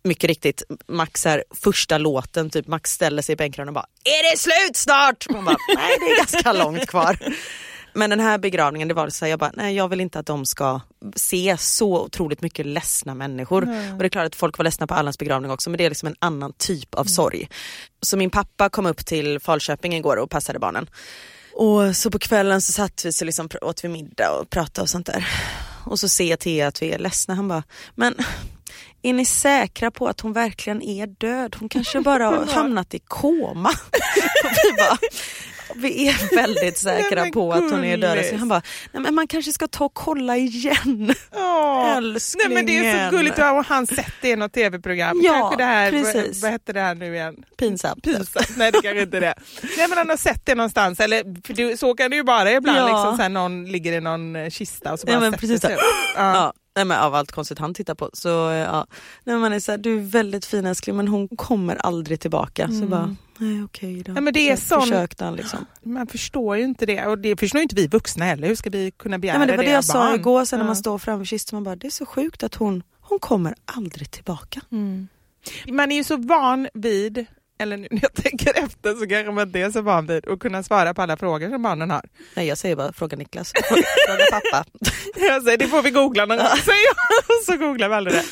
Mycket 0.05 0.29
riktigt, 0.29 0.63
Max 0.89 1.27
är 1.27 1.45
första 1.63 1.99
låten, 1.99 2.51
typ 2.51 2.67
Max 2.67 2.93
ställer 2.93 3.23
sig 3.23 3.33
i 3.33 3.37
bänkraden 3.37 3.69
och 3.69 3.75
bara 3.75 3.87
Är 4.05 4.31
det 4.33 4.39
slut 4.39 4.77
snart? 4.77 5.27
Man 5.31 5.45
bara, 5.45 5.57
nej 5.77 5.97
det 6.01 6.07
är 6.07 6.17
ganska 6.19 6.53
långt 6.53 6.87
kvar. 6.87 7.19
Men 7.93 8.11
den 8.11 8.21
här 8.21 8.39
begravningen, 8.39 8.89
det 8.89 8.95
var 8.95 9.09
så 9.09 9.25
här, 9.25 9.31
jag 9.31 9.39
bara, 9.39 9.53
nej 9.55 9.77
jag 9.77 9.89
vill 9.89 10.01
inte 10.01 10.19
att 10.19 10.27
de 10.27 10.47
ska 10.47 10.81
se 11.17 11.57
så 11.59 12.01
otroligt 12.01 12.43
mycket 12.43 12.67
ledsna 12.67 13.15
människor. 13.15 13.63
Och 13.63 13.99
det 13.99 14.05
är 14.05 14.09
klart 14.09 14.27
att 14.27 14.37
folk 14.37 14.59
var 14.59 14.65
ledsna 14.65 14.87
på 14.87 14.95
Allans 14.95 15.19
begravning 15.19 15.51
också 15.51 15.71
men 15.71 15.79
det 15.79 15.85
är 15.85 15.89
liksom 15.89 16.07
en 16.07 16.17
annan 16.19 16.53
typ 16.53 16.95
av 16.95 17.05
sorg. 17.05 17.49
Så 18.03 18.17
min 18.17 18.31
pappa 18.31 18.69
kom 18.69 18.87
upp 18.87 19.07
till 19.07 19.41
Falköping 19.41 19.95
igår 19.95 20.17
och 20.17 20.31
passade 20.31 20.59
barnen. 20.59 20.91
Och 21.55 21.97
så 21.97 22.11
på 22.11 22.19
kvällen 22.19 22.61
så 22.61 22.73
satt 22.73 23.05
vi 23.05 23.13
så 23.13 23.25
liksom 23.25 23.49
åt 23.63 23.85
vi 23.85 23.89
middag 23.89 24.31
och 24.31 24.51
pratade 24.51 24.83
och 24.83 24.89
sånt 24.89 25.07
där. 25.07 25.29
Och 25.87 26.01
så 26.01 26.09
ser 26.09 26.37
Thea 26.37 26.69
att 26.69 26.83
vi 26.83 26.93
är 26.93 26.99
ledsna. 26.99 27.35
Han 27.35 27.49
bara, 27.49 27.63
men 27.95 28.15
är 29.03 29.13
ni 29.13 29.25
säkra 29.25 29.91
på 29.91 30.09
att 30.09 30.21
hon 30.21 30.33
verkligen 30.33 30.83
är 30.83 31.07
död? 31.07 31.57
Hon 31.61 31.69
kanske 31.69 32.01
bara 32.01 32.25
har 32.31 32.47
hamnat 32.47 32.95
i 32.95 32.99
koma. 32.99 33.69
och 34.45 34.51
vi 34.65 34.73
bara, 34.77 34.99
vi 35.77 36.09
är 36.09 36.35
väldigt 36.37 36.79
säkra 36.79 37.27
på 37.31 37.53
att 37.53 37.71
hon 37.71 37.85
är 37.85 37.97
död. 37.97 38.25
Så 38.31 38.37
han 38.37 38.49
bara, 38.49 38.63
nej 38.93 39.03
men 39.03 39.15
man 39.15 39.27
kanske 39.27 39.53
ska 39.53 39.67
ta 39.69 39.85
och 39.85 39.95
kolla 39.95 40.37
igen. 40.37 41.15
Åh, 41.33 41.83
Nej 41.87 41.97
Älsklingen. 41.97 42.55
men 42.55 42.67
det 42.67 42.79
är 42.79 43.11
så 43.11 43.17
gulligt, 43.17 43.39
har 43.39 43.65
han 43.65 43.87
sett 43.87 44.13
det 44.23 44.29
i 44.31 44.37
något 44.37 44.53
tv-program? 44.53 45.21
Ja, 45.25 45.33
kanske 45.33 45.57
det 45.57 45.65
här, 45.65 45.91
precis. 45.91 46.43
Vad, 46.43 46.51
hette 46.51 46.73
det 46.73 46.81
här 46.81 46.95
nu 46.95 47.15
igen? 47.15 47.37
Pinsamt. 47.59 48.05
Pinsamt. 48.05 48.57
Nej 48.57 48.73
det 48.73 48.83
kanske 48.83 49.03
inte 49.03 49.17
är 49.17 49.21
det. 49.21 49.35
Nej 49.77 49.89
men 49.89 49.99
han 49.99 50.09
har 50.09 50.17
sett 50.17 50.47
det 50.47 50.55
någonstans, 50.55 51.01
eller 51.01 51.47
för 51.47 51.55
du, 51.55 51.77
så 51.77 51.95
kan 51.95 52.11
det 52.11 52.17
ju 52.17 52.23
vara 52.23 52.53
ibland, 52.53 52.79
Ja. 52.79 52.87
liksom, 52.87 53.17
så 53.17 53.23
här, 53.23 53.29
någon 53.29 53.65
ligger 53.65 53.93
i 53.93 54.01
någon 54.01 54.37
eh, 54.37 54.51
kista 54.51 54.93
och 54.93 55.01
så 55.01 55.07
bara 55.07 55.13
Ja, 55.13 55.21
men 55.21 55.33
precis 55.33 55.65
upp. 55.65 55.71
Ja. 56.17 56.53
Nej, 56.77 56.85
men 56.85 56.99
av 56.99 57.15
allt 57.15 57.33
konstigt 57.33 57.59
han 57.59 57.75
tittar 57.75 57.95
på. 57.95 58.11
Så 58.13 58.29
ja, 58.29 58.87
nej, 59.25 59.37
man 59.37 59.53
är 59.53 59.61
så 59.61 59.71
här, 59.73 59.79
du 59.79 59.97
är 59.97 60.01
väldigt 60.01 60.45
fin 60.45 60.67
älskling 60.67 60.97
men 60.97 61.09
hon 61.09 61.29
kommer 61.29 61.77
aldrig 61.77 62.21
tillbaka. 62.21 62.69
Så 62.69 62.87
bara, 62.87 63.17
nej 63.41 63.65
okej 63.65 64.03
då. 64.07 64.13
Nej, 64.13 64.23
men 64.23 64.33
det 64.33 64.41
är 64.51 64.57
Försök- 64.57 64.69
sån- 64.69 64.83
Försökte 64.83 65.25
han 65.25 65.37
liksom. 65.37 65.67
Man 65.83 66.07
förstår 66.07 66.57
ju 66.57 66.63
inte 66.65 66.87
det 66.87 67.07
och 67.07 67.19
det 67.19 67.37
förstår 67.41 67.59
ju 67.59 67.63
inte 67.63 67.75
vi 67.77 67.87
vuxna 67.87 68.25
heller. 68.25 68.49
Hur 68.49 68.55
ska 68.55 68.71
vi 68.71 68.91
kunna 68.91 69.19
begära 69.19 69.39
Nej, 69.39 69.47
men 69.47 69.49
det 69.49 69.57
var 69.57 69.65
det 69.65 69.71
jag 69.71 69.79
av 69.79 69.83
sa 69.83 69.93
barn? 69.95 70.15
igår 70.15 70.45
sen 70.45 70.59
när 70.59 70.65
Ja. 70.65 70.67
man 70.67 70.77
står 70.77 70.99
framför 70.99 71.25
kistan. 71.25 71.57
Man 71.57 71.65
bara, 71.65 71.77
det 71.77 71.87
är 71.87 71.91
så 71.91 72.07
sjukt 72.07 72.43
att 72.43 72.55
hon, 72.55 72.83
hon 73.01 73.19
kommer 73.19 73.55
aldrig 73.65 74.11
tillbaka. 74.11 74.61
Man 75.69 75.93
är 75.93 75.97
ju 75.97 76.05
så 76.05 76.17
van 76.17 76.69
vid, 76.75 77.27
eller 77.59 77.77
nu 77.77 77.89
när 77.91 77.99
jag 78.03 78.15
tänker 78.25 78.65
efter 78.65 78.95
så 78.95 79.07
kanske 79.09 79.31
man 79.33 79.47
inte 79.47 79.59
är 79.61 79.71
så 79.71 79.83
van 79.83 80.07
vid 80.07 80.29
att 80.29 80.39
kunna 80.39 80.63
svara 80.63 80.95
på 80.95 81.03
alla 81.03 81.17
frågor 81.17 81.51
som 81.51 81.63
barnen 81.63 81.91
har. 81.91 82.03
Nej 82.35 82.47
jag 82.47 82.59
säger 82.59 82.77
bara, 82.77 82.93
fråga 82.93 83.17
Niklas. 83.17 83.53
fråga 84.07 84.25
pappa. 84.31 84.65
Jag 85.17 85.43
säger, 85.43 85.59
det 85.59 85.67
får 85.69 85.83
vi 85.83 85.91
googla 85.91 86.27
någon 86.27 86.37
gång, 86.39 86.47
säger 86.65 86.81
jag. 86.87 87.45
Så 87.47 87.67
googlar 87.67 87.89
vi 87.89 87.95
aldrig 87.95 88.17
det. 88.17 88.25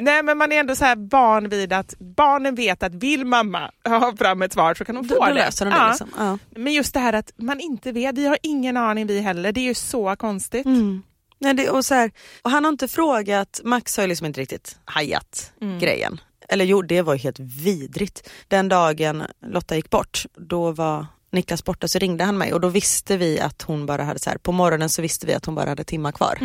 Nej 0.00 0.22
men 0.22 0.38
man 0.38 0.52
är 0.52 0.60
ändå 0.60 0.76
så 0.76 0.84
här 0.84 1.08
van 1.10 1.48
vid 1.48 1.72
att 1.72 1.94
barnen 1.98 2.54
vet 2.54 2.82
att 2.82 2.94
vill 2.94 3.24
mamma 3.24 3.70
ha 3.88 4.16
fram 4.16 4.42
ett 4.42 4.52
svar 4.52 4.74
så 4.74 4.84
kan 4.84 4.94
de 4.94 5.06
Då, 5.06 5.14
få 5.14 5.20
då 5.20 5.26
det. 5.26 5.34
löser 5.34 5.64
de 5.64 5.70
det 5.70 5.76
Ja. 5.76 5.88
liksom. 5.88 6.08
Ja. 6.18 6.38
Men 6.56 6.72
just 6.72 6.94
det 6.94 7.00
här 7.00 7.12
att 7.12 7.32
man 7.36 7.60
inte 7.60 7.92
vet, 7.92 8.18
vi 8.18 8.26
har 8.26 8.38
ingen 8.42 8.76
aning 8.76 9.06
vi 9.06 9.20
heller, 9.20 9.52
det 9.52 9.60
är 9.60 9.64
ju 9.64 9.74
så 9.74 10.16
konstigt. 10.16 10.66
Mm. 10.66 11.02
Nej, 11.40 11.54
det, 11.54 11.70
och, 11.70 11.84
så 11.84 11.94
här, 11.94 12.10
och 12.42 12.50
han 12.50 12.64
har 12.64 12.72
inte 12.72 12.88
frågat, 12.88 13.60
Max 13.64 13.96
har 13.96 14.04
ju 14.04 14.08
liksom 14.08 14.26
inte 14.26 14.40
riktigt 14.40 14.78
hajat 14.84 15.52
Mm. 15.60 15.78
grejen. 15.78 16.20
Eller 16.48 16.64
jo, 16.64 16.82
det 16.82 17.02
var 17.02 17.14
ju 17.14 17.20
helt 17.20 17.38
vidrigt. 17.38 18.30
Den 18.48 18.68
dagen 18.68 19.22
Lotta 19.46 19.76
gick 19.76 19.90
bort, 19.90 20.26
då 20.36 20.72
var 20.72 21.06
Niklas 21.32 21.64
borta 21.64 21.88
så 21.88 21.98
ringde 21.98 22.24
han 22.24 22.38
mig 22.38 22.52
och 22.52 22.60
då 22.60 22.68
visste 22.68 23.16
vi 23.16 23.40
att 23.40 23.62
hon 23.62 23.86
bara 23.86 24.04
hade 24.04 24.18
så 24.18 24.30
här, 24.30 24.38
på 24.38 24.52
morgonen 24.52 24.88
så 24.88 25.02
visste 25.02 25.26
vi 25.26 25.34
att 25.34 25.46
hon 25.46 25.54
bara 25.54 25.68
hade 25.68 25.84
timmar 25.84 26.12
kvar. 26.12 26.38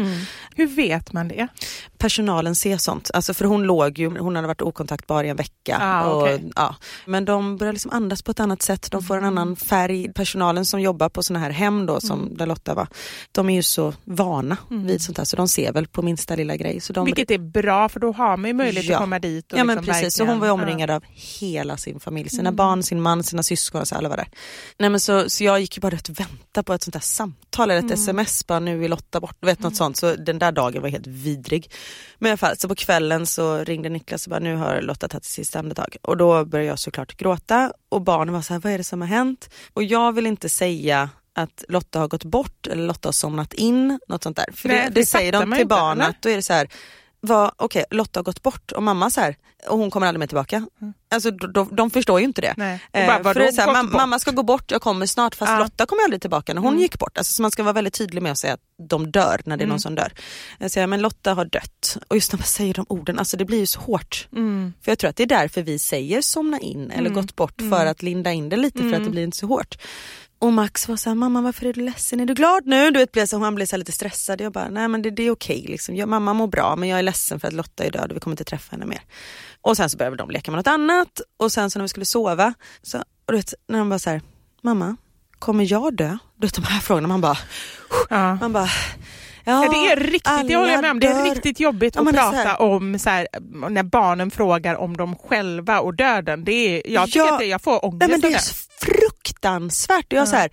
Hur 0.55 0.67
vet 0.67 1.13
man 1.13 1.27
det? 1.27 1.47
Personalen 1.97 2.55
ser 2.55 2.77
sånt, 2.77 3.11
alltså 3.13 3.33
för 3.33 3.45
hon 3.45 3.63
låg 3.63 3.99
ju, 3.99 4.17
hon 4.19 4.35
hade 4.35 4.47
varit 4.47 4.61
okontaktbar 4.61 5.23
i 5.23 5.29
en 5.29 5.35
vecka. 5.35 5.77
Ah, 5.81 6.03
och, 6.09 6.21
okej. 6.21 6.51
ja. 6.55 6.75
Men 7.05 7.25
de 7.25 7.57
börjar 7.57 7.73
liksom 7.73 7.91
andas 7.91 8.21
på 8.21 8.31
ett 8.31 8.39
annat 8.39 8.61
sätt, 8.61 8.91
de 8.91 9.03
får 9.03 9.17
en 9.17 9.23
annan 9.25 9.55
färg. 9.55 10.13
Personalen 10.13 10.65
som 10.65 10.81
jobbar 10.81 11.09
på 11.09 11.23
såna 11.23 11.39
här 11.39 11.49
hem 11.49 11.85
då, 11.85 11.99
som 11.99 12.37
där 12.37 12.45
Lotta 12.45 12.73
var, 12.73 12.87
de 13.31 13.49
är 13.49 13.53
ju 13.55 13.63
så 13.63 13.93
vana 14.03 14.57
vid 14.69 15.01
sånt 15.01 15.17
här 15.17 15.25
så 15.25 15.35
de 15.35 15.47
ser 15.47 15.71
väl 15.71 15.87
på 15.87 16.01
minsta 16.01 16.35
lilla 16.35 16.55
grej. 16.55 16.79
Så 16.81 16.93
de 16.93 17.05
Vilket 17.05 17.31
är 17.31 17.37
bra 17.37 17.89
för 17.89 17.99
då 17.99 18.11
har 18.11 18.37
man 18.37 18.47
ju 18.49 18.53
möjlighet 18.53 18.89
Ja. 18.89 18.95
att 18.95 19.01
komma 19.01 19.19
dit. 19.19 19.53
Och 19.53 19.59
Ja 19.59 19.63
men 19.63 19.77
liksom 19.77 19.93
precis, 19.93 20.13
så 20.15 20.23
verkligen- 20.23 20.39
hon 20.41 20.47
var 20.47 20.63
omringad 20.63 20.89
av 20.91 21.03
hela 21.39 21.77
sin 21.77 21.99
familj, 21.99 22.29
sina 22.29 22.41
Mm. 22.49 22.55
barn, 22.55 22.83
sin 22.83 23.01
man, 23.01 23.23
sina 23.23 23.43
syskon 23.43 23.81
och 23.81 23.87
så 23.87 23.95
alla 23.95 24.09
var 24.09 24.17
där. 24.17 24.27
Nej 24.77 24.89
men 24.89 24.99
så, 24.99 25.29
så 25.29 25.43
jag 25.43 25.59
gick 25.59 25.77
ju 25.77 25.81
bara 25.81 25.95
att 25.95 26.09
vänta 26.09 26.63
på 26.63 26.73
ett 26.73 26.83
sånt 26.83 26.93
där 26.93 26.99
samtal 26.99 27.71
eller 27.71 27.79
ett 27.79 27.83
Mm. 27.83 27.93
sms, 27.93 28.47
bara 28.47 28.59
nu 28.59 28.85
är 28.85 28.89
Lotta 28.89 29.19
bort, 29.19 29.37
vet 29.41 29.59
något 29.59 29.75
sånt. 29.75 29.97
Så 29.97 30.15
den 30.15 30.39
där 30.39 30.51
dagen 30.51 30.81
var 30.81 30.89
helt 30.89 31.07
vidrig. 31.07 31.71
Men 32.19 32.27
i 32.27 32.31
alla 32.31 32.37
fall, 32.37 32.57
så 32.57 32.67
på 32.67 32.75
kvällen 32.75 33.25
så 33.25 33.57
ringde 33.63 33.89
Niklas 33.89 34.25
och 34.25 34.29
bara 34.29 34.39
nu 34.39 34.55
har 34.55 34.81
Lotta 34.81 35.07
tagit 35.07 35.25
sitt 35.25 35.33
sista 35.33 35.59
andetag. 35.59 35.95
Och 36.01 36.17
då 36.17 36.45
började 36.45 36.67
jag 36.69 36.79
såklart 36.79 37.17
gråta 37.17 37.73
och 37.89 38.01
barnen 38.01 38.33
var 38.33 38.41
så 38.41 38.53
här, 38.53 38.61
vad 38.61 38.73
är 38.73 38.77
det 38.77 38.83
som 38.83 39.01
har 39.01 39.07
hänt? 39.07 39.49
Och 39.73 39.83
jag 39.83 40.11
vill 40.11 40.27
inte 40.27 40.49
säga 40.49 41.09
att 41.35 41.63
Lotta 41.69 41.99
har 41.99 42.07
gått 42.07 42.23
bort 42.23 42.67
eller 42.67 42.87
Lotta 42.87 43.07
har 43.07 43.13
somnat 43.13 43.53
in, 43.53 43.99
något 44.07 44.23
sånt 44.23 44.37
där. 44.37 44.45
För 44.53 44.67
Nej, 44.69 44.77
det, 44.77 44.83
det 44.83 44.89
det 45.01 45.05
säger 45.05 45.31
de 45.31 45.51
till 45.57 45.67
barnet, 45.67 46.15
då 46.19 46.29
är 46.29 46.35
det 46.35 46.41
så 46.41 46.53
här, 46.53 46.67
vad, 47.25 47.51
okej 47.57 47.85
Lotta 47.91 48.19
har 48.19 48.23
gått 48.23 48.43
bort 48.43 48.71
och 48.71 48.83
mamma 48.83 49.09
så 49.09 49.21
här, 49.21 49.35
och 49.69 49.77
hon 49.77 49.91
kommer 49.91 50.07
aldrig 50.07 50.19
mer 50.19 50.27
tillbaka. 50.27 50.67
Alltså 51.13 51.31
de, 51.31 51.75
de, 51.75 51.89
förstår 51.91 52.19
ju 52.19 52.25
inte 52.25 52.41
det. 52.41 52.79
Eh, 52.93 53.07
bara, 53.07 53.33
för 53.33 53.39
det 53.39 53.47
är 53.47 53.51
så 53.51 53.61
här, 53.61 53.67
gått 53.67 53.77
mam- 53.77 53.83
bort? 53.85 53.93
mamma 53.93 54.19
ska 54.19 54.31
gå 54.31 54.43
bort, 54.43 54.71
jag 54.71 54.81
kommer 54.81 55.05
snart 55.05 55.35
fast 55.35 55.51
Ja. 55.51 55.59
Lotta 55.59 55.85
kommer 55.85 56.03
aldrig 56.03 56.21
tillbaka 56.21 56.53
när 56.53 56.61
hon 56.61 56.69
Mm. 56.69 56.81
gick 56.81 56.99
bort. 56.99 57.17
Alltså, 57.17 57.33
så 57.33 57.41
man 57.41 57.51
ska 57.51 57.63
vara 57.63 57.73
väldigt 57.73 57.93
tydlig 57.93 58.21
med 58.21 58.31
att 58.31 58.37
säga 58.37 58.53
att 58.53 58.59
de 58.89 59.11
dör 59.11 59.41
när 59.45 59.57
det 59.57 59.61
är 59.61 59.63
Mm. 59.65 59.69
någon 59.69 59.79
som 59.79 59.95
dör. 59.95 60.13
Jag 60.59 60.71
säger 60.71 60.87
men 60.87 61.01
Lotta 61.01 61.33
har 61.33 61.45
dött 61.45 61.97
och 62.07 62.15
just 62.15 62.31
när 62.33 62.37
man 62.39 62.45
säger 62.47 62.73
de 62.73 62.85
orden, 62.89 63.19
alltså 63.19 63.37
det 63.37 63.45
blir 63.45 63.59
ju 63.59 63.65
så 63.65 63.79
hårt. 63.79 64.27
Mm. 64.35 64.73
För 64.81 64.91
jag 64.91 64.99
tror 64.99 65.09
att 65.09 65.15
det 65.15 65.23
är 65.23 65.27
därför 65.27 65.61
vi 65.61 65.79
säger 65.79 66.21
somna 66.21 66.59
in 66.59 66.91
eller 66.91 67.09
Mm. 67.09 67.13
gått 67.21 67.35
bort 67.35 67.55
för 67.59 67.65
Mm. 67.65 67.87
att 67.87 68.01
linda 68.01 68.31
in 68.31 68.49
det 68.49 68.55
lite 68.57 68.77
för 68.77 68.87
att 68.87 68.93
Mm. 68.93 69.03
det 69.03 69.09
blir 69.09 69.23
inte 69.23 69.37
så 69.37 69.47
hårt. 69.47 69.77
Och 70.43 70.53
Max 70.53 70.87
var 70.87 70.95
så 70.95 71.09
här, 71.09 71.15
mamma 71.15 71.41
varför 71.41 71.65
är 71.65 71.73
du 71.73 71.81
ledsen? 71.81 72.19
Är 72.19 72.25
du 72.25 72.33
glad 72.33 72.65
nu? 72.65 72.91
Du 72.91 72.99
vet, 72.99 73.11
blev 73.11 73.25
så, 73.25 73.39
han 73.39 73.55
blev 73.55 73.65
så 73.65 73.77
lite 73.77 73.91
stressad. 73.91 74.41
Jag 74.41 74.51
bara, 74.51 74.69
nej 74.69 74.87
men 74.87 75.01
det, 75.01 75.09
det 75.09 75.23
är 75.23 75.31
okej 75.31 75.65
liksom. 75.69 75.95
Jag, 75.95 76.09
mamma 76.09 76.33
mår 76.33 76.47
bra 76.47 76.75
men 76.75 76.89
jag 76.89 76.99
är 76.99 77.03
ledsen 77.03 77.39
för 77.39 77.47
att 77.47 77.53
Lotta 77.53 77.83
är 77.83 77.91
död 77.91 78.09
och 78.11 78.15
vi 78.15 78.19
kommer 78.19 78.33
inte 78.33 78.43
träffa 78.43 78.71
henne 78.71 78.85
mer. 78.85 79.01
Och 79.61 79.77
sen 79.77 79.89
så 79.89 79.97
började 79.97 80.17
de 80.17 80.29
leka 80.29 80.51
med 80.51 80.57
något 80.57 80.67
annat 80.67 81.21
och 81.37 81.51
sen 81.51 81.69
så 81.71 81.79
när 81.79 81.83
vi 81.83 81.89
skulle 81.89 82.05
sova, 82.05 82.53
så, 82.81 82.97
och 82.97 83.03
du 83.31 83.35
vet, 83.35 83.53
när 83.67 83.79
de 83.79 83.89
bara 83.89 83.99
så 83.99 84.09
här, 84.09 84.21
mamma, 84.61 84.95
kommer 85.39 85.71
jag 85.71 85.95
dö? 85.95 86.17
Du 86.37 86.47
vet 86.47 86.55
de 86.55 86.63
här 86.63 86.79
frågorna, 86.79 87.07
man 87.07 87.21
bara, 87.21 87.37
Ja. 88.09 88.35
man 88.35 88.53
bara 88.53 88.69
Ja, 89.45 89.69
det 89.71 89.91
är 89.91 89.95
riktigt, 89.95 90.47
det 90.47 90.55
håller 90.55 90.71
jag 90.71 90.81
med 90.81 90.91
om, 90.91 90.99
det 90.99 91.07
är 91.07 91.35
riktigt 91.35 91.59
jobbigt 91.59 91.95
Ja, 91.95 92.01
att 92.01 92.07
är 92.07 92.11
så 92.11 92.17
prata 92.17 92.37
här- 92.37 92.61
om 92.61 92.99
så 92.99 93.09
här, 93.09 93.27
när 93.69 93.83
barnen 93.83 94.31
frågar 94.31 94.75
om 94.75 94.97
dem 94.97 95.15
själva 95.15 95.79
och 95.79 95.93
döden. 95.95 96.43
Det 96.43 96.51
är, 96.51 96.91
jag 96.91 97.05
tycker 97.05 97.19
Ja, 97.19 97.33
att 97.33 97.39
det, 97.39 97.45
jag 97.45 97.61
får 97.61 97.85
ångest 97.85 97.99
Nej, 97.99 98.09
men 98.09 98.21
det 98.21 98.27
är 98.27 98.39
fruktansvärt. 98.85 100.13
Och 100.13 100.19
jag 100.19 100.27
så 100.27 100.35
här, 100.35 100.49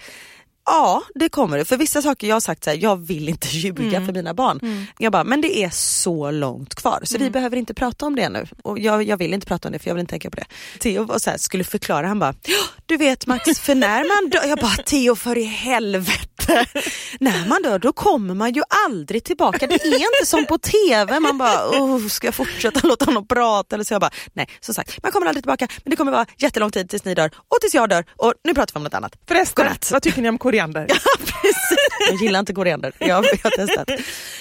ja 0.67 1.03
det 1.15 1.29
kommer 1.29 1.59
det. 1.59 1.65
För 1.65 1.77
vissa 1.77 2.03
saker 2.03 2.27
jag 2.29 2.35
har 2.35 2.41
sagt 2.41 2.65
så 2.65 2.71
här, 2.71 2.77
jag 2.83 2.97
vill 2.97 3.29
inte 3.29 3.49
ljuga 3.57 3.83
Mm. 3.97 4.07
för 4.07 4.13
mina 4.13 4.35
barn. 4.35 4.87
Jag 4.99 5.13
bara, 5.13 5.25
men 5.25 5.41
det 5.41 5.63
är 5.65 5.71
så 5.71 6.31
långt 6.31 6.75
kvar 6.75 7.01
så 7.05 7.17
Mm. 7.17 7.25
vi 7.27 7.31
behöver 7.31 7.57
inte 7.57 7.75
prata 7.75 8.07
om 8.07 8.17
det 8.17 8.29
nu. 8.29 8.47
Och 8.65 8.79
jag, 8.79 9.03
jag 9.03 9.17
vill 9.17 9.35
inte 9.35 9.47
prata 9.47 9.69
om 9.69 9.73
det 9.73 9.79
för 9.79 9.89
jag 9.91 9.95
vill 9.95 10.01
inte 10.01 10.11
tänka 10.11 10.31
på 10.31 10.37
det. 10.37 10.47
Theo 10.81 11.05
var 11.05 11.19
så 11.19 11.31
här, 11.31 11.39
skulle 11.39 11.65
förklara, 11.65 12.07
han 12.07 12.19
bara, 12.19 12.35
"Ja, 12.45 12.59
du 12.87 12.97
vet 12.97 13.27
Max, 13.27 13.61
för 13.61 13.75
när 13.75 14.23
man 14.23 14.31
dör, 14.31 14.45
jag 14.49 14.59
bara 14.59 14.77
Theo 14.77 15.17
för 15.17 15.39
i 15.39 15.45
helvete. 15.45 16.30
när 17.21 17.49
man 17.49 17.63
dör 17.63 17.79
då 17.79 17.93
kommer 17.93 18.35
man 18.35 18.53
ju 18.53 18.63
aldrig 18.87 19.25
tillbaka. 19.25 19.67
Det 19.67 19.75
är 19.75 19.95
inte 19.95 20.27
som 20.27 20.47
på 20.47 20.59
TV, 20.59 21.21
man 21.21 21.39
bara, 21.39 21.69
oh, 21.69 22.07
ska 22.09 22.27
jag 22.27 22.35
fortsätta 22.35 22.89
låta 22.89 23.05
honom 23.05 23.27
prata? 23.27 23.77
Eller 23.77 23.85
så 23.85 23.95
jag 23.95 24.01
bara, 24.01 24.11
nej 24.33 24.49
som 24.61 24.75
sagt, 24.75 25.03
man 25.03 25.13
kommer 25.13 25.27
aldrig 25.27 25.45
tillbaka 25.45 25.69
men 25.85 25.91
det 25.91 25.97
kommer 25.97 26.13
vara 26.13 26.27
jättelång 26.39 26.71
tid 26.71 26.91
tills 26.91 27.05
ni 27.05 27.15
dör 27.15 27.31
och 27.37 27.61
tills 27.61 27.75
jag 27.75 27.89
dör 27.89 28.05
och 28.17 28.35
nu 28.45 28.55
pratar 28.55 28.75
vi 28.75 28.79
om 28.79 28.85
något 28.85 28.95
annat. 28.95 29.17
Förresten, 29.29 29.65
Godnatt. 29.65 29.91
vad 29.93 30.03
tycker 30.03 30.23
ni 30.23 30.29
om 30.29 30.39
koriander? 30.39 30.87
Precis. 31.19 31.79
Jag 32.11 32.23
gillar 32.23 32.41
inte 32.41 32.55
koriander, 32.55 32.93
jag, 32.99 33.09
jag 33.09 33.39
har 33.43 33.67
testat. 33.67 33.91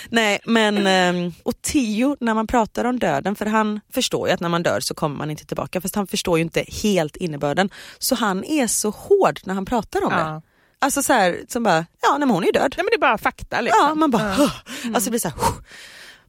Nej 0.10 0.40
men, 0.46 0.88
ehm, 0.88 1.34
och 1.44 1.54
Tio 1.62 2.18
när 2.20 2.34
man 2.34 2.48
pratar 2.48 2.86
om 2.86 3.00
döden, 3.00 3.36
för 3.36 3.46
han 3.46 3.80
förstår 3.94 4.28
ju 4.28 4.34
att 4.34 4.40
när 4.40 4.50
man 4.50 4.64
dör 4.64 4.80
så 4.80 4.94
kommer 4.94 5.16
man 5.16 5.32
inte 5.32 5.46
tillbaka, 5.46 5.82
fast 5.82 5.96
han 5.96 6.08
förstår 6.08 6.38
ju 6.38 6.44
inte 6.44 6.66
helt 6.84 7.16
innebörden. 7.16 7.70
Så 8.00 8.16
han 8.16 8.44
är 8.44 8.68
så 8.68 8.90
hård 8.90 9.40
när 9.44 9.54
han 9.54 9.66
pratar 9.66 10.04
om 10.04 10.10
det. 10.10 10.42
Ja. 10.80 10.86
Alltså 10.86 11.04
så 11.04 11.14
här, 11.14 11.40
som 11.48 11.64
bara, 11.64 11.86
ja 12.02 12.10
nej, 12.12 12.20
men 12.20 12.30
hon 12.30 12.44
är 12.44 12.48
ju 12.48 12.52
död. 12.52 12.74
Nej 12.78 12.84
men 12.84 12.90
det 12.92 12.96
är 12.96 13.10
bara 13.10 13.18
fakta 13.18 13.62
liksom. 13.62 13.86
Ja, 13.88 13.96
man 13.96 14.12
bara, 14.12 14.34
"Huh." 14.34 14.52
alltså 14.94 15.04
det 15.04 15.10
blir 15.10 15.20
så 15.20 15.30
här. 15.30 15.38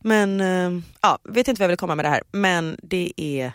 Men, 0.03 0.41
ehm, 0.41 0.83
ja, 1.03 1.19
vet 1.25 1.49
inte 1.49 1.59
vad 1.61 1.65
jag 1.65 1.69
vill 1.69 1.79
komma 1.79 1.95
med 1.95 2.05
det 2.05 2.09
här, 2.09 2.23
men 2.33 2.77
det 2.83 3.13
är 3.17 3.53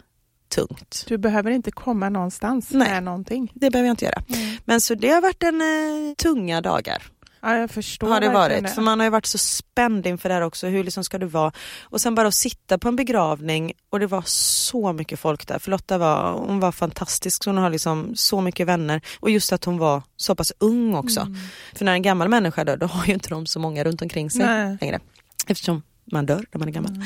tungt. 0.55 1.05
Du 1.07 1.17
behöver 1.17 1.51
inte 1.51 1.71
komma 1.71 2.09
någonstans 2.09 2.69
Nej. 2.71 2.89
med 2.89 3.03
någonting. 3.03 3.51
Det 3.55 3.69
behöver 3.71 3.87
jag 3.87 3.93
inte 3.93 4.05
göra. 4.05 4.21
Men 4.65 4.81
så 4.81 4.95
det 4.95 5.09
har 5.09 5.21
varit 5.21 5.43
en 5.43 5.61
eh, 5.61 6.13
tunga 6.17 6.61
dagar. 6.61 7.03
Ja, 7.45 7.57
jag 7.57 7.71
förstår 7.71 8.07
har 8.07 8.21
det 8.21 8.29
varit. 8.29 8.69
För 8.69 8.81
man 8.81 8.99
har 8.99 9.05
ju 9.05 9.09
varit 9.09 9.25
så 9.25 9.37
spänd 9.37 10.07
inför 10.07 10.29
det 10.29 10.35
här 10.35 10.41
också. 10.41 10.67
Hur 10.67 10.83
liksom 10.83 11.03
ska 11.03 11.17
det 11.17 11.25
vara? 11.25 11.51
Och 11.81 12.01
sen 12.01 12.15
bara 12.15 12.27
att 12.27 12.33
sitta 12.33 12.77
på 12.77 12.87
en 12.87 12.95
begravning 12.95 13.73
och 13.89 13.99
det 13.99 14.07
var 14.07 14.23
så 14.27 14.93
mycket 14.93 15.19
folk 15.19 15.47
där. 15.47 15.59
För 15.59 15.71
Lotta 15.71 15.97
var, 15.97 16.31
hon 16.31 16.59
var 16.59 16.71
fantastisk. 16.71 17.45
Hon 17.45 17.57
har 17.57 17.69
liksom 17.69 18.15
så 18.15 18.41
mycket 18.41 18.67
vänner. 18.67 19.01
Och 19.19 19.29
just 19.29 19.53
att 19.53 19.65
hon 19.65 19.77
var 19.77 20.01
så 20.15 20.35
pass 20.35 20.53
ung 20.59 20.95
också. 20.95 21.19
Mm. 21.19 21.37
För 21.73 21.85
när 21.85 21.93
en 21.93 22.01
gammal 22.01 22.29
människa 22.29 22.63
dör 22.63 22.77
då 22.77 22.85
har 22.85 23.05
ju 23.05 23.13
inte 23.13 23.29
de 23.29 23.45
så 23.45 23.59
många 23.59 23.83
runt 23.83 24.01
omkring 24.01 24.29
sig 24.29 24.45
Nej. 24.45 24.77
längre. 24.81 24.99
Eftersom 25.47 25.81
man 26.11 26.25
dör 26.25 26.45
när 26.51 26.59
man 26.59 26.67
är 26.67 26.71
gammal. 26.71 27.03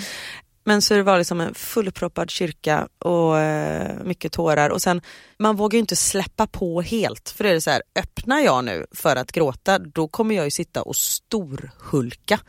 Mm. 0.69 0.75
Men 0.75 0.81
så 0.81 0.93
det 0.93 1.03
var 1.03 1.17
liksom 1.17 1.41
en 1.41 1.53
fullproppad 1.53 2.29
kyrka 2.29 2.87
och 2.99 3.39
eh, 3.39 3.95
mycket 4.03 4.31
tårar 4.31 4.69
och 4.69 4.81
sen 4.81 5.01
man 5.39 5.55
vågar 5.55 5.73
ju 5.73 5.79
inte 5.79 5.95
släppa 5.95 6.47
på 6.47 6.81
helt 6.81 7.29
för 7.29 7.43
det 7.43 7.49
är 7.49 7.59
så 7.59 7.69
här, 7.69 7.81
öppnar 7.99 8.39
jag 8.39 8.65
nu 8.65 8.85
för 8.91 9.15
att 9.15 9.31
gråta 9.31 9.79
då 9.79 10.07
kommer 10.07 10.35
jag 10.35 10.45
ju 10.45 10.51
sitta 10.51 10.81
och 10.81 10.95
storhulka. 10.95 12.39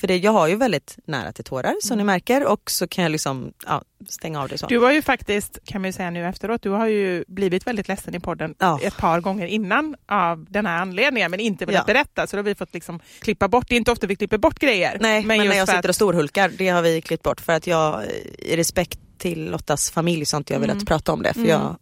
För 0.00 0.06
det, 0.06 0.16
jag 0.16 0.32
har 0.32 0.48
ju 0.48 0.56
väldigt 0.56 0.98
nära 1.06 1.32
till 1.32 1.44
tårar 1.44 1.74
som 1.82 1.98
ni 1.98 2.04
märker 2.04 2.46
och 2.46 2.70
så 2.70 2.88
kan 2.88 3.02
jag 3.02 3.10
liksom 3.12 3.52
ja, 3.66 3.82
stänga 4.08 4.40
av 4.42 4.48
det 4.48 4.58
så. 4.58 4.66
Du 4.66 4.78
har 4.78 4.92
ju 4.92 5.02
faktiskt, 5.02 5.58
kan 5.64 5.80
man 5.80 5.88
ju 5.88 5.92
säga 5.92 6.10
nu 6.10 6.26
efteråt, 6.26 6.62
du 6.62 6.70
har 6.70 6.86
ju 6.86 7.24
blivit 7.28 7.66
väldigt 7.66 7.88
ledsen 7.88 8.14
i 8.14 8.20
podden 8.20 8.54
Ja. 8.58 8.80
ett 8.82 8.96
par 8.96 9.20
gånger 9.20 9.46
innan 9.46 9.96
av 10.08 10.46
den 10.48 10.66
här 10.66 10.78
anledningen 10.78 11.30
men 11.30 11.40
inte 11.40 11.66
velat 11.66 11.84
Ja. 11.88 11.92
berätta 11.94 12.26
så 12.26 12.36
då 12.36 12.38
har 12.38 12.44
vi 12.44 12.54
fått 12.54 12.74
liksom 12.74 13.00
klippa 13.20 13.48
bort, 13.48 13.68
det 13.68 13.74
är 13.74 13.76
inte 13.76 13.92
ofta 13.92 14.06
vi 14.06 14.16
klipper 14.16 14.38
bort 14.38 14.58
grejer. 14.58 14.98
Nej 15.00 15.24
men, 15.24 15.38
när 15.38 15.44
just 15.44 15.56
jag 15.56 15.68
sitter 15.68 15.88
och 15.88 15.94
storhulkar 15.94 16.48
det 16.58 16.68
har 16.68 16.82
vi 16.82 17.00
klippt 17.00 17.22
bort 17.22 17.40
för 17.40 17.52
att 17.52 17.66
jag 17.70 18.04
i 18.38 18.56
respekt 18.56 18.98
till 19.18 19.50
Lottas 19.50 19.90
familj 19.90 20.26
så 20.26 20.36
har 20.36 20.40
inte 20.40 20.52
jag 20.52 20.60
velat 20.60 20.86
prata 20.86 21.12
om 21.12 21.22
det 21.22 21.34
för 21.34 21.44
jag 21.44 21.76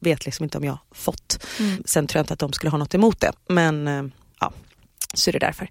vet 0.00 0.24
liksom 0.24 0.44
inte 0.44 0.58
om 0.58 0.64
jag 0.64 0.78
fått. 0.92 1.46
Sen 1.84 2.06
tror 2.06 2.18
jag 2.18 2.22
inte 2.22 2.32
att 2.32 2.38
de 2.38 2.52
skulle 2.52 2.70
ha 2.70 2.78
något 2.78 2.94
emot 2.94 3.20
det 3.20 3.32
men 3.48 3.88
eh, 3.88 4.04
ja, 4.40 4.52
så 5.14 5.30
är 5.30 5.32
det 5.32 5.38
därför. 5.38 5.70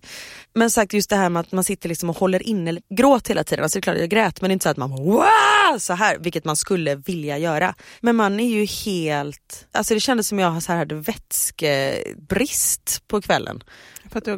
Men 0.54 0.70
sagt 0.70 0.94
just 0.94 1.10
det 1.10 1.16
här 1.16 1.30
med 1.30 1.40
att 1.40 1.52
man 1.52 1.64
sitter 1.64 1.90
liksom 1.90 2.10
och 2.10 2.18
håller 2.18 2.44
inne 2.44 2.82
gråt 2.90 3.28
hela 3.28 3.44
tiden. 3.44 3.64
Alltså 3.64 3.78
det 3.78 3.80
är 3.80 3.84
klart 3.84 3.98
jag 3.98 4.10
grät 4.10 4.42
men 4.42 4.52
inte 4.52 4.64
så 4.64 4.70
att 4.70 4.78
man 4.78 4.92
wow! 4.92 5.80
så 5.80 5.94
här, 5.94 6.18
vilket 6.20 6.46
man 6.46 6.56
skulle 6.56 6.96
vilja 6.96 7.38
göra. 7.38 7.76
Men 8.00 8.16
man 8.16 8.40
är 8.40 8.50
ju 8.50 8.66
helt, 8.66 9.68
alltså 9.72 9.94
det 9.94 10.00
kändes 10.00 10.28
som 10.28 10.40
jag 10.40 10.64
så 10.64 10.72
här 10.72 10.80
hade 10.80 10.96
vätskebrist 10.96 13.04
på 13.08 13.22
kvällen. 13.22 13.64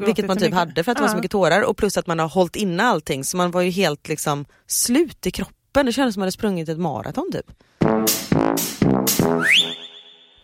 Vilket 0.06 0.28
man 0.28 0.38
typ 0.38 0.54
hade 0.54 0.84
för 0.84 0.92
att 0.92 0.98
det 0.98 1.02
var 1.02 1.10
så 1.10 1.16
mycket 1.16 1.32
tårar 1.32 1.62
och 1.62 1.78
plus 1.78 1.98
att 1.98 2.08
man 2.08 2.20
har 2.20 2.28
hållit 2.28 2.56
inne 2.56 2.84
allting 2.84 3.24
så 3.24 3.38
man 3.38 3.52
var 3.52 3.62
ju 3.62 3.70
helt 3.70 4.08
liksom 4.08 4.46
slut 4.68 5.26
i 5.26 5.32
kroppen. 5.32 5.86
Det 5.86 5.92
kändes 5.92 5.96
som 5.96 6.08
att 6.10 6.16
man 6.22 6.26
hade 6.26 6.32
sprungit 6.32 6.70
ett 6.70 6.80
maraton 6.80 7.32
typ. 7.32 7.46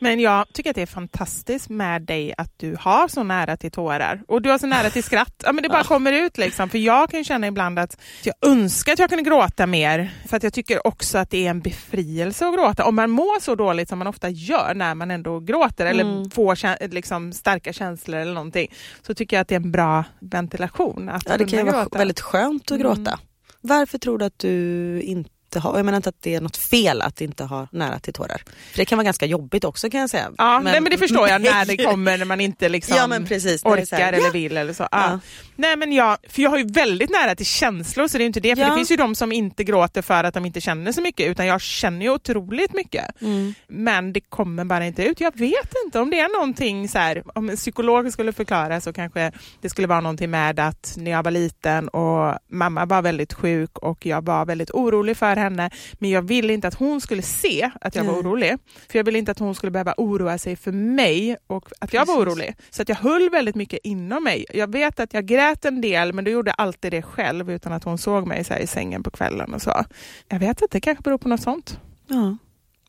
Men 0.03 0.19
jag 0.19 0.45
tycker 0.53 0.69
att 0.69 0.75
det 0.75 0.81
är 0.81 0.85
fantastiskt 0.85 1.69
med 1.69 2.01
dig 2.01 2.33
att 2.37 2.59
du 2.59 2.75
har 2.79 3.07
så 3.07 3.23
nära 3.23 3.57
till 3.57 3.71
tårar 3.71 4.21
och 4.27 4.41
du 4.41 4.49
har 4.49 4.57
så 4.57 4.67
nära 4.67 4.89
till 4.89 5.03
skratt. 5.03 5.43
Ja, 5.45 5.51
men 5.51 5.63
det 5.63 5.69
bara 5.69 5.83
kommer 5.83 6.11
ut 6.13 6.37
liksom. 6.37 6.69
För 6.69 6.77
jag 6.77 7.09
kan 7.11 7.23
känna 7.23 7.47
ibland 7.47 7.79
att 7.79 8.01
jag 8.23 8.35
önskar 8.45 8.93
att 8.93 8.99
jag 8.99 9.09
kunde 9.09 9.23
gråta 9.23 9.67
mer. 9.67 10.11
För 10.27 10.37
att 10.37 10.43
jag 10.43 10.53
tycker 10.53 10.87
också 10.87 11.17
att 11.17 11.29
det 11.29 11.45
är 11.45 11.49
en 11.49 11.59
befrielse 11.61 12.45
att 12.47 12.53
gråta. 12.55 12.85
Om 12.85 12.95
man 12.95 13.09
mår 13.09 13.41
så 13.41 13.55
dåligt 13.55 13.89
som 13.89 13.97
man 13.99 14.07
ofta 14.07 14.29
gör 14.29 14.73
när 14.75 14.95
man 14.95 15.11
ändå 15.11 15.39
gråter 15.39 15.85
eller 15.85 16.03
Mm. 16.03 16.29
får 16.31 16.87
liksom, 16.93 17.33
starka 17.33 17.73
känslor 17.73 18.19
eller 18.19 18.33
någonting. 18.33 18.67
Så 19.01 19.13
tycker 19.13 19.35
jag 19.37 19.41
att 19.41 19.47
det 19.47 19.55
är 19.55 19.59
en 19.59 19.71
bra 19.71 20.03
ventilation 20.19 21.09
att 21.09 21.23
Ja, 21.25 21.37
det 21.37 21.45
kan 21.45 21.59
ju 21.65 21.71
vara 21.71 21.87
väldigt 21.91 22.19
skönt 22.19 22.71
att 22.71 22.79
gråta. 22.79 23.19
Varför 23.61 23.97
tror 23.97 24.17
du 24.17 24.25
att 24.25 24.39
du 24.39 25.01
inte 25.01 25.29
har, 25.59 25.77
jag 25.77 25.85
menar 25.85 25.95
inte 25.95 26.09
att 26.09 26.21
det 26.21 26.35
är 26.35 26.41
något 26.41 26.57
fel 26.57 27.01
att 27.01 27.21
inte 27.21 27.43
ha 27.43 27.67
nära 27.71 27.99
till 27.99 28.13
tårar. 28.13 28.41
För 28.71 28.77
det 28.77 28.85
kan 28.85 28.97
vara 28.97 29.03
ganska 29.05 29.25
jobbigt 29.25 29.63
också 29.63 29.89
kan 29.89 29.99
jag 29.99 30.09
säga. 30.09 30.31
Ja, 30.37 30.59
men, 30.59 30.71
nej, 30.71 30.81
men 30.81 30.91
det 30.91 30.97
förstår 30.97 31.27
jag 31.27 31.41
när 31.41 31.65
det 31.65 31.77
kommer 31.77 32.17
när 32.17 32.25
man 32.25 32.41
inte 32.41 32.69
liksom 32.69 32.95
Ja, 32.97 33.19
precis, 33.27 33.65
orkar 33.65 33.97
här, 33.97 34.13
eller 34.13 34.25
ja. 34.25 34.31
vill 34.31 34.57
eller 34.57 34.73
så. 34.73 34.87
Ja. 34.91 35.19
Nej, 35.55 35.75
men 35.75 35.91
jag, 35.91 36.17
för 36.29 36.41
jag 36.41 36.49
har 36.49 36.57
ju 36.57 36.67
väldigt 36.67 37.09
nära 37.09 37.35
till 37.35 37.45
känslor 37.45 38.07
så 38.07 38.17
det 38.17 38.21
är 38.21 38.25
ju 38.25 38.27
inte 38.27 38.39
det. 38.39 38.55
För 38.55 38.69
det 38.69 38.75
finns 38.75 38.91
ju 38.91 38.95
de 38.95 39.15
som 39.15 39.31
inte 39.31 39.63
gråter 39.63 40.01
för 40.01 40.23
att 40.23 40.33
de 40.33 40.45
inte 40.45 40.61
känner 40.61 40.91
så 40.91 41.01
mycket 41.01 41.27
utan 41.27 41.45
jag 41.45 41.61
känner 41.61 42.05
ju 42.05 42.11
otroligt 42.11 42.73
mycket. 42.73 43.21
Mm. 43.21 43.53
Men 43.67 44.13
det 44.13 44.21
kommer 44.21 44.65
bara 44.65 44.85
inte 44.85 45.03
ut. 45.03 45.21
Jag 45.21 45.37
vet 45.37 45.73
inte 45.85 45.99
om 45.99 46.09
det 46.09 46.19
är 46.19 46.37
någonting 46.37 46.89
så 46.89 46.97
här, 46.97 47.23
om 47.35 47.49
en 47.49 47.55
psykolog 47.55 48.13
skulle 48.13 48.33
förklara 48.33 48.81
så 48.81 48.93
kanske 48.93 49.31
det 49.61 49.69
skulle 49.69 49.87
vara 49.87 50.01
någonting 50.01 50.29
med 50.29 50.59
att 50.59 50.93
när 50.97 51.11
jag 51.11 51.23
var 51.23 51.31
liten 51.31 51.87
och 51.87 52.37
mamma 52.49 52.85
var 52.85 53.01
väldigt 53.01 53.33
sjuk 53.33 53.77
och 53.77 54.05
jag 54.05 54.25
var 54.25 54.45
väldigt 54.45 54.71
orolig 54.71 55.17
för 55.17 55.35
henne 55.41 55.69
men 55.93 56.09
jag 56.09 56.21
ville 56.21 56.53
inte 56.53 56.67
att 56.67 56.73
hon 56.73 57.01
skulle 57.01 57.21
se 57.21 57.71
att 57.81 57.95
jag 57.95 58.03
var 58.03 58.13
orolig. 58.13 58.57
För 58.89 58.99
jag 58.99 59.03
ville 59.03 59.19
inte 59.19 59.31
att 59.31 59.39
hon 59.39 59.55
skulle 59.55 59.71
behöva 59.71 59.93
oroa 59.97 60.37
sig 60.37 60.55
för 60.55 60.71
mig 60.71 61.37
och 61.47 61.69
att 61.79 61.93
jag 61.93 62.05
var 62.05 62.17
orolig. 62.17 62.55
Så 62.69 62.81
att 62.81 62.89
jag 62.89 62.95
höll 62.95 63.29
väldigt 63.29 63.55
mycket 63.55 63.79
inom 63.83 64.23
mig. 64.23 64.45
Jag 64.53 64.71
vet 64.71 64.99
att 64.99 65.13
jag 65.13 65.25
grät 65.25 65.65
en 65.65 65.81
del 65.81 66.13
men 66.13 66.25
då 66.25 66.31
gjorde 66.31 66.49
jag 66.49 66.65
alltid 66.65 66.91
det 66.91 67.01
själv 67.01 67.51
utan 67.51 67.73
att 67.73 67.83
hon 67.83 67.97
såg 67.97 68.27
mig 68.27 68.43
så 68.43 68.53
i 68.53 68.67
sängen 68.67 69.03
på 69.03 69.11
kvällen 69.11 69.53
och 69.53 69.61
så. 69.61 69.83
Jag 70.27 70.39
vet 70.39 70.61
inte, 70.61 70.77
det 70.77 70.81
kanske 70.81 71.01
beror 71.01 71.17
på 71.17 71.27
något 71.27 71.41
sånt. 71.41 71.79
Ja. 72.07 72.37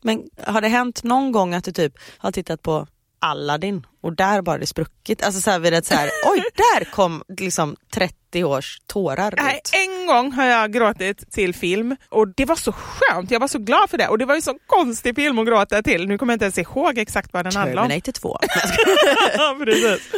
Men 0.01 0.23
har 0.43 0.61
det 0.61 0.67
hänt 0.67 1.03
någon 1.03 1.31
gång 1.31 1.53
att 1.53 1.63
du 1.63 1.71
typ 1.71 1.93
har 2.17 2.31
tittat 2.31 2.61
på 2.61 2.87
Aladdin 3.23 3.85
och 4.01 4.15
där 4.15 4.41
bara 4.41 4.57
det 4.57 4.67
spruckit? 4.67 5.23
Alltså 5.23 5.41
så 5.41 5.51
här 5.51 5.59
vid 5.59 5.73
ett 5.73 5.85
så 5.85 5.93
här, 5.95 6.09
oj 6.31 6.43
där 6.55 6.91
kom 6.91 7.23
liksom 7.37 7.75
30 7.93 8.43
års 8.43 8.79
tårar 8.87 9.33
Nej, 9.37 9.61
ut. 9.63 9.71
en 9.73 10.07
gång 10.07 10.31
har 10.31 10.45
jag 10.45 10.73
gråtit 10.73 11.31
till 11.31 11.53
film 11.55 11.95
och 12.09 12.27
det 12.27 12.45
var 12.45 12.55
så 12.55 12.71
skönt. 12.71 13.31
Jag 13.31 13.39
var 13.39 13.47
så 13.47 13.59
glad 13.59 13.89
för 13.89 13.97
det 13.97 14.07
och 14.07 14.17
det 14.17 14.25
var 14.25 14.35
ju 14.35 14.41
så 14.41 14.57
konstig 14.67 15.15
film 15.15 15.39
att 15.39 15.47
gråta 15.47 15.81
till. 15.83 16.07
Nu 16.07 16.17
kommer 16.17 16.33
jag 16.33 16.35
inte 16.35 16.45
ens 16.45 16.57
ihåg 16.57 16.97
exakt 16.97 17.33
vad 17.33 17.45
den 17.45 17.55
handlar 17.55 17.83
om. 17.83 17.89
Terminator 17.89 18.11
2. 18.11 18.37
Ja, 19.37 19.57
precis. 19.63 20.09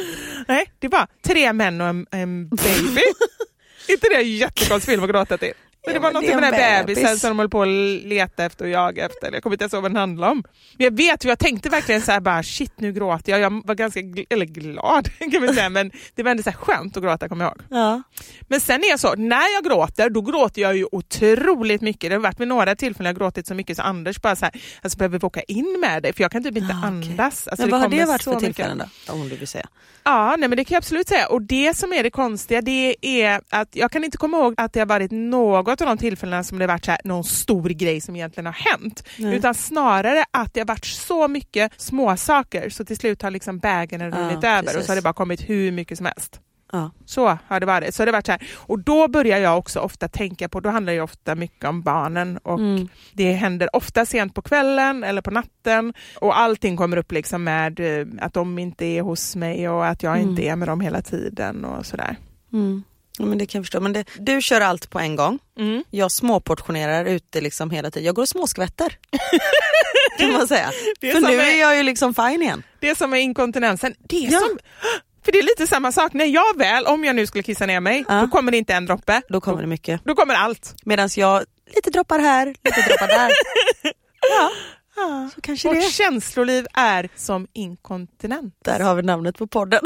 Nej, 0.48 0.72
det 0.80 0.88
var 0.88 1.08
tre 1.26 1.54
män 1.54 1.82
och 1.82 1.88
en, 1.88 2.06
en 2.12 2.50
baby. 2.50 3.02
inte 3.88 4.08
det 4.10 4.16
en 4.16 4.30
jättekonstig 4.36 4.92
film 4.94 5.04
att 5.04 5.10
gråta 5.10 5.38
till? 5.38 5.54
Men 5.86 5.94
det 5.94 6.00
var 6.00 6.12
något 6.12 6.24
med 6.24 6.32
den 6.38 6.44
en 6.44 6.54
här 6.54 6.84
bebis. 6.84 6.96
bebisen 6.96 7.20
som 7.20 7.30
de 7.30 7.40
höll 7.40 7.50
på 7.50 7.62
att 7.62 7.68
leta 8.06 8.46
efter 8.46 8.66
och 8.66 8.72
jaga 8.72 9.06
efter. 9.06 9.32
Jag 9.34 9.44
kommer 9.44 9.54
inte 9.54 9.64
ens 9.64 9.74
ihåg 9.74 9.82
vad 9.82 9.92
den 9.92 9.98
handlade 9.98 10.32
om. 10.32 10.44
Men 10.78 10.84
jag 10.86 10.98
vet 10.98 11.24
jag 11.24 11.40
tänkte 11.40 11.70
verkligen 11.70 12.02
så 12.02 12.12
här 12.12 12.20
bara 12.20 12.44
shit 12.44 12.80
nu 12.80 12.92
gråter 12.94 13.32
jag. 13.32 13.42
Jag 13.42 13.62
var 13.66 13.76
ganska 13.76 14.00
gl- 14.00 14.26
eller 14.30 14.46
glad 14.46 15.10
kan 15.32 15.46
man 15.46 15.54
säga 15.56 15.70
men 15.70 15.92
det 16.16 16.24
var 16.24 16.32
ändå 16.32 16.44
så 16.44 16.50
här 16.50 16.58
skönt 16.58 16.98
att 16.98 17.04
gråta 17.04 17.30
kommer 17.30 17.46
jag 17.46 17.52
ihåg. 17.52 17.62
Ja. 17.70 18.02
Men 18.48 18.60
sen 18.62 18.84
är 18.84 18.90
jag 18.90 19.00
så, 19.00 19.14
när 19.16 19.54
jag 19.56 19.64
gråter 19.64 20.10
då 20.10 20.22
gråter 20.22 20.62
jag 20.62 20.78
ju 20.78 20.86
otroligt 20.92 21.82
mycket. 21.82 22.10
Det 22.10 22.16
har 22.16 22.22
varit 22.22 22.40
vid 22.40 22.48
några 22.48 22.76
tillfällen 22.76 23.10
jag 23.10 23.18
gråtit 23.18 23.48
så 23.48 23.54
mycket 23.56 23.78
så 23.78 23.84
Anders 23.84 24.22
bara 24.22 24.36
så 24.36 24.46
här, 24.46 24.54
alltså 24.82 24.98
behöver 24.98 25.20
vi 25.20 25.26
åka 25.26 25.42
in 25.42 25.78
med 25.82 26.04
dig 26.04 26.14
för 26.14 26.22
jag 26.22 26.32
kan 26.32 26.44
typ 26.44 26.58
inte 26.58 26.74
Ah, 26.74 26.78
okej. 26.78 27.10
andas. 27.12 27.48
Alltså, 27.48 27.62
Men 27.68 27.72
vad 27.72 27.82
har 27.82 27.88
det 27.88 28.06
varit 28.06 28.24
för 28.24 28.32
mycket. 28.36 28.46
tillfällen 28.56 28.78
då? 29.08 29.14
Om 29.14 29.30
du 29.30 29.36
vill 29.36 29.48
säga. 29.48 29.68
Ja, 30.04 30.36
nej, 30.40 30.50
men 30.50 30.58
det 30.58 30.66
kan 30.66 30.76
jag 30.76 30.80
absolut 30.80 31.08
säga. 31.08 31.28
Och 31.28 31.42
det 31.42 31.78
som 31.78 31.94
är 31.94 32.04
det 32.04 32.10
konstiga 32.10 32.62
det 32.62 32.96
är 33.02 33.42
att 33.50 33.76
jag 33.76 33.92
kan 33.92 34.04
inte 34.04 34.18
komma 34.18 34.38
ihåg 34.38 34.54
att 34.58 34.74
det 34.74 34.80
har 34.80 34.86
varit 34.88 35.12
något 35.12 35.75
av 35.82 35.88
de 35.88 35.98
tillfällena 35.98 36.44
som 36.44 36.60
det 36.60 36.68
varit 36.68 36.86
så 36.86 36.92
här, 36.92 37.00
någon 37.04 37.24
stor 37.24 37.70
grej 37.70 38.02
som 38.02 38.16
egentligen 38.16 38.46
har 38.46 38.54
hänt. 38.54 39.04
Nej. 39.20 39.36
Utan 39.36 39.54
snarare 39.54 40.26
att 40.32 40.54
det 40.54 40.60
har 40.60 40.68
varit 40.68 40.86
så 40.86 41.28
mycket 41.28 41.82
små 41.82 42.18
saker 42.18 42.70
så 42.70 42.86
till 42.86 42.98
slut 42.98 43.22
har 43.22 43.32
liksom 43.32 43.60
bägaren 43.60 44.12
Ja, 44.14 44.20
runnit 44.20 44.44
över 44.44 44.60
och 44.60 44.66
precis. 44.66 44.86
så 44.86 44.92
har 44.92 44.96
det 44.96 45.02
bara 45.02 45.14
kommit 45.14 45.50
hur 45.50 45.72
mycket 45.72 45.98
som 45.98 46.06
helst. 46.06 46.40
Ja. 46.72 46.92
Så 47.06 47.38
har 47.48 47.60
det 47.60 47.66
varit. 47.66 47.96
Så 47.96 48.02
har 48.02 48.06
det 48.06 48.12
varit 48.12 48.26
så 48.26 48.32
här. 48.32 48.48
Och 48.56 48.80
då 48.80 49.08
börjar 49.08 49.38
jag 49.40 49.58
också 49.58 49.80
ofta 49.80 50.08
tänka 50.08 50.50
på, 50.50 50.60
då 50.60 50.70
handlar 50.70 50.94
det 50.94 51.02
ofta 51.02 51.36
mycket 51.36 51.66
om 51.66 51.82
barnen 51.82 52.38
och 52.38 52.60
Mm. 52.60 52.88
det 53.14 53.32
händer 53.34 53.76
ofta 53.76 54.06
sent 54.06 54.34
på 54.36 54.42
kvällen 54.42 55.04
eller 55.04 55.22
på 55.22 55.32
natten 55.32 55.94
och 56.16 56.40
allting 56.40 56.78
kommer 56.78 56.98
upp 56.98 57.12
liksom 57.12 57.44
med 57.44 57.80
eh, 57.80 58.08
att 58.22 58.34
de 58.34 58.60
inte 58.60 58.86
är 58.86 59.02
hos 59.02 59.36
mig 59.36 59.70
och 59.70 59.88
att 59.88 60.04
jag 60.04 60.18
inte 60.22 60.42
Mm. 60.42 60.52
är 60.52 60.56
med 60.56 60.68
dem 60.68 60.82
hela 60.82 61.02
tiden 61.02 61.66
och 61.66 61.86
sådär. 61.86 62.16
Mm. 62.54 62.84
Ja, 63.20 63.26
men 63.26 63.38
det 63.38 63.46
kan 63.46 63.60
jag 63.60 63.66
förstå. 63.66 63.80
Men 63.80 63.94
det, 63.94 64.06
du 64.20 64.42
kör 64.42 64.62
allt 64.62 64.90
på 64.90 65.00
en 65.00 65.16
gång. 65.16 65.40
Mm. 65.60 65.84
Jag 65.90 66.12
småportionerar 66.12 67.06
ute 67.06 67.42
liksom 67.42 67.70
hela 67.72 67.92
tiden. 67.92 68.06
Jag 68.06 68.16
går 68.16 68.22
och 68.22 68.30
småskvätter. 68.30 68.98
kan 70.20 70.32
man 70.32 70.48
säga. 70.48 70.72
För 71.02 71.22
nu 71.22 71.40
är- 71.42 71.56
är 71.56 71.60
jag 71.60 71.78
ju 71.78 71.84
liksom 71.84 72.14
fine 72.14 72.42
igen. 72.42 72.64
Det 72.80 72.96
som 72.98 73.14
är 73.14 73.18
inkontinensen, 73.18 73.96
det 74.00 74.26
är 74.28 74.32
Ja. 74.32 74.40
som... 74.40 74.58
För 75.26 75.32
det 75.32 75.38
är 75.40 75.44
lite 75.44 75.68
samma 75.68 75.92
sak, 75.92 76.14
när 76.14 76.26
jag 76.26 76.58
väl, 76.58 76.86
om 76.86 77.04
jag 77.04 77.16
nu 77.16 77.28
skulle 77.28 77.44
kissa 77.44 77.66
ner 77.66 77.80
mig, 77.80 78.06
Ja. 78.08 78.22
då 78.22 78.28
kommer 78.28 78.52
det 78.52 78.58
inte 78.58 78.74
en 78.74 78.86
droppe. 78.86 79.22
Då 79.30 79.42
kommer 79.42 79.62
det 79.62 79.68
mycket. 79.68 80.02
Då 80.06 80.16
kommer 80.16 80.34
allt. 80.34 80.76
Medan 80.86 81.10
jag, 81.16 81.44
lite 81.76 81.90
droppar 81.90 82.20
här, 82.20 82.46
lite 82.64 82.82
droppar 82.82 83.08
där. 83.08 83.32
Ja, 84.98 85.30
så 85.36 85.42
kanske 85.42 85.68
Vårt 85.68 85.76
det. 85.78 85.82
känsloliv 85.82 86.68
är 86.74 87.10
som 87.16 87.48
inkontinent. 87.54 88.54
Där 88.66 88.80
har 88.80 88.96
vi 88.96 89.02
namnet 89.04 89.38
på 89.38 89.48
podden. 89.48 89.82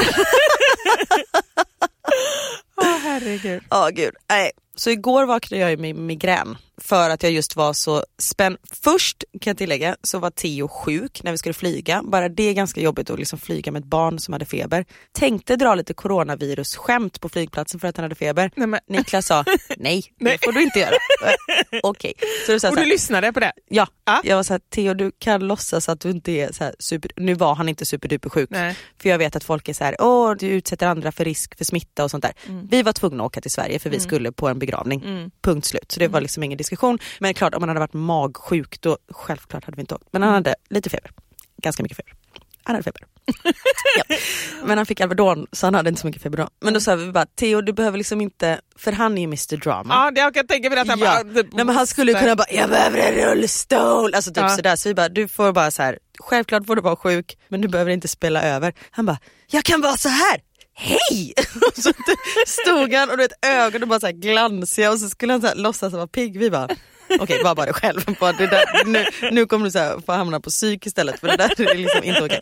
Åh 2.82 2.98
herregud. 3.04 3.62
Ja 3.70 3.90
gud, 3.94 4.14
nej. 4.30 4.52
Så 4.76 4.90
igår 4.90 5.26
vaknade 5.26 5.70
jag 5.70 5.80
med 5.80 5.96
migrän 5.96 6.58
för 6.80 7.10
att 7.10 7.24
jag 7.24 7.32
just 7.32 7.56
var 7.56 7.74
så 7.74 8.04
spänd. 8.18 8.58
Först 8.84 9.24
kan 9.42 9.52
jag 9.52 9.58
tillägga 9.58 9.96
så 10.04 10.20
var 10.20 10.30
Theo 10.30 10.68
sjuk 10.68 11.24
när 11.24 11.32
vi 11.32 11.38
skulle 11.38 11.54
flyga. 11.54 12.02
Bara 12.04 12.30
det 12.30 12.44
är 12.44 12.54
ganska 12.54 12.82
jobbigt 12.82 13.10
att 13.10 13.20
liksom 13.20 13.40
flyga 13.40 13.72
med 13.72 13.80
ett 13.80 13.86
barn 13.86 14.20
som 14.20 14.32
hade 14.34 14.46
feber. 14.46 14.86
Tänkte 15.12 15.56
dra 15.56 15.76
lite 15.76 15.94
coronavirus-skämt 15.94 17.22
på 17.22 17.30
flygplatsen 17.30 17.80
för 17.80 17.88
att 17.88 17.98
han 17.98 18.04
hade 18.04 18.16
feber. 18.16 18.52
Nej, 18.56 18.68
men, 18.68 18.80
Niklas 18.88 19.26
sa 19.26 19.44
nej, 19.78 20.04
det 20.20 20.46
får 20.46 20.52
du 20.52 20.64
inte 20.64 20.80
göra. 20.80 20.96
Eh, 21.72 21.80
Okej, 21.84 22.14
så 22.46 22.60
sa 22.60 22.70
och 22.70 22.76
du 22.76 22.86
lyssnade 22.86 23.34
på 23.34 23.40
det? 23.40 23.52
ja, 23.70 23.88
Ja. 24.06 24.22
jag 24.24 24.36
var 24.36 24.44
så 24.44 24.54
här, 24.54 24.62
Theo 24.70 24.94
du 24.94 25.12
kan 25.20 25.48
låtsas 25.48 25.90
att 25.90 26.00
du 26.00 26.10
inte 26.10 26.32
är 26.32 26.52
så 26.52 26.72
super, 26.80 27.12
nu 27.16 27.34
var 27.34 27.56
han 27.56 27.70
inte 27.70 27.86
superduper 27.86 28.30
sjuk. 28.30 28.50
Nej. 28.50 28.76
För 29.02 29.10
jag 29.10 29.18
vet 29.18 29.36
att 29.36 29.44
folk 29.44 29.70
är 29.70 29.74
så 29.74 29.84
här, 29.84 29.96
åh 30.00 30.36
du 30.40 30.48
utsätter 30.48 30.88
andra 30.88 31.12
för 31.12 31.26
risk 31.26 31.58
för 31.58 31.66
smitta 31.66 32.04
och 32.04 32.12
sånt 32.12 32.24
där. 32.24 32.34
Vi 32.70 32.84
var 32.84 32.94
tvungna 32.94 33.24
att 33.24 33.28
åka 33.28 33.42
till 33.42 33.52
Sverige 33.52 33.80
för 33.80 33.90
vi 33.90 34.00
skulle 34.00 34.32
på 34.32 34.48
en 34.48 34.60
begravning. 34.60 35.32
Punkt 35.42 35.66
slut. 35.68 35.92
Så 35.92 36.00
det 36.00 36.08
var 36.08 36.22
liksom 36.22 36.44
ingen 36.44 36.58
diskussion. 36.58 36.69
Men 37.20 37.34
klart 37.34 37.56
om 37.56 37.60
man 37.62 37.70
hade 37.70 37.80
varit 37.80 37.94
magsjuk 37.94 38.82
då 38.82 38.98
självklart 39.12 39.66
hade 39.66 39.76
vi 39.76 39.82
inte 39.82 39.96
åkt. 39.96 40.08
Men 40.12 40.22
han 40.24 40.34
hade 40.34 40.56
lite 40.70 40.90
feber. 40.90 41.12
Ganska 41.62 41.84
mycket 41.84 41.98
feber. 41.98 42.14
Han 42.64 42.76
hade 42.76 42.84
feber. 42.84 43.02
ja. 44.10 44.16
Men 44.64 44.78
han 44.78 44.86
fick 44.86 45.02
Alvedon 45.02 45.48
så 45.52 45.68
han 45.68 45.76
hade 45.76 45.90
inte 45.90 46.02
så 46.02 46.08
mycket 46.08 46.22
feber 46.22 46.38
då. 46.38 46.50
Men 46.62 46.74
då 46.74 46.80
sa 46.80 46.96
vi 46.96 47.12
bara, 47.12 47.26
Theo 47.26 47.62
du 47.62 47.74
behöver 47.74 47.98
liksom 47.98 48.22
inte, 48.22 48.62
för 48.78 48.92
han 48.92 49.18
är 49.18 49.22
ju 49.22 49.24
Mr 49.26 49.58
Drama. 49.58 49.94
Ja, 49.94 50.12
det 50.12 50.22
jag 50.22 50.34
kan 50.34 50.48
tänka 50.48 50.70
mig 50.70 50.80
att 50.80 50.88
han 50.88 51.00
Ja. 51.00 51.24
bara... 51.24 51.44
Nej, 51.54 51.66
men 51.66 51.76
han 51.76 51.88
skulle 51.88 52.12
ju 52.12 52.20
kunna 52.20 52.36
bara, 52.36 52.48
jag 52.52 52.70
behöver 52.70 53.00
en 53.00 53.14
rullstol. 53.30 54.14
Alltså 54.16 54.32
typ 54.32 54.38
Ja. 54.44 54.50
sådär. 54.50 54.76
Så 54.76 54.90
vi 54.90 54.96
bara, 54.96 55.10
du 55.10 55.28
får 55.28 55.54
bara 55.54 55.72
så 55.72 55.84
här. 55.84 56.00
självklart 56.20 56.66
får 56.66 56.76
du 56.76 56.82
vara 56.82 56.96
sjuk 56.96 57.38
men 57.48 57.62
du 57.62 57.68
behöver 57.68 57.92
inte 57.92 58.08
spela 58.08 58.42
över. 58.44 58.74
Han 58.92 59.06
bara, 59.06 59.18
jag 59.48 59.64
kan 59.64 59.82
vara 59.82 59.98
så 59.98 60.10
här. 60.10 60.42
Hej! 60.82 61.34
Och 61.68 61.78
så 61.84 61.92
stod 62.48 62.94
han 62.94 63.10
och 63.10 63.18
du 63.18 63.24
vet, 63.24 63.46
ögonen 63.46 63.90
bara 63.90 64.00
så 64.00 64.06
här 64.06 64.14
glansiga 64.14 64.92
och 64.92 65.00
så 65.00 65.10
skulle 65.10 65.34
han 65.34 65.42
så 65.42 65.48
här, 65.48 65.56
låtsas 65.56 65.94
vara 65.94 66.08
pigg. 66.08 66.40
Vi 66.40 66.52
bara, 66.52 66.68
okej 67.20 67.44
var 67.44 67.56
bara 67.56 67.66
dig 67.66 67.74
själv. 67.74 68.06
Bara, 68.20 68.32
det 68.32 68.48
där, 68.48 68.86
nu, 68.86 69.06
nu 69.32 69.46
kommer 69.46 69.66
du 69.66 69.72
så 69.72 69.80
här, 69.80 70.00
få 70.06 70.12
hamna 70.12 70.40
på 70.40 70.50
psyk 70.50 70.86
istället 70.86 71.20
för 71.20 71.28
det 71.28 71.38
där 71.38 71.62
är 71.62 71.76
liksom 71.76 72.04
inte 72.04 72.24
okej. 72.24 72.42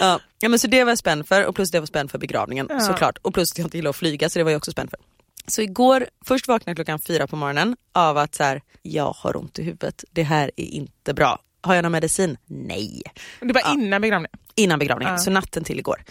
Ja. 0.00 0.20
ja 0.40 0.48
men 0.48 0.58
så 0.58 0.66
det 0.66 0.84
var 0.84 0.90
jag 0.90 0.98
spänd 0.98 1.28
för 1.28 1.44
och 1.44 1.54
plus 1.54 1.70
det 1.70 1.80
var 1.80 1.86
spänd 1.86 2.10
för 2.10 2.18
begravningen 2.18 2.66
Ja. 2.70 2.80
såklart. 2.80 3.18
Och 3.22 3.34
plus 3.34 3.52
att 3.52 3.58
jag 3.58 3.66
inte 3.66 3.76
gillar 3.78 3.90
att 3.90 3.96
flyga 3.96 4.28
så 4.30 4.38
det 4.38 4.42
var 4.44 4.50
jag 4.50 4.58
också 4.58 4.70
spänd 4.70 4.90
för. 4.90 4.98
Så 5.46 5.62
igår, 5.62 6.06
först 6.24 6.48
vaknade 6.48 6.70
jag 6.70 6.76
klockan 6.76 6.98
fyra 6.98 7.26
på 7.26 7.36
morgonen 7.36 7.76
av 7.94 8.18
att 8.18 8.34
så 8.34 8.42
här, 8.44 8.62
jag 8.82 9.12
har 9.12 9.36
ont 9.36 9.58
i 9.58 9.62
huvudet, 9.62 10.04
det 10.10 10.22
här 10.22 10.50
är 10.56 10.64
inte 10.64 11.14
bra. 11.14 11.38
Har 11.60 11.74
jag 11.74 11.82
någon 11.82 11.92
medicin? 11.92 12.36
Nej. 12.46 13.02
Det 13.40 13.52
var 13.52 13.60
Ja. 13.64 13.72
innan 13.72 14.00
begravningen. 14.00 14.30
Innan 14.54 14.78
begravningen, 14.78 15.12
Ja. 15.14 15.18
så 15.18 15.30
natten 15.30 15.64
till 15.64 15.78
igår. 15.78 16.04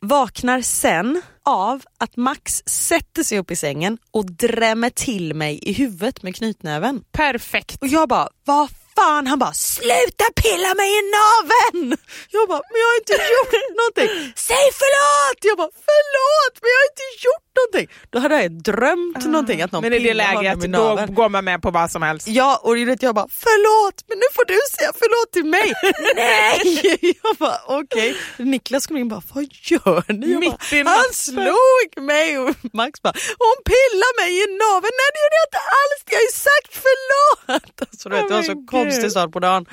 Vaknar 0.00 0.62
sen 0.62 1.22
av 1.42 1.82
att 1.98 2.16
Max 2.16 2.62
sätter 2.66 3.22
sig 3.22 3.38
upp 3.38 3.50
i 3.50 3.56
sängen 3.56 3.98
och 4.10 4.30
drämmer 4.32 4.90
till 4.90 5.34
mig 5.34 5.58
i 5.62 5.72
huvudet 5.72 6.22
med 6.22 6.36
knytnäven. 6.36 7.04
Perfekt. 7.12 7.76
Och 7.80 7.88
jag 7.88 8.08
bara, 8.08 8.28
vad 8.44 8.68
fan? 8.96 9.26
Han 9.26 9.38
bara, 9.38 9.52
sluta 9.52 10.24
pilla 10.42 10.70
mig 10.80 10.90
i 10.98 11.02
naveln! 11.18 11.96
Jag 12.30 12.48
bara, 12.48 12.62
men 12.70 12.78
jag 12.82 12.88
har 12.92 12.96
inte 13.02 13.12
gjort 13.36 13.54
någonting. 13.80 14.32
Säg 14.36 14.64
förlåt! 14.82 15.38
Jag 15.50 15.56
bara, 15.62 15.72
förlåt 15.90 16.54
men 16.62 16.68
jag 16.74 16.78
har 16.82 16.88
inte 16.92 17.08
gjort 17.26 17.48
någonting. 17.58 17.86
Då 18.10 18.18
hade 18.18 18.42
jag 18.42 18.52
drömt 18.62 19.24
någonting 19.34 19.62
att 19.62 19.72
någon. 19.72 19.82
Men 19.82 19.92
i 19.92 19.98
det 19.98 20.14
läget, 20.14 20.60
då 20.60 21.06
går 21.08 21.28
man 21.28 21.44
med 21.44 21.62
på 21.62 21.70
vad 21.70 21.90
som 21.90 22.02
helst. 22.02 22.26
Ja 22.28 22.60
och 22.62 22.78
jag 22.78 23.14
bara 23.14 23.28
förlåt 23.44 23.98
men 24.08 24.18
nu 24.18 24.28
får 24.36 24.44
du 24.44 24.58
säga 24.76 24.90
förlåt 25.02 25.32
till 25.32 25.44
mig. 25.56 25.68
Nej! 26.16 27.18
Jag 27.22 27.36
bara 27.36 27.58
okej. 27.66 28.16
Niklas 28.36 28.86
kom 28.86 28.96
in 28.96 29.02
och 29.02 29.08
bara 29.08 29.22
vad 29.34 29.44
gör 29.70 30.04
ni? 30.12 30.34
Bara, 30.84 30.90
Han 30.90 31.12
slog 31.12 31.88
mig 32.10 32.38
och 32.38 32.54
Max 32.72 33.02
bara 33.02 33.14
hon 33.44 33.56
pillar 33.72 34.12
mig 34.20 34.30
i 34.42 34.44
naveln. 34.62 34.94
Nej 35.00 35.08
det 35.14 35.20
gjorde 35.24 35.38
jag 35.42 35.46
inte 35.50 35.62
alls. 35.80 36.00
Jag 36.12 36.18
har 36.20 36.26
ju 36.30 36.34
sagt 36.48 36.70
förlåt. 36.86 37.80
Alltså, 37.90 38.08
du 38.08 38.14
vet, 38.16 38.24
Åh, 38.24 38.28
det 38.28 38.34
var 38.34 38.42
så 38.42 38.54
konstig 38.84 39.32
på 39.32 39.40
dagen. 39.40 39.66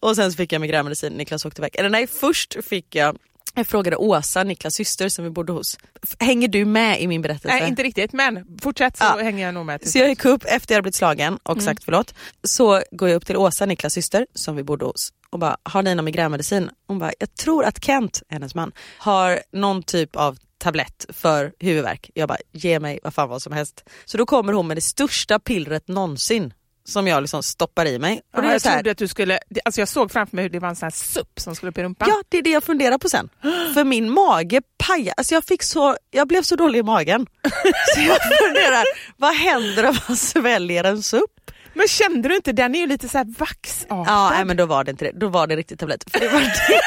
Och 0.00 0.16
sen 0.16 0.32
så 0.32 0.36
fick 0.36 0.52
jag 0.52 0.60
migränmedicin. 0.60 1.12
Niklas 1.12 1.44
åkte 1.44 1.60
iväg. 1.60 1.76
Eller 1.76 1.88
nej 1.90 2.06
först 2.06 2.56
fick 2.64 2.94
jag 2.94 3.18
jag 3.54 3.66
frågade 3.66 3.96
Åsa, 3.96 4.44
Niklas 4.44 4.74
syster 4.74 5.08
som 5.08 5.24
vi 5.24 5.30
bodde 5.30 5.52
hos. 5.52 5.78
Hänger 6.18 6.48
du 6.48 6.64
med 6.64 7.00
i 7.00 7.06
min 7.06 7.22
berättelse? 7.22 7.48
Nej, 7.48 7.68
inte 7.68 7.82
riktigt, 7.82 8.12
men 8.12 8.44
fortsätt 8.62 8.96
så 8.96 9.04
Ja. 9.04 9.18
hänger 9.22 9.44
jag 9.46 9.54
nog 9.54 9.66
med. 9.66 9.88
Så 9.88 9.98
jag 9.98 10.08
gick 10.08 10.24
upp 10.24 10.44
efter 10.46 10.74
jag 10.74 10.82
blivit 10.82 10.94
slagen 10.94 11.38
och 11.42 11.52
Mm. 11.56 11.64
sagt 11.64 11.84
förlåt. 11.84 12.14
Så 12.42 12.82
går 12.90 13.08
jag 13.08 13.16
upp 13.16 13.26
till 13.26 13.36
Åsa, 13.36 13.66
Niklas 13.66 13.92
syster, 13.92 14.26
som 14.34 14.56
vi 14.56 14.62
bodde 14.62 14.84
hos 14.84 15.12
och 15.30 15.38
bara, 15.38 15.56
har 15.62 15.82
ni 15.82 15.94
någon 15.94 16.04
migränmedicin? 16.04 16.70
Hon 16.86 16.98
bara, 16.98 17.12
jag 17.18 17.34
tror 17.34 17.64
att 17.64 17.84
Kent, 17.84 18.22
hennes 18.28 18.54
man, 18.54 18.72
har 18.98 19.40
någon 19.52 19.82
typ 19.82 20.16
av 20.16 20.38
tablett 20.58 21.06
för 21.08 21.52
huvudvärk. 21.58 22.10
Jag 22.14 22.28
bara, 22.28 22.38
ge 22.52 22.80
mig 22.80 22.98
vad 23.02 23.14
fan 23.14 23.28
vad 23.28 23.42
som 23.42 23.52
helst. 23.52 23.84
Så 24.04 24.18
då 24.18 24.26
kommer 24.26 24.52
hon 24.52 24.66
med 24.66 24.76
det 24.76 24.80
största 24.80 25.38
pillret 25.38 25.88
någonsin 25.88 26.52
som 26.88 27.06
jag 27.06 27.20
liksom 27.20 27.42
stoppar 27.42 27.86
i 27.86 27.98
mig. 27.98 28.20
Och 28.36 28.42
det 28.42 28.52
jag 28.52 28.60
så 28.60 28.68
här, 28.68 28.76
trodde 28.76 28.90
att 28.90 28.98
du 28.98 29.08
skulle, 29.08 29.38
alltså 29.64 29.80
jag 29.80 29.88
såg 29.88 30.12
framför 30.12 30.36
mig 30.36 30.42
hur 30.42 30.50
det 30.50 30.58
var 30.58 30.68
en 30.68 30.76
sån 30.76 30.86
här 30.86 30.90
supp 30.90 31.40
som 31.40 31.54
skulle 31.54 31.70
upp 31.70 31.78
i 31.78 31.82
rumpan. 31.82 32.08
Ja, 32.08 32.22
det 32.28 32.38
är 32.38 32.42
det 32.42 32.50
jag 32.50 32.64
funderar 32.64 32.98
på 32.98 33.08
sen. 33.08 33.28
För 33.74 33.84
min 33.84 34.10
mage 34.10 34.62
pajade, 34.78 35.12
alltså 35.16 35.34
jag, 35.34 35.44
fick 35.44 35.62
så, 35.62 35.96
jag 36.10 36.28
blev 36.28 36.42
så 36.42 36.56
dålig 36.56 36.78
i 36.78 36.82
magen. 36.82 37.26
Så 37.94 38.00
jag 38.00 38.18
funderar, 38.38 38.84
vad 39.16 39.34
händer 39.34 39.86
om 39.88 39.96
man 40.08 40.16
sväljer 40.16 40.84
en 40.84 41.02
supp? 41.02 41.30
Men 41.78 41.88
kände 41.88 42.28
du 42.28 42.36
inte, 42.36 42.52
den 42.52 42.74
är 42.74 42.78
ju 42.78 42.86
lite 42.86 43.08
så 43.08 43.18
här 43.18 43.26
vaxartad. 43.38 44.04
Ja, 44.06 44.30
nej, 44.30 44.44
men 44.44 44.56
då 44.56 44.66
var 44.66 44.84
det 44.84 44.90
inte 44.90 45.04
det. 45.04 45.12
Då 45.20 45.28
var 45.28 45.46
det 45.46 45.56
riktigt 45.56 45.80
tablett. 45.80 46.10
För 46.12 46.20
det 46.20 46.28
var 46.28 46.40
det. 46.40 46.48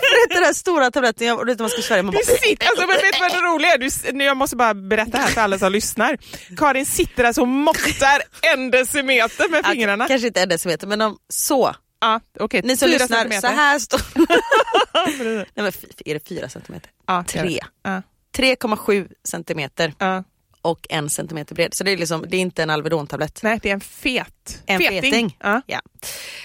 För 0.00 0.34
den 0.34 0.42
där 0.42 0.52
stora 0.52 0.90
tabletten, 0.90 1.26
jag, 1.26 1.46
du 1.46 1.52
vet, 1.52 1.58
man 1.58 1.70
ska 1.70 1.82
svälja, 1.82 2.02
man 2.02 2.14
Du 2.14 2.18
bara, 2.18 2.36
sitter, 2.36 2.66
alltså, 2.66 2.86
men 2.86 2.96
vet 2.96 3.12
du 3.12 3.20
vad 3.20 3.30
det 3.32 3.48
roliga 3.48 3.72
är? 3.72 4.12
Du, 4.18 4.24
jag 4.24 4.36
måste 4.36 4.56
bara 4.56 4.74
berätta 4.74 5.18
här 5.18 5.26
för 5.26 5.40
alla 5.40 5.58
som 5.58 5.72
lyssnar. 5.72 6.18
Karin 6.56 6.86
sitter 6.86 7.24
alltså 7.24 7.40
och 7.40 7.48
måttar 7.48 8.22
en 8.54 8.70
decimeter 8.70 9.48
med 9.48 9.66
fingrarna. 9.66 10.04
Ja, 10.04 10.08
kanske 10.08 10.26
inte 10.26 10.42
en 10.42 10.48
decimeter 10.48 10.86
men 10.86 10.98
de, 10.98 11.18
så. 11.28 11.74
Ja, 12.00 12.20
okay, 12.40 12.62
Ni 12.64 12.76
som 12.76 12.88
fyra 12.88 12.98
lyssnar, 12.98 13.18
centimeter. 13.18 13.48
så 13.48 13.54
här 13.54 13.78
står 13.78 14.00
Nej 15.34 15.46
men 15.54 15.72
är 16.04 16.14
det 16.14 16.28
fyra 16.28 16.48
centimeter? 16.48 16.90
Ja. 17.06 17.24
Tre. 17.28 17.60
Ja, 17.82 18.02
3,7 18.36 19.08
centimeter 19.28 19.94
ja. 19.98 20.24
Och 20.64 20.86
en 20.90 21.10
centimeter 21.10 21.54
bred. 21.54 21.74
Så 21.74 21.84
det 21.84 21.90
är, 21.92 21.96
liksom, 21.96 22.24
det 22.28 22.36
är 22.36 22.40
inte 22.40 22.62
en 22.62 22.70
Alvedon-tablett. 22.70 23.40
Nej, 23.42 23.58
det 23.62 23.68
är 23.70 23.74
en 23.74 23.80
fet. 23.80 24.62
En 24.66 24.80
feting. 24.80 25.36
Ja. 25.42 25.62
Ja. 25.66 25.80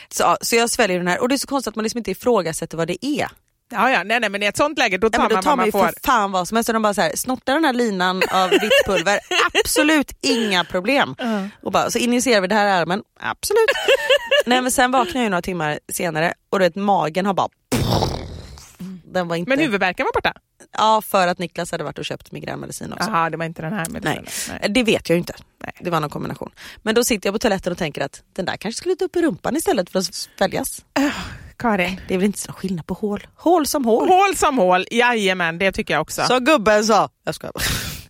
Så, 0.10 0.24
ja, 0.24 0.38
så 0.42 0.56
jag 0.56 0.70
sväljer 0.70 0.98
den 0.98 1.08
här 1.08 1.22
och 1.22 1.30
det 1.30 1.36
är 1.36 1.38
så 1.38 1.48
konstigt 1.48 1.68
att 1.72 1.76
man 1.76 1.84
liksom 1.84 1.98
inte 1.98 2.12
ifrågasätter 2.12 2.78
vad 2.78 2.88
det 2.88 3.06
är. 3.06 3.28
Ja, 3.72 3.92
ja, 3.92 4.04
nej, 4.04 4.20
nej, 4.20 4.30
men 4.30 4.44
i 4.44 4.46
ett 4.46 4.58
sånt 4.58 4.78
läge 4.78 4.98
då 4.98 5.08
Ja, 5.08 5.10
tar 5.12 5.20
men 5.20 5.30
då 5.30 5.36
man 5.36 5.44
tar 5.44 5.50
vad 5.50 5.58
man 5.58 5.58
man 5.58 5.66
ju 5.66 5.72
får. 5.72 5.84
för 5.86 5.94
fan 6.06 6.32
vad 6.32 6.48
som 6.48 6.56
helst. 6.56 6.70
De 6.74 6.82
bara 6.82 6.94
så 6.94 7.02
här, 7.02 7.16
snortar 7.16 7.54
den 7.54 7.66
här 7.66 7.74
linan 7.74 8.22
av 8.32 8.50
vitt 8.50 8.86
pulver, 8.86 9.20
absolut 9.64 10.12
inga 10.22 10.64
problem. 10.64 11.16
Och 11.64 11.72
bara, 11.72 11.92
så 11.92 11.98
injicerar 12.00 12.42
vi 12.42 12.48
det 12.48 12.56
här 12.56 12.68
i 12.68 12.72
armen, 12.72 13.04
absolut. 13.20 13.70
Nej 14.46 14.62
men 14.62 14.72
sen 14.72 14.92
vaknar 14.92 15.22
jag 15.22 15.30
några 15.32 15.42
timmar 15.42 15.80
senare 15.94 16.34
och 16.50 16.60
du 16.60 16.66
vet 16.66 16.76
magen 16.76 17.26
har 17.26 17.34
bara... 17.34 17.50
Den 19.04 19.28
var 19.28 19.36
inte... 19.36 19.50
Men 19.50 19.60
huvudvärken 19.60 20.06
var 20.06 20.14
borta? 20.14 20.34
Ja 20.78 21.02
för 21.02 21.28
att 21.28 21.40
Niklas 21.40 21.72
hade 21.72 21.84
varit 21.84 21.98
och 21.98 22.06
köpt 22.06 22.32
migränmedicin 22.32 22.94
också. 22.94 23.10
Jaha, 23.10 23.30
det 23.30 23.38
var 23.38 23.46
inte 23.46 23.62
den 23.62 23.74
här 23.74 23.86
medicinen. 23.90 24.26
Nej. 24.50 24.70
Det 24.70 24.84
vet 24.84 25.10
jag 25.10 25.16
ju 25.16 25.20
inte. 25.20 25.34
Nej. 25.64 25.74
Det 25.80 25.90
var 25.90 26.00
någon 26.00 26.10
kombination. 26.10 26.52
Men 26.84 26.96
då 26.96 27.04
sitter 27.04 27.28
jag 27.28 27.36
på 27.36 27.40
toaletten 27.40 27.72
och 27.72 27.78
tänker 27.78 28.02
att 28.02 28.24
den 28.34 28.46
där 28.46 28.58
kanske 28.58 28.78
skulle 28.78 28.96
ta 28.96 29.06
upp 29.06 29.16
i 29.16 29.22
rumpan 29.22 29.56
istället 29.56 29.90
för 29.90 30.00
att 30.00 30.14
sväljas. 30.14 30.86
Karin. 31.58 32.02
Det 32.08 32.14
är 32.14 32.18
väl 32.18 32.26
inte 32.26 32.40
så 32.40 32.52
skillnad 32.54 32.86
på 32.86 32.94
hål? 32.94 33.28
Hål 33.36 33.68
som 33.68 33.86
hål. 33.86 34.08
Hål 34.08 34.36
som 34.36 34.58
hål, 34.58 34.86
jajamän 34.92 35.58
det 35.58 35.72
tycker 35.72 35.94
jag 35.94 36.02
också. 36.02 36.24
Som 36.24 36.46
gubben 36.46 36.84
sa. 36.84 37.10
Jag 37.24 37.36
skojar 37.36 37.54
bara. 37.54 37.64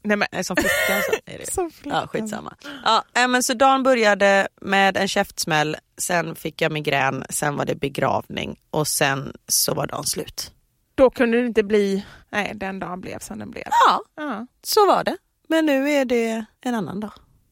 Nej, 0.04 0.18
men, 0.18 0.28
Nej, 0.32 0.44
som 0.44 0.56
flickan 0.56 1.02
sa. 1.02 1.18
Är 1.26 1.38
det. 1.38 1.52
så 1.52 1.70
Ja, 1.84 2.08
skitsamma. 2.08 2.54
Ja, 2.86 3.04
äh, 3.16 3.28
men 3.28 3.44
så 3.44 3.54
dagen 3.54 3.84
började 3.84 4.48
med 4.62 4.98
en 4.98 5.08
käftsmäll, 5.08 5.78
sen 5.98 6.36
fick 6.36 6.62
jag 6.62 6.72
migrän, 6.72 7.24
sen 7.30 7.56
var 7.56 7.66
det 7.66 7.76
begravning 7.76 8.60
och 8.72 8.88
sen 8.88 9.34
så 9.48 9.74
var 9.74 9.88
dagen 9.88 10.04
slut. 10.04 10.52
Då 11.00 11.10
kunde 11.10 11.42
det 11.42 11.48
inte 11.48 11.64
bli, 11.64 12.06
nej 12.30 12.52
den 12.56 12.80
dagen 12.80 13.02
blev 13.02 13.20
som 13.20 13.40
den 13.40 13.52
blev. 13.52 13.64
Ja, 13.88 14.02
Ja. 14.16 14.48
så 14.64 14.86
var 14.88 15.04
det. 15.04 15.18
Men 15.50 15.66
nu 15.66 15.90
är 15.92 16.06
det 16.06 16.46
en 16.62 16.76
annan 16.76 17.00
dag. 17.00 17.12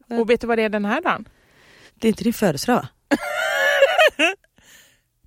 Och 0.09 0.29
vet 0.29 0.41
du 0.41 0.47
vad 0.47 0.57
det 0.57 0.63
är 0.63 0.69
den 0.69 0.85
här 0.85 1.01
dagen? 1.01 1.27
Det 1.95 2.07
är 2.07 2.09
inte 2.09 2.23
din 2.23 2.33
födelsedag 2.33 2.75
va? 2.75 2.87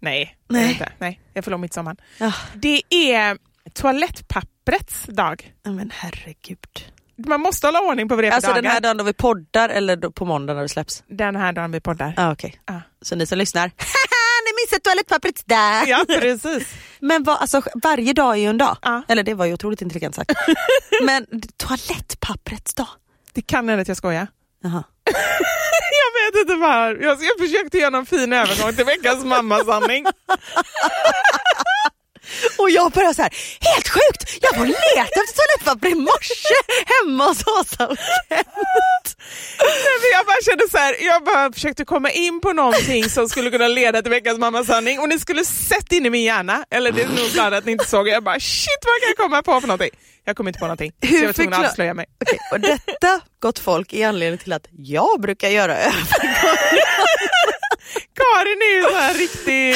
Nej, 0.01 0.37
Nej. 0.49 0.65
det 0.67 0.71
inte. 0.73 0.93
nej 0.99 1.21
jag 1.35 1.45
förlorar 1.45 1.61
midsommar. 1.61 1.97
Ja. 2.19 2.33
Det 2.55 2.83
är 2.91 3.39
toalettpapprets 3.75 5.03
dag. 5.09 5.55
Ja, 5.63 5.71
Men 5.71 5.91
herregud. 5.95 6.93
Man 7.17 7.41
måste 7.41 7.67
hålla 7.67 7.81
ordning 7.81 8.09
på 8.09 8.15
vad 8.15 8.25
det 8.25 8.29
är 8.29 8.31
för 8.31 8.37
Alltså 8.37 8.51
dagar. 8.51 8.63
den 8.63 8.71
här 8.71 8.81
dagen 8.81 8.97
då 8.97 9.05
vi 9.05 9.13
poddar 9.13 9.69
eller 9.69 9.97
på 10.11 10.25
måndag 10.25 10.55
när 10.55 10.63
det 10.63 10.69
släpps? 10.69 11.03
den 11.07 11.37
här 11.37 11.53
dagen 11.53 11.73
vi 11.73 11.81
poddar. 11.81 12.15
Ja 12.17 12.33
okej. 12.33 12.61
Ja. 12.67 12.81
Så 13.03 13.17
ni 13.17 13.27
som 13.27 13.39
lyssnar, 13.39 13.71
ni 14.61 14.67
missade 14.67 14.81
toalettpappret 14.81 15.43
där! 15.47 15.87
Ja, 15.87 16.05
precis. 16.09 16.69
Men 17.01 17.23
vad, 17.23 17.37
alltså, 17.37 17.63
varje 17.83 18.13
dag 18.13 18.33
är 18.35 18.39
ju 18.39 18.47
en 18.47 18.59
dag. 18.59 18.77
Ja. 18.83 19.03
Eller 19.09 19.23
det 19.23 19.35
var 19.35 19.47
ju 19.47 19.55
otroligt 19.55 19.83
intelligent 19.83 20.15
sagt. 20.15 20.33
Men 21.03 21.27
toalettpapprets 21.57 22.75
dag? 22.75 22.89
Det 23.33 23.43
kan 23.43 23.69
hända 23.69 23.83
att 23.83 23.89
jag 23.89 23.97
skojar. 23.97 24.27
Jaha. 24.63 24.85
Jag 26.03 26.33
vet 26.33 26.41
inte 26.43 26.55
var. 26.55 26.99
Jag, 27.03 27.19
jag 27.23 27.39
försökte 27.39 27.79
göra 27.79 27.91
någon 27.91 28.07
fin 28.07 28.33
övergång 28.33 28.75
till 28.75 28.85
veckans 28.85 29.25
mammasanning. 29.25 30.07
Och 32.59 32.71
jag 32.71 32.93
började 32.93 33.15
så 33.15 33.23
här, 33.23 33.33
helt 33.61 33.89
sjukt! 33.89 34.39
Jag 34.41 34.59
var 34.59 34.67
letade 34.67 35.21
efter 35.25 35.35
toalettpapper 35.37 35.89
i 35.89 35.95
morse 35.95 36.55
hemma 36.87 37.25
hos 37.27 37.47
Åsa 37.47 37.87
och 37.87 37.97
Kent. 37.97 39.17
Nej, 40.03 40.13
jag 40.13 40.27
bara 40.27 40.43
kände 40.43 40.69
så 40.71 40.79
här, 40.79 40.97
jag 41.01 41.25
bara 41.25 41.53
försökte 41.53 41.85
komma 41.85 42.11
in 42.11 42.41
på 42.41 42.53
någonting 42.53 43.11
som 43.11 43.29
skulle 43.29 43.51
kunna 43.51 43.69
leda 43.69 44.03
till 44.03 44.11
veckans 44.11 44.39
mammasanning 44.39 45.01
och 45.01 45.09
ni 45.09 45.19
skulle 45.19 45.45
sett 45.45 45.93
in 45.93 46.07
i 46.07 46.11
min 46.11 46.23
hjärna, 46.25 46.65
eller 46.71 46.93
det 46.93 47.03
är 47.03 47.09
nog 47.09 47.29
glad 47.33 47.55
att 47.55 47.65
ni 47.65 47.73
inte 47.73 47.89
såg, 47.89 48.09
jag 48.09 48.25
bara 48.25 48.41
shit 48.41 48.81
vad 48.85 49.01
kan 49.01 49.09
jag 49.09 49.17
komma 49.17 49.43
på 49.43 49.61
för 49.61 49.69
någonting? 49.69 49.91
Jag 50.25 50.37
kom 50.37 50.49
inte 50.49 50.59
på 50.59 50.65
någonting, 50.65 50.93
så 51.03 51.07
Hur 51.09 51.19
jag 51.19 51.27
var 51.27 51.33
tvungen 51.33 51.55
att 51.55 51.67
avslöja 51.67 51.95
mig. 51.95 52.07
Okej, 52.21 52.39
och 52.53 52.61
detta, 52.61 53.21
gott 53.43 53.59
folk, 53.59 53.93
är 53.93 54.09
anledningen 54.09 54.39
till 54.39 54.53
att 54.53 54.67
jag 54.71 55.21
brukar 55.21 55.49
göra 55.49 55.77
övergångar. 55.77 57.60
Karin 58.15 58.59
är 58.63 58.77
ju 58.77 58.83
så 58.83 58.97
här 58.97 59.15
riktig, 59.15 59.75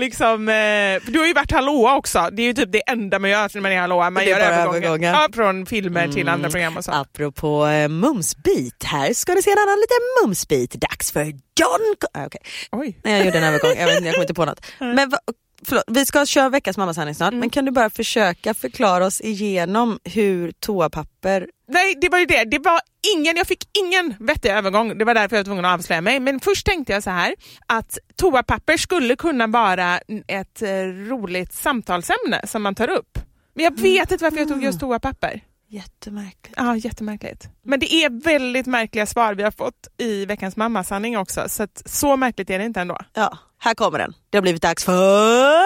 liksom, 0.00 0.48
eh, 0.48 1.12
du 1.12 1.18
har 1.18 1.26
ju 1.26 1.32
varit 1.32 1.50
hallåa 1.52 1.96
också, 1.96 2.28
det 2.32 2.42
är 2.42 2.46
ju 2.46 2.52
typ 2.54 2.72
det 2.72 2.82
enda 2.86 3.18
man 3.18 3.30
gör 3.30 3.50
när 3.54 3.60
man 3.60 3.72
är 3.72 3.80
hallåa, 3.80 4.10
man 4.10 4.24
Det 4.24 4.30
gör. 4.30 4.38
Mm. 4.38 5.02
Ja, 5.14 5.28
från 5.34 5.66
filmer 5.66 6.08
till 6.08 6.28
andra 6.28 6.50
program 6.50 6.76
och 6.76 6.84
så. 6.84 6.92
Apropå 6.92 7.66
eh, 7.66 7.88
mumsbit, 7.88 8.84
här 8.84 9.14
ska 9.14 9.34
ni 9.34 9.42
se 9.42 9.50
en 9.50 9.58
annan 9.58 9.76
liten 9.80 9.98
mumsbit. 10.24 10.72
Dags 10.72 11.12
för 11.12 11.24
John... 11.60 11.94
Ah, 12.14 12.26
okej. 12.26 12.40
Oj. 12.72 12.98
Nej, 13.04 13.16
jag 13.16 13.24
gjorde 13.26 13.38
en 13.38 13.44
övergång, 13.44 13.74
jag, 13.78 13.86
vet, 13.86 13.96
inte, 13.96 14.06
jag 14.08 14.14
kommer 14.14 14.24
inte 14.24 14.34
på 14.34 14.44
något. 14.44 14.66
Men 14.78 15.10
va, 15.10 15.18
förlåt, 15.66 15.84
vi 15.86 16.06
ska 16.06 16.26
köra 16.26 16.48
veckans 16.48 16.76
mammasanning 16.76 17.14
snart, 17.14 17.34
men 17.34 17.50
kan 17.50 17.64
du 17.64 17.70
bara 17.70 17.90
försöka 17.90 18.54
förklara 18.54 19.06
oss 19.06 19.20
igenom 19.20 19.98
hur 20.04 20.52
toapapper... 20.52 21.48
Nej, 21.68 21.94
det 22.00 22.08
var 22.08 22.18
ju 22.18 22.26
det. 22.26 22.44
Det 22.44 22.58
var 22.58 22.80
ingen, 23.16 23.36
jag 23.36 23.46
fick 23.46 23.68
ingen 23.78 24.14
vettig 24.18 24.50
övergång. 24.50 24.98
Det 24.98 25.04
var 25.04 25.14
därför 25.14 25.36
jag 25.36 25.40
var 25.40 25.44
tvungen 25.44 25.64
att 25.64 25.74
avslöja 25.78 26.00
mig. 26.00 26.20
Men 26.20 26.40
först 26.40 26.66
tänkte 26.66 26.92
jag 26.92 27.02
så 27.02 27.10
här 27.10 27.34
att 27.66 27.98
toapapper 28.16 28.76
skulle 28.76 29.16
kunna 29.16 29.46
vara 29.46 29.98
ett 30.26 30.62
eh, 30.62 30.68
roligt 31.08 31.52
samtalsämne 31.52 32.46
som 32.46 32.62
man 32.62 32.74
tar 32.74 32.90
upp. 32.90 33.18
Men 33.54 33.64
jag 33.64 33.80
vet 33.80 34.12
inte 34.12 34.24
varför 34.24 34.38
jag 34.38 34.48
tog 34.48 34.64
just 34.64 34.80
toapapper. 34.80 35.40
Jättemärkligt. 35.72 36.54
Ja, 36.56 36.76
jättemärkligt. 36.76 37.48
Men 37.62 37.80
det 37.80 37.94
är 37.94 38.22
väldigt 38.24 38.66
märkliga 38.66 39.06
svar 39.06 39.34
vi 39.34 39.42
har 39.42 39.50
fått 39.50 39.88
i 39.98 40.26
veckans 40.26 40.56
mammasanning 40.56 41.18
också. 41.18 41.48
Så 41.48 41.62
att, 41.62 41.82
så 41.86 42.16
märkligt 42.16 42.50
är 42.50 42.58
det 42.58 42.64
inte 42.64 42.80
ändå. 42.80 42.98
Ja, 43.14 43.38
här 43.58 43.74
kommer 43.74 43.98
den. 43.98 44.14
Det 44.30 44.38
har 44.38 44.42
blivit 44.42 44.62
dags 44.62 44.84
för... 44.84 45.62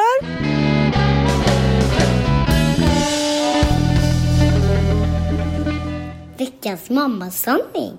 Veckans 6.39 6.91
mammasanning. 6.91 7.99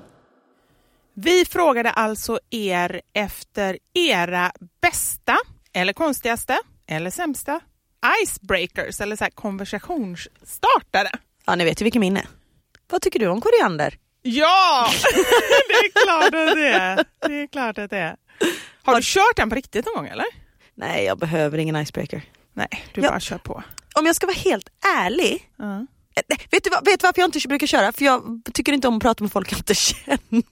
Vi 1.14 1.45
frågade 1.45 1.91
alltså 1.91 2.39
er 2.49 3.01
efter 3.14 3.78
era 3.93 4.51
bästa, 4.82 5.38
eller 5.74 5.93
konstigaste, 5.93 6.58
eller 6.88 7.10
sämsta 7.10 7.60
icebreakers 8.24 9.01
eller 9.01 9.16
så 9.16 9.24
här 9.24 9.32
konversationsstartare. 9.32 11.10
Ja, 11.47 11.55
ni 11.55 11.63
vet 11.63 11.81
ju 11.81 11.83
vilken 11.83 11.99
min 11.99 12.17
är. 12.17 12.27
Vad 12.89 13.01
tycker 13.01 13.19
du 13.19 13.27
om 13.27 13.41
koriander? 13.41 13.97
Ja! 14.21 14.87
det 15.67 15.73
är 15.73 16.05
klart 16.05 16.25
att 16.25 16.55
det 16.55 16.67
är. 16.67 17.05
Det 17.27 17.41
är 17.41 17.47
klart 17.47 17.77
att 17.77 17.89
det 17.89 17.97
är. 17.97 18.15
Har 18.83 18.95
du 18.95 19.01
kört 19.03 19.35
den 19.35 19.49
på 19.49 19.55
riktigt 19.55 19.85
någon 19.85 19.95
gång 19.95 20.07
eller? 20.07 20.25
Nej, 20.75 21.05
jag 21.05 21.17
behöver 21.19 21.57
ingen 21.57 21.75
icebreaker. 21.75 22.21
Nej, 22.53 22.67
du 22.93 23.01
Ja. 23.01 23.09
bara 23.09 23.19
kör 23.19 23.37
på. 23.37 23.63
Om 23.95 24.05
jag 24.05 24.15
ska 24.15 24.25
vara 24.27 24.37
helt 24.37 24.69
ärlig, 24.97 25.49
nej, 25.57 26.37
vet 26.51 26.63
du 26.63 26.69
vad, 26.69 26.85
vet 26.85 26.99
du 26.99 27.07
varför 27.07 27.21
jag 27.21 27.27
inte 27.27 27.47
brukar 27.47 27.67
köra? 27.67 27.91
För 27.91 28.05
jag 28.05 28.41
tycker 28.53 28.73
inte 28.73 28.87
om 28.87 28.95
att 28.97 29.01
prata 29.03 29.23
med 29.23 29.31
folk 29.31 29.51
jag 29.51 29.59
inte 29.59 29.75
känner. 29.75 30.43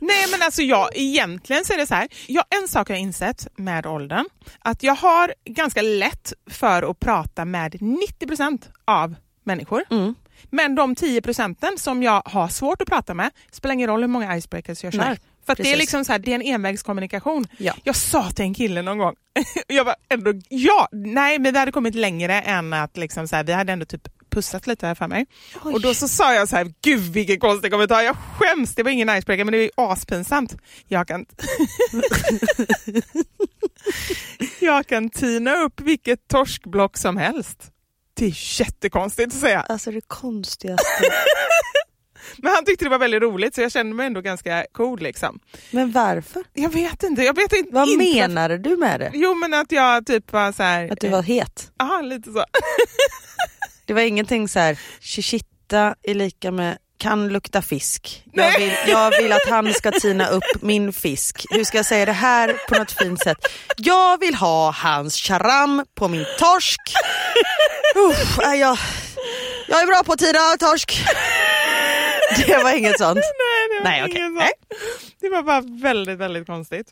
Nej 0.00 0.26
men 0.30 0.42
alltså 0.42 0.62
jag, 0.62 0.88
egentligen 0.94 1.64
så 1.64 1.72
är 1.72 1.76
det 1.78 1.86
så 1.86 1.94
här. 1.94 2.08
Jag, 2.26 2.44
en 2.62 2.68
sak 2.68 2.90
jag 2.90 2.94
har 2.96 3.00
insett 3.00 3.46
med 3.56 3.86
åldern, 3.86 4.28
att 4.58 4.82
jag 4.82 4.94
har 4.94 5.34
ganska 5.44 5.82
lätt 5.82 6.32
för 6.50 6.90
att 6.90 7.00
prata 7.00 7.44
med 7.44 7.74
90% 7.74 8.62
av 8.84 9.14
människor. 9.44 9.84
Mm. 9.90 10.14
Men 10.50 10.74
de 10.74 10.94
10 10.94 11.22
procenten 11.22 11.78
som 11.78 12.02
jag 12.02 12.22
har 12.24 12.48
svårt 12.48 12.82
att 12.82 12.88
prata 12.88 13.14
med, 13.14 13.30
spelar 13.52 13.72
ingen 13.72 13.88
roll 13.88 14.00
hur 14.00 14.08
många 14.08 14.36
icebreakers 14.36 14.84
jag 14.84 14.92
kör. 14.92 15.00
Nej, 15.00 15.18
För 15.46 15.54
det 15.54 15.72
är 15.72 15.76
liksom 15.76 16.04
så 16.04 16.12
här, 16.12 16.18
det 16.18 16.30
är 16.30 16.34
en 16.34 16.42
envägskommunikation. 16.42 17.46
Ja. 17.58 17.74
Jag 17.84 17.96
sa 17.96 18.30
till 18.30 18.44
en 18.44 18.54
kille 18.54 18.82
någon 18.82 18.98
gång, 18.98 19.14
jag 19.66 19.84
var 19.84 19.94
ändå, 20.08 20.32
ja, 20.48 20.88
nej 20.92 21.38
men 21.38 21.52
vi 21.52 21.58
hade 21.58 21.72
kommit 21.72 21.94
längre 21.94 22.40
än 22.40 22.72
att 22.72 22.96
liksom 22.96 23.28
så 23.28 23.36
här, 23.36 23.44
vi 23.44 23.52
hade 23.52 23.72
ändå 23.72 23.86
typ 23.86 24.08
pussat 24.30 24.66
lite 24.66 24.86
här 24.86 24.94
för 24.94 25.08
mig. 25.08 25.26
Oj. 25.64 25.74
Och 25.74 25.80
då 25.80 25.94
så 25.94 26.08
sa 26.08 26.34
jag 26.34 26.48
så 26.48 26.56
här, 26.56 26.72
gud 26.82 27.00
vilken 27.12 27.38
konstig 27.38 27.70
kommentar, 27.70 28.02
jag 28.02 28.16
skäms, 28.16 28.74
det 28.74 28.82
var 28.82 28.90
ingen 28.90 29.08
icebreaker 29.08 29.44
men 29.44 29.52
det 29.52 29.58
är 29.58 29.62
ju 29.62 29.70
aspinsamt. 29.76 30.56
Jag 30.88 31.08
kan, 31.08 31.26
jag 34.60 34.86
kan 34.86 35.10
tina 35.10 35.56
upp 35.56 35.80
vilket 35.80 36.28
torskblock 36.28 36.96
som 36.96 37.16
helst. 37.16 37.70
Det 38.14 38.24
är 38.26 38.60
jättekonstigt 38.60 39.28
att 39.34 39.40
säga. 39.40 39.60
Alltså 39.60 39.90
det 39.90 40.00
konstigaste. 40.00 40.84
Men 42.38 42.52
han 42.52 42.64
tyckte 42.64 42.84
det 42.84 42.88
var 42.88 42.98
väldigt 42.98 43.22
roligt 43.22 43.54
så 43.54 43.60
jag 43.60 43.72
kände 43.72 43.94
mig 43.96 44.06
ändå 44.06 44.20
ganska 44.20 44.66
cool 44.72 45.00
liksom. 45.00 45.40
Men 45.70 45.92
varför? 45.92 46.42
Jag 46.52 46.70
vet 46.70 47.02
inte, 47.02 47.22
jag 47.22 47.36
vet 47.36 47.52
inte. 47.52 47.74
Vad 47.74 47.88
inte 47.88 48.04
menade 48.04 48.58
du 48.58 48.76
med 48.76 49.00
det? 49.00 49.10
Jo 49.14 49.34
men 49.34 49.54
att 49.54 49.72
jag 49.72 50.06
typ 50.06 50.32
var 50.32 50.52
så 50.52 50.62
här. 50.62 50.92
Att 50.92 51.00
du 51.00 51.08
var 51.08 51.22
het? 51.22 51.72
Ja, 51.78 52.00
lite 52.00 52.32
så. 52.32 52.44
Det 53.86 53.94
var 53.94 54.00
ingenting 54.00 54.48
så 54.48 54.58
här, 54.58 54.78
chichitta 55.00 55.94
är 56.02 56.14
lika 56.14 56.50
med 56.50 56.78
kan 56.98 57.28
lukta 57.28 57.62
fisk. 57.62 58.22
Jag 58.32 58.58
vill, 58.58 58.72
jag 58.86 59.10
vill 59.10 59.32
att 59.32 59.48
han 59.48 59.74
ska 59.74 59.90
tina 59.90 60.28
upp 60.28 60.62
min 60.62 60.92
fisk. 60.92 61.46
Hur 61.50 61.64
ska 61.64 61.78
jag 61.78 61.86
säga 61.86 62.04
det 62.06 62.12
här 62.12 62.56
på 62.68 62.78
något 62.78 62.92
fint 62.92 63.22
sätt? 63.22 63.38
Jag 63.76 64.20
vill 64.20 64.34
ha 64.34 64.70
hans 64.70 65.16
charam 65.16 65.84
på 65.94 66.08
min 66.08 66.26
torsk. 66.38 66.80
Uff, 67.96 68.38
nej, 68.38 68.60
jag, 68.60 68.78
jag 69.68 69.82
är 69.82 69.86
bra 69.86 70.02
på 70.04 70.12
att 70.12 70.18
tina 70.18 70.38
torsk. 70.58 71.04
Det 72.46 72.62
var 72.62 72.76
inget 72.78 72.98
sånt. 72.98 73.16
Nej, 73.84 74.02
det 74.02 74.20
var 74.20 74.30
Nej, 74.30 74.52
sån. 74.68 74.78
Det 75.20 75.28
var 75.28 75.42
bara 75.42 75.60
väldigt, 75.60 76.18
väldigt 76.18 76.46
konstigt. 76.46 76.86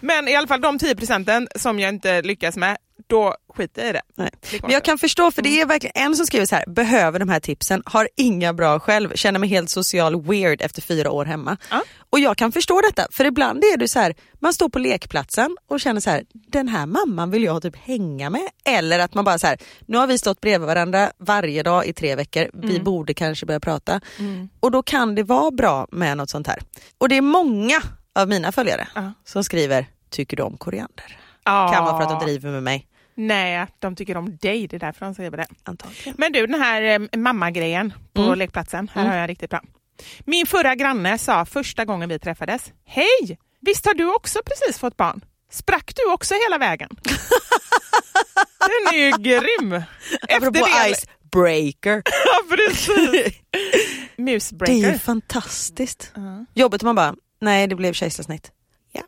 Men 0.00 0.28
i 0.28 0.36
alla 0.36 0.46
fall 0.46 0.60
de 0.60 0.78
10 0.78 0.96
procenten 0.96 1.48
som 1.54 1.80
jag 1.80 1.88
inte 1.88 2.22
lyckas 2.22 2.56
med, 2.56 2.76
då 3.06 3.34
skiter 3.54 3.82
jag 3.82 3.90
i 3.90 3.92
det. 3.92 4.02
Nej. 4.14 4.30
Men 4.62 4.70
jag 4.70 4.84
kan 4.84 4.98
förstå, 4.98 5.30
för 5.30 5.42
Mm. 5.42 5.52
det 5.52 5.60
är 5.60 5.66
verkligen 5.66 5.92
en 6.06 6.16
som 6.16 6.26
skriver 6.26 6.46
så 6.46 6.56
här, 6.56 6.64
behöver 6.66 7.18
de 7.18 7.28
här 7.28 7.40
tipsen, 7.40 7.82
har 7.86 8.08
inga 8.16 8.52
bra 8.52 8.78
själv, 8.80 9.12
känner 9.14 9.38
mig 9.40 9.48
helt 9.48 9.70
social 9.70 10.22
weird 10.22 10.62
efter 10.62 10.82
fyra 10.82 11.10
år 11.10 11.24
hemma. 11.24 11.56
Ja. 11.70 11.82
Och 12.10 12.18
jag 12.20 12.36
kan 12.36 12.52
förstå 12.52 12.80
detta, 12.80 13.06
för 13.10 13.24
ibland 13.24 13.64
är 13.64 13.76
det 13.76 13.88
så 13.88 13.98
här, 13.98 14.14
man 14.40 14.52
står 14.52 14.68
på 14.68 14.78
lekplatsen 14.78 15.56
och 15.70 15.80
känner 15.80 16.00
så 16.00 16.10
här, 16.10 16.24
den 16.32 16.68
här 16.68 16.86
mamman 16.86 17.30
vill 17.30 17.42
jag 17.44 17.62
typ 17.62 17.76
hänga 17.76 18.30
med. 18.30 18.48
Eller 18.64 18.98
att 18.98 19.14
man 19.14 19.24
bara 19.24 19.38
så 19.38 19.46
här, 19.46 19.58
nu 19.86 19.98
har 19.98 20.06
vi 20.06 20.18
stått 20.18 20.40
bredvid 20.40 20.66
varandra 20.66 21.12
varje 21.18 21.62
dag 21.62 21.86
i 21.86 21.92
tre 21.92 22.14
veckor, 22.16 22.42
Mm. 22.54 22.68
vi 22.68 22.80
borde 22.80 23.14
kanske 23.14 23.46
börja 23.46 23.60
prata. 23.60 24.00
Och 24.60 24.70
då 24.70 24.82
kan 24.82 25.14
det 25.14 25.22
vara 25.22 25.50
bra 25.50 25.86
med 25.92 26.16
något 26.16 26.30
sånt 26.30 26.46
här. 26.46 26.58
Och 26.98 27.08
det 27.08 27.16
är 27.16 27.20
många 27.22 27.82
av 28.14 28.28
mina 28.28 28.52
följare 28.52 28.88
Ja. 28.94 29.12
som 29.24 29.44
skriver, 29.44 29.86
tycker 30.10 30.36
du 30.36 30.42
om 30.42 30.56
koriander? 30.56 31.18
Ja. 31.46 31.72
Kan 31.72 31.84
vara 31.84 31.96
för 31.96 32.02
att 32.14 32.20
de 32.20 32.26
driver 32.26 32.50
med 32.50 32.62
mig, 32.62 32.86
Nej, 33.14 33.66
de 33.78 33.96
tycker 33.96 34.16
om 34.16 34.36
dig, 34.36 34.66
det 34.66 34.76
är 34.76 34.80
därför 34.80 35.04
de 35.06 35.14
säger 35.14 35.30
det. 35.30 35.46
antagligen. 35.64 36.14
Men 36.18 36.32
du, 36.32 36.46
den 36.46 36.60
här 36.60 36.82
eh, 36.82 37.18
mammagrejen 37.18 37.92
på 38.12 38.22
Mm. 38.22 38.38
lekplatsen, 38.38 38.90
här 38.94 39.06
har 39.06 39.14
jag 39.16 39.30
riktigt 39.30 39.50
bra. 39.50 39.60
Min 40.24 40.46
förra 40.46 40.74
granne 40.74 41.18
sa 41.18 41.44
första 41.44 41.84
gången 41.84 42.08
vi 42.08 42.18
träffades, 42.18 42.72
Hej! 42.84 43.38
Visst 43.60 43.86
har 43.86 43.94
du 43.94 44.14
också 44.14 44.38
precis 44.46 44.78
fått 44.78 44.96
barn? 44.96 45.24
Sprack 45.50 45.92
du 45.96 46.12
också 46.12 46.34
hela 46.34 46.58
vägen? 46.58 46.88
Den 48.58 48.94
är 48.94 48.98
ju 48.98 49.10
grym! 49.22 49.82
Apropå 50.30 50.66
det- 50.66 50.90
icebreaker. 50.90 52.02
Ja, 52.24 52.56
precis. 52.56 53.40
Det 54.16 54.72
är 54.72 54.92
ju 54.92 54.98
fantastiskt. 54.98 56.12
Ja. 56.14 56.44
Jobbet 56.54 56.82
man 56.82 56.94
bara, 56.94 57.14
nej 57.40 57.66
det 57.66 57.74
blev 57.74 57.92
kejsarsnitt. 57.92 58.50
Ja, 58.92 59.02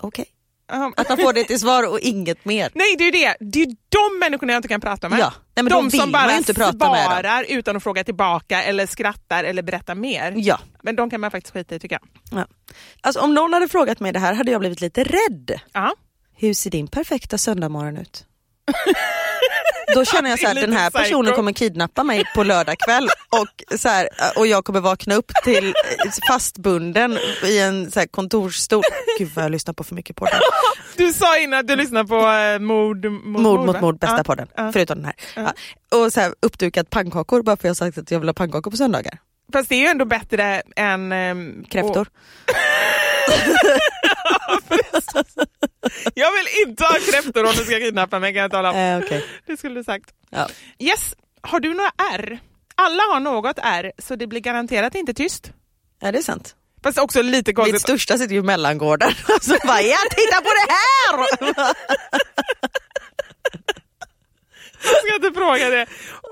okej. 0.00 0.24
Ja. 0.28 0.35
Att 0.68 1.08
man 1.08 1.18
får 1.18 1.32
det 1.32 1.44
till 1.44 1.60
svar 1.60 1.90
och 1.90 2.00
inget 2.00 2.44
mer. 2.44 2.70
Nej, 2.74 2.94
det 2.98 3.04
är 3.04 3.06
ju 3.06 3.10
det. 3.10 3.36
Det 3.40 3.62
är 3.62 3.66
de 3.66 4.18
människorna 4.20 4.52
jag 4.52 4.58
inte 4.58 4.68
kan 4.68 4.80
prata 4.80 5.08
med. 5.08 5.18
Ja, 5.18 5.32
nej, 5.54 5.62
men 5.64 5.72
de 5.72 5.90
som 5.90 6.12
bara 6.12 6.36
inte 6.36 6.54
prata 6.54 6.78
svarar 6.78 7.44
utan 7.48 7.76
att 7.76 7.82
fråga 7.82 8.04
tillbaka 8.04 8.62
eller 8.62 8.86
skrattar 8.86 9.44
eller 9.44 9.62
berättar 9.62 9.94
mer. 9.94 10.32
Ja. 10.36 10.60
Men 10.82 10.96
de 10.96 11.10
kan 11.10 11.20
man 11.20 11.30
faktiskt 11.30 11.52
skita 11.52 11.74
i 11.74 11.78
tycker 11.78 11.98
jag. 12.00 12.38
ja. 12.40 12.46
Alltså 13.00 13.20
om 13.20 13.34
någon 13.34 13.52
hade 13.52 13.68
frågat 13.68 14.00
mig 14.00 14.12
det 14.12 14.18
här 14.18 14.34
hade 14.34 14.50
jag 14.50 14.60
blivit 14.60 14.80
lite 14.80 15.04
rädd. 15.04 15.60
Ja. 15.72 15.94
Hur 16.36 16.54
ser 16.54 16.70
din 16.70 16.88
perfekta 16.88 17.38
söndagmorgon 17.38 17.96
ut? 17.96 18.26
Då 19.94 20.04
känner 20.04 20.30
jag 20.30 20.38
så 20.38 20.46
här, 20.46 20.54
den 20.54 20.72
här 20.72 20.90
personen 20.90 21.34
kommer 21.34 21.52
kidnappa 21.52 22.04
mig 22.04 22.24
på 22.34 22.42
lördag 22.42 22.78
kväll 22.78 23.08
och, 23.30 23.78
så 23.78 23.88
här, 23.88 24.08
och 24.36 24.46
jag 24.46 24.64
kommer 24.64 24.80
vakna 24.80 25.14
upp 25.14 25.32
till 25.44 25.74
fastbunden 26.28 27.18
i 27.44 27.58
en 27.58 27.90
så 27.90 28.00
här 28.00 28.06
kontorsstol. 28.06 28.82
Gud 29.18 29.30
vad 29.34 29.44
jag 29.44 29.52
lyssnar 29.52 29.74
på 29.74 29.84
för 29.84 29.94
mycket 29.94 30.16
poddar. 30.16 30.40
Du 30.96 31.12
sa 31.12 31.38
innan 31.38 31.60
att 31.60 31.68
du 31.68 31.76
lyssnar 31.76 32.04
på 32.04 32.16
eh, 32.16 32.58
mord, 32.58 33.04
mord, 33.04 33.42
Mord 33.42 33.66
mot 33.66 33.74
va? 33.74 33.80
mord, 33.80 33.98
bästa 33.98 34.16
ja. 34.16 34.24
podden. 34.24 34.48
ja. 34.56 34.72
Förutom 34.72 34.96
den 34.96 35.04
här. 35.04 35.14
Ja. 35.34 35.52
Och 35.98 36.12
så 36.12 36.20
här, 36.20 36.34
uppdukat 36.42 36.90
pannkakor 36.90 37.42
bara 37.42 37.56
för 37.56 37.64
jag 37.64 37.70
har 37.70 37.74
sagt 37.74 37.98
att 37.98 38.10
jag 38.10 38.18
vill 38.18 38.28
ha 38.28 38.34
pannkakor 38.34 38.70
på 38.70 38.76
söndagar. 38.76 39.18
Fast 39.52 39.68
det 39.68 39.74
är 39.74 39.80
ju 39.80 39.86
ändå 39.86 40.04
bättre 40.04 40.62
än... 40.76 41.12
ehm, 41.12 41.64
Kräftor. 41.70 42.08
Jag 46.14 46.32
vill 46.32 46.46
inte 46.66 46.84
ha 46.84 46.92
kräftor 47.12 47.44
om 47.44 47.52
du 47.56 47.64
ska 47.64 47.78
kidnappa 47.78 48.18
mig 48.18 48.32
kan 48.32 48.42
jag 48.42 48.50
tala 48.50 48.70
om. 48.70 48.76
Eh, 48.76 48.98
okej. 48.98 49.24
Det 49.46 49.56
skulle 49.56 49.74
du 49.80 49.84
sagt. 49.84 50.10
ja. 50.30 50.48
Yes, 50.78 51.14
har 51.40 51.60
du 51.60 51.74
några 51.74 51.90
R? 52.14 52.38
Alla 52.74 53.02
har 53.02 53.20
något 53.20 53.58
R, 53.62 53.92
så 53.98 54.16
det 54.16 54.26
blir 54.26 54.40
garanterat 54.40 54.94
inte 54.94 55.14
tyst. 55.14 55.52
ja, 56.00 56.12
det 56.12 56.18
är 56.18 56.22
sant. 56.22 56.54
Fast 56.82 56.98
också 56.98 57.22
lite 57.22 57.48
Mitt 57.50 57.56
konstigt. 57.56 57.80
största 57.80 58.18
sitter 58.18 58.34
ju 58.34 58.40
i 58.40 58.42
mellangården. 58.42 59.10
Så 59.40 59.56
bara, 59.66 59.80
ja 59.82 59.96
titta 60.10 60.36
på 60.40 60.48
det 60.48 60.72
här! 60.72 61.26
Jag 64.82 64.96
ska 65.06 65.14
inte 65.26 65.38
fråga 65.40 65.70
det. 65.70 65.86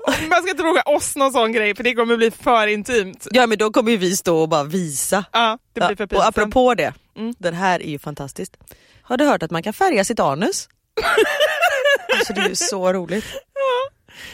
Man 0.29 0.41
ska 0.41 0.49
inte 0.51 0.63
fråga 0.63 0.81
oss 0.81 1.15
någon 1.15 1.31
sån 1.31 1.51
grej 1.51 1.75
för 1.75 1.83
det 1.83 1.93
kommer 1.95 2.17
bli 2.17 2.31
för 2.31 2.67
intimt. 2.67 3.27
Ja 3.31 3.47
men 3.47 3.57
då 3.57 3.71
kommer 3.71 3.91
ju 3.91 3.97
vi 3.97 4.17
stå 4.17 4.37
och 4.41 4.49
bara 4.49 4.63
visa. 4.63 5.25
Ja, 5.31 5.57
det 5.73 5.79
blir 5.79 5.89
Ja, 5.89 5.95
för 5.95 6.03
och 6.03 6.09
pinsamt. 6.09 6.37
apropå 6.37 6.73
det, 6.75 6.93
Mm. 7.17 7.33
den 7.39 7.53
här 7.53 7.81
är 7.81 7.89
ju 7.89 7.99
fantastiskt. 7.99 8.57
Har 9.01 9.17
du 9.17 9.25
hört 9.25 9.43
att 9.43 9.51
man 9.51 9.63
kan 9.63 9.73
färga 9.73 10.05
sitt 10.05 10.19
anus? 10.19 10.69
alltså 12.17 12.33
det 12.33 12.41
är 12.41 12.49
ju 12.49 12.55
så 12.55 12.93
roligt. 12.93 13.25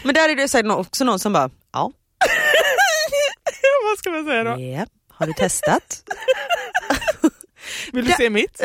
Men 0.03 0.15
där 0.15 0.30
är 0.30 0.36
det 0.36 0.47
säkert 0.47 0.72
också 0.72 1.03
någon 1.03 1.19
som 1.19 1.34
bara, 1.34 1.49
ja, 1.74 1.91
Vad 3.89 3.97
ska 3.97 4.09
man 4.11 4.26
säga 4.26 4.43
då? 4.43 4.49
ja. 4.61 4.86
har 5.09 5.28
du 5.28 5.34
testat? 5.34 6.03
Vill 7.91 8.05
du 8.05 8.11
Ja. 8.11 8.17
se 8.17 8.30
mitt? 8.30 8.61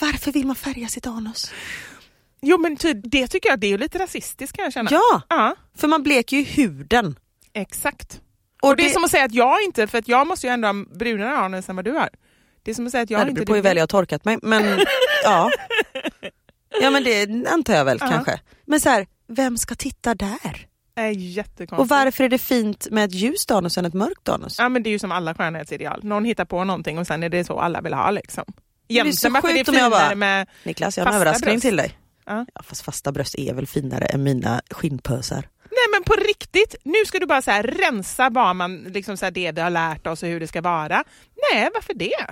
Varför 0.00 0.32
vill 0.32 0.46
man 0.46 0.56
färga 0.56 0.88
sitt 0.88 1.06
anus? 1.06 1.52
Jo 2.44 2.58
men 2.58 2.76
ty, 2.76 2.92
det 2.92 3.26
tycker 3.26 3.48
jag 3.48 3.60
det 3.60 3.66
är 3.66 3.70
ju 3.70 3.78
lite 3.78 3.98
rasistiskt 3.98 4.56
kan 4.56 4.62
jag 4.64 4.72
känna. 4.72 4.90
Ja, 4.92 5.22
Ja, 5.28 5.54
för 5.76 5.88
man 5.88 6.02
bleker 6.02 6.36
ju 6.36 6.42
huden. 6.42 7.18
exakt. 7.54 8.20
Och, 8.62 8.68
Och 8.68 8.76
det 8.76 8.86
är 8.86 8.90
som 8.90 9.04
att 9.04 9.10
säga 9.10 9.24
att 9.24 9.34
jag 9.34 9.62
inte, 9.62 9.86
för 9.86 9.98
att 9.98 10.08
jag 10.08 10.26
måste 10.26 10.46
ju 10.46 10.52
ändå 10.52 10.68
ha 10.68 10.84
brunare 10.98 11.36
anus 11.36 11.68
än 11.68 11.76
vad 11.76 11.84
du 11.84 11.90
har. 11.92 12.08
Det 12.62 12.70
är 12.70 12.74
som 12.74 12.86
att 12.86 12.92
säga 12.92 13.02
att 13.02 13.10
jag 13.10 13.20
ja, 13.20 13.24
det 13.24 13.30
inte 13.30 13.38
beror 13.40 13.46
på 13.46 13.54
hur 13.54 13.62
väl 13.62 13.76
jag 13.76 13.82
har 13.82 13.86
torkat 13.86 14.24
mig. 14.24 14.38
Men 14.42 14.78
ja. 15.24 15.50
ja 16.80 16.90
men 16.90 17.04
det 17.04 17.46
antar 17.50 17.74
jag 17.74 17.84
väl 17.84 17.98
Ja. 18.00 18.08
kanske. 18.08 18.40
Men 18.66 18.80
så 18.80 18.88
här, 18.88 19.06
vem 19.28 19.58
ska 19.58 19.74
titta 19.74 20.14
där? 20.14 20.66
är 20.96 21.08
jättekonstigt. 21.10 21.72
Och 21.80 21.88
varför 21.88 22.24
är 22.24 22.28
det 22.28 22.38
fint 22.38 22.88
med 22.90 23.04
ett 23.04 23.14
ljust 23.14 23.50
anus 23.50 23.78
än 23.78 23.84
ett 23.84 23.94
mörkt 23.94 24.28
anus? 24.28 24.58
Ja 24.58 24.68
men 24.68 24.82
det 24.82 24.88
är 24.88 24.92
ju 24.92 24.98
som 24.98 25.12
alla 25.12 25.34
skönhetsideal. 25.34 26.04
Någon 26.04 26.24
hittar 26.24 26.44
på 26.44 26.64
någonting 26.64 26.98
och 26.98 27.06
sen 27.06 27.22
är 27.22 27.28
det 27.28 27.44
så 27.44 27.58
alla 27.60 27.80
vill 27.80 27.94
ha 27.94 28.10
liksom. 28.10 28.44
Det 28.46 28.52
så 28.52 29.00
Egentligen 29.00 29.32
varför 29.32 29.48
det 29.48 29.60
är 29.60 29.64
finare 29.64 29.90
bara- 29.90 30.14
med... 30.14 30.46
Niklas, 30.62 30.98
jag 30.98 31.04
har 31.04 31.10
en 31.10 31.16
överraskning 31.16 31.50
bröst. 31.54 31.62
till 31.62 31.76
dig. 31.76 31.98
Ja. 32.26 32.46
Ja, 32.54 32.62
fast 32.62 32.82
fasta 32.82 33.12
bröst 33.12 33.34
är 33.38 33.54
väl 33.54 33.66
finare 33.66 34.04
än 34.04 34.22
mina 34.22 34.60
skinnpösar. 34.70 35.48
Nej 35.62 35.86
men 35.92 36.04
på 36.04 36.14
riktigt, 36.14 36.74
nu 36.84 37.04
ska 37.06 37.18
du 37.18 37.26
bara 37.26 37.42
så 37.42 37.50
här 37.50 37.62
rensa 37.62 38.30
vad 38.30 38.56
man, 38.56 38.82
liksom 38.82 39.16
så 39.16 39.26
här 39.26 39.30
det 39.30 39.52
vi 39.52 39.60
har 39.60 39.70
lärt 39.70 40.06
oss 40.06 40.22
och 40.22 40.28
hur 40.28 40.40
det 40.40 40.46
ska 40.46 40.60
vara. 40.60 41.04
Nej, 41.52 41.70
varför 41.74 41.94
det? 41.94 42.26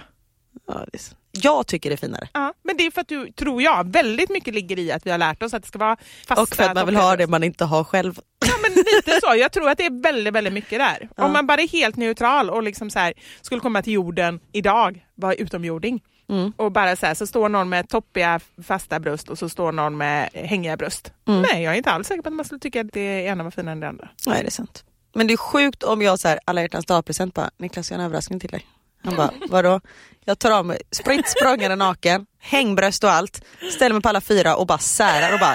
Ja, 0.66 0.86
det 0.92 0.98
är. 0.98 1.02
Jag 1.34 1.66
tycker 1.66 1.90
det 1.90 1.94
är 1.94 1.96
finare. 1.96 2.28
Ja, 2.32 2.54
men 2.62 2.76
det 2.76 2.86
är 2.86 2.90
för 2.90 3.00
att 3.00 3.08
du, 3.08 3.32
tror 3.32 3.62
jag, 3.62 3.92
väldigt 3.92 4.30
mycket 4.30 4.54
ligger 4.54 4.78
i 4.78 4.92
att 4.92 5.06
vi 5.06 5.10
har 5.10 5.18
lärt 5.18 5.42
oss 5.42 5.54
att 5.54 5.62
det 5.62 5.68
ska 5.68 5.78
vara 5.78 5.96
fasta 6.26 6.42
Och 6.42 6.48
för 6.48 6.64
att 6.64 6.74
man 6.74 6.86
vill 6.86 6.96
ha 6.96 7.16
det 7.16 7.26
man 7.26 7.44
inte 7.44 7.64
har 7.64 7.84
själv. 7.84 8.18
Ja 8.46 8.54
men 8.62 8.72
lite 8.72 9.20
så, 9.20 9.34
jag 9.36 9.52
tror 9.52 9.68
att 9.68 9.78
det 9.78 9.86
är 9.86 10.02
väldigt, 10.02 10.34
väldigt 10.34 10.52
mycket 10.52 10.78
där. 10.78 11.08
Ja. 11.16 11.24
Om 11.24 11.32
man 11.32 11.46
bara 11.46 11.60
är 11.60 11.68
helt 11.68 11.96
neutral 11.96 12.50
och 12.50 12.62
liksom 12.62 12.90
så 12.90 12.98
här, 12.98 13.14
skulle 13.40 13.60
komma 13.60 13.82
till 13.82 13.92
jorden 13.92 14.40
idag, 14.52 15.06
vara 15.14 15.34
utomjording. 15.34 16.02
Mm. 16.32 16.52
Och 16.56 16.72
bara 16.72 16.96
så 16.96 17.06
här, 17.06 17.14
så 17.14 17.26
står 17.26 17.48
någon 17.48 17.68
med 17.68 17.88
toppiga 17.88 18.40
fasta 18.64 19.00
bröst 19.00 19.28
och 19.28 19.38
så 19.38 19.48
står 19.48 19.72
någon 19.72 19.96
med 19.96 20.28
hängiga 20.34 20.76
bröst. 20.76 21.12
Mm. 21.28 21.42
Nej, 21.42 21.62
jag 21.62 21.72
är 21.72 21.76
inte 21.76 21.90
alls 21.90 22.08
säker 22.08 22.22
på 22.22 22.28
att 22.28 22.34
man 22.34 22.44
skulle 22.44 22.58
tycka 22.58 22.80
att 22.80 22.92
det 22.92 23.24
ena 23.24 23.44
var 23.44 23.50
finare 23.50 23.72
än 23.72 23.80
det 23.80 23.88
andra. 23.88 24.08
Nej 24.26 24.42
det 24.42 24.48
är 24.48 24.50
sant. 24.50 24.84
Men 25.14 25.26
det 25.26 25.32
är 25.32 25.36
sjukt 25.36 25.82
om 25.82 26.02
jag 26.02 26.18
så 26.18 26.28
här, 26.28 26.40
alla 26.44 26.60
hjärtans 26.62 26.86
dag-present 26.86 27.34
bara, 27.34 27.50
Niklas 27.56 27.90
jag 27.90 27.98
har 27.98 28.00
en 28.00 28.06
överraskning 28.06 28.40
till 28.40 28.50
dig. 28.50 28.66
Han 29.04 29.16
bara, 29.16 29.30
vadå? 29.48 29.80
Jag 30.24 30.38
tar 30.38 30.50
av 30.50 30.66
mig 30.66 30.78
spritt 30.90 31.28
språngande 31.28 31.76
naken, 31.76 32.26
hängbröst 32.40 33.04
och 33.04 33.10
allt, 33.10 33.44
ställer 33.70 33.92
mig 33.92 34.02
på 34.02 34.08
alla 34.08 34.20
fyra 34.20 34.56
och 34.56 34.66
bara 34.66 34.78
särar 34.78 35.32
och 35.32 35.40
bara, 35.40 35.54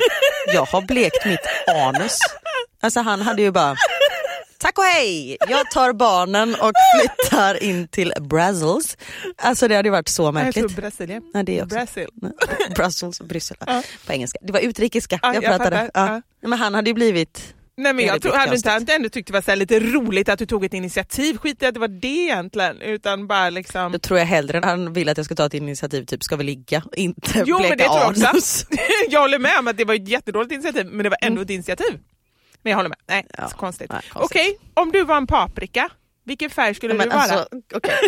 jag 0.53 0.65
har 0.65 0.81
blekt 0.81 1.25
mitt 1.25 1.39
anus. 1.75 2.19
Alltså 2.81 2.99
han 2.99 3.21
hade 3.21 3.41
ju 3.41 3.51
bara, 3.51 3.75
tack 4.59 4.77
och 4.77 4.83
hej, 4.83 5.37
jag 5.49 5.71
tar 5.71 5.93
barnen 5.93 6.55
och 6.55 6.71
flyttar 6.99 7.63
in 7.63 7.87
till 7.87 8.13
Brazils. 8.21 8.97
Alltså 9.37 9.67
det 9.67 9.75
hade 9.75 9.89
varit 9.89 10.07
så 10.07 10.23
Jag 10.23 10.33
tror 10.33 10.43
märkligt. 10.43 10.75
Brasilien. 10.75 11.23
Nej, 11.33 11.43
det 11.43 11.59
är 11.59 11.63
också. 11.63 11.75
Brasil. 11.75 12.07
Brussels, 12.75 13.21
Bryssel 13.21 13.57
Ja. 13.67 13.83
på 14.05 14.13
engelska. 14.13 14.39
Det 14.41 14.53
var 14.53 14.59
utrikiska 14.59 15.19
Ja, 15.21 15.33
jag 15.33 15.43
jag 15.43 15.57
pratade. 15.57 15.91
Ja. 15.93 16.21
Ja. 16.41 16.47
Men 16.49 16.59
han 16.59 16.73
hade 16.73 16.89
ju 16.89 16.93
blivit, 16.93 17.53
Nej 17.77 17.93
men 17.93 18.05
jag 18.05 18.21
tror, 18.21 18.33
hade 18.33 18.55
inte, 18.55 18.69
hade 18.69 18.93
ändå 18.93 19.09
tyckt 19.09 19.27
det 19.27 19.33
var 19.33 19.41
så 19.41 19.55
lite 19.55 19.79
roligt 19.79 20.29
att 20.29 20.39
du 20.39 20.45
tog 20.45 20.65
ett 20.65 20.73
initiativ. 20.73 21.37
Skit 21.37 21.63
i 21.63 21.65
att 21.65 21.73
det 21.73 21.79
var 21.79 21.87
det 21.87 22.07
egentligen. 22.07 22.81
Utan 22.81 23.27
bara 23.27 23.49
liksom... 23.49 23.91
då 23.91 23.99
tror 23.99 24.19
jag 24.19 24.25
hellre 24.25 24.61
han 24.63 24.93
vill 24.93 25.09
att 25.09 25.17
jag 25.17 25.25
ska 25.25 25.35
ta 25.35 25.45
ett 25.45 25.53
initiativ, 25.53 26.05
typ 26.05 26.23
ska 26.23 26.35
vi 26.35 26.43
ligga, 26.43 26.83
inte 26.95 27.43
Jo, 27.45 27.59
men 27.59 27.67
bleka 27.67 27.75
det 27.75 27.83
tror 27.83 27.99
jag 27.99 28.09
också. 28.11 28.27
anus. 28.27 28.65
jag 29.09 29.21
håller 29.21 29.39
med 29.39 29.59
om 29.59 29.67
att 29.67 29.77
det 29.77 29.85
var 29.85 29.93
ett 29.95 30.07
jättedåligt 30.07 30.51
initiativ, 30.53 30.85
men 30.85 31.03
det 31.03 31.09
var 31.09 31.17
ändå 31.21 31.41
ett 31.41 31.49
initiativ. 31.49 31.99
Men 32.67 32.71
jag 32.71 32.77
håller 32.77 32.89
med. 32.89 32.97
Nej, 33.07 33.25
Ja. 33.37 33.49
så 33.49 33.57
konstigt. 33.57 33.91
Nej, 33.91 34.01
konstigt. 34.13 34.41
Okej, 34.41 34.57
om 34.73 34.91
du 34.91 35.03
var 35.03 35.17
en 35.17 35.27
paprika, 35.27 35.89
vilken 36.25 36.49
färg 36.49 36.75
skulle 36.75 36.93
Men 36.93 37.09
du 37.09 37.15
vara? 37.15 37.21
alltså, 37.23 37.47
okej. 37.75 37.93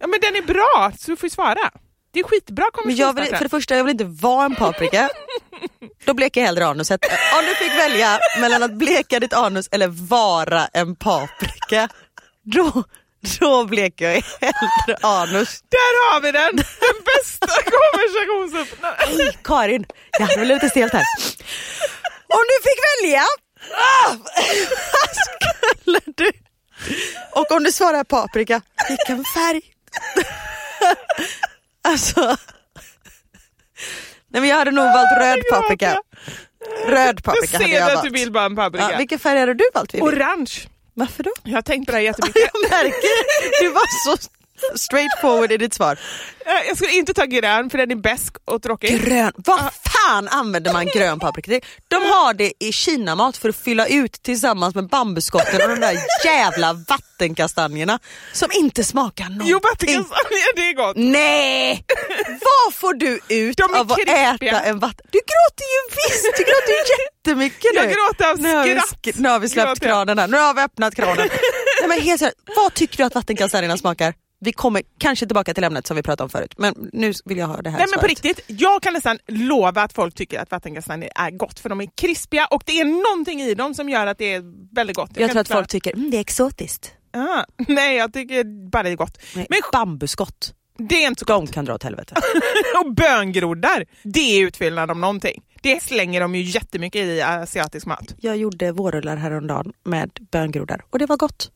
Ja, 0.00 0.06
men 0.06 0.20
den 0.20 0.36
är 0.36 0.42
bra, 0.42 0.92
så 0.98 1.10
du 1.10 1.16
får 1.16 1.26
ju 1.26 1.30
svara. 1.30 1.70
Det 2.12 2.20
är 2.20 2.24
skitbra 2.24 2.64
vill, 3.12 3.36
för 3.36 3.44
det 3.44 3.48
första, 3.48 3.76
jag 3.76 3.84
vill 3.84 3.90
inte 3.90 4.04
vara 4.04 4.44
en 4.44 4.54
paprika. 4.54 5.10
Då 6.04 6.14
bleker 6.14 6.40
jag 6.40 6.46
hellre 6.46 6.66
anuset. 6.66 7.04
Om 7.38 7.44
du 7.48 7.54
fick 7.54 7.78
välja 7.78 8.18
mellan 8.40 8.62
att 8.62 8.72
bleka 8.72 9.20
ditt 9.20 9.32
anus 9.32 9.68
eller 9.72 9.88
vara 9.88 10.66
en 10.66 10.96
paprika, 10.96 11.88
då, 12.42 12.84
då 13.40 13.64
bleker 13.64 14.04
jag 14.10 14.22
hellre 14.40 14.96
anus. 15.02 15.62
Där 15.68 16.12
har 16.12 16.20
vi 16.20 16.32
den! 16.32 16.56
Den 16.56 17.04
bästa 17.04 17.46
konversationsöppnaren. 17.70 18.96
Hej 19.18 19.38
Karin, 19.44 19.86
ja, 20.18 20.26
det 20.26 20.34
blev 20.36 20.48
lite 20.48 20.68
stelt 20.68 20.92
här. 20.92 21.04
Om 22.28 22.44
du 22.48 22.62
fick 22.70 22.78
välja, 23.02 23.22
ah, 23.74 24.16
skulle 25.84 26.00
du? 26.16 26.30
Och 27.32 27.52
om 27.52 27.64
du 27.64 27.72
svarar 27.72 28.04
paprika, 28.04 28.60
Vilken 28.88 29.24
färg! 29.24 29.60
alltså. 31.88 32.36
Nej 34.32 34.40
men 34.40 34.46
jag 34.48 34.56
hade 34.56 34.70
nog 34.70 34.84
valt 34.84 35.18
röd 35.18 35.38
paprika. 35.50 36.00
Röd 36.86 37.24
paprika 37.24 37.46
Jag 37.52 37.60
hade 37.60 37.72
jag 37.74 37.82
ser 37.82 37.86
att 37.86 37.94
valt. 37.94 38.04
du 38.04 38.10
vill 38.10 38.32
bara 38.32 38.44
en 38.44 38.56
paprika. 38.56 38.90
Ja, 38.90 38.98
vilken 38.98 39.18
färg 39.18 39.40
hade 39.40 39.54
du 39.54 39.64
valt 39.74 39.94
Vivi? 39.94 40.02
Orange. 40.04 40.50
Varför 40.94 41.22
då? 41.22 41.30
Jag 41.44 41.54
har 41.54 41.62
tänkt 41.62 41.86
på 41.86 41.92
det 41.92 41.98
här 41.98 42.04
jättemycket. 42.04 42.42
Jag 42.52 42.70
märker, 42.70 43.62
du 43.64 43.68
var 43.70 44.16
så 44.16 44.28
straightforward 44.74 45.52
i 45.52 45.56
ditt 45.56 45.74
svar. 45.74 45.98
Eh, 46.46 46.52
Jag 46.68 46.76
skulle 46.76 46.92
inte 46.92 47.14
ta 47.14 47.24
grön 47.24 47.70
för 47.70 47.78
den 47.78 47.90
är 47.90 47.94
besk 47.96 48.36
och 48.44 48.62
tråkig. 48.62 49.04
Grön, 49.04 49.32
vad 49.36 49.58
fan 49.60 50.28
använder 50.28 50.72
man 50.72 50.86
grön 50.86 51.18
paprika 51.20 51.50
till? 51.50 51.60
De 51.88 51.96
har 51.96 52.34
det 52.34 52.52
i 52.58 52.72
kinamat 52.72 53.36
för 53.36 53.48
att 53.48 53.56
fylla 53.56 53.86
ut 53.86 54.22
tillsammans 54.22 54.74
med 54.74 54.88
bambuskotten 54.88 55.60
och 55.62 55.68
de 55.68 55.80
där 55.80 55.96
jävla 56.24 56.72
vattenkastanjerna 56.72 57.98
som 58.32 58.48
inte 58.52 58.84
smakar 58.84 59.24
någonting. 59.24 59.48
Jo, 59.48 59.58
vattenkastanjer, 59.58 60.56
det 60.56 60.68
är 60.68 60.74
gott. 60.74 60.96
Nej! 60.96 61.84
Vad 62.28 62.74
får 62.74 62.94
du 62.94 63.20
ut 63.28 63.60
är 63.60 63.78
av 63.80 63.92
att 63.92 63.98
äta 64.00 64.60
en 64.60 64.78
vatten... 64.78 65.06
Du 65.10 65.18
gråter 65.18 65.64
ju 65.74 65.94
visst, 65.96 66.24
du 66.36 66.42
gråter 66.44 66.72
ju 66.72 66.82
jättemycket 67.04 67.70
nu. 67.74 67.78
Jag 67.80 67.86
gråter 67.92 68.30
av 68.30 68.38
nu 68.40 68.54
har, 68.54 68.64
vi, 68.64 68.80
skratt. 68.80 69.18
nu 69.18 69.28
har 69.28 69.38
vi 69.38 69.48
släppt 69.48 69.80
kranen 69.80 70.18
här, 70.18 70.28
nu 70.28 70.36
har 70.36 70.54
vi 70.54 70.60
öppnat 70.60 70.94
kranen. 70.94 71.28
Nej, 71.80 71.88
men 71.88 72.00
helt 72.00 72.18
seriöst, 72.18 72.36
vad 72.56 72.74
tycker 72.74 72.96
du 72.96 73.02
att 73.04 73.14
vattenkastanjerna 73.14 73.76
smakar? 73.78 74.14
Vi 74.42 74.52
kommer 74.52 74.82
kanske 74.98 75.26
tillbaka 75.26 75.54
till 75.54 75.64
ämnet 75.64 75.86
som 75.86 75.96
vi 75.96 76.02
pratade 76.02 76.24
om 76.24 76.30
förut, 76.30 76.54
men 76.56 76.90
nu 76.92 77.12
vill 77.24 77.38
jag 77.38 77.46
ha 77.46 77.62
det 77.62 77.70
här 77.70 77.78
Nej 77.78 77.86
men 77.90 78.00
på 78.00 78.06
riktigt, 78.06 78.40
jag 78.46 78.82
kan 78.82 78.92
nästan 78.92 79.18
lova 79.26 79.82
att 79.82 79.92
folk 79.92 80.14
tycker 80.14 80.40
att 80.40 80.50
vattenkastanjer 80.50 81.10
är 81.14 81.30
gott 81.30 81.60
för 81.60 81.68
de 81.68 81.80
är 81.80 81.88
krispiga 81.94 82.46
och 82.46 82.62
det 82.66 82.80
är 82.80 82.84
någonting 82.84 83.40
i 83.40 83.54
dem 83.54 83.74
som 83.74 83.88
gör 83.88 84.06
att 84.06 84.18
det 84.18 84.34
är 84.34 84.42
väldigt 84.74 84.96
gott. 84.96 85.10
Jag 85.14 85.28
kan 85.28 85.30
tror 85.30 85.40
att 85.40 85.48
folk 85.48 85.68
tycker 85.68 85.92
mm, 85.92 86.10
det 86.10 86.16
är 86.16 86.20
exotiskt. 86.20 86.92
Ah, 87.12 87.44
nej, 87.68 87.96
jag 87.96 88.12
tycker 88.12 88.70
bara 88.70 88.82
det 88.82 88.90
är 88.90 88.96
gott. 88.96 89.18
Nej, 89.36 89.46
Men 89.50 89.60
bambuskott, 89.72 90.54
det 90.78 91.04
är 91.04 91.06
inte 91.06 91.20
så 91.20 91.24
gott. 91.24 91.46
de 91.46 91.52
kan 91.52 91.64
dra 91.64 91.74
åt 91.74 91.82
helvete. 91.82 92.14
Och 92.84 92.94
böngroddar, 92.94 93.84
det 94.02 94.20
är 94.20 94.46
utfyllnad 94.46 94.90
om 94.90 95.00
någonting. 95.00 95.42
Det 95.62 95.82
slänger 95.82 96.20
de 96.20 96.34
ju 96.34 96.42
jättemycket 96.42 97.02
i 97.02 97.20
asiatisk 97.20 97.86
mat. 97.86 98.14
Jag 98.20 98.36
gjorde 98.36 98.72
vårrullar 98.72 99.16
häromdagen 99.16 99.72
med 99.84 100.10
böngroddar 100.30 100.84
och 100.90 100.98
det 100.98 101.06
var 101.06 101.16
gott. 101.16 101.50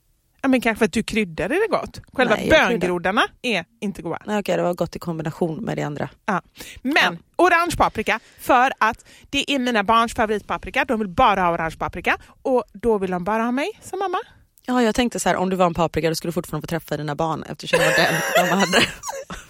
Ja, 0.45 0.49
men 0.49 0.61
kanske 0.61 0.85
att 0.85 0.93
du 0.93 1.03
kryddade 1.03 1.55
det 1.55 1.67
gott. 1.71 2.01
Själva 2.13 2.35
Nej, 2.37 2.51
böngroddarna 2.51 3.23
är 3.43 3.65
inte 3.81 4.03
goda. 4.03 4.19
Nej, 4.27 4.39
okej, 4.39 4.57
det 4.57 4.63
var 4.63 4.75
gott 4.75 4.97
i 4.97 4.99
kombination 4.99 5.65
med 5.65 5.77
det 5.77 5.83
andra. 5.83 6.09
Ja. 6.27 6.43
Men 6.83 7.19
orange 7.37 7.77
paprika, 7.77 8.21
för 8.41 8.73
att 8.79 9.05
det 9.31 9.51
är 9.51 9.59
mina 9.59 9.85
barns 9.85 10.15
favoritpaprika. 10.15 10.85
De 10.85 10.99
vill 10.99 11.09
bara 11.09 11.41
ha 11.41 11.55
orange 11.55 11.77
paprika 11.79 12.17
och 12.43 12.65
då 12.73 12.99
vill 12.99 13.11
de 13.11 13.25
bara 13.25 13.43
ha 13.43 13.51
mig 13.51 13.71
som 13.83 13.99
mamma. 13.99 14.19
Ja, 14.67 14.83
jag 14.83 14.95
tänkte 14.95 15.21
så 15.21 15.29
här, 15.29 15.37
om 15.37 15.51
du 15.51 15.57
var 15.57 15.67
en 15.67 15.75
paprika 15.75 16.09
då 16.09 16.15
skulle 16.15 16.29
du 16.29 16.33
fortfarande 16.33 16.67
få 16.67 16.71
träffa 16.71 16.97
dina 16.97 17.15
barn 17.15 17.43
eftersom 17.43 17.79
det 17.79 17.85
var 17.85 17.97
den 17.97 18.49
de 18.49 18.55
hade. 18.59 18.79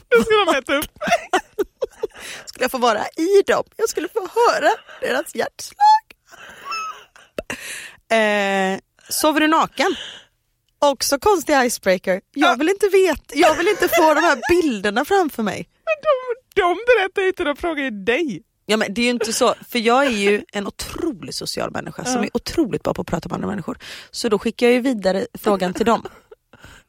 Då 0.08 0.22
ska 0.22 0.52
de 0.52 0.58
äta 0.58 0.74
upp. 0.74 0.98
Skulle 2.44 2.64
jag 2.64 2.70
få 2.70 2.78
vara 2.78 3.04
i 3.16 3.42
dem, 3.46 3.64
jag 3.76 3.88
skulle 3.88 4.08
få 4.08 4.20
höra 4.20 4.70
deras 5.00 5.34
hjärtslag. 5.34 6.04
Eh, 8.18 8.78
sover 9.08 9.40
du 9.40 9.48
naken? 9.48 9.96
Också 10.90 11.18
konstig 11.18 11.54
icebreaker. 11.64 12.20
Jag 12.34 12.58
vill 12.58 12.68
inte 12.68 12.88
veta, 12.88 13.34
jag 13.34 13.54
vill 13.54 13.68
inte 13.68 13.88
få 13.88 14.14
de 14.14 14.20
här 14.20 14.38
bilderna 14.50 15.04
framför 15.04 15.42
mig. 15.42 15.68
De, 15.84 16.60
de 16.62 16.76
berättar 16.86 17.22
ju 17.22 17.28
inte, 17.28 17.44
de 17.44 17.56
frågar 17.56 17.84
ju 17.84 17.90
dig. 17.90 18.42
Ja, 18.66 18.76
men 18.76 18.94
det 18.94 19.00
är 19.00 19.04
ju 19.04 19.10
inte 19.10 19.32
så, 19.32 19.54
för 19.68 19.78
jag 19.78 20.06
är 20.06 20.10
ju 20.10 20.44
en 20.52 20.66
otroligt 20.66 21.34
social 21.34 21.70
människa 21.70 22.04
som 22.04 22.22
är 22.22 22.30
otroligt 22.34 22.82
bra 22.82 22.94
på 22.94 23.00
att 23.02 23.06
prata 23.08 23.28
med 23.28 23.34
andra 23.34 23.48
människor. 23.48 23.78
Så 24.10 24.28
då 24.28 24.38
skickar 24.38 24.66
jag 24.66 24.74
ju 24.74 24.80
vidare 24.80 25.26
frågan 25.38 25.74
till 25.74 25.86
dem. 25.86 26.06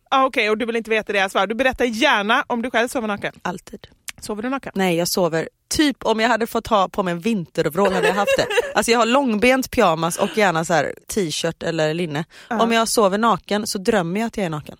Ah, 0.09 0.25
Okej, 0.25 0.49
och 0.49 0.57
du 0.57 0.65
vill 0.65 0.75
inte 0.75 0.89
veta 0.89 1.13
deras 1.13 1.31
svar. 1.31 1.47
Du 1.47 1.55
berättar 1.55 1.85
gärna 1.85 2.43
om 2.47 2.61
du 2.61 2.71
själv 2.71 2.87
sover 2.87 3.07
naken. 3.07 3.33
Alltid. 3.41 3.87
Sover 4.25 4.43
du 4.43 4.49
naken? 4.49 4.71
Nej 4.75 4.95
jag 4.95 5.07
sover, 5.07 5.49
typ 5.69 6.05
om 6.05 6.19
jag 6.19 6.29
hade 6.29 6.47
fått 6.47 6.67
ha 6.67 6.89
på 6.89 7.03
mig 7.03 7.11
en 7.11 7.19
vinteroverall 7.19 7.93
hade 7.93 8.07
jag 8.07 8.15
haft 8.15 8.37
det. 8.37 8.45
Alltså 8.75 8.91
jag 8.91 8.99
har 8.99 9.05
långbent 9.05 9.71
pyjamas 9.71 10.17
och 10.17 10.37
gärna 10.37 10.65
så 10.65 10.83
t-shirt 11.13 11.63
eller 11.63 11.93
linne. 11.93 12.25
Om 12.49 12.71
jag 12.71 12.87
sover 12.87 13.17
naken 13.17 13.67
så 13.67 13.77
drömmer 13.77 14.19
jag 14.19 14.27
att 14.27 14.37
jag 14.37 14.45
är 14.45 14.49
naken. 14.49 14.77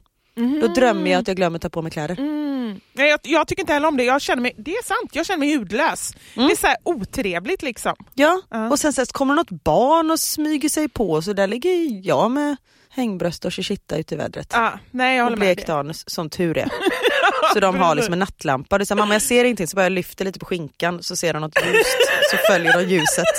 Då 0.62 0.68
drömmer 0.68 1.12
jag 1.12 1.20
att 1.22 1.28
jag 1.28 1.38
glömmer 1.38 1.60
ta 1.60 1.70
på 1.70 1.82
mig 1.82 1.92
kläder. 1.92 2.20
Mm. 2.20 2.80
Nej, 2.94 3.10
jag, 3.10 3.20
jag 3.24 3.48
tycker 3.48 3.62
inte 3.64 3.74
heller 3.74 3.88
om 3.88 3.98
det. 3.98 4.04
Jag 4.04 4.22
känner 4.22 4.42
mig, 4.42 4.54
det 4.58 4.72
är 4.72 4.84
sant, 4.84 5.10
jag 5.16 5.26
känner 5.26 5.40
mig 5.40 5.56
hudlös. 5.58 6.14
Det 6.34 6.42
är 6.42 6.56
så 6.56 6.68
här 6.68 6.78
otrevligt 6.84 7.62
liksom. 7.62 7.94
Ja, 8.14 8.42
Ja. 8.50 8.70
och 8.70 8.80
sen 8.80 8.94
så 8.94 9.06
kommer 9.06 9.34
något 9.36 9.50
barn 9.64 10.12
och 10.12 10.20
smyger 10.20 10.70
sig 10.70 10.90
på 10.90 11.22
så 11.22 11.34
där 11.34 11.48
ligger 11.48 12.02
jag 12.08 12.32
med 12.32 12.56
hängbröst 12.90 13.46
och 13.46 13.54
shishita 13.54 13.98
ute 13.98 14.14
i 14.16 14.18
vädret. 14.18 14.54
Ah, 14.56 14.72
nej, 14.92 15.16
jag 15.18 15.24
och 15.24 15.26
håller 15.26 15.38
med. 15.38 15.56
blekt 15.56 15.70
anus, 15.70 16.04
som 16.08 16.30
tur 16.30 16.58
är. 16.58 16.70
Så 17.54 17.60
de 17.60 17.76
har 17.80 17.96
liksom 17.96 18.14
en 18.14 18.20
nattlampa. 18.20 18.78
Det 18.78 18.84
är 18.84 18.90
här, 18.90 18.96
mamma 18.96 19.16
jag 19.16 19.22
ser 19.22 19.44
ingenting 19.44 19.68
så 19.68 19.76
bara 19.76 19.84
jag 19.86 19.92
lyfter 19.92 20.26
lite 20.26 20.40
på 20.40 20.46
skinkan 20.46 21.04
så 21.04 21.16
ser 21.16 21.34
de 21.34 21.40
något 21.40 21.66
ljust 21.66 21.98
så 22.32 22.38
följer 22.38 22.74
de 22.74 22.84
ljuset. 22.84 23.26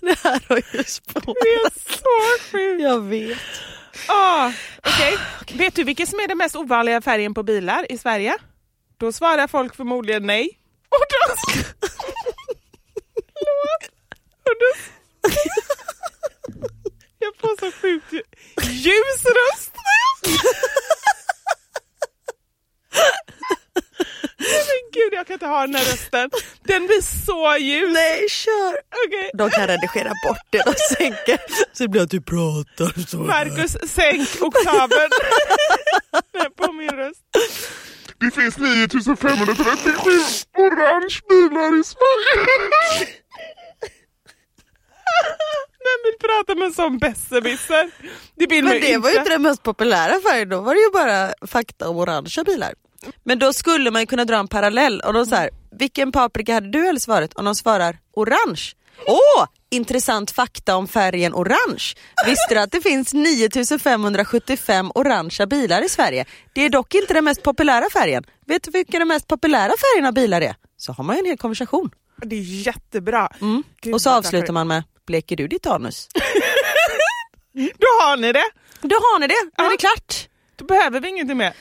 Det 0.00 0.18
här 0.24 0.40
har 0.48 0.56
ju 0.72 0.84
spår. 0.84 1.34
Det 1.42 1.48
är 1.54 1.70
så 1.70 2.08
sjukt. 2.50 2.82
Jag 2.82 3.00
vet. 3.00 3.38
Ah, 4.08 4.52
okej. 4.84 5.18
Vet 5.54 5.74
du 5.74 5.84
vilken 5.84 6.06
som 6.06 6.20
är 6.20 6.28
den 6.28 6.38
mest 6.38 6.56
ovanliga 6.56 7.00
färgen 7.00 7.34
på 7.34 7.42
bilar 7.42 7.92
i 7.92 7.98
Sverige? 7.98 8.36
Då 8.96 9.12
svarar 9.12 9.46
folk 9.46 9.76
förmodligen 9.76 10.26
nej. 10.26 10.50
Och 10.88 11.04
då... 11.10 11.34
Och 14.48 14.54
då... 14.60 14.70
Jag 17.18 17.36
får 17.36 17.56
så 17.60 17.72
sjukt 17.80 18.12
lju- 18.12 18.22
ljus 18.70 19.24
röst. 19.24 19.72
Nej, 24.40 24.62
Men 24.68 24.90
gud, 24.92 25.12
jag 25.12 25.26
kan 25.26 25.34
inte 25.34 25.46
ha 25.46 25.60
den 25.60 25.74
här 25.74 25.84
rösten. 25.84 26.30
Den 26.62 26.86
blir 26.86 27.00
så 27.26 27.56
ljus. 27.56 27.92
Nej 27.92 28.28
kör. 28.28 28.78
Okej. 29.06 29.30
De 29.34 29.50
kan 29.50 29.66
redigera 29.66 30.12
bort 30.26 30.38
det 30.50 30.62
de 30.64 30.74
sänker. 30.96 31.38
Så 31.72 31.82
det 31.82 31.88
blir 31.88 32.02
att 32.02 32.10
du 32.10 32.20
pratar 32.20 33.06
så. 33.06 33.16
Marcus, 33.16 33.76
sänk 33.92 34.28
oktaven 34.42 35.10
på 36.56 36.72
min 36.72 36.90
röst. 36.90 37.20
Det 38.20 38.30
finns 38.30 38.58
9537 38.58 40.10
orange 40.56 41.20
bilar 41.28 41.80
i 41.80 41.84
Sverige. 41.84 43.08
Vem 45.88 46.00
vill 46.04 46.18
prata 46.28 46.54
med 46.54 46.66
en 46.66 46.74
sån 46.74 46.98
besserwisser? 46.98 47.90
Det 48.34 48.46
vill 48.46 48.64
man 48.64 48.72
Men 48.72 48.80
det 48.80 48.98
var 48.98 49.10
ju 49.10 49.18
inte 49.18 49.30
den 49.30 49.42
mest 49.42 49.62
populära 49.62 50.20
färgen, 50.20 50.48
då 50.48 50.60
var 50.60 50.74
det 50.74 50.80
ju 50.80 50.90
bara 50.90 51.46
fakta 51.46 51.88
om 51.88 51.96
orangea 51.96 52.44
bilar. 52.44 52.74
Men 53.24 53.38
då 53.38 53.52
skulle 53.52 53.90
man 53.90 54.02
ju 54.02 54.06
kunna 54.06 54.24
dra 54.24 54.36
en 54.36 54.48
parallell 54.48 55.00
och 55.00 55.12
då 55.12 55.26
så 55.26 55.34
här, 55.34 55.50
vilken 55.78 56.12
paprika 56.12 56.54
hade 56.54 56.70
du 56.70 56.84
helst 56.84 57.04
svarat? 57.04 57.34
Om 57.34 57.44
de 57.44 57.54
svarar 57.54 57.98
orange. 58.12 58.72
Åh, 59.06 59.46
intressant 59.70 60.30
fakta 60.30 60.76
om 60.76 60.88
färgen 60.88 61.34
orange. 61.34 61.94
Visste 62.26 62.54
du 62.54 62.60
att 62.60 62.72
det 62.72 62.80
finns 62.80 63.14
9575 63.14 64.92
orangea 64.94 65.46
bilar 65.46 65.82
i 65.84 65.88
Sverige? 65.88 66.24
Det 66.52 66.64
är 66.64 66.70
dock 66.70 66.94
inte 66.94 67.14
den 67.14 67.24
mest 67.24 67.42
populära 67.42 67.84
färgen. 67.92 68.24
Vet 68.46 68.62
du 68.62 68.70
vilken 68.70 68.98
den 68.98 69.08
mest 69.08 69.26
populära 69.26 69.72
färgen 69.80 70.06
av 70.06 70.14
bilar 70.14 70.40
är? 70.40 70.54
Så 70.76 70.92
har 70.92 71.04
man 71.04 71.16
ju 71.16 71.20
en 71.20 71.26
hel 71.26 71.38
konversation. 71.38 71.90
Det 72.22 72.36
är 72.36 72.66
jättebra. 72.66 73.28
Mm. 73.40 73.62
Och 73.92 74.02
så 74.02 74.10
avslutar 74.10 74.52
man 74.52 74.68
med, 74.68 74.82
bleker 75.08 75.36
du 75.36 75.48
ditt 75.48 75.66
anus? 75.66 76.08
Då 77.54 77.86
har 78.02 78.16
ni 78.16 78.32
det. 78.32 78.44
Då 78.80 78.94
har 78.96 79.18
ni 79.20 79.26
det, 79.26 79.34
då 79.56 79.62
är 79.62 79.66
Ja. 79.66 79.70
det 79.70 79.76
klart. 79.76 80.28
Då 80.56 80.64
behöver 80.64 81.00
vi 81.00 81.08
ingenting 81.08 81.36
mer. 81.36 81.52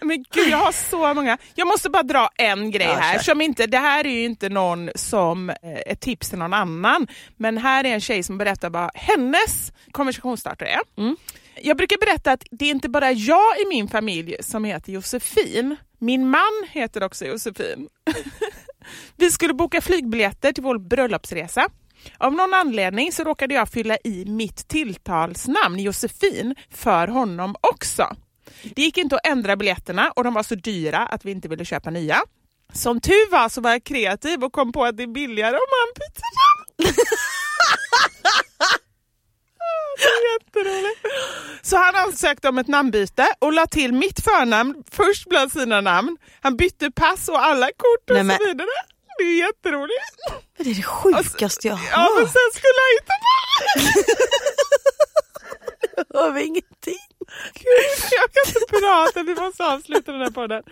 Men 0.00 0.24
gud, 0.32 0.48
jag 0.48 0.58
har 0.58 0.72
så 0.72 1.14
många. 1.14 1.38
Jag 1.54 1.66
måste 1.68 1.90
bara 1.90 2.02
dra 2.02 2.28
en 2.36 2.70
grej 2.70 2.86
här. 2.86 3.18
Som 3.18 3.40
inte, 3.40 3.66
det 3.66 3.78
här 3.78 4.06
är 4.06 4.10
ju 4.10 4.24
inte 4.24 4.48
någon 4.48 4.90
som 4.94 5.50
eh, 5.50 5.56
ett 5.86 6.00
tips 6.00 6.28
till 6.28 6.38
någon 6.38 6.54
annan. 6.54 7.06
Men 7.36 7.58
här 7.58 7.84
är 7.84 7.88
en 7.94 8.00
tjej 8.00 8.22
som 8.22 8.38
berättar 8.38 8.70
vad 8.70 8.90
hennes 8.94 9.72
konversationsstartare 9.92 10.68
är. 10.68 10.80
Mm. 10.98 11.16
Jag 11.62 11.76
brukar 11.76 11.96
berätta 11.98 12.32
att 12.32 12.44
det 12.50 12.64
är 12.64 12.70
inte 12.70 12.88
bara 12.88 13.12
jag 13.12 13.60
i 13.60 13.66
min 13.68 13.88
familj 13.88 14.36
som 14.40 14.64
heter 14.64 14.92
Josefin. 14.92 15.76
Min 15.98 16.30
man 16.30 16.66
heter 16.70 17.02
också 17.02 17.24
Josefin. 17.24 17.88
Vi 19.16 19.30
skulle 19.30 19.54
boka 19.54 19.80
flygbiljetter 19.80 20.52
till 20.52 20.62
vår 20.62 20.78
bröllopsresa. 20.78 21.68
Av 22.18 22.32
någon 22.34 22.54
anledning 22.54 23.12
så 23.12 23.24
råkade 23.24 23.54
jag 23.54 23.68
fylla 23.68 23.96
i 24.04 24.24
mitt 24.24 24.68
tilltalsnamn 24.68 25.78
Josefin 25.78 26.54
för 26.70 27.08
honom 27.08 27.54
också. 27.60 28.16
Det 28.62 28.82
gick 28.82 28.98
inte 28.98 29.16
att 29.16 29.26
ändra 29.26 29.56
biljetterna 29.56 30.12
och 30.16 30.24
de 30.24 30.34
var 30.34 30.42
så 30.42 30.54
dyra 30.54 30.98
att 30.98 31.24
vi 31.24 31.30
inte 31.30 31.48
ville 31.48 31.64
köpa 31.64 31.90
nya. 31.90 32.22
Som 32.72 33.00
tur 33.00 33.30
var 33.30 33.48
så 33.48 33.60
var 33.60 33.70
jag 33.70 33.84
kreativ 33.84 34.44
och 34.44 34.52
kom 34.52 34.72
på 34.72 34.84
att 34.84 34.96
det 34.96 35.02
är 35.02 35.06
billigare 35.06 35.56
om 35.56 35.68
man 35.70 35.94
byter 35.94 36.30
namn. 36.40 36.94
Jätteroligt. 40.32 41.00
Så 41.62 41.76
han 41.76 41.96
ansökte 41.96 42.48
om 42.48 42.58
ett 42.58 42.68
namnbyte 42.68 43.26
och 43.38 43.52
la 43.52 43.66
till 43.66 43.92
mitt 43.92 44.20
förnamn 44.20 44.84
först 44.90 45.28
bland 45.28 45.52
sina 45.52 45.80
namn. 45.80 46.16
Han 46.40 46.56
bytte 46.56 46.90
pass 46.90 47.28
och 47.28 47.44
alla 47.44 47.66
kort 47.66 48.10
och 48.10 48.26
Nej, 48.26 48.36
så 48.38 48.46
vidare. 48.46 48.68
Det 49.20 49.24
är 49.26 49.38
jätteroligt. 49.46 50.16
Det 50.58 50.70
är 50.70 50.74
det 50.74 50.82
sjukaste 50.82 51.68
jag 51.68 51.78
Ja, 51.92 52.08
men 52.16 52.24
sen 52.28 52.50
skulle 52.54 52.80
han 52.82 52.90
hitta 52.98 53.14
på. 53.22 53.28
hör 56.18 56.30
vi 56.30 56.42
ingenting. 56.42 56.98
desperat 58.34 59.16
att 59.16 59.26
vi 59.26 59.34
måste 59.34 59.64
avsluta 59.64 60.12
den 60.12 60.20
här 60.20 60.30
podden. 60.30 60.62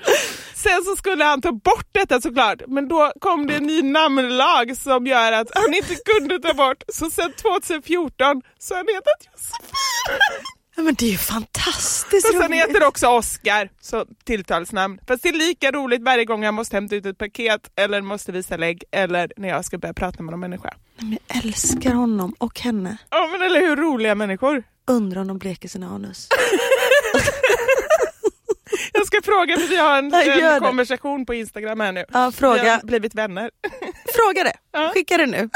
Sen 0.54 0.84
så 0.84 0.96
skulle 0.96 1.24
han 1.24 1.40
ta 1.42 1.52
bort 1.52 1.88
detta 1.92 2.20
såklart, 2.20 2.62
men 2.66 2.88
då 2.88 3.12
kom 3.20 3.46
det 3.46 3.54
en 3.54 3.62
ny 3.66 3.82
namnlag 3.82 4.76
som 4.76 5.06
gör 5.06 5.32
att 5.32 5.48
han 5.54 5.74
inte 5.74 5.94
kunde 5.94 6.38
ta 6.38 6.54
bort. 6.54 6.82
Så 6.88 7.10
sen 7.10 7.32
2014 7.32 8.42
så 8.58 8.74
har 8.74 8.78
han 8.78 8.86
hetat 8.94 9.20
Josefin. 9.32 10.57
Ja, 10.78 10.84
men 10.84 10.94
det 10.94 11.06
är 11.06 11.10
ju 11.10 11.18
fantastiskt 11.18 12.26
Och 12.28 12.32
sen 12.34 12.42
roligt. 12.42 12.58
heter 12.60 12.86
också 12.86 13.06
Oscar 13.06 13.68
så 13.80 14.06
tilltalsnamn. 14.24 15.00
Fast 15.08 15.22
det 15.22 15.28
är 15.28 15.32
lika 15.32 15.70
roligt 15.72 16.02
varje 16.02 16.24
gång 16.24 16.44
jag 16.44 16.54
måste 16.54 16.76
hämta 16.76 16.96
ut 16.96 17.06
ett 17.06 17.18
paket 17.18 17.60
eller 17.76 18.00
måste 18.00 18.32
visa 18.32 18.56
lägg 18.56 18.84
eller 18.92 19.32
när 19.36 19.48
jag 19.48 19.64
ska 19.64 19.78
börja 19.78 19.94
prata 19.94 20.22
med 20.22 20.30
någon 20.30 20.40
människa. 20.40 20.74
Men 20.96 21.18
Jag 21.28 21.44
älskar 21.44 21.90
honom 21.94 22.34
och 22.38 22.60
henne. 22.60 22.96
Ja 23.10 23.28
men 23.32 23.42
eller 23.42 23.60
hur 23.60 23.76
roliga 23.76 24.14
människor. 24.14 24.62
Undrar 24.86 25.20
om 25.20 25.26
de 25.28 25.38
bleker 25.38 25.68
sin 25.68 25.82
anus. 25.82 26.28
Jag 28.92 29.06
ska 29.06 29.22
fråga 29.24 29.56
för 29.56 29.66
vi 29.68 29.76
har 29.76 29.98
en, 29.98 30.04
en 30.04 30.10
det. 30.12 30.58
konversation 30.60 31.26
på 31.26 31.34
Instagram 31.34 31.80
här 31.80 31.92
nu. 31.92 32.04
Ja, 32.12 32.26
Vi 32.30 32.36
fråga, 32.36 32.72
har 32.74 32.86
blivit 32.86 33.14
vänner. 33.14 33.50
fråga 34.14 34.44
det. 34.44 34.52
Ja. 34.72 34.90
Skicka 34.94 35.16
det 35.16 35.26
nu. 35.26 35.48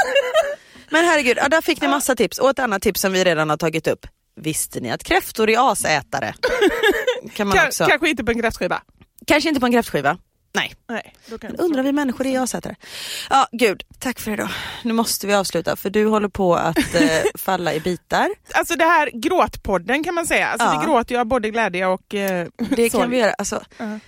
Men 0.89 1.05
herregud, 1.05 1.37
ja, 1.41 1.49
där 1.49 1.61
fick 1.61 1.81
ni 1.81 1.87
massa 1.87 2.15
tips. 2.15 2.37
Och 2.39 2.49
ett 2.49 2.59
annat 2.59 2.81
tips 2.81 3.01
som 3.01 3.11
vi 3.11 3.23
redan 3.23 3.49
har 3.49 3.57
tagit 3.57 3.87
upp. 3.87 4.07
Visste 4.35 4.79
ni 4.79 4.91
att 4.91 5.03
kräftor 5.03 5.49
är 5.49 5.71
asätare? 5.71 6.33
Kan 7.33 7.47
man 7.47 7.57
också. 7.67 7.85
Kanske 7.85 8.09
inte 8.09 8.23
på 8.23 8.31
en 8.31 8.41
kräftskiva. 8.41 8.81
Kanske 9.27 9.49
inte 9.49 9.59
på 9.61 9.65
en 9.65 9.71
kräftskiva. 9.71 10.17
Nej, 10.55 10.73
Nej, 10.89 11.13
kan 11.29 11.39
men 11.41 11.55
undrar 11.59 11.83
vi 11.83 11.91
människor 11.91 12.27
är 12.27 12.39
asätare? 12.39 12.75
Ja, 13.29 13.47
gud, 13.51 13.83
tack 13.99 14.19
för 14.19 14.31
idag. 14.31 14.49
Nu 14.83 14.93
måste 14.93 15.27
vi 15.27 15.33
avsluta 15.33 15.75
för 15.75 15.89
du 15.89 16.05
håller 16.05 16.27
på 16.27 16.55
att 16.55 16.95
eh, 16.95 17.01
falla 17.35 17.73
i 17.73 17.79
bitar. 17.79 18.29
Alltså 18.53 18.75
det 18.75 18.83
här 18.85 19.09
gråtpodden 19.13 20.03
kan 20.03 20.13
man 20.15 20.27
säga. 20.27 20.47
Alltså 20.47 20.67
Ja. 20.67 20.79
vi 20.79 20.85
gråter 20.85 21.15
ju 21.15 21.19
av 21.21 21.25
både 21.25 21.49
glädje 21.49 21.85
och 21.85 22.13
eh, 22.15 22.47
Det 22.57 22.89
kan 22.89 22.99
sorg. 22.99 23.09
vi 23.09 23.17
göra. 23.17 23.33
Alltså, 23.33 23.63
Ja. 23.77 23.99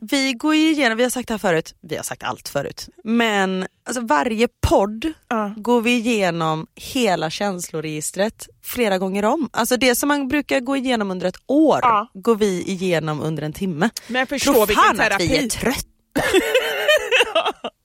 Vi 0.00 0.32
går 0.32 0.54
ju 0.54 0.70
igenom, 0.70 0.96
vi 0.98 1.02
har 1.02 1.10
sagt 1.10 1.28
det 1.28 1.34
här 1.34 1.38
förut, 1.38 1.74
vi 1.80 1.96
har 1.96 2.02
sagt 2.02 2.22
allt 2.22 2.48
förut, 2.48 2.88
men 3.04 3.66
alltså 3.86 4.00
varje 4.02 4.48
podd 4.60 5.12
Ja. 5.28 5.54
går 5.56 5.80
vi 5.82 5.90
igenom 5.96 6.66
hela 6.76 7.30
känsloregistret 7.30 8.48
flera 8.64 8.98
gånger 8.98 9.24
om. 9.24 9.48
Alltså 9.52 9.76
det 9.76 9.94
som 9.94 10.08
man 10.08 10.28
brukar 10.28 10.60
gå 10.60 10.76
igenom 10.76 11.10
under 11.10 11.26
ett 11.26 11.36
år 11.46 11.78
Ja. 11.82 12.10
går 12.14 12.34
vi 12.36 12.62
igenom 12.70 13.20
under 13.20 13.42
en 13.42 13.52
timme. 13.52 13.90
Men 14.06 14.26
förstå 14.26 14.52
Tro 14.52 14.64
vilken 14.66 14.82
fan 14.84 14.90
att 15.00 15.06
terapi. 15.06 15.28
vi 15.28 15.36
är 15.44 15.48
trötta. 15.48 15.80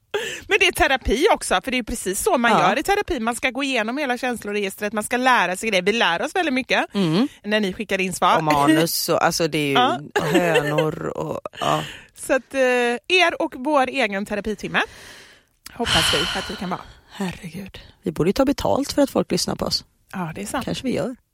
Men 0.47 0.57
det 0.59 0.67
är 0.67 0.71
terapi 0.71 1.27
också, 1.33 1.61
för 1.63 1.71
det 1.71 1.77
är 1.77 1.83
precis 1.83 2.23
så 2.23 2.37
man 2.37 2.51
Ja. 2.51 2.69
gör 2.69 2.79
i 2.79 2.83
terapi. 2.83 3.19
Man 3.19 3.35
ska 3.35 3.49
gå 3.49 3.63
igenom 3.63 3.97
hela 3.97 4.17
känsloregistret, 4.17 4.93
man 4.93 5.03
ska 5.03 5.17
lära 5.17 5.55
sig 5.55 5.69
grejer. 5.69 5.83
Vi 5.83 5.93
lär 5.93 6.21
oss 6.21 6.35
väldigt 6.35 6.53
mycket 6.53 6.85
när 7.43 7.59
ni 7.59 7.73
skickar 7.73 8.01
in 8.01 8.13
svar. 8.13 8.37
Och 8.37 8.43
manus 8.43 9.09
och 9.09 9.23
alltså 9.23 9.47
det 9.47 9.57
är 9.57 9.67
ju 9.67 9.73
Ja. 10.13 10.21
hönor 10.23 11.05
och 11.07 11.39
ja. 11.59 11.83
Så 12.15 12.33
att 12.33 12.53
eh, 12.53 12.61
er 13.07 13.41
och 13.41 13.53
vår 13.57 13.87
egen 13.87 14.25
terapitimme 14.25 14.81
hoppas 15.73 16.13
vi 16.13 16.39
att 16.39 16.51
vi 16.51 16.55
kan 16.55 16.69
vara. 16.69 16.81
Herregud. 17.11 17.79
Vi 18.03 18.11
borde 18.11 18.29
ju 18.29 18.33
ta 18.33 18.45
betalt 18.45 18.93
för 18.93 19.01
att 19.01 19.09
folk 19.09 19.31
lyssnar 19.31 19.55
på 19.55 19.65
oss. 19.65 19.83
Ja, 20.13 20.31
det 20.35 20.41
är 20.41 20.45
sant. 20.45 20.65
Kanske 20.65 20.83
vi 20.83 20.93
gör. 20.95 21.15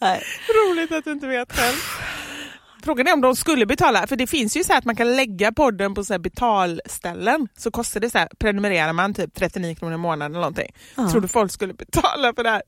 Nej. 0.00 0.22
Roligt 0.54 0.92
att 0.92 1.04
du 1.04 1.12
inte 1.12 1.26
vet 1.26 1.52
själv. 1.56 1.76
Frågan 2.84 3.06
är 3.06 3.12
om 3.12 3.20
de 3.20 3.36
skulle 3.36 3.66
betala, 3.66 4.06
för 4.06 4.16
det 4.16 4.26
finns 4.26 4.56
ju 4.56 4.64
så 4.64 4.72
här 4.72 4.78
att 4.78 4.84
man 4.84 4.96
kan 4.96 5.16
lägga 5.16 5.52
podden 5.52 5.94
på 5.94 6.04
så 6.04 6.12
här 6.14 6.18
betalställen. 6.18 7.48
Så 7.56 7.70
kostar 7.70 8.00
det 8.00 8.10
så 8.10 8.18
här, 8.18 8.28
prenumererar 8.38 8.92
man 8.92 9.14
typ 9.14 9.34
39 9.34 9.74
kronor 9.74 9.94
i 9.94 9.96
månaden 9.96 10.32
eller 10.32 10.40
någonting. 10.40 10.72
Ja. 10.96 11.10
Tror 11.10 11.20
du 11.20 11.28
folk 11.28 11.52
skulle 11.52 11.74
betala 11.74 12.32
för 12.34 12.42
det 12.44 12.50
här? 12.50 12.62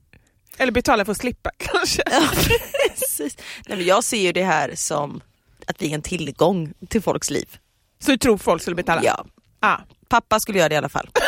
Eller 0.58 0.72
betala 0.72 1.04
för 1.04 1.12
att 1.12 1.18
slippa 1.18 1.50
kanske? 1.58 2.02
Ja, 2.10 2.22
precis. 2.32 3.36
Nej, 3.68 3.76
men 3.78 3.86
jag 3.86 4.04
ser 4.04 4.20
ju 4.20 4.32
det 4.32 4.44
här 4.44 4.72
som 4.74 5.20
att 5.66 5.82
vi 5.82 5.90
är 5.90 5.94
en 5.94 6.02
tillgång 6.02 6.72
till 6.88 7.02
folks 7.02 7.30
liv. 7.30 7.56
Så 8.04 8.10
du 8.10 8.16
tror 8.18 8.38
folk 8.38 8.62
skulle 8.62 8.76
betala? 8.76 9.00
Ja. 9.04 9.24
Ja. 9.60 9.80
Pappa 10.08 10.40
skulle 10.40 10.58
göra 10.58 10.68
det 10.68 10.74
i 10.74 10.78
alla 10.78 10.88
fall. 10.88 11.10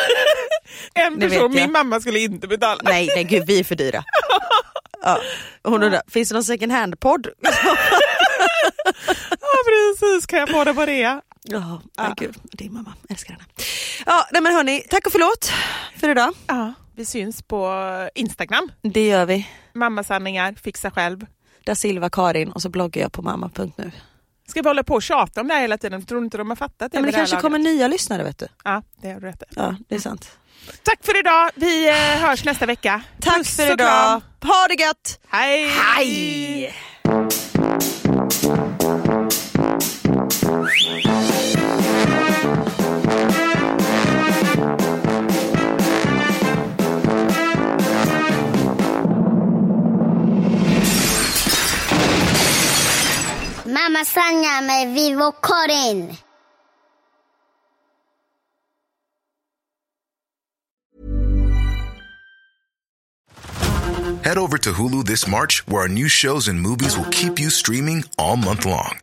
En 0.93 1.19
person, 1.19 1.51
min 1.51 1.71
mamma 1.71 1.99
skulle 2.01 2.19
inte 2.19 2.47
betala. 2.47 2.81
Nej, 2.83 3.09
nej 3.15 3.23
gud 3.23 3.43
vi 3.47 3.59
är 3.59 3.63
för 3.63 3.75
dyra. 3.75 4.03
Ja. 5.01 5.19
Hon 5.63 5.83
undrar, 5.83 6.01
finns 6.11 6.29
det 6.29 6.35
någon 6.35 6.43
second 6.43 6.71
hand-podd? 6.71 7.27
Ja 9.29 9.57
precis, 9.67 10.25
kan 10.25 10.39
jag 10.39 10.49
få 10.49 10.63
det 10.63 10.73
på 10.73 10.85
rea? 10.85 11.21
Ja, 11.43 11.81
ja. 11.97 12.13
gud, 12.17 12.35
din 12.43 12.73
mamma, 12.73 12.93
älskar 13.09 13.33
henne. 13.33 13.45
Ja, 14.05 14.27
nej 14.31 14.41
men 14.41 14.53
hörni, 14.53 14.83
tack 14.89 15.05
och 15.05 15.11
förlåt 15.11 15.51
för 15.99 16.09
idag. 16.09 16.33
Ja, 16.47 16.73
vi 16.95 17.05
syns 17.05 17.41
på 17.41 17.71
Instagram. 18.15 18.71
Det 18.81 19.07
gör 19.07 19.25
vi. 19.25 19.47
Mammasanningar, 19.73 20.55
fixa 20.63 20.91
själv. 20.91 21.25
Da 21.63 21.75
Silva 21.75 22.09
Karin 22.09 22.51
och 22.51 22.61
så 22.61 22.69
bloggar 22.69 23.01
jag 23.01 23.11
på 23.11 23.21
mamma.nu. 23.21 23.91
Ska 24.47 24.61
vi 24.61 24.69
hålla 24.69 24.83
på 24.83 24.93
och 24.93 25.03
tjata 25.03 25.41
om 25.41 25.47
det 25.47 25.53
här 25.53 25.61
hela 25.61 25.77
tiden? 25.77 26.05
Tror 26.05 26.19
du 26.19 26.25
inte 26.25 26.37
de 26.37 26.49
har 26.49 26.55
fattat 26.55 26.91
det? 26.91 26.97
Ja, 26.97 27.01
men 27.01 27.11
det 27.11 27.17
kanske 27.17 27.35
laget? 27.35 27.41
kommer 27.41 27.59
nya 27.59 27.87
lyssnare 27.87 28.23
vet 28.23 28.37
du. 28.37 28.47
Ja, 28.63 28.83
det 29.01 29.11
har 29.11 29.19
du 29.19 29.27
rätt 29.27 29.41
i. 29.41 29.45
Ja, 29.55 29.75
det 29.89 29.95
är 29.95 29.99
sant. 29.99 30.37
Tack 30.83 30.99
för 31.01 31.19
idag. 31.19 31.49
Vi 31.55 31.89
eh, 31.89 31.95
hörs 31.95 32.45
nästa 32.45 32.65
vecka. 32.65 33.01
Tack 33.21 33.37
Puss 33.37 33.55
för 33.55 33.73
idag. 33.73 34.21
Ha 34.43 34.67
det 34.67 34.83
gött! 34.83 35.19
Hej! 35.29 35.67
Hej! 35.67 36.73
Mamma 53.65 54.03
Sanja 54.03 54.61
med 54.61 54.93
Vivo 54.93 55.31
Karin. 55.31 56.17
Head 64.23 64.37
over 64.37 64.57
to 64.57 64.71
Hulu 64.71 65.05
this 65.05 65.27
March, 65.27 65.67
where 65.67 65.81
our 65.81 65.87
new 65.87 66.07
shows 66.07 66.47
and 66.47 66.59
movies 66.59 66.97
will 66.97 67.09
keep 67.11 67.39
you 67.39 67.51
streaming 67.51 68.05
all 68.17 68.37
month 68.37 68.65
long. 68.65 69.02